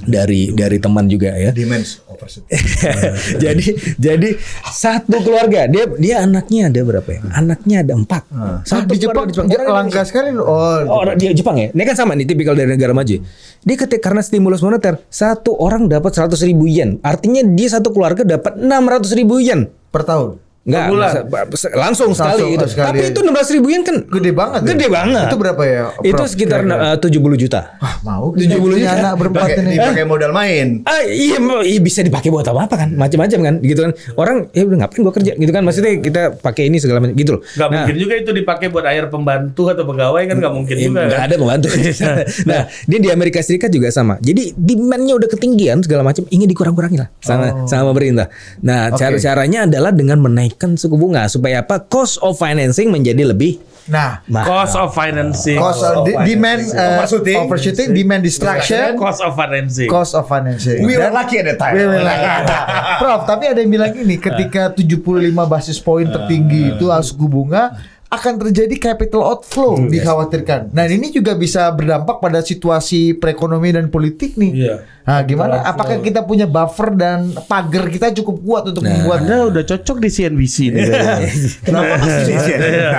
dari 0.05 0.53
dari 0.53 0.77
teman 0.77 1.07
juga 1.07 1.33
ya. 1.33 1.51
Demands 1.51 2.05
oversupply. 2.05 2.53
jadi 3.45 3.67
jadi 3.97 4.29
satu 4.67 5.23
keluarga 5.23 5.65
dia 5.65 5.89
dia 5.95 6.17
anaknya 6.21 6.69
ada 6.69 6.81
berapa 6.83 7.09
ya? 7.09 7.21
Anaknya 7.33 7.77
ada 7.81 7.95
empat. 7.95 8.23
Saat 8.65 8.85
di 8.87 8.99
Jepang, 8.99 9.31
Orang 9.65 9.89
langka 9.95 10.11
sekali. 10.11 10.35
Oh, 10.35 10.43
Oh, 10.91 11.07
orang 11.07 11.15
di 11.15 11.31
Jepang 11.31 11.55
ya. 11.55 11.71
Ini 11.71 11.83
kan 11.87 11.95
sama 11.95 12.19
nih 12.19 12.27
tipikal 12.27 12.59
dari 12.59 12.67
negara 12.67 12.91
maju. 12.91 13.23
Dia 13.63 13.77
ketika 13.79 14.11
karena 14.11 14.21
stimulus 14.27 14.59
moneter, 14.61 14.99
satu 15.07 15.55
orang 15.55 15.87
dapat 15.87 16.11
100 16.11 16.35
ribu 16.43 16.67
yen. 16.67 16.99
Artinya 17.01 17.47
dia 17.47 17.71
satu 17.71 17.95
keluarga 17.95 18.27
dapat 18.27 18.59
600 18.59 19.15
ribu 19.15 19.39
yen. 19.39 19.71
per 19.95 20.03
tahun. 20.03 20.43
Enggak, 20.65 20.85
bulan. 20.89 21.13
masa- 21.45 21.75
langsung 21.77 22.11
sekali 22.11 22.41
Langsung 22.41 22.51
gitu. 22.57 22.67
sekali. 22.67 22.89
Tapi 22.89 23.13
itu 23.13 23.21
16 23.21 23.49
ribu 23.53 23.67
yen 23.69 23.83
kan 23.85 23.97
Gede 24.03 24.33
banget. 24.33 24.61
ya? 24.61 24.69
Gede 24.73 24.87
banget. 24.89 25.27
Itu 25.29 25.37
berapa 25.37 25.63
ya? 25.63 25.85
Itu 26.01 26.15
Prof, 26.17 26.27
sekitar 26.27 26.59
kira-kira? 26.59 26.89
eh, 26.89 26.97
70 26.97 27.37
juta. 27.37 27.61
Wah, 27.77 27.95
mau 28.01 28.25
70 28.33 28.73
punya 28.73 28.81
juta. 28.89 28.97
anak 28.99 29.13
berempat 29.21 29.43
Pakai- 29.45 29.61
ini. 29.61 29.75
dipakai 29.75 30.05
modal 30.05 30.33
main. 30.33 30.67
Ah 30.83 31.01
iya, 31.05 31.37
iya 31.63 31.79
bisa 31.79 32.01
dipakai 32.01 32.29
buat 32.29 32.43
apa 32.43 32.65
apa 32.65 32.75
kan, 32.79 32.89
macam-macam 32.95 33.39
kan, 33.43 33.55
gitu 33.61 33.81
kan. 33.83 33.93
Orang 34.15 34.37
ya 34.51 34.65
udah 34.65 34.79
ngapain 34.81 35.01
gua 35.01 35.13
kerja, 35.13 35.33
gitu 35.35 35.51
kan. 35.51 35.63
Maksudnya 35.63 35.93
kita 36.01 36.23
pakai 36.35 36.65
ini 36.67 36.77
segala 36.79 36.99
macam, 36.99 37.13
gitu 37.13 37.31
loh. 37.37 37.41
Gak 37.45 37.69
mungkin 37.71 37.95
juga 37.95 38.15
itu 38.17 38.31
dipakai 38.31 38.67
buat 38.69 38.85
air 38.85 39.05
pembantu 39.07 39.69
atau 39.69 39.85
pegawai 39.85 40.23
kan 40.25 40.37
gak 40.39 40.55
mungkin 40.55 40.75
Eh, 40.75 40.83
juga. 40.83 41.01
nggak 41.05 41.13
kan? 41.15 41.29
ada 41.29 41.35
pembantu. 41.37 41.67
nah, 42.49 42.61
dia 42.83 42.99
di 42.99 43.09
Amerika 43.09 43.39
Serikat 43.39 43.69
juga 43.69 43.93
sama. 43.93 44.17
Jadi 44.19 44.57
demand-nya 44.57 45.13
udah 45.13 45.29
ketinggian 45.29 45.85
segala 45.85 46.01
macam, 46.03 46.25
ingin 46.27 46.49
dikurang-kurangi 46.49 46.97
lah 46.97 47.13
sama 47.19 47.67
sama 47.67 47.93
pemerintah. 47.93 48.33
Nah, 48.61 48.89
Oke. 48.89 48.97
cara 48.97 49.17
caranya 49.19 49.69
adalah 49.69 49.93
dengan 49.93 50.25
menaikkan 50.55 50.79
suku 50.79 50.95
bunga 50.95 51.27
supaya 51.27 51.61
apa? 51.61 51.83
Cost 51.83 52.23
of 52.23 52.39
financing 52.39 52.89
menjadi 52.89 53.27
lebih 53.27 53.59
Nah, 53.85 54.25
mahal. 54.33 54.49
Cost 54.49 54.81
of 54.81 54.97
financing. 54.97 55.61
cost 55.61 55.85
of 55.85 56.09
di- 56.09 56.17
demand 56.25 56.73
uh, 56.73 56.97
Overshooting. 56.97 57.37
overshooting, 57.37 57.89
demand 57.93 58.25
distraction, 58.25 58.97
Cost 58.97 59.21
of 59.21 59.37
financing. 59.37 59.93
cost 59.93 60.17
of 60.17 60.25
financing. 60.25 60.81
We 60.89 60.97
were 60.97 61.13
lucky 61.13 61.37
at 61.37 61.53
the 61.53 61.57
time. 61.61 61.77
We 61.77 61.85
were 61.85 62.01
lucky. 62.01 62.49
Prof, 63.05 63.29
tapi 63.29 63.45
ada 63.45 63.61
yang 63.61 63.69
bilang 63.69 63.93
ini 63.93 64.17
ketika 64.17 64.73
75 64.73 65.05
basis 65.45 65.77
poin 65.77 66.09
tertinggi 66.09 66.73
itu 66.73 66.89
suku 66.89 67.29
bunga 67.29 67.77
akan 68.15 68.33
terjadi 68.47 68.75
capital 68.79 69.23
outflow 69.23 69.91
dikhawatirkan. 69.91 70.71
Nah 70.71 70.87
ini 70.87 71.11
juga 71.11 71.35
bisa 71.35 71.69
berdampak 71.75 72.23
pada 72.23 72.41
situasi 72.41 73.19
perekonomian 73.19 73.85
dan 73.85 73.87
politik 73.91 74.39
nih. 74.39 74.53
Iya. 74.55 74.75
Nah 75.05 75.21
gimana? 75.27 75.61
Apakah 75.67 76.01
kita 76.01 76.25
punya 76.25 76.49
buffer 76.49 76.97
dan 76.97 77.29
pagar 77.45 77.93
kita 77.93 78.15
cukup 78.17 78.37
kuat 78.41 78.63
untuk 78.73 78.83
membuat 78.89 79.21
Anda 79.27 79.37
udah 79.53 79.65
cocok 79.69 79.97
di 80.01 80.09
CNBC 80.09 80.57
nih. 80.73 80.83
Kenapa 81.67 81.93
masih 82.01 82.23
di 82.25 82.35
sini? 82.41 82.67
Iya. 82.73 82.91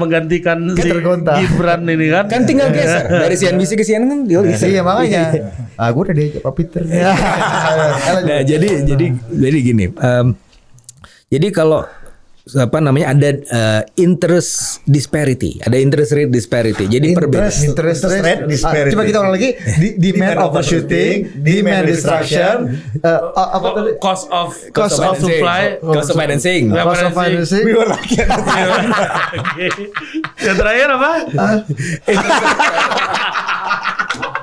Menggantikan 0.00 0.58
si. 0.78 0.88
Gibran 0.88 1.82
ini 1.84 2.06
kan. 2.08 2.24
Kan 2.30 2.42
tinggal 2.48 2.72
geser 2.72 3.04
dari 3.10 3.34
CNBC 3.36 3.70
ke 3.76 3.84
CNN 3.84 4.08
kan 4.08 4.18
tinggal 4.24 4.44
geser. 4.48 4.68
Iya 4.72 4.80
makanya. 4.80 5.24
Ah 5.76 5.88
gue 5.92 6.02
udah 6.08 6.16
diajak 6.16 6.40
Pak 6.40 6.54
Peter. 6.56 6.82
Nah, 8.22 8.42
jadi 8.44 8.68
jadi 8.86 9.06
jadi 9.28 9.58
gini. 9.60 9.84
em, 9.92 10.26
jadi 11.32 11.48
kalau 11.52 11.84
apa 12.42 12.82
namanya 12.82 13.14
ada 13.14 13.30
eh, 13.38 13.82
interest 14.02 14.82
disparity, 14.82 15.62
ada 15.62 15.78
interest 15.78 16.10
rate 16.10 16.26
disparity. 16.26 16.90
Jadi 16.90 17.14
perbedaan 17.14 17.54
Interest, 17.54 17.70
interest 17.70 18.00
Interest 18.02 18.18
rate 18.26 18.42
disparity. 18.50 18.90
Ah, 18.90 18.94
coba 18.98 19.02
kita 19.06 19.18
ulang 19.22 19.34
lagi. 19.38 19.50
Di- 19.78 19.94
demand 20.10 20.38
overshooting, 20.50 21.38
demand 21.38 21.86
distraction, 21.86 22.82
eh, 22.98 23.06
ah, 23.38 23.62
apa 23.62 23.66
tadi? 23.78 23.90
Cost 24.02 24.26
of 24.34 24.58
Cost 24.74 24.98
of 24.98 25.14
of 25.14 25.22
supply. 25.22 25.78
cost 25.78 26.10
of 26.10 26.18
financing. 26.18 26.74
Ya, 26.74 26.82
Cost 26.82 27.06
of 27.06 27.14
financing. 27.14 27.62
We 27.62 27.78
were. 27.78 27.86
Oke. 27.86 28.26
Yang 30.42 30.56
terakhir 30.58 30.88
apa? 30.90 31.10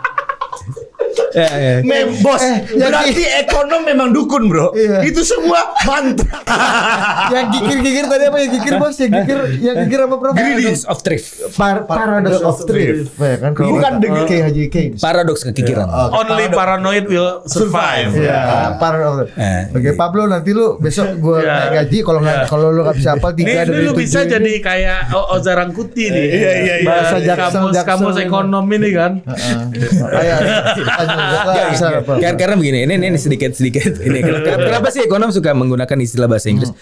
Ya, 1.39 1.49
ya. 1.49 1.75
Mem, 1.81 2.19
bos, 2.19 2.41
Eh, 2.41 2.57
yang 2.73 2.89
berarti 2.89 3.23
ekonom 3.39 3.81
memang 3.81 4.09
dukun 4.09 4.43
bro. 4.45 4.71
Iya. 4.71 5.03
Itu 5.03 5.23
semua 5.23 5.71
mantra. 5.81 6.43
yang 7.33 7.47
gigir-gigir 7.49 8.05
tadi 8.05 8.23
apa 8.25 8.37
yang 8.37 8.51
gigir 8.51 8.73
bos? 8.75 8.95
Yang 8.95 9.11
gigir, 9.17 9.39
yang 9.61 9.75
gigir 9.81 9.99
apa 10.01 10.15
prof? 10.15 10.33
Paradox 10.33 10.79
of 10.83 10.97
thrift. 10.99 11.27
Par 11.53 11.85
paradox 11.85 12.41
of 12.41 12.57
thrift. 12.61 13.15
Ya 13.15 13.37
kan 13.37 13.51
kalau 13.53 13.71
Bukan 13.71 13.93
dengan- 13.97 14.25
K 14.25 14.33
Haji 14.41 14.63
Keynes. 14.67 14.99
Paradoks 14.99 15.41
kekikiran. 15.45 15.87
Only 16.11 16.49
paranoid 16.49 17.05
will 17.05 17.39
survive. 17.45 18.11
Ya, 18.13 18.75
paradox. 18.75 19.31
Eh. 19.33 19.71
Oke, 19.71 19.95
Pablo 19.95 20.25
nanti 20.25 20.51
lu 20.51 20.75
besok 20.77 21.15
gua 21.17 21.39
Iya. 21.39 21.53
naik 21.55 21.71
gaji 21.79 21.97
kalau 22.01 22.19
nggak 22.19 22.37
Iya. 22.37 22.47
kalau 22.47 22.67
lu 22.69 22.81
nggak 22.81 22.97
bisa 22.97 23.09
hafal 23.11 23.31
Ini, 23.31 23.37
tiga 23.37 23.49
ini 23.49 23.59
dari 23.61 23.69
lu 23.79 23.83
tujuh 23.87 23.95
bisa 23.97 24.19
ini. 24.19 24.29
jadi 24.29 24.51
kayak 24.59 24.99
O- 25.11 25.27
Oza 25.31 25.51
Rangkuti 25.53 26.03
nih. 26.05 26.25
Iya, 26.25 26.51
iya, 26.53 26.73
iya. 26.75 26.75
Bahasa 26.83 27.07
Bahasa 27.09 27.17
Jaksel, 27.21 27.63
Jaksel 27.69 27.85
kamus 27.85 28.15
ini. 28.15 28.25
ekonom 28.25 28.65
ini 28.67 28.89
kan. 28.91 29.11
Heeh. 29.21 29.57
Karena, 31.29 32.35
karena 32.35 32.55
begini, 32.57 32.77
ini, 32.89 32.93
ini 32.97 33.17
sedikit 33.19 33.51
sedikit. 33.53 33.99
Ini 33.99 34.19
kenapa, 34.27 34.57
kenapa 34.65 34.87
sih 34.89 35.01
ekonom 35.05 35.29
suka 35.29 35.53
menggunakan 35.53 35.97
istilah 36.01 36.27
bahasa 36.27 36.49
Inggris? 36.49 36.73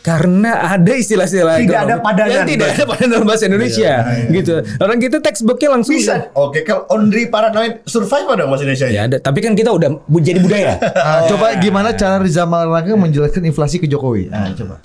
Karena 0.00 0.76
ada 0.76 0.92
istilah-istilah 0.92 1.56
Tidak 1.62 1.80
ada 1.88 1.96
padanan 2.00 2.44
yang 2.44 2.48
tidak 2.48 2.68
ada 2.76 2.84
padanan 2.86 3.10
dalam 3.18 3.26
bahasa 3.26 3.44
Indonesia, 3.50 3.92
gitu. 4.30 4.54
Orang 4.78 4.98
kita 5.02 5.16
textbooknya 5.18 5.68
langsung 5.74 5.94
Bisa. 5.96 6.30
Oke, 6.38 6.62
kalau 6.62 6.86
Ondri 6.92 7.26
paranoid 7.26 7.82
survive 7.88 8.26
ada 8.30 8.44
bahasa 8.46 8.62
Indonesia? 8.64 8.86
Ya 8.88 9.08
ada, 9.10 9.16
tapi 9.18 9.42
kan 9.42 9.52
kita 9.58 9.70
udah 9.74 10.00
jadi 10.22 10.40
budaya. 10.42 10.74
Ah, 11.06 11.22
coba 11.30 11.54
gimana 11.62 11.94
cara 11.94 12.18
Rizal 12.18 12.50
Malarangga 12.50 12.98
menjelaskan 12.98 13.46
inflasi 13.46 13.78
ke 13.78 13.86
Jokowi? 13.86 14.26
Nah, 14.26 14.50
coba. 14.58 14.82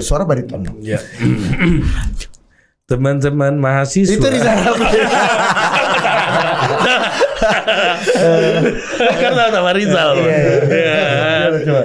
Suara 0.00 0.24
bariton. 0.24 0.64
Ya. 0.80 0.98
Teman-teman 2.88 3.56
mahasiswa. 3.60 4.14
Itu 4.16 4.26
Rizal 4.28 4.56
kan 9.14 9.32
sama 9.50 9.70
Rizal. 9.72 10.10
Ya. 10.20 10.42
coba. 11.62 11.82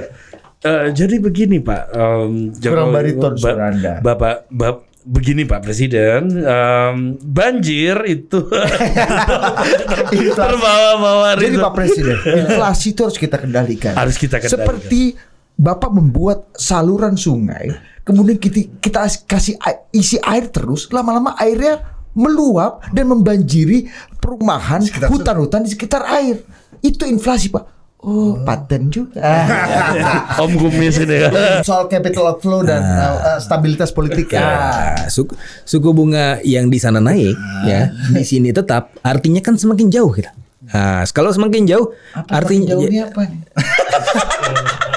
Eh, 0.60 0.86
jadi 0.92 1.16
begini 1.18 1.64
Pak, 1.64 1.84
em, 1.90 2.52
Kurang 2.54 2.92
bariton 2.92 3.40
Ba- 3.40 3.72
Anda. 3.72 4.04
Bapak, 4.04 4.52
Bap- 4.52 4.84
begini 5.08 5.48
Pak 5.48 5.64
Presiden, 5.64 6.36
em, 6.36 6.96
banjir 7.18 7.96
itu 8.04 8.44
terbawa-bawa 10.36 11.40
Jadi 11.40 11.56
Rizal. 11.56 11.64
Pak 11.64 11.74
Presiden, 11.74 12.18
inflasi 12.44 12.92
itu 12.92 13.02
harus 13.02 13.16
kita 13.16 13.40
kendalikan. 13.40 13.96
Harus 13.96 14.20
kita 14.20 14.38
kendalikan. 14.38 14.60
Seperti 14.60 15.16
Bapak 15.56 15.92
membuat 15.92 16.52
saluran 16.56 17.16
sungai, 17.16 17.72
kemudian 18.04 18.36
kita, 18.36 18.60
kita 18.80 19.00
kasih 19.24 19.56
isi 19.92 20.20
air 20.20 20.48
terus, 20.48 20.88
lama-lama 20.88 21.36
airnya 21.36 21.99
meluap 22.20 22.84
dan 22.92 23.08
membanjiri 23.08 23.88
perumahan, 24.20 24.84
hutan-hutan 25.08 25.64
di 25.64 25.72
sekitar 25.72 26.04
air. 26.12 26.44
Itu 26.84 27.08
inflasi, 27.08 27.48
Pak. 27.48 27.80
Oh, 28.00 28.40
paten 28.48 28.88
juga. 28.88 29.20
Om 30.44 30.52
Kumis 30.56 30.96
ini 31.04 31.20
ya. 31.20 31.60
Soal 31.60 31.92
capital 31.92 32.32
outflow 32.32 32.64
dan 32.64 32.80
uh, 32.80 33.36
uh, 33.36 33.40
stabilitas 33.44 33.92
politik 33.92 34.32
ya. 34.32 34.40
Nah, 34.40 35.12
suku, 35.12 35.36
suku 35.68 35.90
bunga 35.92 36.40
yang 36.48 36.72
di 36.72 36.80
sana 36.80 37.04
naik, 37.04 37.36
ya, 37.68 37.92
di 38.16 38.24
sini 38.24 38.56
tetap. 38.56 38.96
Artinya 39.04 39.44
kan 39.44 39.60
semakin 39.60 39.92
jauh 39.92 40.16
kita. 40.16 40.32
Nah, 40.72 41.04
kalau 41.12 41.36
semakin 41.36 41.68
jauh, 41.68 41.92
artinya 42.32 42.72
jauh 42.78 42.88
ini 42.88 43.04
apa 43.04 43.22
nih? 43.28 43.40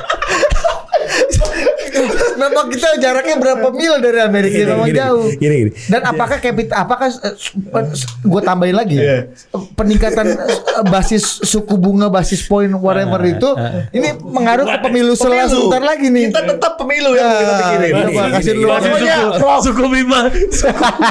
Memang 2.42 2.66
kita 2.68 2.88
jaraknya 2.96 3.36
berapa 3.36 3.66
mil 3.70 3.94
dari 3.98 4.18
Amerika 4.18 4.56
Gini, 4.56 4.66
memang 4.68 4.88
gini, 4.88 4.98
jauh. 4.98 5.24
gini, 5.32 5.54
gini. 5.56 5.70
Dan 5.86 6.00
apakah 6.02 6.38
capital 6.38 6.76
apakah 6.76 7.08
gue 8.22 8.40
tambahin 8.42 8.74
lagi 8.74 8.96
ya 8.96 9.30
peningkatan 9.72 10.26
eh, 10.32 10.58
basis 10.84 11.22
suku 11.42 11.74
bunga 11.74 12.08
basis 12.08 12.42
poin 12.42 12.66
whatever 12.74 13.22
itu 13.22 13.46
ini 13.90 14.12
mengaruh 14.18 14.66
ke 14.66 14.78
pemilu 14.80 15.12
setelah 15.12 15.44
Pemilu. 15.44 15.54
sebentar 15.62 15.82
lagi 15.84 16.06
nih. 16.08 16.24
Kita 16.28 16.42
tetap 16.48 16.72
pemilu 16.74 17.10
yang 17.12 17.28
kita 17.30 17.52
pikirin. 17.54 17.92
Ah, 18.12 18.28
kasih 18.32 18.54
suku, 18.54 19.46
suku 19.62 19.84
bima. 19.88 20.20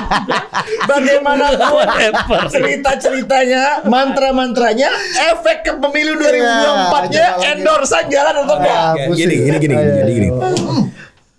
Bagaimana 0.92 1.46
Whatever. 1.72 2.42
cerita-ceritanya, 2.50 3.86
mantra-mantranya, 3.86 4.90
efek 5.32 5.64
ke 5.64 5.74
pemilu 5.78 6.18
2024-nya, 6.18 6.28
coba 6.62 7.00
lagi. 7.38 7.52
endorsean 7.52 8.06
jalan 8.08 8.36
atau 8.38 8.56
enggak? 8.58 8.76
Ah, 8.76 8.94
gini, 9.10 9.36
gini, 9.42 9.58
gini, 9.58 9.74
Ayo, 9.74 9.92
gini, 10.06 10.28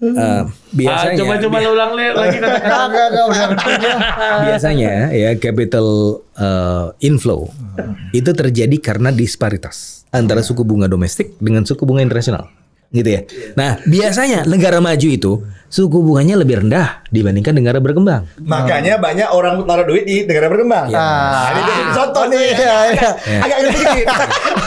Eh, 0.03 0.19
Ah, 0.19 0.51
biasanya, 0.75 1.15
coba-coba 1.15 1.57
lu 1.63 1.71
ulang 1.79 1.93
Le, 1.95 2.07
lagi 2.11 2.39
kata-kata. 2.43 3.07
Dia. 3.79 3.97
biasanya 4.43 4.91
ya 5.15 5.31
capital 5.39 5.87
eh, 6.35 6.87
inflow 7.07 7.47
itu 8.11 8.31
terjadi 8.35 8.77
karena 8.83 9.15
disparitas 9.15 10.03
antara 10.11 10.43
suku 10.43 10.67
bunga 10.67 10.91
domestik 10.91 11.39
dengan 11.39 11.63
suku 11.63 11.87
bunga 11.87 12.03
internasional. 12.03 12.51
Gitu 12.93 13.09
ya. 13.09 13.21
Nah, 13.53 13.81
biasanya 13.83 14.45
negara 14.45 14.79
maju 14.79 15.09
itu 15.09 15.33
suku 15.67 15.99
bunganya 15.99 16.37
lebih 16.37 16.61
rendah 16.61 17.01
dibandingkan 17.09 17.57
negara 17.57 17.81
berkembang. 17.81 18.29
Makanya 18.39 18.97
banyak 18.97 19.25
orang 19.27 19.65
taruh 19.65 19.87
duit 19.87 20.05
di 20.05 20.23
negara 20.23 20.47
berkembang. 20.47 20.87
Iya. 20.87 21.01
Nah, 21.01 21.49
ini 21.51 21.61
jadi 21.67 21.83
contoh 21.91 22.25
nih. 22.29 22.49
Iya, 22.53 22.77
iya. 22.93 23.11
Agak 23.41 23.57
ngerti 23.59 23.79
dikit. 23.81 24.07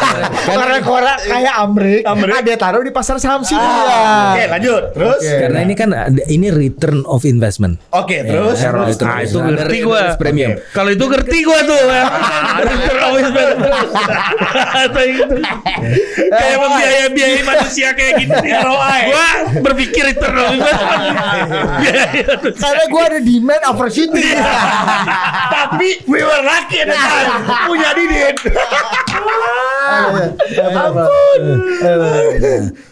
Korea-Korea 0.48 1.14
kayak 1.22 1.54
Amrik, 1.56 2.02
Amrik. 2.04 2.34
ada 2.36 2.54
taruh 2.56 2.82
di 2.82 2.90
pasar 2.90 3.18
saham 3.18 3.42
sini. 3.42 3.60
Ah, 3.60 4.34
Oke, 4.34 4.44
lanjut. 4.48 4.84
Terus? 4.92 5.22
Oke. 5.22 5.36
Karena 5.40 5.60
ini 5.62 5.74
kan 5.74 5.90
ada- 5.92 6.26
ini 6.28 6.48
return 6.50 7.06
of 7.06 7.22
investment. 7.24 7.78
Oke, 7.92 8.18
terus? 8.24 8.58
Ya, 8.58 8.72
Nah, 8.72 8.86
return 8.88 9.10
of 9.12 9.22
itu 9.22 9.38
ngerti 9.40 9.78
gua. 9.84 10.02
premium. 10.16 10.52
Kalau 10.72 10.90
itu 10.90 11.06
ngerti 11.06 11.38
gua 11.44 11.60
tuh. 11.62 11.82
ya. 11.84 12.04
Return 12.64 13.00
of 13.00 13.14
investment. 13.20 13.70
Atau 14.86 15.04
itu. 15.04 15.24
Kayak 16.32 16.58
membiayai-biayai 16.60 17.42
manusia 17.44 17.88
kayak 17.94 18.14
gitu. 18.20 18.36
ROI. 18.68 19.02
Gua 19.10 19.28
berpikir. 19.62 20.04
Biaya. 21.82 22.26
Karena 22.64 22.84
gue 22.88 23.04
ada 23.04 23.20
demand 23.20 23.64
opportunity. 23.72 24.32
Tapi 25.52 25.88
we 26.08 26.22
were 26.22 26.44
lucky 26.46 26.82
at 26.84 26.88
the 26.90 26.98
time. 26.98 27.32
Punya 27.68 27.90
Didin. 27.96 28.36
Ampun. 30.66 31.42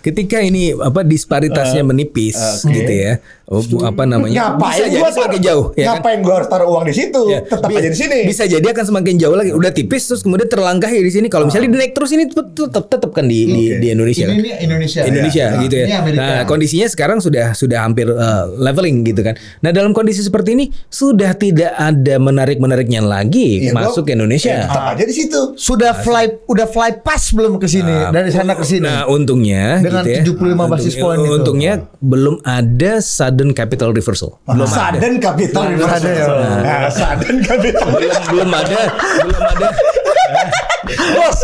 Ketika 0.04 0.38
ini 0.41 0.74
apa 0.76 1.02
disparitasnya 1.06 1.84
menipis 1.86 2.38
gitu 2.66 2.94
ya. 2.94 3.20
Oh, 3.45 3.60
apa 3.82 4.03
namanya? 4.03 4.56
Ngapain 4.56 4.72
bisa 4.72 4.84
jadi 4.86 4.98
gua 4.98 5.10
semakin 5.10 5.28
taruh- 5.34 5.44
jauh 5.44 5.65
ya 5.70 5.84
kan? 5.84 5.88
Ngapain 5.94 6.20
gua 6.20 6.34
harus 6.34 6.48
taruh 6.48 6.68
uang 6.70 6.84
di 6.84 6.94
situ? 6.94 7.22
Ya, 7.26 7.40
Tetap 7.44 7.68
bi- 7.68 7.76
aja 7.76 7.90
di 7.90 7.98
sini. 7.98 8.20
Bisa 8.24 8.44
jadi 8.45 8.64
akan 8.65 8.86
semakin 8.86 9.14
jauh 9.18 9.34
lagi. 9.34 9.52
Udah 9.52 9.70
tipis 9.70 10.03
terus 10.06 10.22
kemudian 10.22 10.48
terlangkahi 10.48 10.95
di 10.98 11.11
sini. 11.11 11.28
Kalau 11.28 11.45
misalnya 11.45 11.68
naik 11.70 11.91
terus 11.91 12.10
ini 12.10 12.24
tetap 12.26 12.56
tetap, 12.88 13.11
kan 13.11 13.26
di, 13.26 13.44
di, 13.44 13.64
Oke. 13.68 13.78
di 13.78 13.88
Indonesia. 13.90 14.24
Ini, 14.24 14.32
kan? 14.32 14.40
ini 14.40 14.52
Indonesia. 14.57 15.02
Indonesia 15.03 15.44
Ya. 15.45 15.60
gitu 15.60 15.76
ya. 15.76 15.86
Ini 15.86 15.95
Amerika. 15.98 16.24
Nah, 16.24 16.41
kondisinya 16.45 16.88
sekarang 16.88 17.20
sudah 17.20 17.52
sudah 17.53 17.80
hampir 17.82 18.07
uh, 18.07 18.24
leveling 18.57 19.03
gitu 19.03 19.22
kan. 19.22 19.36
Nah, 19.60 19.70
dalam 19.70 19.91
kondisi 19.91 20.20
seperti 20.20 20.49
ini 20.53 20.65
sudah 20.88 21.32
tidak 21.34 21.72
ada 21.74 22.15
menarik-menariknya 22.18 23.02
lagi 23.02 23.68
gua- 23.68 23.84
masuk 23.84 24.03
ke 24.03 24.10
Ya, 24.10 24.15
Indonesia. 24.15 24.56
tetap 24.64 24.86
aja 24.90 25.03
di 25.03 25.14
situ. 25.14 25.40
sudah 25.53 25.91
fly 25.95 26.26
udah 26.45 26.65
fly 26.65 26.95
pass 26.98 27.30
belum 27.30 27.57
ke 27.57 27.68
sini 27.68 27.91
Nah, 27.91 28.10
dari 28.10 28.30
sana 28.30 28.53
ke 28.53 28.64
sini. 28.64 28.82
Nah, 28.82 29.03
untungnya 29.06 29.78
Dengan 29.78 30.02
gitu 30.02 30.10
ya. 30.10 30.24
75 30.24 30.65
basis 30.65 30.94
itu. 30.95 31.03
Untungnya 31.34 31.74
belum 31.99 32.40
ada 32.41 33.03
sudden 33.34 33.49
capital 33.57 33.89
reversal. 33.89 34.38
Belum 34.45 34.69
ada. 34.69 35.01
Sudden 35.01 35.18
capital 35.18 35.64
ada 35.89 36.10
ya. 36.14 36.26
Nah, 36.61 36.85
sudden 36.93 37.38
capital. 37.41 37.88
belum, 37.97 38.22
belum 38.30 38.49
ada, 38.53 38.80
belum 39.26 39.41
ada. 39.41 39.68
Bos, 40.94 41.38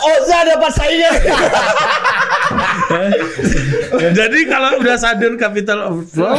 Oza 0.00 0.38
dapat 0.46 0.72
saingan. 0.72 1.14
Jadi 3.90 4.38
kalau 4.46 4.82
udah 4.82 4.96
sudden 4.98 5.38
capital 5.38 5.78
outflow, 5.86 6.34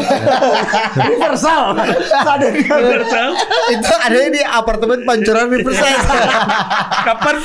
Universal. 0.97 1.77
Sudden 2.09 2.55
capital. 2.63 3.29
itu 3.71 3.93
ada 3.95 4.17
di 4.27 4.41
apartemen 4.43 4.99
pancuran 5.03 5.47
Riverside. 5.47 6.01
kapan? 7.07 7.35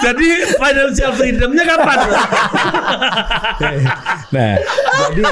Jadi 0.00 0.26
financial 0.56 1.10
freedomnya 1.14 1.64
kapan? 1.66 1.98
Nah, 4.34 4.58
jadi 5.14 5.22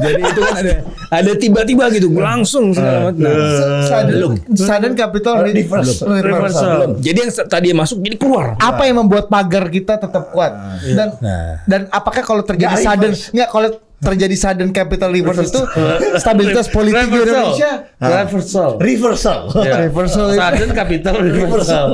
jadi 0.00 0.20
itu 0.24 0.40
kan 0.40 0.54
ada 0.56 0.74
ada 1.12 1.32
tiba-tiba 1.36 1.92
gitu 1.92 2.08
langsung 2.16 2.72
segala 2.72 3.12
macam. 3.12 3.20
Nah, 3.20 3.84
Sudden, 3.84 4.32
sudden 4.56 4.92
capital 4.96 5.44
Reversal. 5.44 6.08
reversal. 6.24 6.64
belum. 6.64 6.90
Jadi 7.04 7.18
yang 7.20 7.32
tadi 7.44 7.68
masuk 7.76 8.00
jadi 8.10 8.18
keluar. 8.18 8.58
Apa 8.58 8.82
yang 8.84 8.98
membuat 8.98 9.30
pagar 9.30 9.70
kita 9.70 9.94
tetap 9.96 10.34
kuat? 10.34 10.50
Dan 10.82 11.14
Nah. 11.16 11.62
dan 11.64 11.86
apakah 11.88 12.20
kalau 12.20 12.42
terjadi 12.42 12.74
Nggak 12.74 12.82
sudden 12.82 13.12
nggak 13.14 13.48
kalau 13.48 13.68
terjadi 14.00 14.32
sudden 14.34 14.68
capital 14.72 15.12
reverse 15.12 15.46
itu 15.46 15.62
stabilitas 16.22 16.66
politik 16.66 17.06
di 17.06 17.14
Reversal. 17.14 17.36
Indonesia 17.46 17.72
Reversal. 18.00 18.70
Reversal. 18.76 19.38
Ya. 19.68 19.74
reversal. 19.78 20.24
Sudden 20.32 20.70
capital 20.72 21.14
reversal. 21.20 21.86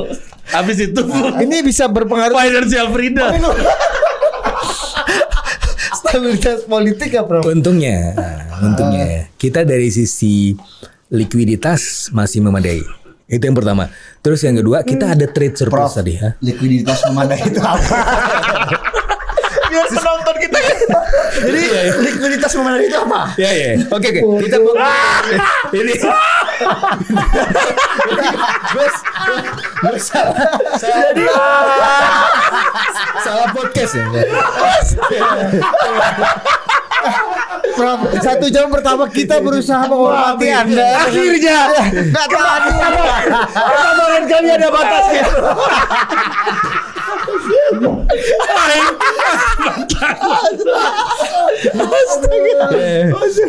Habis 0.46 0.78
itu 0.80 1.00
ini 1.42 1.56
bisa 1.60 1.84
berpengaruh 1.86 2.32
financial 2.32 2.86
freedom. 2.88 3.30
stabilitas 5.96 6.62
politik 6.64 7.10
ya, 7.10 7.26
Bro? 7.26 7.42
Untungnya, 7.44 8.14
untungnya 8.62 9.26
kita 9.36 9.66
dari 9.66 9.90
sisi 9.90 10.54
likuiditas 11.10 12.10
masih 12.10 12.42
memadai. 12.42 12.82
Itu 13.26 13.42
yang 13.42 13.58
pertama. 13.58 13.90
Terus 14.22 14.40
yang 14.46 14.54
kedua 14.54 14.86
kita 14.86 15.18
ada 15.18 15.26
trade 15.26 15.58
surplus 15.58 15.90
Prof, 15.90 15.98
tadi 15.98 16.14
ya. 16.14 16.38
likuiditas 16.38 17.02
memadai 17.10 17.42
itu 17.42 17.58
apa? 17.58 17.82
Biar 19.70 19.86
penonton 19.90 20.36
kita. 20.38 20.58
Jadi 21.36 21.62
likuiditas 22.00 22.52
memadai 22.56 22.88
itu 22.88 22.96
apa? 22.96 23.36
Ya 23.36 23.50
ya. 23.52 23.70
Oke 23.92 24.08
oke. 24.12 24.20
Kita 24.48 24.56
mau 24.60 24.72
ini. 25.76 25.94
Bos, 28.76 28.94
bos 29.84 30.00
salah, 30.00 30.56
salah, 30.80 31.12
salah 33.20 33.46
podcast 33.52 33.92
ya. 34.00 34.04
Prof, 37.76 38.00
satu 38.24 38.48
jam 38.48 38.72
pertama 38.72 39.04
kita 39.06 39.38
berusaha 39.38 39.84
menghormati 39.84 40.48
Anda. 40.48 41.04
Akhirnya. 41.06 41.60
Nggak 41.92 42.26
tadi. 42.32 42.70
Kesabaran 43.52 44.24
kami 44.24 44.48
ada 44.48 44.68
batasnya. 44.72 45.22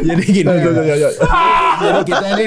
Jadi 0.07 0.23
gini. 0.31 0.48
Jadi 1.77 2.02
kita 2.07 2.26
ini 2.38 2.45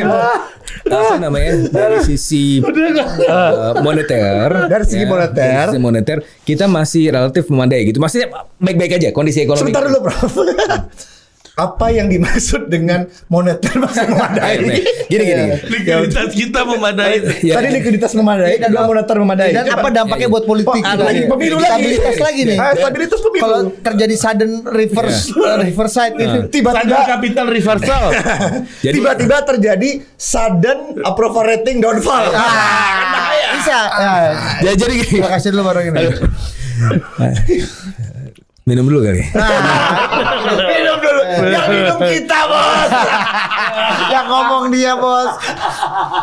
apa 0.90 1.14
namanya 1.20 1.50
dari 1.70 1.98
sisi 2.02 2.58
uh, 2.62 3.74
moneter 3.84 4.48
Dari 4.66 4.84
segi 4.86 5.04
moneter. 5.06 5.34
dari 5.36 5.66
sisi 5.70 5.78
moneter 5.78 6.18
kita 6.42 6.64
masih 6.66 7.12
relatif 7.12 7.46
memadai 7.52 7.84
gitu 7.86 7.98
maksudnya 8.00 8.30
baik-baik 8.58 8.98
aja 8.98 9.08
kondisi 9.12 9.44
ekonomi 9.44 9.70
Sebentar 9.70 9.84
dulu, 9.86 9.98
Prof. 10.08 10.32
Apa 11.58 11.90
yang 11.90 12.06
dimaksud 12.06 12.66
dengan 12.66 13.06
moneter 13.26 13.74
masih 13.82 14.06
memadai? 14.06 14.54
Nih, 14.62 14.82
gini 15.10 15.24
gini, 15.24 15.42
gini. 15.44 15.56
Likuiditas 15.66 16.30
kita 16.32 16.60
memadai. 16.62 17.14
Ya. 17.42 17.54
Tadi 17.58 17.68
likuiditas 17.74 18.12
memadai, 18.14 18.54
Dan 18.58 18.70
kedua 18.70 18.82
moneter 18.86 19.16
memadai. 19.18 19.50
Dan 19.50 19.64
apa 19.68 19.88
dampaknya 19.90 20.28
buat 20.30 20.44
politik? 20.46 20.80
Kita 20.80 21.02
lagi 21.02 21.20
nih? 21.20 21.28
pemilu 21.28 21.56
lagi. 21.58 21.70
Stabilitas 21.70 22.16
lagi 22.20 22.42
nih. 22.46 22.58
Ah, 22.58 22.74
stabilitas 22.74 23.20
pemilu. 23.20 23.42
Kalau 23.42 23.60
terjadi 23.82 24.14
sudden 24.16 24.50
reverse 24.62 25.22
uh, 25.34 25.56
reverse 25.58 25.94
side 25.94 26.14
itu 26.16 26.28
Sudden 26.30 26.52
tiba-tiba 26.52 27.00
capital 27.06 27.46
reversal. 27.50 28.02
Jadi- 28.84 28.96
tiba-tiba 28.96 29.36
terjadi 29.44 29.90
sudden 30.14 30.78
approval 31.02 31.44
rating 31.44 31.82
downfall. 31.82 32.30
Ah, 32.30 33.30
bisa. 33.56 33.78
Ya. 33.90 34.12
Ya, 34.60 34.72
jadi 34.76 34.92
gini. 34.96 35.20
Terima 35.20 35.30
kasih 35.32 35.48
dulu 35.52 35.62
baru 35.66 35.80
ini. 35.84 36.00
minum 38.68 38.86
dulu 38.86 39.02
kali 39.02 39.24
dulu. 39.26 40.69
Yang 41.38 41.66
minum 41.70 41.98
kita, 42.02 42.38
Bos. 42.50 42.90
Yang 44.12 44.26
ngomong 44.26 44.64
dia 44.74 44.92
bos. 44.98 45.32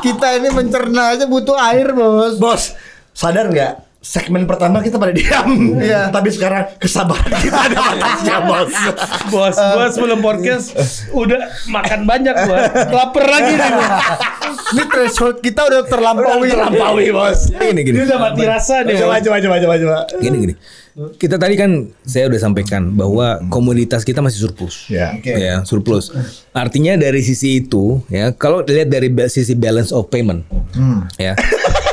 Kita 0.03 0.35
ini 0.35 0.49
mencerna 0.51 1.15
aja 1.15 1.25
butuh 1.25 1.55
air 1.55 1.95
bos. 1.95 2.35
Bos, 2.35 2.75
sadar 3.15 3.47
nggak? 3.47 3.86
Segmen 4.07 4.47
pertama 4.47 4.79
kita 4.79 4.95
pada 4.95 5.11
diam. 5.11 5.75
Iya. 5.75 6.07
Tapi 6.07 6.31
sekarang 6.31 6.79
kesabaran 6.79 7.27
kita 7.37 7.59
ada 7.67 7.75
batasnya, 7.75 8.37
Bos. 8.47 8.71
Bos, 9.27 9.55
gua 9.59 9.85
sebelum 9.91 10.23
podcast 10.23 10.71
udah 11.11 11.43
makan 11.67 12.07
banyak 12.07 12.31
gua. 12.47 12.71
Lapar 12.95 13.27
lagi 13.27 13.51
nih 13.51 13.67
gua. 13.67 13.87
Ini 14.47 14.83
threshold 14.87 15.43
kita 15.43 15.67
udah 15.67 15.81
terlampaui. 15.83 16.47
Terlampaui, 16.47 17.11
Bos. 17.11 17.51
gini 17.51 17.83
gini 17.83 17.95
Dia 17.99 18.05
udah 18.07 18.19
mati 18.21 18.43
rasa 18.47 18.87
nih. 18.87 18.95
Coba, 18.95 19.11
Bos. 19.11 19.23
coba, 19.27 19.37
coba, 19.43 19.55
coba, 19.59 19.75
coba. 19.75 19.97
gini 20.23 20.37
gini 20.39 20.55
kita 20.97 21.37
tadi 21.37 21.53
kan 21.53 21.93
saya 22.01 22.25
udah 22.25 22.41
sampaikan 22.41 22.89
bahwa 22.89 23.37
komoditas 23.53 24.01
kita 24.01 24.17
masih 24.17 24.49
surplus 24.49 24.89
Ya. 24.89 25.13
ya 25.21 25.61
surplus 25.61 26.09
artinya 26.57 26.97
dari 26.97 27.21
sisi 27.21 27.61
itu 27.61 28.01
ya 28.09 28.33
kalau 28.33 28.65
dilihat 28.65 28.89
dari 28.89 29.05
sisi 29.29 29.53
balance 29.53 29.93
of 29.93 30.09
payment 30.09 30.41
ya 31.21 31.37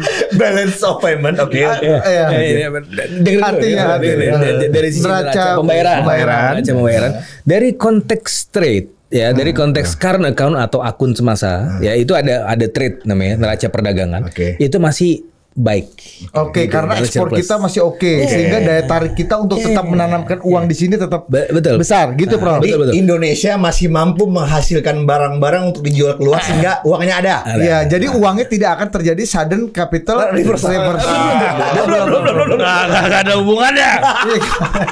Balance 0.40 0.80
of 0.82 0.98
payment, 0.98 1.36
oke. 1.38 1.52
Iya. 1.52 1.72
Ya, 1.78 1.98
ya, 2.00 2.68
dengerin 2.70 3.22
dulu, 3.22 3.40
Artinya, 3.42 3.76
ya, 3.76 3.86
artinya. 3.94 4.38
dari- 4.68 4.90
sisi 4.90 5.04
Neraca 5.04 5.44
pembayaran, 5.56 5.98
pembayaran. 6.02 6.50
neraca 6.52 6.72
pembayaran, 6.72 7.12
dari 7.42 7.70
konteks 7.74 8.32
trade 8.48 8.88
ya 9.12 9.28
dari 9.30 9.52
konteks 9.52 9.92
current 9.94 10.24
account 10.24 10.56
atau 10.56 10.80
akun 10.80 11.12
semasa 11.12 11.76
ya 11.84 11.92
itu 11.92 12.16
ada 12.16 12.48
ada 12.48 12.64
trade 12.64 13.04
namanya 13.04 13.36
neraca 13.36 13.68
perdagangan 13.68 14.24
Oke. 14.24 14.56
itu 14.56 14.80
masih 14.80 15.28
baik. 15.54 15.86
Oke, 16.34 16.64
Gitu, 16.64 16.72
karena 16.72 16.96
ekspor 16.96 17.28
surplus. 17.28 17.38
kita 17.40 17.54
masih 17.56 17.80
oke, 17.82 18.12
sehingga 18.24 18.58
daya 18.58 18.82
tarik 18.82 19.12
kita 19.12 19.36
untuk 19.36 19.58
tetap 19.58 19.84
menanamkan 19.84 20.40
uang 20.40 20.64
di 20.64 20.74
sini 20.74 20.94
tetap 20.94 21.24
Be- 21.26 21.48
betul. 21.50 21.76
besar, 21.76 22.12
gitu, 22.14 22.36
Bro. 22.36 22.58
Jadi 22.58 22.68
Betul, 22.68 22.78
betul. 22.82 22.94
Indonesia 22.96 23.52
masih 23.54 23.88
mampu 23.88 24.24
menghasilkan 24.26 25.02
barang-barang 25.02 25.62
untuk 25.66 25.82
dijual 25.82 26.14
keluar 26.14 26.40
sehingga 26.40 26.80
uangnya 26.82 27.14
ada. 27.18 27.36
Iya, 27.54 27.78
jadi 27.86 28.06
uangnya 28.08 28.46
tidak 28.46 28.70
akan 28.74 28.88
terjadi 28.90 29.22
sudden 29.22 29.68
capital 29.68 30.30
Reversal. 30.30 30.72
reversal. 30.72 31.12
Nggak, 31.12 32.52
nggak, 32.56 33.02
nggak 33.02 33.20
ada 33.20 33.32
hubungannya. 33.36 33.90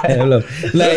Ya, 0.02 0.16
belum. 0.24 0.40
Nah, 0.72 0.88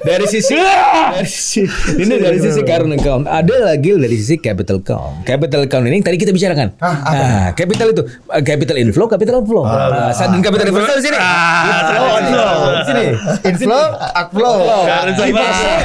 dari 0.00 0.26
sisi 0.26 0.54
dari 0.54 1.28
sisi 1.28 1.62
ini 2.02 2.14
dari 2.16 2.38
sisi 2.38 2.60
current 2.62 2.94
account, 2.94 3.24
ada 3.24 3.54
lagi 3.64 3.92
dari 3.92 4.16
sisi 4.16 4.36
capital 4.36 4.80
account. 4.80 5.24
Capital 5.24 5.60
account 5.64 5.84
ini 5.84 6.00
tadi 6.00 6.16
kita 6.16 6.30
bicarakan. 6.30 6.74
Nah, 6.78 7.52
capital 7.52 7.92
itu 7.92 8.02
capital 8.42 8.76
inflow, 8.78 9.06
capital 9.10 9.42
outflow. 9.42 9.64
Nah, 9.66 10.10
sudden 10.14 10.40
capital 10.40 10.70
reversal 10.70 10.96
di 10.98 11.04
sini. 11.10 11.18
Oh, 11.18 12.16
inflow. 12.18 12.54
Di 12.68 12.84
sini. 12.86 13.04
Inflow, 13.44 13.84
outflow. 14.14 14.56
Harus 14.86 15.14
Reversal. 15.18 15.76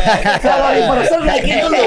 Kalau 0.42 0.68
reversal 0.72 1.20
naikin 1.26 1.58
dulu. 1.68 1.86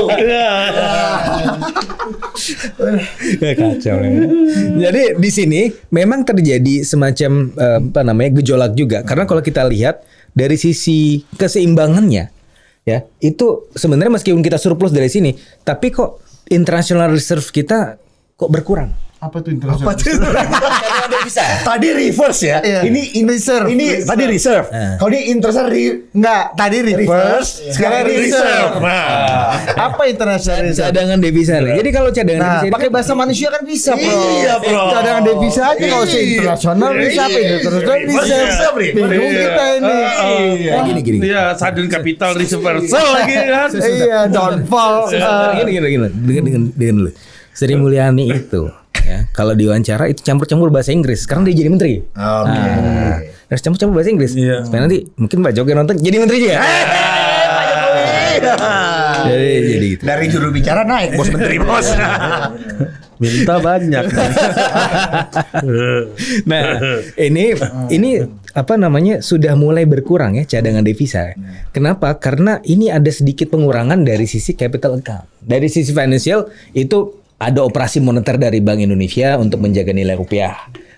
Kacau 3.41 3.97
ya. 4.03 4.11
Jadi 4.89 5.03
di 5.19 5.31
sini 5.33 5.61
memang 5.91 6.23
terjadi 6.23 6.85
semacam 6.85 7.31
eh, 7.57 7.79
apa 7.91 8.01
namanya 8.05 8.31
gejolak 8.43 8.73
juga 8.77 9.03
karena 9.03 9.25
kalau 9.25 9.43
kita 9.43 9.65
lihat 9.67 10.05
dari 10.37 10.61
sisi 10.61 11.25
keseimbangannya 11.41 12.29
ya 12.87 12.99
itu 13.19 13.67
sebenarnya 13.75 14.21
meskipun 14.21 14.45
kita 14.45 14.61
surplus 14.61 14.95
dari 14.95 15.11
sini 15.11 15.35
tapi 15.67 15.91
kok 15.91 16.23
international 16.53 17.11
reserve 17.11 17.47
kita 17.51 17.99
kok 18.37 18.51
berkurang. 18.53 19.06
Apa 19.17 19.41
tuh 19.41 19.49
internasional? 19.49 19.97
Tadi 21.67 21.89
reverse 21.91 22.43
ya. 22.45 22.59
Iya. 22.61 22.81
Ini 22.85 23.01
in, 23.17 23.25
Reserve. 23.27 23.67
Ini 23.67 24.05
tadi 24.05 24.25
reserve. 24.25 24.69
Eh. 24.69 24.95
Kalau 24.97 25.11
ini 25.11 25.23
international 25.29 25.67
re- 25.69 25.99
Enggak, 26.13 26.45
tadi 26.55 26.79
reverse, 26.83 27.51
sekarang 27.67 27.75
Sekarang 27.75 28.03
reserve. 28.07 28.45
reserve. 28.45 28.75
Nah. 28.79 29.85
Apa 29.89 30.03
international 30.07 30.59
reserve? 30.63 30.87
Cadangan 30.87 31.19
devisa. 31.19 31.55
Jadi 31.59 31.91
kalau 31.91 32.11
cadangan 32.11 32.41
Nah, 32.41 32.53
devisa 32.59 32.73
pakai 32.73 32.89
bahasa 32.89 33.13
manusia 33.13 33.49
kan 33.49 33.63
bisa, 33.63 33.93
Bro. 33.93 34.05
Iya, 34.07 34.55
Bro. 34.59 34.83
Cadangan 34.93 35.23
devisa 35.25 35.63
aja 35.67 35.81
nggak 35.83 36.01
usah 36.03 36.13
Iya. 36.15 36.29
internasional 36.31 36.91
bisa, 36.95 37.23
apa 37.23 37.39
Iya. 37.39 37.51
internasional 37.57 37.99
bisa. 38.07 38.35
Reserve, 38.39 38.77
Ri. 38.77 38.89
Bingung 38.93 39.33
kita 39.33 39.65
ini. 39.73 39.95
Nah, 40.67 40.83
gini 40.85 41.01
gini. 41.03 41.19
Iya, 41.25 41.43
sudden 41.55 41.87
capital 41.89 42.31
reversal 42.33 43.07
lagi 43.13 43.35
kan. 43.43 43.69
Iya, 43.73 44.21
downfall. 44.29 44.95
Eh, 45.09 45.19
eh, 45.19 45.51
gini 45.59 45.71
gini 45.73 45.87
gini 45.89 46.07
dengan 46.15 46.43
dengan 46.45 46.63
dengan 46.71 46.95
dulu. 47.01 47.11
Sri 47.51 47.73
Mulyani 47.73 48.25
itu 48.31 48.69
ya 49.07 49.19
kalau 49.31 49.55
diwawancara 49.55 50.11
itu 50.11 50.27
campur-campur 50.27 50.75
bahasa 50.75 50.91
Inggris. 50.91 51.23
Sekarang 51.23 51.47
dia 51.47 51.55
jadi 51.55 51.71
menteri. 51.71 52.03
Oke. 52.03 52.51
Nah, 52.51 53.23
harus 53.23 53.63
campur-campur 53.63 54.03
bahasa 54.03 54.11
Inggris. 54.11 54.35
Iya. 54.35 54.67
Supaya 54.67 54.91
nanti 54.91 55.07
mungkin 55.15 55.39
Pak 55.47 55.53
Jokowi 55.55 55.75
nonton 55.79 55.97
jadi 56.03 56.17
menteri 56.19 56.39
juga. 56.43 56.57
jadi 59.27 59.51
jadi 59.63 59.87
gitu. 59.97 60.03
Dari 60.03 60.27
juru 60.29 60.49
bicara 60.51 60.83
naik 60.83 61.15
bos 61.15 61.29
menteri 61.31 61.57
bos. 61.67 61.87
Minta 63.17 63.57
banyak. 63.61 64.05
Nah, 66.47 66.79
ini 67.17 67.57
ini 67.89 68.11
apa 68.53 68.75
namanya 68.77 69.25
sudah 69.25 69.57
mulai 69.57 69.89
berkurang 69.89 70.37
ya 70.37 70.45
cadangan 70.45 70.85
devisa. 70.85 71.33
Kenapa? 71.73 72.13
Karena 72.21 72.61
ini 72.65 72.93
ada 72.93 73.09
sedikit 73.09 73.53
pengurangan 73.53 74.05
dari 74.05 74.29
sisi 74.29 74.53
capital 74.53 75.01
account. 75.01 75.27
Dari 75.41 75.67
sisi 75.69 75.91
financial 75.93 76.49
itu 76.77 77.26
ada 77.37 77.61
operasi 77.65 78.01
moneter 78.01 78.41
dari 78.41 78.65
Bank 78.65 78.81
Indonesia 78.81 79.37
untuk 79.37 79.61
menjaga 79.61 79.93
nilai 79.93 80.17
rupiah. 80.17 80.57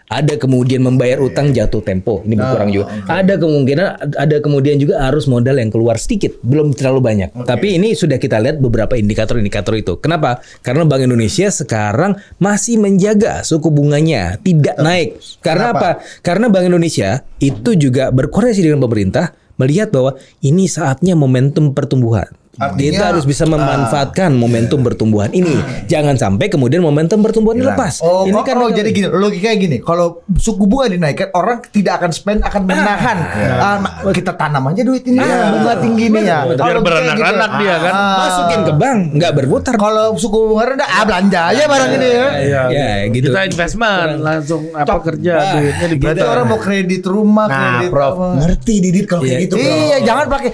Ada 0.09 0.41
kemudian 0.41 0.81
membayar 0.81 1.21
utang 1.21 1.53
jatuh 1.53 1.85
tempo, 1.85 2.25
ini 2.25 2.33
berkurang 2.33 2.73
juga. 2.73 2.89
Ada 3.13 3.37
kemungkinan 3.37 4.17
ada 4.17 4.37
kemudian 4.41 4.81
juga 4.81 5.05
arus 5.13 5.29
modal 5.29 5.61
yang 5.61 5.69
keluar 5.69 6.01
sedikit, 6.01 6.33
belum 6.41 6.73
terlalu 6.73 7.05
banyak. 7.05 7.31
Tapi 7.45 7.77
ini 7.77 7.93
sudah 7.93 8.17
kita 8.17 8.41
lihat 8.41 8.57
beberapa 8.57 8.97
indikator-indikator 8.97 9.77
itu. 9.77 10.01
Kenapa? 10.01 10.41
Karena 10.65 10.89
Bank 10.89 11.05
Indonesia 11.05 11.53
sekarang 11.53 12.17
masih 12.41 12.81
menjaga 12.81 13.45
suku 13.45 13.69
bunganya 13.69 14.41
tidak 14.41 14.81
naik. 14.81 15.21
Karena 15.45 15.77
apa? 15.77 15.91
Karena 16.25 16.49
Bank 16.49 16.65
Indonesia 16.73 17.21
itu 17.37 17.77
juga 17.77 18.09
berkoordinasi 18.09 18.65
dengan 18.65 18.81
pemerintah 18.81 19.37
melihat 19.61 19.93
bahwa 19.93 20.17
ini 20.41 20.73
saatnya 20.73 21.21
momentum 21.21 21.77
pertumbuhan. 21.77 22.33
Artinya- 22.59 22.91
kita 22.91 23.05
harus 23.09 23.23
bisa 23.23 23.45
memanfaatkan 23.45 24.35
momentum 24.35 24.83
pertumbuhan 24.83 25.31
ini. 25.31 25.55
Jangan 25.87 26.15
sampai 26.15 26.47
kemudian 26.49 26.79
momentum 26.79 27.23
pertumbuhan 27.23 27.55
ini 27.55 27.67
lepas. 27.67 28.03
Oh, 28.03 28.25
ini 28.25 28.35
ini 28.35 28.41
kan 28.41 28.59
kan 28.59 28.71
jadi 28.73 28.91
gini, 28.91 29.07
logikanya 29.09 29.57
gini, 29.57 29.77
kalau 29.79 30.21
suku 30.33 30.67
bunga 30.67 30.91
dinaikkan, 30.91 31.31
orang 31.33 31.63
tidak 31.65 31.99
akan 31.99 32.11
spend, 32.11 32.41
akan 32.41 32.63
menahan. 32.65 33.19
Ah, 33.55 33.77
ma- 33.79 34.11
kita 34.11 34.35
tanam 34.35 34.67
aja 34.67 34.83
duit 34.83 35.03
ini, 35.05 35.17
ya, 35.17 35.51
bunga 35.51 35.73
tinggi 35.79 36.07
nih 36.09 36.23
ya. 36.25 36.39
Biar 36.45 36.59
Kalau 36.59 36.81
beranak-anak 36.83 37.51
dia 37.57 37.75
kan. 37.79 37.95
Ah. 37.95 38.17
masukin 38.21 38.61
ke 38.61 38.73
bank, 38.75 38.99
nggak 39.15 39.33
berputar. 39.35 39.75
Kalau 39.75 40.05
suku 40.15 40.39
bunga 40.49 40.65
rendah, 40.69 40.89
ah 40.89 41.03
belanja 41.03 41.41
aja 41.49 41.63
barang 41.65 41.91
ini 41.93 42.09
ya. 42.09 42.29
Iya, 42.35 42.63
Ya, 42.69 42.89
gitu. 43.09 43.31
Kita 43.31 43.43
investment 43.45 44.19
langsung 44.19 44.63
apa 44.73 44.97
kerja 45.01 45.33
duitnya 45.55 45.87
Berarti 45.89 45.95
diputar. 45.95 46.27
orang 46.29 46.45
mau 46.47 46.59
kredit 46.59 47.03
rumah, 47.05 47.47
Nah, 47.47 47.55
kredit 47.79 47.91
Prof, 47.91 48.13
apa. 48.13 48.27
ngerti 48.39 48.75
Didit 48.79 49.05
kalau 49.05 49.23
kayak 49.23 49.41
gitu. 49.45 49.55
Iya, 49.57 49.97
jangan 50.03 50.27
pakai 50.27 50.51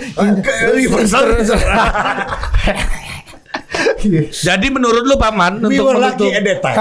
reversal. 0.70 1.22
Jadi 4.46 4.66
menurut 4.68 5.04
lu 5.04 5.16
paman 5.16 5.64
We 5.64 5.80
untuk 5.80 5.96
menutup 5.96 6.28
time. 6.60 6.76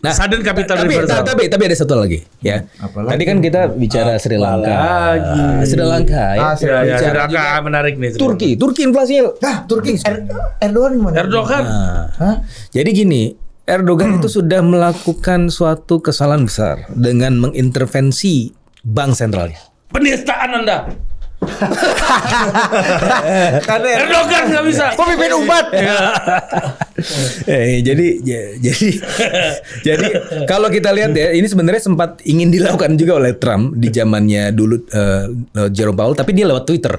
Nah, 0.00 0.16
sudden 0.16 0.40
capital 0.40 0.80
tapi, 0.80 0.96
reversal. 0.96 1.20
tapi 1.28 1.44
tapi 1.52 1.62
ada 1.68 1.76
satu 1.76 1.92
lagi 1.92 2.24
ya. 2.40 2.64
Tadi 2.80 3.22
kan 3.28 3.44
kita 3.44 3.68
bicara 3.68 4.16
Sri 4.16 4.40
Lanka. 4.40 4.72
lagi? 4.72 4.80
Ah, 4.80 5.12
Sri 5.60 5.84
Lanka 5.84 6.24
ya. 6.32 6.40
Ah, 6.40 6.52
Sri 6.56 6.72
Ya, 6.72 6.80
ya, 6.88 6.96
Sri 6.96 7.12
juga 7.12 7.20
Lanka 7.28 7.60
menarik 7.60 7.94
nih. 8.00 8.08
Sri 8.08 8.16
Lanka. 8.16 8.24
Turki, 8.24 8.50
Turki 8.56 8.80
inflasinya. 8.88 9.28
Nah, 9.44 9.56
Turki 9.68 10.00
Er- 10.00 10.24
Erdogan 10.64 10.90
gimana? 10.96 11.14
Erdogan. 11.20 11.62
Nah, 11.68 12.04
Hah? 12.16 12.36
Jadi 12.72 12.90
gini, 12.96 13.22
Erdogan 13.68 14.16
itu 14.16 14.32
sudah 14.32 14.64
melakukan 14.64 15.52
suatu 15.52 16.00
kesalahan 16.00 16.48
besar 16.48 16.88
dengan 16.96 17.36
mengintervensi 17.36 18.56
bank 18.80 19.12
sentralnya. 19.12 19.60
Penistaan 19.92 20.64
Anda. 20.64 20.88
Karena 23.60 23.88
Erdogan 23.96 24.42
nggak 24.50 24.64
bisa. 24.66 24.84
pemimpin 24.92 25.32
umat. 25.40 25.64
eh, 27.48 27.80
jadi 27.80 28.06
ya- 28.20 28.52
jadi 28.60 28.88
jadi 29.82 30.06
kalau 30.44 30.68
kita 30.68 30.92
lihat 30.92 31.12
ya 31.12 31.32
ini 31.32 31.48
sebenarnya 31.48 31.80
sempat 31.82 32.20
ingin 32.22 32.52
dilakukan 32.52 32.94
juga 32.94 33.16
oleh 33.16 33.32
Trump 33.34 33.72
di 33.74 33.88
zamannya 33.88 34.52
dulu 34.52 34.84
eh, 34.84 35.24
Jerome 35.68 35.96
Powell 35.96 36.12
tapi 36.14 36.32
dia 36.32 36.44
lewat 36.44 36.64
Twitter. 36.64 36.94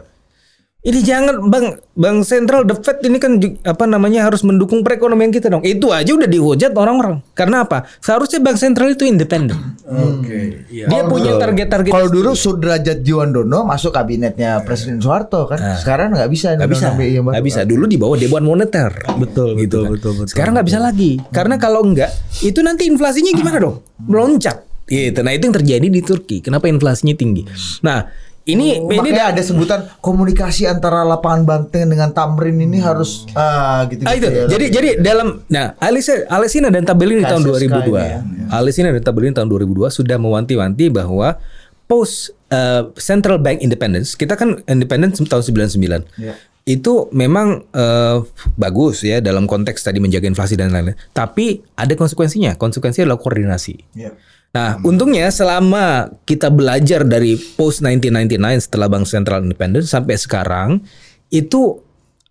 Ini 0.81 0.97
jangan 1.05 1.45
bang 1.45 1.77
bank 1.93 2.25
sentral 2.25 2.65
the 2.65 2.73
Fed 2.73 3.05
ini 3.05 3.21
kan 3.21 3.37
apa 3.37 3.85
namanya 3.85 4.25
harus 4.25 4.41
mendukung 4.41 4.81
perekonomian 4.81 5.29
kita 5.29 5.45
dong. 5.53 5.61
Itu 5.61 5.93
aja 5.93 6.09
udah 6.09 6.25
dihujat 6.25 6.73
orang-orang. 6.73 7.21
Karena 7.37 7.69
apa? 7.69 7.85
Seharusnya 8.01 8.41
bank 8.41 8.57
sentral 8.57 8.89
itu 8.89 9.05
independen. 9.05 9.77
Oke. 9.85 10.65
Iya. 10.73 10.89
Dia 10.89 11.01
punya 11.05 11.37
target-target. 11.37 11.93
Kalau 11.93 12.09
dulu 12.09 12.33
Sudrajat 12.33 13.05
Jiwandono 13.05 13.61
masuk 13.61 13.93
kabinetnya 13.93 14.65
Presiden 14.65 14.97
Soeharto 14.97 15.45
kan. 15.45 15.61
Sekarang 15.77 16.17
nggak 16.17 16.29
bisa. 16.33 16.57
Nggak 16.57 16.71
bisa, 16.73 16.87
baru. 16.97 17.29
nggak 17.29 17.45
bisa. 17.45 17.61
Dulu 17.61 17.85
di 17.85 17.97
bawah 18.01 18.17
Dewan 18.17 18.41
Moneter. 18.41 18.89
Betul, 19.21 19.61
Gitu 19.61 19.69
betul, 19.69 19.83
kan. 19.85 19.91
betul, 19.93 20.11
betul. 20.17 20.33
Sekarang 20.33 20.51
nggak 20.57 20.65
bisa 20.65 20.79
lagi, 20.81 21.11
karena 21.29 21.61
kalau 21.61 21.85
enggak, 21.85 22.09
itu 22.41 22.57
nanti 22.65 22.89
inflasinya 22.89 23.29
gimana 23.37 23.61
dong? 23.61 23.85
Meloncat. 24.01 24.65
Gitu. 24.89 25.21
Nah 25.21 25.29
itu 25.29 25.45
yang 25.45 25.55
terjadi 25.61 25.87
di 25.93 26.01
Turki. 26.01 26.41
Kenapa 26.41 26.65
inflasinya 26.65 27.13
tinggi? 27.13 27.45
Nah 27.85 28.09
ini 28.49 28.81
Oh, 28.81 28.89
ini 28.89 29.13
makanya 29.13 29.37
ada 29.37 29.41
sebutan 29.45 29.85
komunikasi 30.01 30.65
antara 30.65 31.05
lapangan 31.05 31.45
Banteng 31.45 31.93
dengan 31.93 32.09
Tamrin 32.09 32.57
ini 32.57 32.81
harus 32.81 33.29
ah 33.37 33.85
gitu, 33.85 34.01
Ah 34.01 34.17
itu. 34.17 34.25
Jadi 34.25 34.65
jadi 34.73 34.89
dalam 34.97 35.45
nah 35.45 35.77
Alisa 35.77 36.25
Alesina 36.25 36.73
dan 36.73 36.81
Tabelin 36.81 37.21
di 37.21 37.25
tahun 37.25 37.45
KSSK 37.45 37.69
2002. 37.69 37.85
ini 37.85 38.01
ya. 38.01 38.19
Alesina 38.49 38.89
dan 38.89 39.03
Tabelin 39.05 39.33
tahun 39.37 39.45
2002 39.45 39.93
sudah 39.93 40.17
mewanti-wanti 40.17 40.89
bahwa 40.89 41.37
post 41.85 42.31
uh, 42.49 42.87
central 42.95 43.37
bank 43.43 43.59
independence, 43.59 44.15
kita 44.15 44.39
kan 44.39 44.63
independence 44.65 45.19
tahun 45.19 45.43
99. 45.43 46.07
Ya. 46.17 46.33
Itu 46.63 47.09
memang 47.11 47.67
uh, 47.73 48.23
bagus 48.55 49.03
ya 49.03 49.19
dalam 49.19 49.43
konteks 49.43 49.81
tadi 49.83 49.99
menjaga 49.99 50.29
inflasi 50.29 50.55
dan 50.55 50.71
lain-lain. 50.71 50.95
Tapi 51.11 51.59
ada 51.75 51.91
konsekuensinya. 51.97 52.55
Konsekuensinya 52.55 53.11
adalah 53.11 53.19
koordinasi. 53.19 53.75
Ya. 53.97 54.15
Nah, 54.51 54.75
untungnya 54.83 55.31
selama 55.31 56.11
kita 56.27 56.51
belajar 56.51 57.07
dari 57.07 57.39
post 57.39 57.79
1999 57.87 58.59
setelah 58.59 58.91
Bank 58.91 59.07
Sentral 59.07 59.47
Independent 59.47 59.87
sampai 59.87 60.19
sekarang 60.19 60.83
itu 61.31 61.79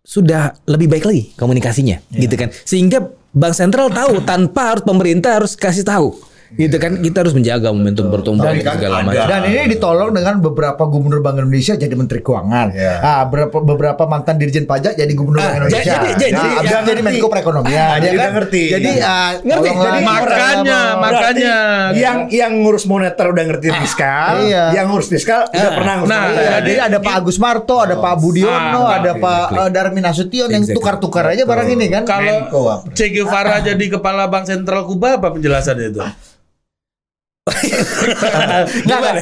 sudah 0.05 0.53
lebih 0.69 0.93
baik 0.93 1.05
lagi 1.09 1.33
komunikasinya, 1.41 1.97
gitu 2.13 2.37
kan. 2.37 2.53
Sehingga 2.69 3.09
Bank 3.33 3.57
Sentral 3.57 3.89
tahu 3.89 4.21
tanpa 4.21 4.77
harus 4.77 4.85
pemerintah 4.85 5.41
harus 5.41 5.57
kasih 5.57 5.81
tahu. 5.81 6.30
Gitu 6.51 6.77
kan 6.77 6.99
kita 6.99 7.23
harus 7.23 7.31
menjaga 7.31 7.71
momentum 7.71 8.11
pertumbuhan 8.11 8.59
kan 8.59 8.75
segala 8.75 8.97
ada. 8.97 9.07
macam. 9.07 9.25
Dan 9.25 9.41
ini 9.47 9.63
ditolong 9.71 10.11
dengan 10.11 10.35
beberapa 10.41 10.83
gubernur 10.83 11.21
Bank 11.21 11.39
Indonesia 11.39 11.75
jadi 11.75 11.95
Menteri 11.95 12.21
Keuangan. 12.21 12.67
Iya. 12.71 12.95
Ah, 12.99 13.23
beberapa 13.25 13.59
beberapa 13.61 14.03
mantan 14.05 14.35
Dirjen 14.35 14.65
Pajak 14.65 14.95
jadi 14.95 15.13
Gubernur 15.13 15.39
Ah, 15.39 15.47
Bank 15.47 15.57
Indonesia. 15.63 15.95
jadi- 15.95 16.15
jadi- 16.19 16.35
Nah, 16.35 16.61
jadi- 16.61 16.87
jadi. 16.91 17.01
Menko 17.01 17.27
Perekonomian. 17.29 17.71
Ah, 17.73 17.79
ya 17.79 17.97
jadi 17.97 18.07
kan? 18.09 18.19
udah 18.19 18.31
ngerti. 18.35 18.63
Jadi 18.69 18.91
ah, 18.99 19.31
Ngerti, 19.41 19.69
jadi 19.71 20.01
makanya, 20.03 20.81
makanya. 20.97 21.57
yang 21.93 22.19
yang 22.29 22.53
ngurus 22.61 22.85
moneter 22.85 23.27
udah 23.27 23.45
ngerti 23.47 23.67
fiskal, 23.73 24.35
iya. 24.43 24.65
yang 24.73 24.87
ngurus 24.87 25.07
fiskal 25.07 25.47
udah 25.47 25.71
pernah 25.73 25.95
ngurus 25.97 26.11
Nah, 26.11 26.21
moneter. 26.25 26.51
Jadi 26.61 26.73
ada 26.77 26.99
Pak 26.99 27.15
Agus 27.17 27.39
Marto, 27.39 27.77
ada 27.79 27.95
Pak 27.95 28.15
Budiono, 28.19 28.81
Ah, 28.83 28.99
ada 28.99 29.13
Pak 29.15 29.45
eh, 29.57 29.69
Darmin 29.71 30.03
Nasution 30.03 30.49
yang 30.49 30.67
tukar-tukar 30.67 31.25
aja 31.29 31.43
barang 31.43 31.69
ini 31.71 31.87
kan. 31.89 32.03
Kalau? 32.03 32.83
Che 32.91 33.07
Guevara 33.09 33.63
jadi 33.71 33.85
kepala 33.89 34.27
Bank 34.27 34.45
Sentral 34.45 34.83
Kuba 34.83 35.15
apa 35.17 35.31
penjelasannya 35.31 35.89
itu? 35.89 36.03
Nggak, 38.87 38.99
nggak. 38.99 39.15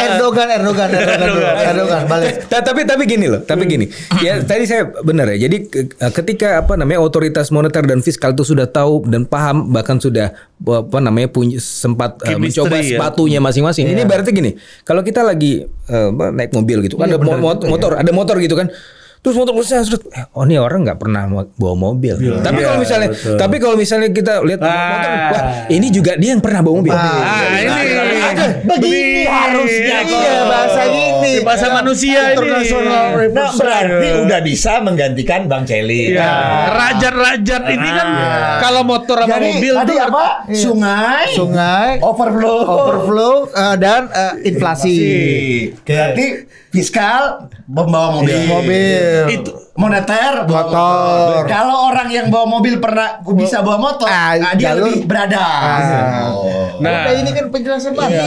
Erdogan, 0.00 0.48
Erdogan, 0.50 0.88
Erdogan. 0.88 1.54
Erdogan, 1.56 2.02
balik. 2.06 2.46
Ta- 2.46 2.62
tapi 2.62 2.84
tapi 2.84 3.04
gini 3.04 3.26
loh, 3.26 3.40
tapi 3.40 3.64
gini. 3.64 3.86
Ya 4.18 4.40
tadi 4.40 4.64
saya 4.64 4.90
benar 5.00 5.30
ya. 5.30 5.48
Jadi 5.48 5.56
ke- 5.64 5.86
ketika 6.12 6.60
apa 6.60 6.74
namanya 6.74 7.00
otoritas 7.00 7.48
moneter 7.48 7.82
dan 7.82 8.00
fiskal 8.00 8.32
itu 8.32 8.44
sudah 8.44 8.66
tahu 8.66 9.06
dan 9.06 9.24
paham 9.24 9.70
bahkan 9.70 9.96
sudah 9.96 10.34
apa 10.58 10.98
namanya 10.98 11.28
punya 11.28 11.58
sempat 11.58 12.18
eh, 12.24 12.34
mencoba 12.34 12.76
ya. 12.76 12.96
sepatunya 12.96 13.38
masing-masing. 13.38 13.86
Ini 13.86 14.02
berarti 14.04 14.30
gini. 14.30 14.50
Kalau 14.82 15.00
kita 15.00 15.22
lagi 15.22 15.62
eh, 15.64 16.08
naik 16.10 16.52
mobil 16.52 16.84
gitu, 16.84 16.96
kan 16.96 17.08
ada 17.08 17.18
mo- 17.18 17.36
mo- 17.36 17.62
motor, 17.64 17.94
ada 17.94 18.10
motor 18.10 18.36
gitu 18.38 18.54
kan. 18.54 18.68
Terus 19.18 19.34
motor 19.34 19.52
saya 19.66 19.82
terus 19.82 20.00
eh, 20.14 20.24
oh 20.30 20.46
ini 20.46 20.56
orang 20.56 20.86
nggak 20.86 20.98
pernah 20.98 21.26
bawa 21.28 21.74
mobil. 21.74 22.14
Tapi 22.38 22.60
kalau 22.62 22.78
misalnya 22.78 23.08
betul. 23.10 23.36
tapi 23.36 23.56
kalau 23.58 23.76
misalnya 23.76 24.08
kita 24.14 24.32
lihat 24.46 24.60
Ah. 24.62 24.70
motor, 24.70 25.10
wah 25.32 25.44
ini 25.68 25.86
juga 25.90 26.12
dia 26.14 26.30
yang 26.36 26.42
pernah 26.42 26.60
bawa 26.62 26.74
mobil. 26.80 26.94
Ah, 26.94 27.58
ini 27.58 27.82
Begini 28.58 29.24
harusnya. 29.26 29.98
Iya, 30.04 30.36
bahasa 30.46 30.82
gini. 30.88 31.32
Di 31.38 31.42
bahasa 31.42 31.66
manusia 31.72 32.20
ini. 32.20 32.34
International 32.38 33.04
Nah, 33.28 33.50
berarti 33.52 34.08
udah 34.24 34.40
bisa 34.40 34.72
menggantikan 34.80 35.40
Bang 35.50 35.64
Celi. 35.66 36.14
Ya, 36.14 36.32
rajat-rajat 36.72 37.62
ini 37.68 37.88
kan 37.88 38.08
kalau 38.62 38.82
motor 38.86 39.24
sama 39.24 39.36
Jadi 39.36 39.48
mobil 39.52 39.74
tadi 39.74 39.92
tuh 39.92 39.98
apa? 40.00 40.26
Sungai, 40.52 41.24
Sungai, 41.34 41.90
overflow, 42.00 42.58
overflow 42.64 43.34
eh, 43.50 43.76
dan 43.76 44.02
eh, 44.08 44.34
inflasi. 44.46 44.96
Berarti 45.82 46.26
fiskal 46.70 47.48
membawa 47.68 48.18
mobil. 48.18 48.36
Mobil. 48.48 49.22
itu 49.28 49.52
Moneter 49.78 50.42
Motor. 50.42 51.46
Kalau 51.46 51.86
orang 51.86 52.10
yang 52.10 52.26
bawa 52.28 52.50
mobil 52.50 52.76
pernah 52.76 53.22
bisa 53.32 53.62
bawa 53.62 53.78
motor, 53.78 54.04
Ah, 54.04 54.34
ah, 54.34 54.52
dia 54.52 54.74
jalur. 54.74 54.90
lebih 54.90 55.06
berada. 55.06 55.38
Ah. 55.38 56.26
Oh. 56.28 56.66
Nah. 56.78 57.06
Udah 57.06 57.14
ini 57.14 57.30
kan 57.30 57.46
penjelasan 57.46 57.90
ini. 57.90 57.98
bagus 57.98 58.26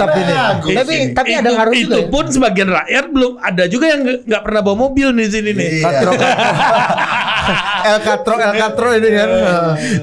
Tapi 0.73 0.93
ini. 0.97 1.11
tapi 1.11 1.29
ada 1.33 1.43
itu, 1.43 1.57
ngaruh 1.57 1.73
itu 1.73 1.83
juga. 1.85 1.97
ya. 1.97 2.07
pun 2.07 2.25
sebagian 2.27 2.69
rakyat 2.69 3.05
belum 3.09 3.31
ada 3.37 3.63
juga 3.65 3.85
yang 3.87 4.01
nggak 4.21 4.41
pernah 4.41 4.61
bawa 4.61 4.77
mobil 4.81 5.07
di 5.11 5.27
sini 5.27 5.51
nih. 5.51 5.67
Iya. 5.73 5.83
Katro, 5.83 6.11
El 7.81 7.97
Catro, 7.99 8.35
El 8.37 8.53
Catro 8.53 8.89
ini 8.93 9.09
kan. 9.09 9.29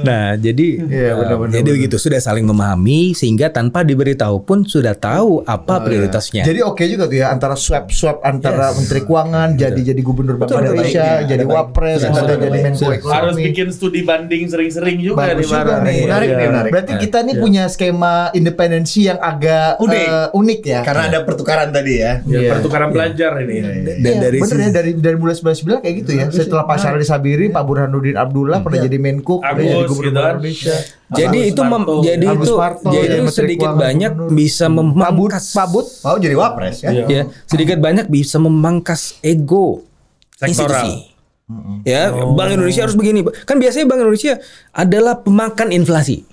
Nah, 0.03 0.27
jadi 0.35 0.67
Iya, 0.81 1.09
uh, 1.09 1.17
benar-benar, 1.17 1.53
jadi 1.55 1.65
benar. 1.65 1.77
begitu 1.79 1.97
sudah 1.97 2.19
saling 2.19 2.43
memahami 2.43 3.15
sehingga 3.15 3.49
tanpa 3.49 3.81
diberitahu 3.83 4.43
pun 4.43 4.65
sudah 4.65 4.93
tahu 4.93 5.41
apa 5.45 5.81
prioritasnya. 5.81 6.43
Jadi 6.43 6.61
oke 6.61 6.83
juga 6.85 7.07
tuh 7.07 7.17
ya 7.17 7.31
antara 7.31 7.55
swap 7.55 7.89
swap 7.89 8.21
antara 8.21 8.75
Menteri 8.75 9.01
Keuangan 9.01 9.55
jadi 9.55 9.81
jadi 9.87 10.01
Gubernur 10.01 10.37
Bank 10.37 10.51
ada 10.51 10.67
Indonesia, 10.67 11.07
jadi 11.23 11.38
baik. 11.41 11.55
Wapres, 11.55 11.99
sudah, 12.01 12.37
jadi. 12.37 12.59
Menko. 12.61 12.87
Ekonomi. 12.89 13.13
Harus 13.13 13.35
bikin 13.37 13.67
studi 13.69 14.01
banding 14.03 14.43
sering-sering 14.45 14.97
juga 14.99 15.17
Bagus 15.25 15.45
nih 15.45 15.53
juga 15.53 15.75
nih. 15.79 15.99
Menarik 16.01 16.29
nih, 16.29 16.35
Iya. 16.35 16.49
menarik. 16.49 16.71
Berarti 16.71 16.93
kita 16.99 17.19
nih 17.21 17.35
punya 17.37 17.63
skema 17.67 18.15
independensi 18.33 19.01
yang 19.05 19.19
agak 19.19 19.77
Unik. 19.79 20.01
eh, 20.01 20.27
unik 20.33 20.61
ya. 20.65 20.81
Karena 20.83 21.05
ada 21.07 21.21
pertukaran 21.23 21.69
tadi 21.69 21.93
ya. 21.95 22.13
Ya, 22.23 22.39
Iya. 22.41 22.51
pertukaran 22.55 22.89
pelajar 22.89 23.33
ini. 23.39 23.57
Dan 23.61 23.97
Iya, 24.01 24.19
dari 24.21 24.37
bener 24.39 24.59
ya 24.59 24.71
dari 24.73 24.91
dari 24.95 25.17
mulai 25.17 25.35
19 25.35 25.79
kayak 25.79 25.95
gitu 25.97 26.11
ya. 26.13 26.25
Setelah 26.29 26.65
Pak 26.65 26.77
Syarli 26.79 27.05
Sabiri, 27.05 27.47
Pak 27.49 27.63
Burhanuddin 27.63 28.17
Abdullah 28.17 28.59
pernah 28.59 28.79
jadi 28.81 28.97
Menko, 28.97 29.39
pernah 29.39 29.55
jadi 29.55 29.75
Agus, 29.77 29.89
Gubernur 29.91 30.09
gitu 30.09 30.19
kan. 30.19 30.35
Indonesia. 30.39 30.77
jadi 31.11 31.39
Agus 31.39 31.51
itu 31.51 31.63
mem- 31.63 31.89
jadi 32.03 32.27
Agus 32.27 32.45
itu 32.45 32.55
Marto, 32.55 32.89
jadi 32.89 33.01
jadi 33.01 33.17
itu 33.19 33.33
sedikit 33.33 33.71
banyak 33.75 34.13
bisa 34.31 34.67
memangkas 34.67 35.45
Pabut. 35.51 35.87
Mau 36.01 36.17
jadi 36.17 36.35
wapres 36.35 36.77
ya. 36.79 36.91
Iya. 36.91 37.05
ya 37.07 37.23
sedikit 37.45 37.79
banyak 37.79 38.07
bisa 38.07 38.37
memangkas 38.39 39.17
ego 39.21 39.83
Sektoral. 40.35 40.49
institusi. 40.49 40.93
Ya, 41.85 42.13
Bank 42.13 42.53
Indonesia 42.53 42.85
harus 42.85 42.97
begini. 42.97 43.25
Kan 43.49 43.57
biasanya 43.57 43.89
Bank 43.89 44.05
Indonesia 44.05 44.37
adalah 44.73 45.25
pemakan 45.25 45.73
inflasi. 45.73 46.29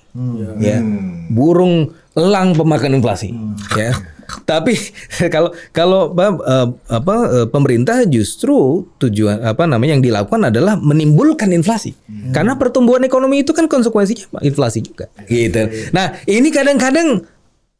Ya. 0.60 0.84
Burung 1.32 1.96
elang 2.16 2.56
pemakan 2.56 3.00
inflasi. 3.00 3.32
Ya. 3.76 3.96
Tapi 4.44 4.74
kalau 5.34 5.54
kalau 5.72 6.02
apa, 6.12 6.26
eh, 6.42 6.68
apa 6.92 7.16
eh, 7.30 7.48
pemerintah 7.48 8.04
justru 8.10 8.90
tujuan 8.98 9.40
apa 9.46 9.70
namanya 9.70 9.98
yang 9.98 10.04
dilakukan 10.04 10.50
adalah 10.50 10.76
menimbulkan 10.76 11.54
inflasi. 11.54 11.94
Karena 12.34 12.58
pertumbuhan 12.58 13.06
ekonomi 13.06 13.46
itu 13.46 13.54
kan 13.54 13.70
konsekuensinya 13.70 14.42
inflasi 14.42 14.82
juga. 14.82 15.08
Gitu. 15.30 15.94
Nah, 15.94 16.18
ini 16.26 16.50
kadang-kadang 16.50 17.24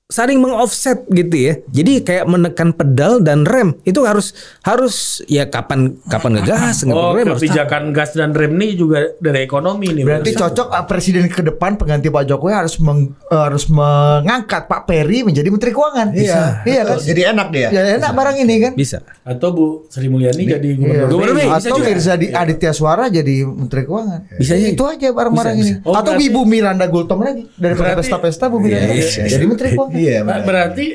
saling 0.06 0.38
mengoffset 0.38 1.02
gitu 1.10 1.34
ya. 1.34 1.54
Jadi 1.74 2.06
kayak 2.06 2.30
menekan 2.30 2.70
pedal 2.72 3.18
dan 3.20 3.42
rem 3.42 3.74
itu 3.82 4.06
harus 4.06 4.38
harus 4.62 4.96
ya 5.26 5.50
kapan 5.50 5.98
kapan 6.06 6.38
ngegas, 6.38 6.86
Oh, 6.86 7.10
rem 7.12 7.26
harus 7.28 7.42
kebijakan 7.42 7.90
gas 7.90 8.14
dan 8.14 8.30
rem 8.30 8.54
ini 8.54 8.78
juga 8.78 9.18
dari 9.18 9.42
ekonomi 9.42 9.90
nih. 9.92 10.06
Berarti 10.06 10.38
cocok 10.38 10.68
ah, 10.70 10.86
presiden 10.86 11.26
ke 11.26 11.42
depan 11.42 11.74
pengganti 11.74 12.14
Pak 12.14 12.22
Jokowi 12.24 12.54
harus 12.54 12.78
meng- 12.78 13.18
eh, 13.26 13.42
harus 13.42 13.66
mengangkat 13.66 14.70
Pak 14.70 14.86
Peri 14.86 15.26
menjadi 15.26 15.50
Menteri 15.50 15.74
Keuangan. 15.74 16.14
Iya. 16.14 16.62
Iya 16.64 16.82
kan? 16.86 16.98
Jadi 17.02 17.22
enak 17.26 17.48
dia. 17.50 17.68
Ya 17.72 17.82
enak 17.98 18.12
barang 18.14 18.38
ini 18.38 18.56
kan. 18.62 18.72
bisa. 18.76 19.02
Atau 19.26 19.50
Bu 19.52 19.66
Sri 19.90 20.06
Mulyani 20.06 20.46
jadi 20.46 20.62
Iya. 20.62 20.78
gubernur. 20.78 21.10
Gubernur 21.10 21.34
BI. 21.34 21.42
BI. 21.42 21.50
bisa 21.50 21.58
Atau 21.66 21.78
juga. 21.82 21.90
Mirza 21.90 22.14
di 22.14 22.28
Aditya 22.30 22.72
Suara 22.72 23.10
jadi 23.10 23.36
Menteri 23.42 23.82
Keuangan. 23.84 24.20
Bisa 24.38 24.54
jadi. 24.54 24.78
Itu 24.78 24.86
aja 24.86 25.10
barang-barang 25.10 25.56
Bisa, 25.56 25.66
ini. 25.66 25.72
bisa. 25.74 25.90
Oh, 25.90 25.98
Atau 25.98 26.14
berarti- 26.14 26.30
Ibu 26.30 26.42
Miranda 26.46 26.86
Gultom 26.86 27.20
lagi 27.20 27.50
dari 27.58 27.74
pesta-pesta 27.74 28.46
Bu 28.48 28.62
Miranda. 28.62 28.86
Iya, 28.86 29.02
iya, 29.02 29.10
iya. 29.18 29.30
Jadi 29.34 29.46
Menteri 29.50 29.70
Keuangan. 29.74 29.94
Iya. 29.98 30.20
Nah, 30.22 30.38
benar. 30.38 30.46
berarti 30.46 30.86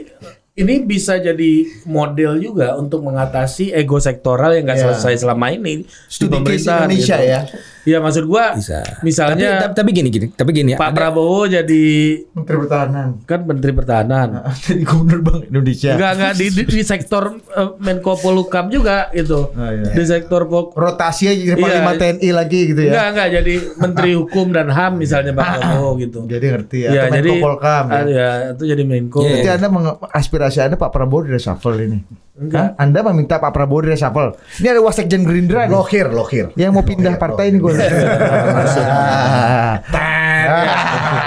ini 0.53 0.75
bisa 0.81 1.17
jadi 1.17 1.53
model 1.85 2.37
juga 2.37 2.77
untuk 2.77 3.01
mengatasi 3.01 3.73
ego 3.73 3.97
sektoral 3.97 4.53
yang 4.53 4.67
nggak 4.67 4.77
Ya. 4.77 4.85
selesai 4.89 5.25
selama 5.25 5.49
ini 5.49 5.89
Studi 6.05 6.29
di 6.29 6.37
pemerintahan 6.37 6.85
Indonesia 6.85 7.17
gitu. 7.17 7.31
ya. 7.31 7.41
Iya 7.83 7.97
maksud 7.97 8.25
gua 8.25 8.53
Bisa. 8.53 8.85
misalnya 9.01 9.57
tapi, 9.57 9.63
tapi, 9.63 9.75
tapi 9.75 9.91
gini 9.91 10.09
gini, 10.09 10.27
tapi 10.29 10.51
gini 10.53 10.71
Pak 10.75 10.85
ada- 10.87 10.97
Prabowo 11.01 11.45
jadi 11.45 11.85
Menteri 12.31 12.57
Pertahanan. 12.59 13.09
kan 13.25 13.41
Menteri 13.43 13.73
Pertahanan. 13.73 14.29
Jadi 14.61 14.83
Gubernur 14.83 15.21
Bank 15.21 15.41
Indonesia. 15.47 15.93
Enggak 15.93 16.13
enggak 16.15 16.33
di, 16.35 16.47
di, 16.51 16.63
di 16.67 16.83
sektor 16.83 17.23
eh, 17.51 17.71
Menko 17.79 18.15
Polhukam 18.15 18.69
juga 18.69 19.09
gitu. 19.11 19.49
Oh, 19.49 19.71
iya. 19.71 19.91
Di 19.91 20.05
sektor 20.05 20.45
pol 20.45 20.71
Rotasi 20.71 21.25
aja 21.27 21.41
jadi 21.47 21.57
Iya. 21.57 21.65
Panglima 21.81 21.93
TNI 21.95 22.29
lagi 22.31 22.61
gitu 22.67 22.81
ya. 22.83 22.91
Enggak 22.91 23.07
enggak 23.09 23.29
jadi 23.35 23.55
Menteri 23.77 24.11
Hukum 24.21 24.47
dan 24.51 24.69
HAM 24.69 24.93
misalnya 24.97 25.33
Pak 25.33 25.47
Prabowo 25.57 25.91
gitu. 25.97 26.19
Jadi 26.25 26.45
ngerti 26.47 26.79
ya. 26.81 26.91
Ya, 26.91 27.03
Atau 27.03 27.17
jadi 27.17 27.31
Menko 27.31 27.45
Polkam. 27.47 27.85
ya. 27.87 27.95
ah, 27.95 28.05
ya, 28.07 28.29
itu 28.53 28.65
jadi 28.67 28.83
Menko. 28.85 29.19
Iya. 29.21 29.29
Berarti 29.31 29.49
Anda 29.51 29.69
aspirasi 30.11 30.59
Anda 30.61 30.77
Pak 30.77 30.91
Prabowo 30.91 31.25
di 31.25 31.31
reshuffle 31.31 31.81
ini. 31.81 31.99
Enggak. 32.41 32.57
Hah? 32.57 32.69
Anda 32.81 33.05
meminta 33.05 33.37
Pak 33.37 33.53
Prabowo 33.53 33.85
di 33.85 33.93
reshuffle. 33.93 34.33
Ini 34.57 34.69
ada 34.71 34.81
Wasekjen 34.81 35.23
Gerindra 35.23 35.69
nih. 35.69 35.71
Lohir, 35.71 36.09
lohir. 36.09 36.47
Yang 36.55 36.71
mau 36.73 36.83
pindah 36.83 37.15
partai 37.15 37.53
ini 37.53 37.61
gue. 37.61 37.73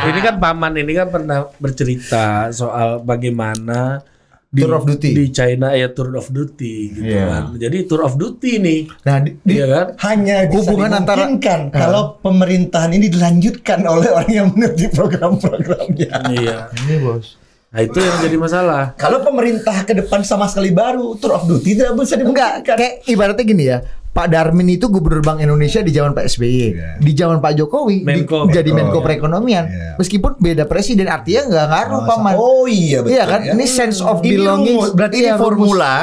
ini 0.03 0.19
kan 0.19 0.35
paman 0.37 0.73
ini 0.75 0.91
kan 0.91 1.07
pernah 1.07 1.47
bercerita 1.55 2.49
soal 2.49 2.99
bagaimana 2.99 4.01
di, 4.47 4.61
Tour 4.61 4.73
of 4.75 4.85
duty. 4.85 5.09
di 5.13 5.25
China 5.29 5.73
ya 5.73 5.89
tour 5.89 6.13
of 6.13 6.29
duty 6.29 6.93
gitu 6.93 7.09
Iya. 7.09 7.25
kan. 7.27 7.43
Jadi 7.57 7.77
tour 7.85 8.01
of 8.03 8.13
duty 8.15 8.51
nih. 8.57 8.79
Nah, 9.01 9.17
di, 9.17 9.29
di- 9.39 9.57
Iya 9.57 9.65
kan? 9.67 9.85
Hanya 10.03 10.35
bisa 10.45 10.57
Hubungan 10.63 10.91
antara- 10.95 11.25
dimungkinkan 11.25 11.59
kalau 11.69 12.21
pemerintahan 12.21 12.91
ini 12.91 13.09
dilanjutkan 13.09 13.81
oleh 13.83 14.09
orang 14.09 14.29
yang 14.29 14.47
mengerti 14.49 14.93
program-programnya. 14.93 16.09
Iya. 16.31 16.57
ini 16.69 16.95
bos. 17.01 17.41
Nah, 17.73 17.81
itu 17.81 17.97
yang 17.97 18.17
jadi 18.21 18.37
masalah. 18.37 18.93
Kalau 18.93 19.19
pemerintah 19.19 19.81
ke 19.81 19.93
depan 19.95 20.21
sama 20.21 20.45
sekali 20.45 20.69
baru, 20.69 21.17
tour 21.17 21.33
of 21.33 21.43
duty 21.43 21.73
tidak 21.73 21.97
bisa 21.97 22.13
Enggak, 22.15 22.61
dimungkinkan. 22.61 22.75
kayak 22.77 22.93
ibaratnya 23.03 23.43
gini 23.43 23.65
ya. 23.65 23.77
Pak 24.13 24.29
Darmin 24.29 24.69
itu 24.69 24.85
gubernur 24.87 25.25
Bank 25.25 25.41
Indonesia 25.41 25.81
di 25.81 25.89
zaman 25.89 26.13
Pak 26.13 26.29
SBY. 26.29 26.61
Di 27.01 27.11
zaman 27.11 27.41
Pak 27.41 27.57
Jokowi 27.57 27.97
di- 27.97 28.21
Menko. 28.21 28.45
jadi 28.47 28.69
Menko 28.69 29.01
Iya. 29.01 29.05
Perekonomian. 29.09 29.63
Iya. 29.65 29.89
Meskipun 29.97 30.37
beda 30.37 30.63
presiden 30.63 31.09
artinya 31.09 31.41
nggak 31.43 31.65
ngaruh 31.67 32.01
paman. 32.05 32.33
Oh 32.35 32.63
iya 32.63 33.01
betul. 33.01 33.09
Iya 33.11 33.23
kan? 33.25 33.41
Ini 33.43 33.65
sense 33.65 33.99
of 33.99 34.21
Ini 34.21 34.37
belonging. 34.37 34.77
rumus. 34.77 34.93
berarti 34.93 35.17
Iya, 35.17 35.25
ini 35.27 35.41
formula 35.41 35.93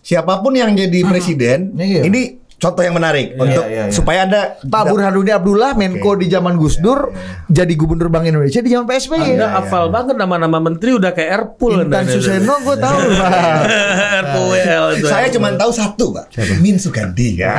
siapa 0.00 0.40
pun 0.40 0.56
yang 0.56 0.72
jadi 0.72 0.98
presiden, 1.04 1.76
Iya. 1.76 2.08
ini 2.08 2.40
contoh 2.58 2.82
yang 2.82 2.94
menarik 2.98 3.38
untuk 3.38 3.64
iya, 3.70 3.86
iya. 3.86 3.94
supaya 3.94 4.26
Anda 4.26 4.58
Pak 4.66 4.84
Burhanuddin 4.90 5.34
Abdullah 5.38 5.78
Menko 5.78 6.18
di 6.18 6.26
zaman 6.26 6.58
Gus 6.58 6.82
Dur 6.82 7.14
jadi 7.46 7.72
gubernur 7.78 8.10
Bank 8.10 8.26
Indonesia 8.26 8.58
di 8.58 8.70
zaman 8.74 8.84
Pak 8.84 8.96
SBY. 8.98 9.38
Anda 9.38 9.48
hafal 9.62 9.88
banget 9.94 10.18
nama-nama 10.18 10.58
menteri 10.58 10.98
udah 10.98 11.14
kayak 11.14 11.30
Airpool 11.32 11.86
Intan 11.86 12.04
Anda. 12.04 12.12
Suseno 12.12 12.54
gue 12.66 12.76
tahu 12.76 12.98
Pak. 13.14 13.62
Tuh? 14.34 15.08
Saya 15.08 15.26
cuma 15.30 15.54
tahu 15.54 15.70
satu, 15.70 16.04
Pak. 16.12 16.34
Min 16.58 16.76
Sugandi. 16.76 17.38
Ya. 17.38 17.54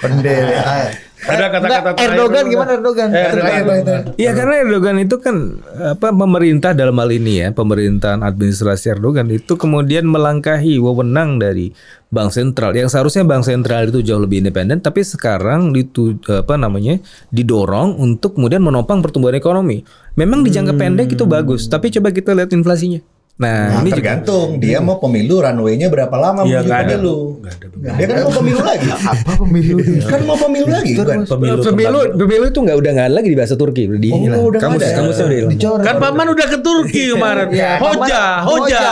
Pendek. 0.00 0.98
Ada 1.20 1.52
kata-kata 1.52 1.88
Erdogan 2.00 2.44
gimana 2.48 2.70
Erdogan? 2.80 3.08
Eh, 3.12 3.24
Erdogan. 3.28 3.52
Erdogan. 3.60 4.00
Iya 4.16 4.30
karena 4.32 4.54
Erdogan 4.64 4.96
itu 5.02 5.16
kan 5.20 5.36
apa 5.76 6.08
pemerintah 6.14 6.72
dalam 6.72 6.96
hal 6.96 7.10
ini 7.12 7.44
ya 7.44 7.48
pemerintahan 7.52 8.24
administrasi 8.24 8.96
Erdogan 8.96 9.28
itu 9.28 9.60
kemudian 9.60 10.08
melangkahi 10.08 10.80
wewenang 10.80 11.36
dari 11.36 11.76
bank 12.08 12.32
sentral 12.32 12.72
yang 12.72 12.88
seharusnya 12.88 13.22
bank 13.28 13.44
sentral 13.44 13.86
itu 13.86 14.00
jauh 14.00 14.18
lebih 14.18 14.42
independen 14.42 14.80
tapi 14.80 15.04
sekarang 15.04 15.76
itu 15.76 16.16
apa 16.26 16.56
namanya 16.56 16.98
didorong 17.30 18.00
untuk 18.00 18.40
kemudian 18.40 18.64
menopang 18.64 19.04
pertumbuhan 19.04 19.36
ekonomi. 19.36 19.84
Memang 20.16 20.40
di 20.40 20.50
jangka 20.50 20.74
pendek 20.74 21.12
itu 21.12 21.28
bagus 21.28 21.68
tapi 21.68 21.92
coba 21.92 22.10
kita 22.10 22.32
lihat 22.32 22.50
inflasinya. 22.56 23.19
Nah, 23.40 23.72
Nah, 23.72 23.80
ini 23.80 23.88
juga 23.88 23.96
tergantung 23.96 24.48
dia 24.60 24.78
mau 24.78 25.00
pemilu 25.00 25.40
runway-nya 25.40 25.88
berapa 25.88 26.12
lama 26.12 26.44
Iya, 26.44 26.60
menuju 26.60 26.68
ada. 26.68 26.84
pemilu. 26.92 27.16
Ada 27.40 27.66
Dia 27.96 28.04
kan 28.06 28.16
mau 28.20 28.32
pemilu 28.36 28.60
lagi. 28.60 28.88
Apa 29.10 29.32
pemilu? 29.40 29.76
kan 30.04 30.20
mau 30.22 30.36
pemilu 30.36 30.68
lagi 30.68 30.92
kan. 30.92 31.18
Pemilu 31.24 31.60
pemilu 31.64 31.98
pemilu 32.14 32.44
itu 32.46 32.58
nggak 32.60 32.76
udah 32.76 32.90
nggak 32.92 33.06
ada 33.06 33.14
lagi 33.16 33.28
di 33.28 33.38
bahasa 33.40 33.54
Turki 33.56 33.82
udah 33.86 33.96
dihilang. 33.98 34.40
udah 34.44 34.60
kamu 34.60 34.76
ada. 34.76 34.88
kamu 34.92 35.10
sudah 35.10 35.34
hilang. 35.34 35.80
Kan 35.80 35.94
Paman 35.96 36.26
udah 36.28 36.46
ke 36.46 36.58
Turki 36.60 37.02
kemarin. 37.10 37.48
Iya, 37.50 37.70
Hoja, 37.80 38.24
hoja. 38.44 38.88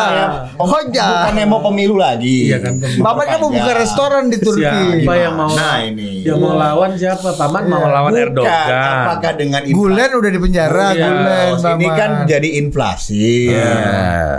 Hoja. 0.56 1.06
Bukannya 1.06 1.44
mau 1.44 1.60
pemilu 1.62 1.94
lagi. 1.94 2.48
Iya 2.48 2.58
kan. 2.58 2.72
Paman 2.80 3.24
kan 3.28 3.38
mau 3.38 3.50
buka 3.52 3.72
restoran 3.76 4.22
di 4.26 4.38
Turki. 4.38 4.64
Siapa 4.64 5.12
yang 5.14 5.34
mau 5.36 5.50
Nah, 5.50 5.76
ini. 5.82 6.24
yang 6.24 6.40
mau 6.40 6.56
lawan 6.56 6.96
siapa? 6.96 7.36
Paman 7.36 7.68
mau 7.68 7.84
lawan 7.84 8.10
Bukan, 8.10 8.24
Erdogan. 8.24 8.64
Apakah 9.04 9.32
dengan 9.36 9.60
inflasi? 9.60 9.76
Gulen 9.76 10.10
udah 10.16 10.30
di 10.30 10.40
penjara, 10.40 10.86
Iya. 10.90 11.04
Gulen. 11.04 11.48
ini 11.52 11.60
Paman. 11.84 11.92
kan 11.94 12.10
jadi 12.24 12.48
inflasi. 12.56 13.28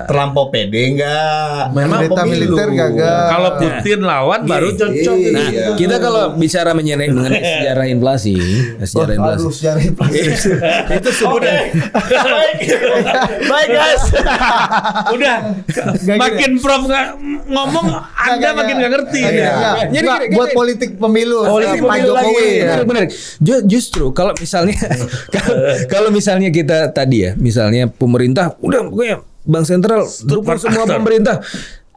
Terlampau 0.05 0.47
pede 0.47 0.79
enggak? 0.89 1.71
Memang 1.71 1.99
Kudeta 2.03 2.23
militer 2.23 2.67
gagal. 2.69 3.23
Kalau 3.27 3.49
Putin 3.55 3.99
lawan 4.01 4.41
baru 4.43 4.69
cocok. 4.71 5.15
Iya. 5.15 5.31
Nah, 5.31 5.47
Iya. 5.49 5.65
kita 5.73 5.95
kalau 5.97 6.23
bicara 6.33 6.71
mengenai 6.71 7.09
mengenai 7.09 7.41
sejarah 7.55 7.85
inflasi, 7.85 8.35
sejarah 8.79 9.13
inflasi. 9.13 9.39
Aduh, 9.39 9.51
sejarah 9.51 9.81
inflasi. 9.81 10.19
itu 10.97 11.09
sudah 11.11 11.57
Baik. 12.29 12.57
Baik 13.41 13.69
guys. 13.69 14.03
Udah 15.09 15.35
makin 16.09 16.51
Prof 16.59 16.83
ngomong 17.45 17.87
Anda 18.15 18.47
makin 18.53 18.75
nggak. 18.75 18.79
nggak 18.79 18.91
ngerti. 18.93 19.19
Ya. 19.21 19.51
nggak. 19.51 19.75
Jadi 19.91 20.07
buat 20.31 20.49
politik 20.51 20.89
pemilu 20.95 21.39
Politik 21.41 21.79
Pak 21.79 21.89
pemilu 21.89 22.11
Jokowi 22.11 22.49
lagi. 22.61 22.85
Benar. 22.85 23.03
Ju- 23.39 23.63
Justru 23.65 24.11
kalau 24.11 24.33
misalnya 24.35 24.77
kalau, 25.29 25.55
kalau 25.87 26.09
misalnya 26.09 26.49
kita 26.49 26.89
tadi 26.89 27.17
ya, 27.21 27.31
misalnya 27.35 27.87
pemerintah 27.87 28.53
udah 28.59 28.81
pokoknya 28.85 29.17
bank 29.43 29.63
sentral 29.63 30.03
dukung 30.23 30.57
semua 30.57 30.83
aktor. 30.83 30.95
pemerintah. 30.97 31.37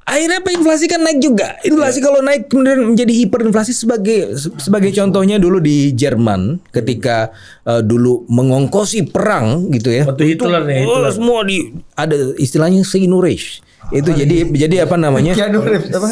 Akhirnya 0.02 0.43
apa 0.43 0.51
inflasi 0.51 0.90
kan 0.90 0.98
naik 0.98 1.23
juga. 1.23 1.62
Inflasi 1.62 2.02
kalau 2.02 2.19
naik 2.20 2.51
kemudian 2.51 2.82
menjadi 2.85 3.14
hiperinflasi 3.14 3.70
sebagai 3.70 4.35
sebagai 4.59 4.90
contohnya 4.90 5.39
dulu 5.39 5.62
di 5.62 5.94
Jerman 5.94 6.59
ketika 6.69 7.31
eh, 7.62 7.81
dulu 7.81 8.27
mengongkosi 8.27 9.06
perang 9.06 9.70
gitu 9.70 9.94
ya. 9.94 10.02
Waktu 10.02 10.35
Hitler 10.35 10.66
nih, 10.66 10.82
Oh, 10.85 11.06
semua 11.06 11.47
di 11.47 11.70
ada 11.94 12.19
istilahnya 12.35 12.82
Seinurage. 12.82 13.62
Itu 13.90 14.10
jadi 14.10 14.48
jadi 14.48 14.89
apa 14.89 14.97
namanya? 14.97 15.36
Keanu 15.36 15.62
Reeves 15.62 15.93
apa? 15.93 16.06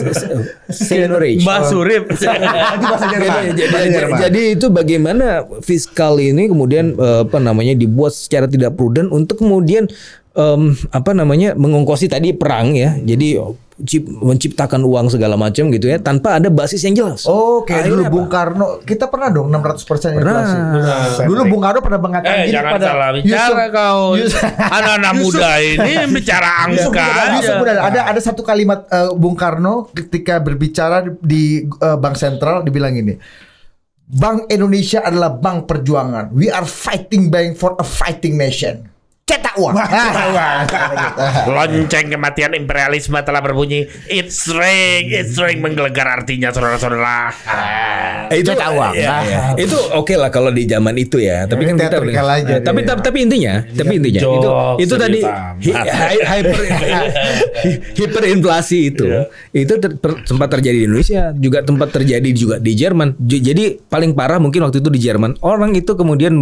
Seinurage. 0.68 1.42
Mbak 1.42 1.60
Surip. 1.66 2.04
Itu 2.14 2.26
bahasa 2.84 3.06
Jerman. 3.08 3.42
Jadi, 3.50 3.62
Bahasa 3.64 3.78
jadi- 3.80 3.94
Jerman. 3.94 4.18
jadi 4.20 4.42
itu 4.52 4.66
bagaimana 4.68 5.26
fiskal 5.60 6.14
ini 6.16 6.46
kemudian 6.46 6.94
eh, 6.94 7.20
apa 7.24 7.38
namanya 7.38 7.74
dibuat 7.74 8.12
secara 8.12 8.46
tidak 8.46 8.74
prudent 8.74 9.08
untuk 9.08 9.40
kemudian 9.40 9.90
em, 10.32 10.62
apa 10.90 11.10
namanya 11.10 11.52
mengongkosi 11.54 12.06
tadi 12.06 12.30
perang 12.30 12.72
ya. 12.72 12.94
Jadi 12.96 13.38
cip- 13.80 14.04
menciptakan 14.06 14.84
uang 14.84 15.08
segala 15.08 15.34
macam 15.34 15.68
gitu 15.68 15.88
ya 15.88 15.96
tanpa 15.96 16.36
ada 16.36 16.52
basis 16.52 16.82
yang 16.82 16.94
jelas. 16.94 17.24
Oh, 17.24 17.64
kayak 17.64 17.88
dulu 17.88 18.04
Akhirnya 18.04 18.12
Bung 18.12 18.28
Karno, 18.28 18.66
kita 18.80 19.08
pernah 19.08 19.28
dong 19.28 19.48
600% 19.48 20.16
inflasi. 20.16 20.20
Pernah. 20.20 21.24
Dulu 21.24 21.42
Bung 21.48 21.62
Karno 21.62 21.80
pernah 21.80 22.00
mengatakan 22.00 22.36
Eh 22.36 22.44
gini 22.44 22.54
jangan 22.54 22.72
pada 22.76 22.86
salah 22.86 23.08
bicara 23.14 23.40
Yusuf- 23.40 23.72
kau. 23.72 24.02
Anak-anak 24.70 25.12
muda 25.16 25.50
ini 25.58 25.92
bicara 26.12 26.48
angka 26.64 27.06
Yusuf. 27.36 27.54
Budala. 27.56 27.80
Ada 27.88 28.00
ada 28.10 28.20
satu 28.20 28.42
kalimat 28.42 28.84
eh, 28.86 29.10
Bung 29.14 29.34
Karno 29.34 29.88
ketika 29.90 30.38
berbicara 30.38 31.08
di 31.16 31.64
eh, 31.64 31.96
Bank 31.96 32.14
Sentral 32.14 32.60
dibilang 32.60 32.92
ini. 32.92 33.16
Bank 34.10 34.50
Indonesia 34.50 35.06
adalah 35.06 35.30
bank 35.30 35.70
perjuangan. 35.70 36.34
We 36.34 36.50
are 36.50 36.66
fighting 36.66 37.30
bank 37.30 37.54
for 37.54 37.78
a 37.78 37.86
fighting 37.86 38.34
nation. 38.34 38.89
Cetak 39.30 39.54
uang. 39.62 39.74
Lonceng 41.54 42.06
kematian 42.10 42.52
imperialisme 42.58 43.14
telah 43.22 43.38
berbunyi. 43.38 43.86
It's 44.10 44.50
ring, 44.50 45.14
it's 45.14 45.38
ring 45.38 45.62
menggelegar 45.62 46.18
artinya 46.18 46.50
saudara-saudara. 46.50 47.30
Eh, 48.34 48.42
itu 48.42 48.50
Cetak 48.50 48.74
uang. 48.74 48.92
ya, 48.98 49.22
ya. 49.22 49.40
itu 49.54 49.78
oke 49.94 50.14
lah 50.18 50.34
kalau 50.34 50.50
di 50.50 50.66
zaman 50.66 50.98
itu 50.98 51.22
ya. 51.22 51.46
Tapi 51.46 51.62
Ini 51.62 51.70
kan 51.70 51.76
kita 51.78 51.98
aja 52.26 52.50
Eh, 52.50 52.60
tapi, 52.66 52.82
tapi 52.82 53.00
tapi 53.06 53.18
intinya, 53.22 53.62
tapi 53.62 53.94
intinya 54.02 54.20
itu 54.20 54.50
itu 54.82 54.94
tadi 54.98 55.20
hyper 56.26 56.58
hiperinflasi 57.98 58.78
itu 58.90 59.04
itu 59.54 59.72
sempat 60.26 60.48
terjadi 60.50 60.76
di 60.82 60.84
Indonesia 60.90 61.30
juga 61.36 61.62
tempat 61.62 61.88
terjadi 61.94 62.30
juga 62.34 62.56
di 62.58 62.72
Jerman. 62.74 63.14
Jadi 63.20 63.78
paling 63.86 64.16
parah 64.16 64.42
mungkin 64.42 64.66
waktu 64.66 64.82
itu 64.82 64.90
di 64.90 65.00
Jerman 65.00 65.38
orang 65.44 65.76
itu 65.76 65.94
kemudian 65.94 66.40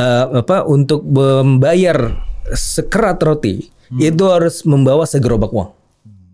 eh, 0.00 0.24
apa 0.40 0.64
untuk 0.64 1.04
membayar 1.04 2.16
sekerat 2.50 3.20
roti 3.20 3.68
itu 3.98 4.24
harus 4.30 4.62
membawa 4.64 5.04
segerobak 5.04 5.50
uang. 5.50 5.79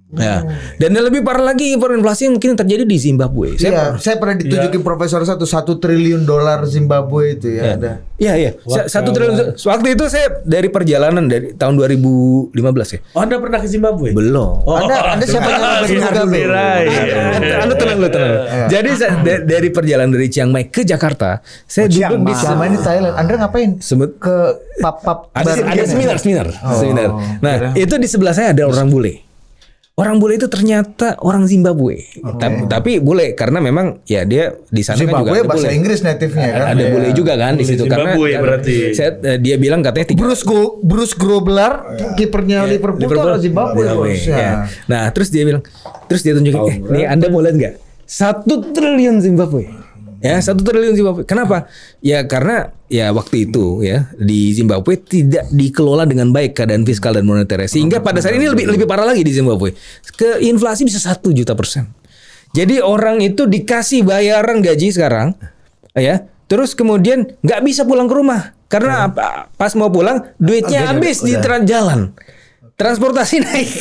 Ya. 0.09 0.39
Dan 0.79 0.95
yang 0.95 1.03
lebih 1.05 1.21
parah 1.21 1.43
lagi 1.45 1.75
hiperinflasi 1.75 2.31
mungkin 2.31 2.55
terjadi 2.55 2.87
di 2.87 2.95
Zimbabwe. 2.97 3.59
Saya 3.59 3.67
Iya, 3.67 3.83
saya 3.99 4.17
pernah 4.17 4.39
ditunjukin 4.39 4.81
profesor 4.81 5.19
satu 5.21 5.43
satu 5.43 5.77
triliun 5.77 6.23
dolar 6.23 6.63
Zimbabwe 6.63 7.35
itu 7.35 7.51
ya 7.53 7.75
ada. 7.75 8.07
Iya 8.15 8.33
iya. 8.39 8.51
Sa- 8.63 8.87
Satu 8.87 9.11
triliun. 9.11 9.59
Waktu 9.59 9.89
itu 9.93 10.05
saya 10.07 10.41
dari 10.41 10.71
perjalanan 10.71 11.27
dari 11.27 11.53
tahun 11.53 11.75
2015 11.75 12.55
ya. 12.89 13.01
Oh, 13.13 13.21
Anda 13.21 13.37
pernah 13.37 13.59
ke 13.59 13.67
Zimbabwe? 13.67 14.15
Belum. 14.15 14.63
Anda 14.65 14.97
Anda 15.13 15.25
siapa 15.27 15.49
yang? 15.49 15.63
Kira, 16.39 16.69
iya. 16.81 17.03
Anda, 17.35 17.55
anda 17.61 17.75
tenang 17.75 17.99
lu 17.99 18.09
tenang. 18.09 18.35
Jadi 18.69 18.91
saya, 18.95 19.11
da- 19.21 19.43
dari 19.43 19.69
perjalanan 19.69 20.11
dari 20.13 20.31
Chiang 20.31 20.49
Mai 20.49 20.71
ke 20.71 20.81
Jakarta, 20.81 21.43
saya 21.65 21.91
Chiang 21.91 22.15
duduk 22.15 22.31
di 22.31 22.33
Mai. 22.33 22.41
Sama 22.41 22.63
ini 22.65 22.79
Thailand. 22.79 23.15
Anda 23.19 23.33
ngapain? 23.37 23.71
Sebut- 23.83 24.17
ke 24.17 24.37
pap 24.79 25.03
pap 25.03 25.19
ada 25.35 25.51
ada 25.51 25.83
seminar 25.83 26.17
seminar 26.17 26.47
seminar. 26.73 27.11
Nah 27.41 27.55
itu 27.75 27.95
di 27.97 28.07
sebelah 28.07 28.31
saya 28.31 28.55
ada 28.55 28.63
orang 28.65 28.87
bule. 28.87 29.26
Orang 29.97 30.21
bule 30.21 30.37
itu 30.37 30.45
ternyata 30.53 31.17
orang 31.25 31.49
Zimbabwe. 31.49 32.05
Tapi, 32.21 32.69
tapi 32.69 32.91
bule 33.01 33.33
karena 33.33 33.65
memang 33.65 34.05
ya 34.05 34.29
dia 34.29 34.53
di 34.69 34.85
sana 34.85 35.01
kan 35.01 35.09
juga 35.09 35.09
Zimbabwe 35.09 35.37
ada 35.41 35.49
bahasa 35.49 35.67
bule. 35.73 35.73
Inggris 35.73 36.01
native-nya 36.05 36.49
kan. 36.53 36.65
Ada 36.77 36.85
bule 36.93 37.09
juga 37.17 37.33
kan 37.41 37.53
di 37.57 37.65
situ 37.65 37.85
karena 37.89 38.13
Zimbabwe 38.13 38.29
berarti. 38.37 38.75
saya, 38.93 39.11
eh, 39.25 39.39
dia 39.41 39.57
bilang 39.57 39.81
katanya 39.81 40.13
tiga 40.13 40.29
Bruce 40.29 40.45
Go, 40.45 40.85
Bruce 40.85 41.17
Grobler 41.17 41.73
kipernya 42.13 42.69
Liverpool, 42.69 43.09
tuh 43.09 43.17
orang 43.25 43.41
Zimbabwe, 43.41 43.89
bosnya. 43.89 44.37
ya. 44.37 44.53
Nah, 44.85 45.09
terus 45.17 45.33
dia 45.33 45.49
bilang, 45.49 45.65
terus 46.13 46.21
dia 46.21 46.37
tunjukin, 46.37 46.61
eh, 46.61 46.77
nih 46.93 47.05
Anda 47.09 47.33
mau 47.33 47.41
lihat 47.41 47.57
nggak? 47.57 47.75
Satu 48.05 48.69
triliun 48.77 49.25
Zimbabwe. 49.25 49.86
Ya, 50.21 50.41
satu 50.41 50.65
triliun 50.65 50.97
Zimbabwe. 50.97 51.23
Kenapa? 51.29 51.69
Ya 52.01 52.25
karena 52.25 52.73
ya 52.89 53.13
waktu 53.13 53.51
itu 53.51 53.85
ya 53.85 54.09
di 54.17 54.55
Zimbabwe 54.57 54.97
tidak 54.97 55.51
dikelola 55.53 56.09
dengan 56.09 56.33
baik 56.33 56.57
keadaan 56.57 56.87
fiskal 56.89 57.13
dan 57.13 57.27
moneter 57.27 57.59
sehingga 57.69 58.01
pada 58.01 58.23
saat 58.23 58.39
ini 58.39 58.49
lebih 58.49 58.65
lebih 58.71 58.87
parah 58.89 59.05
lagi 59.05 59.21
di 59.21 59.33
Zimbabwe. 59.35 59.77
Ke 60.17 60.41
inflasi 60.41 60.89
bisa 60.89 61.03
satu 61.03 61.35
juta 61.35 61.53
persen. 61.53 61.91
Jadi 62.57 62.81
orang 62.81 63.21
itu 63.21 63.45
dikasih 63.45 64.07
bayaran 64.07 64.65
gaji 64.65 64.89
sekarang, 64.89 65.37
ya, 65.93 66.25
terus 66.49 66.73
kemudian 66.73 67.37
nggak 67.45 67.61
bisa 67.61 67.85
pulang 67.85 68.09
ke 68.09 68.15
rumah 68.17 68.57
karena 68.67 69.11
apa? 69.11 69.53
pas 69.55 69.73
mau 69.79 69.93
pulang 69.93 70.27
duitnya 70.41 70.91
habis 70.91 71.23
di 71.23 71.37
jalan. 71.67 72.17
Transportasi 72.77 73.41
naik, 73.41 73.73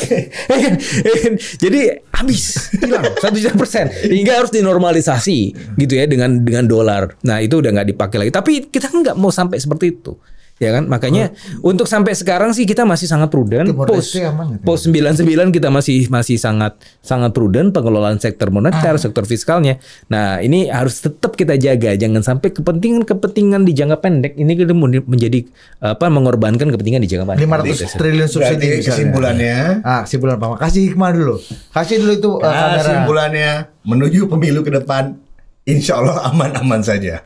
jadi 1.63 1.99
habis 2.15 2.71
hilang 2.79 3.03
satu 3.19 3.35
juta 3.35 3.51
persen 3.59 3.91
hingga 3.91 4.39
harus 4.39 4.55
dinormalisasi 4.55 5.51
gitu 5.75 5.99
ya 5.99 6.07
dengan 6.07 6.39
dengan 6.39 6.63
dolar. 6.63 7.11
Nah 7.27 7.43
itu 7.43 7.59
udah 7.59 7.75
nggak 7.75 7.91
dipakai 7.91 8.23
lagi. 8.23 8.31
Tapi 8.31 8.71
kita 8.71 8.87
kan 8.87 9.03
nggak 9.03 9.19
mau 9.19 9.35
sampai 9.35 9.59
seperti 9.59 9.99
itu, 9.99 10.15
ya 10.55 10.71
kan? 10.71 10.87
Makanya 10.87 11.35
untuk 11.59 11.83
sampai 11.85 12.15
sekarang 12.15 12.55
sih 12.55 12.63
kita 12.63 12.87
masih 12.87 13.11
sangat 13.11 13.27
prudent. 13.27 13.67
Leste 13.75 14.23
aman 14.23 14.55
ya, 14.55 14.63
post 14.63 14.87
99 14.87 15.51
kita 15.51 15.67
masih 15.67 16.07
masih 16.07 16.39
sangat 16.39 16.79
sangat 17.03 17.35
prudent 17.35 17.75
pengelolaan 17.75 18.19
sektor 18.19 18.47
moneter, 18.51 18.95
sektor 18.95 19.27
fiskalnya. 19.27 19.79
Nah 20.07 20.39
ini 20.39 20.71
harus 20.71 21.03
tetap 21.03 21.35
kita 21.35 21.59
jaga, 21.59 21.95
jangan 21.99 22.23
sampai 22.23 22.55
kepentingan-kepentingan 22.55 23.67
di 23.67 23.73
jangka 23.75 23.97
pendek 23.99 24.33
ini 24.39 24.55
kita 24.55 24.71
menjadi 25.03 25.43
apa 25.83 26.07
mengorbankan 26.07 26.71
kepentingan 26.71 27.03
di 27.03 27.09
jangka 27.11 27.25
pendek. 27.35 27.43
500 27.43 27.99
triliun 27.99 28.27
subsidi 28.31 28.55
Berarti 28.55 28.67
misalnya. 28.67 28.89
kesimpulannya 28.95 29.57
Ah, 29.83 30.01
kesimpulan 30.07 30.35
Pak. 30.39 30.47
Kasih 30.63 30.81
hikmah 30.91 31.09
dulu. 31.11 31.35
Kasih 31.71 31.95
dulu 31.99 32.13
itu 32.15 32.31
uh, 32.39 32.47
Nah, 32.47 32.79
kesimpulannya 32.79 33.49
menuju 33.83 34.31
pemilu 34.31 34.63
ke 34.63 34.71
depan, 34.71 35.19
insya 35.67 35.99
Allah 35.99 36.31
aman-aman 36.31 36.79
saja. 36.79 37.19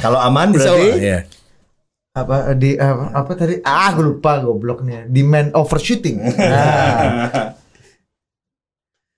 Kalau 0.00 0.16
aman 0.16 0.52
Insya 0.52 0.72
berarti 0.72 0.88
Allah, 0.88 1.00
ya. 1.00 1.18
Apa 2.16 2.56
di 2.56 2.80
apa, 2.80 3.12
apa 3.12 3.32
tadi? 3.36 3.60
Ah, 3.60 3.92
gue 3.92 4.16
lupa 4.16 4.40
gobloknya. 4.40 5.04
Demand 5.04 5.52
overshooting. 5.52 6.16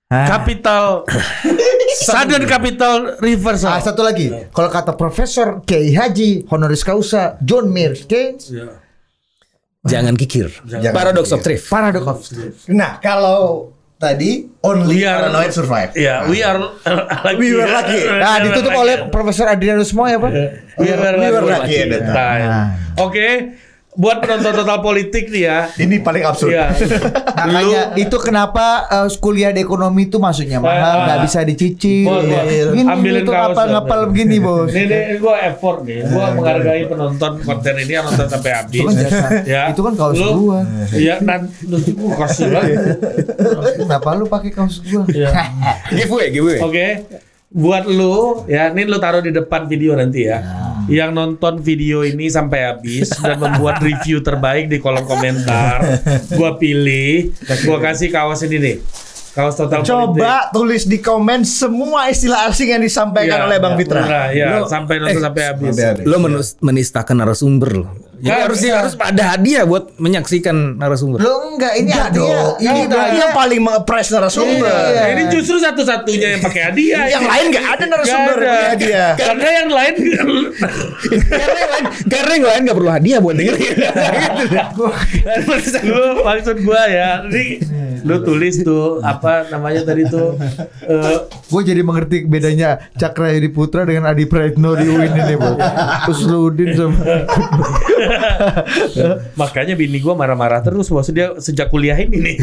Nah, 0.08 0.24
Capital 0.24 1.04
sudden 2.00 2.48
capital 2.48 3.20
reversal. 3.20 3.76
Ah, 3.76 3.80
satu 3.84 4.00
lagi. 4.00 4.32
Kalau 4.48 4.72
kata 4.72 4.96
Profesor 4.96 5.60
Kiai 5.62 5.92
Haji 5.92 6.48
honoris 6.48 6.80
causa 6.80 7.36
John 7.44 7.68
Maynard 7.68 8.08
Keynes, 8.08 8.48
Ya. 8.48 8.66
Jangan 9.84 10.16
kikir. 10.16 10.48
Jangan 10.64 10.90
Paradox 10.90 11.28
kikir. 11.28 11.36
of 11.36 11.40
Thrift. 11.44 11.64
paradox 11.70 12.04
of 12.04 12.18
truth. 12.24 12.58
Nah, 12.68 12.98
kalau 12.98 13.70
tadi 13.98 14.46
only 14.62 15.02
We 15.02 15.04
are- 15.04 15.26
paranoid 15.26 15.50
survive. 15.50 15.90
Ya, 15.92 16.22
we 16.24 16.38
are 16.40 16.54
lucky. 16.56 17.34
We 17.36 17.48
were 17.52 17.66
lucky. 17.66 18.00
Nah, 18.22 18.38
ditutup 18.40 18.72
oleh 18.72 18.96
Profesor 19.10 19.46
Adrianus 19.46 19.90
Moy 19.90 20.14
apa? 20.14 20.28
We 20.78 20.86
were 20.88 21.14
We 21.18 21.28
were 21.28 21.42
lucky. 21.42 21.74
lucky 21.74 21.76
at 21.82 21.90
that 21.92 22.04
time. 22.08 22.50
Buat 23.98 24.22
penonton 24.22 24.54
total 24.54 24.78
politik 24.78 25.26
nih 25.26 25.42
ya. 25.42 25.58
Ini 25.74 25.98
paling 25.98 26.22
absurd. 26.22 26.54
Iya. 26.54 26.70
Makanya 27.36 27.82
itu 27.96 28.14
kenapa 28.16 28.66
eh, 28.86 29.10
kuliah 29.16 29.50
di 29.50 29.58
ekonomi 29.58 30.06
itu 30.06 30.16
masuknya 30.16 30.58
mahal, 30.58 30.78
Ah. 30.78 31.04
nggak 31.04 31.18
bisa 31.26 31.42
dicicil. 31.42 32.06
Bos, 32.06 32.22
bos. 32.22 32.46
Gini 32.70 32.86
Ambilin 32.86 33.20
itu 33.20 33.28
kaos, 33.28 33.42
ngapal-ngapal 33.50 34.00
bos. 34.00 34.08
begini, 34.08 34.36
Bos. 34.38 34.70
Ini, 34.70 34.86
ini 34.86 35.16
gue 35.18 35.34
effort 35.44 35.78
nih, 35.82 35.98
gue 36.04 36.24
menghargai 36.30 36.82
penonton 36.86 37.32
konten 37.40 37.74
ini 37.76 37.92
yang 37.92 38.04
nonton 38.04 38.26
sampai 38.28 38.50
habis. 38.54 38.78
Itu 38.78 38.86
kan 38.86 38.94
jasa. 38.96 39.26
ya. 39.44 39.62
Itu 39.68 39.80
kan 39.82 39.94
kaos 39.94 40.14
Lu- 40.16 40.34
gua. 40.46 40.60
Iya, 40.92 41.14
nanti 41.18 41.66
gue 41.90 42.12
kasih. 42.14 42.46
Kenapa 43.76 44.08
lu 44.14 44.24
pakai 44.26 44.50
kaos 44.52 44.78
gua? 44.80 45.02
Iya. 45.08 45.30
Giveaway, 45.90 46.30
giveaway. 46.30 46.58
Oke, 46.60 46.86
buat 47.50 47.82
lu 47.84 48.46
ya, 48.46 48.70
ini 48.70 48.84
lu 48.84 48.96
taruh 48.96 49.18
di 49.18 49.32
depan 49.32 49.66
video 49.66 49.92
nanti 49.92 50.22
ya. 50.22 50.38
Yang 50.88 51.10
nonton 51.12 51.60
video 51.60 52.00
ini 52.00 52.26
sampai 52.26 52.64
habis 52.64 53.12
dan 53.14 53.36
membuat 53.36 53.78
review 53.78 54.18
terbaik 54.18 54.66
di 54.66 54.80
kolom 54.80 55.04
komentar, 55.04 55.84
gua 56.32 56.56
pilih, 56.56 57.28
gua 57.62 57.76
kasih 57.78 58.08
kaos 58.08 58.40
ini 58.42 58.56
nih. 58.56 58.76
Kaos 59.36 59.54
total 59.54 59.84
politik. 59.84 59.92
Coba 59.92 60.50
tulis 60.50 60.82
di 60.82 60.98
komen 60.98 61.44
semua 61.44 62.08
istilah 62.08 62.48
asing 62.48 62.74
yang 62.74 62.82
disampaikan 62.82 63.38
Iya, 63.38 63.46
oleh 63.46 63.58
Bang 63.60 63.74
iya, 63.76 63.78
Fitra. 63.78 64.00
Nah, 64.02 64.26
ya, 64.32 64.46
Lo- 64.58 64.66
sampai 64.66 64.94
nonton 64.98 65.14
eh, 65.14 65.22
sampai 65.22 65.42
habis. 65.46 65.68
Sampai 65.70 65.84
habis. 65.86 66.04
Lo 66.08 66.16
menus- 66.18 66.56
menistakan 66.58 67.16
narasumber 67.20 67.70
lo. 67.76 67.86
Jadi 68.18 68.26
Kan, 68.28 68.44
harus 68.50 68.58
harus 68.66 68.94
ada 68.98 69.22
hadiah 69.30 69.62
buat 69.62 69.94
menyaksikan 69.94 70.74
narasumber. 70.74 71.22
Lu 71.22 71.54
enggak, 71.54 71.78
ini 71.78 71.86
Enggak 71.86 72.06
hadiah. 72.10 72.26
dong. 72.34 72.54
Ini 72.58 72.66
Ini 72.68 72.82
berarti 72.90 73.16
yang 73.16 73.32
paling 73.32 73.60
mengepres 73.62 74.08
narasumber. 74.10 74.74
Iya. 74.74 75.04
Ini 75.14 75.22
justru 75.30 75.56
satu-satunya 75.56 76.28
yang 76.34 76.42
pakai 76.42 76.62
hadiah. 76.66 77.04
Yang 77.06 77.24
lain 77.24 77.44
nggak 77.48 77.66
ada 77.68 77.84
narasumber 77.86 78.36
Nggak 78.36 78.50
ada. 78.50 78.68
hadiah. 78.74 79.10
Karena 79.14 79.48
yang 79.54 79.68
lain 79.70 79.94
karena 81.28 81.56
yang 81.56 81.70
lain, 81.70 81.84
karena 82.06 82.32
yang 82.34 82.46
lain 82.46 82.60
gak 82.64 82.76
perlu 82.76 82.90
hadiah 82.90 83.18
buat 83.18 83.34
dengerin. 83.34 83.76
lu 85.84 86.02
maksud 86.20 86.56
gua 86.60 86.82
ya, 86.86 87.10
ini 87.24 87.62
lu 88.02 88.22
tulis 88.22 88.62
tuh 88.62 88.98
apa 89.00 89.46
namanya 89.48 89.82
tadi 89.84 90.06
tuh 90.06 90.38
eh, 90.82 91.18
Gue 91.48 91.62
jadi 91.64 91.80
mengerti 91.80 92.24
bedanya 92.24 92.78
Cakra 92.94 93.32
Edi 93.32 93.48
Putra 93.48 93.82
dengan 93.82 94.06
Adi 94.06 94.24
Praetno 94.24 94.76
di 94.76 94.84
UIN 94.84 95.12
ini, 95.12 95.34
Bos. 95.34 95.56
Usludin 96.06 96.76
sama 96.76 97.00
makanya 99.40 99.74
bini 99.74 99.98
gua 99.98 100.14
marah-marah 100.14 100.60
terus 100.60 100.88
dia 101.08 101.36
sejak 101.38 101.68
kuliah 101.68 101.96
ini 101.96 102.16
nih. 102.18 102.36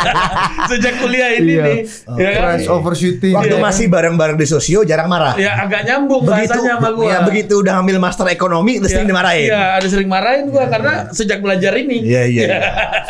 sejak 0.72 0.94
kuliah 1.00 1.30
ini 1.36 1.52
Iya. 1.56 1.64
nih. 1.64 1.78
Ya 2.18 2.30
kan? 2.32 2.42
Crash 2.58 2.68
overshooting. 2.68 3.34
Waktu 3.34 3.56
Iya. 3.56 3.62
masih 3.62 3.86
bareng-bareng 3.88 4.36
di 4.36 4.46
sosio 4.46 4.82
jarang 4.82 5.08
marah. 5.08 5.34
Ya 5.38 5.56
agak 5.56 5.86
nyambung 5.86 6.24
begitu 6.24 6.52
bahasanya 6.58 6.74
sama 6.78 6.88
gua. 6.92 7.06
ya 7.06 7.18
begitu 7.24 7.54
udah 7.62 7.74
ambil 7.80 7.96
master 7.98 8.26
ekonomi 8.28 8.78
terus 8.80 8.92
Ya, 8.96 9.04
dimarahin. 9.04 9.48
Iya, 9.52 9.62
ada 9.76 9.86
sering 9.86 10.08
marahin 10.08 10.48
gua 10.48 10.64
karena 10.66 10.92
sejak 11.12 11.38
belajar 11.40 11.72
ini. 11.76 12.00
Iya 12.02 12.22
iya. 12.26 12.42
iya. 12.48 12.58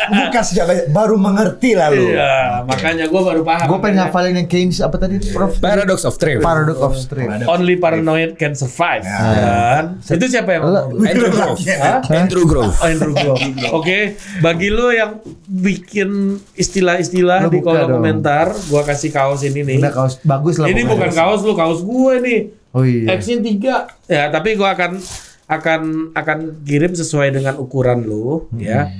Bukan 0.27 0.43
sejak 0.43 0.65
baru 0.91 1.15
mengerti 1.15 1.75
lalu. 1.75 2.13
Iya, 2.13 2.63
makanya 2.63 3.05
gua 3.07 3.33
baru 3.33 3.41
paham. 3.43 3.67
Gue 3.67 3.79
pengen 3.79 3.97
ngafalin 4.03 4.33
yang 4.35 4.47
Keynes 4.47 4.79
apa 4.79 4.95
tadi, 4.95 5.19
Prof? 5.31 5.59
Paradox 5.59 6.07
of 6.07 6.15
Thrift. 6.15 6.39
Paradox 6.39 6.77
of 6.79 6.93
Strength. 6.95 7.43
Only 7.45 7.75
paranoid 7.75 8.39
can 8.39 8.53
survive. 8.53 9.03
Dan 9.03 9.97
itu 9.97 10.25
siapa 10.27 10.55
yang? 10.55 10.63
Andrew 10.97 11.29
Grove. 11.31 11.59
Hah? 11.77 11.99
Andrew 12.11 12.43
Grove. 12.43 12.73
Oh, 12.73 12.83
Andrew 12.83 13.13
Grove. 13.13 13.41
Oke, 13.77 13.97
bagi 14.37 14.67
lo 14.67 14.89
yang 14.89 15.17
bikin 15.43 16.09
istilah-istilah 16.53 17.45
Lo 17.45 17.49
di 17.49 17.59
kolom 17.59 17.87
dong. 17.87 17.95
komentar, 17.97 18.51
gua 18.67 18.81
kasih 18.81 19.09
kaos 19.09 19.41
ini 19.41 19.61
nih. 19.61 19.77
Udah 19.77 19.93
kaos 19.93 20.17
bagus 20.21 20.57
lah. 20.57 20.67
Ini 20.67 20.81
bukan 20.83 21.11
kaos 21.11 21.41
lu, 21.41 21.53
kaos 21.53 21.79
gue 21.79 22.13
nih. 22.19 22.39
Oh 22.71 22.81
iya. 22.81 23.15
X-nya 23.15 23.37
tiga. 23.39 23.75
Ya, 24.05 24.27
tapi 24.27 24.53
gua 24.53 24.73
akan 24.73 24.99
akan 25.47 25.81
akan 26.11 26.37
kirim 26.61 26.91
sesuai 26.91 27.31
dengan 27.31 27.55
ukuran 27.55 28.01
lu, 28.01 28.47
Hmm. 28.47 28.59
ya. 28.59 28.91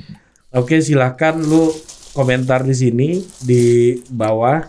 Oke, 0.49 0.80
silakan 0.80 1.44
lu 1.44 1.76
komentar 2.12 2.62
di 2.62 2.72
sini 2.72 3.10
di 3.40 3.64
bawah. 4.08 4.64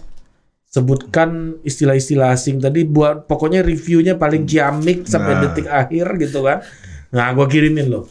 Sebutkan 0.68 1.56
istilah-istilah 1.62 2.28
asing 2.30 2.60
tadi 2.60 2.84
buat 2.84 3.24
pokoknya 3.24 3.62
reviewnya 3.62 4.14
paling 4.14 4.44
ciamik 4.44 5.08
sampai 5.08 5.32
Nah. 5.32 5.40
detik 5.46 5.64
akhir 5.64 6.06
gitu 6.18 6.44
kan. 6.44 6.60
Nah, 7.08 7.32
gua 7.32 7.46
kirimin 7.46 7.88
lo. 7.88 8.04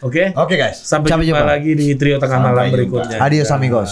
Oke? 0.00 0.30
Oke 0.32 0.54
guys. 0.54 0.78
Sampai, 0.78 1.08
Sampai 1.08 1.26
jumpa 1.26 1.40
jumpa. 1.40 1.52
lagi 1.54 1.72
di 1.72 1.96
trio 1.96 2.16
tengah 2.16 2.38
Sampai 2.38 2.50
malam 2.50 2.64
jumpa. 2.64 2.74
berikutnya. 2.76 3.16
Adios 3.18 3.50
amigos. 3.50 3.90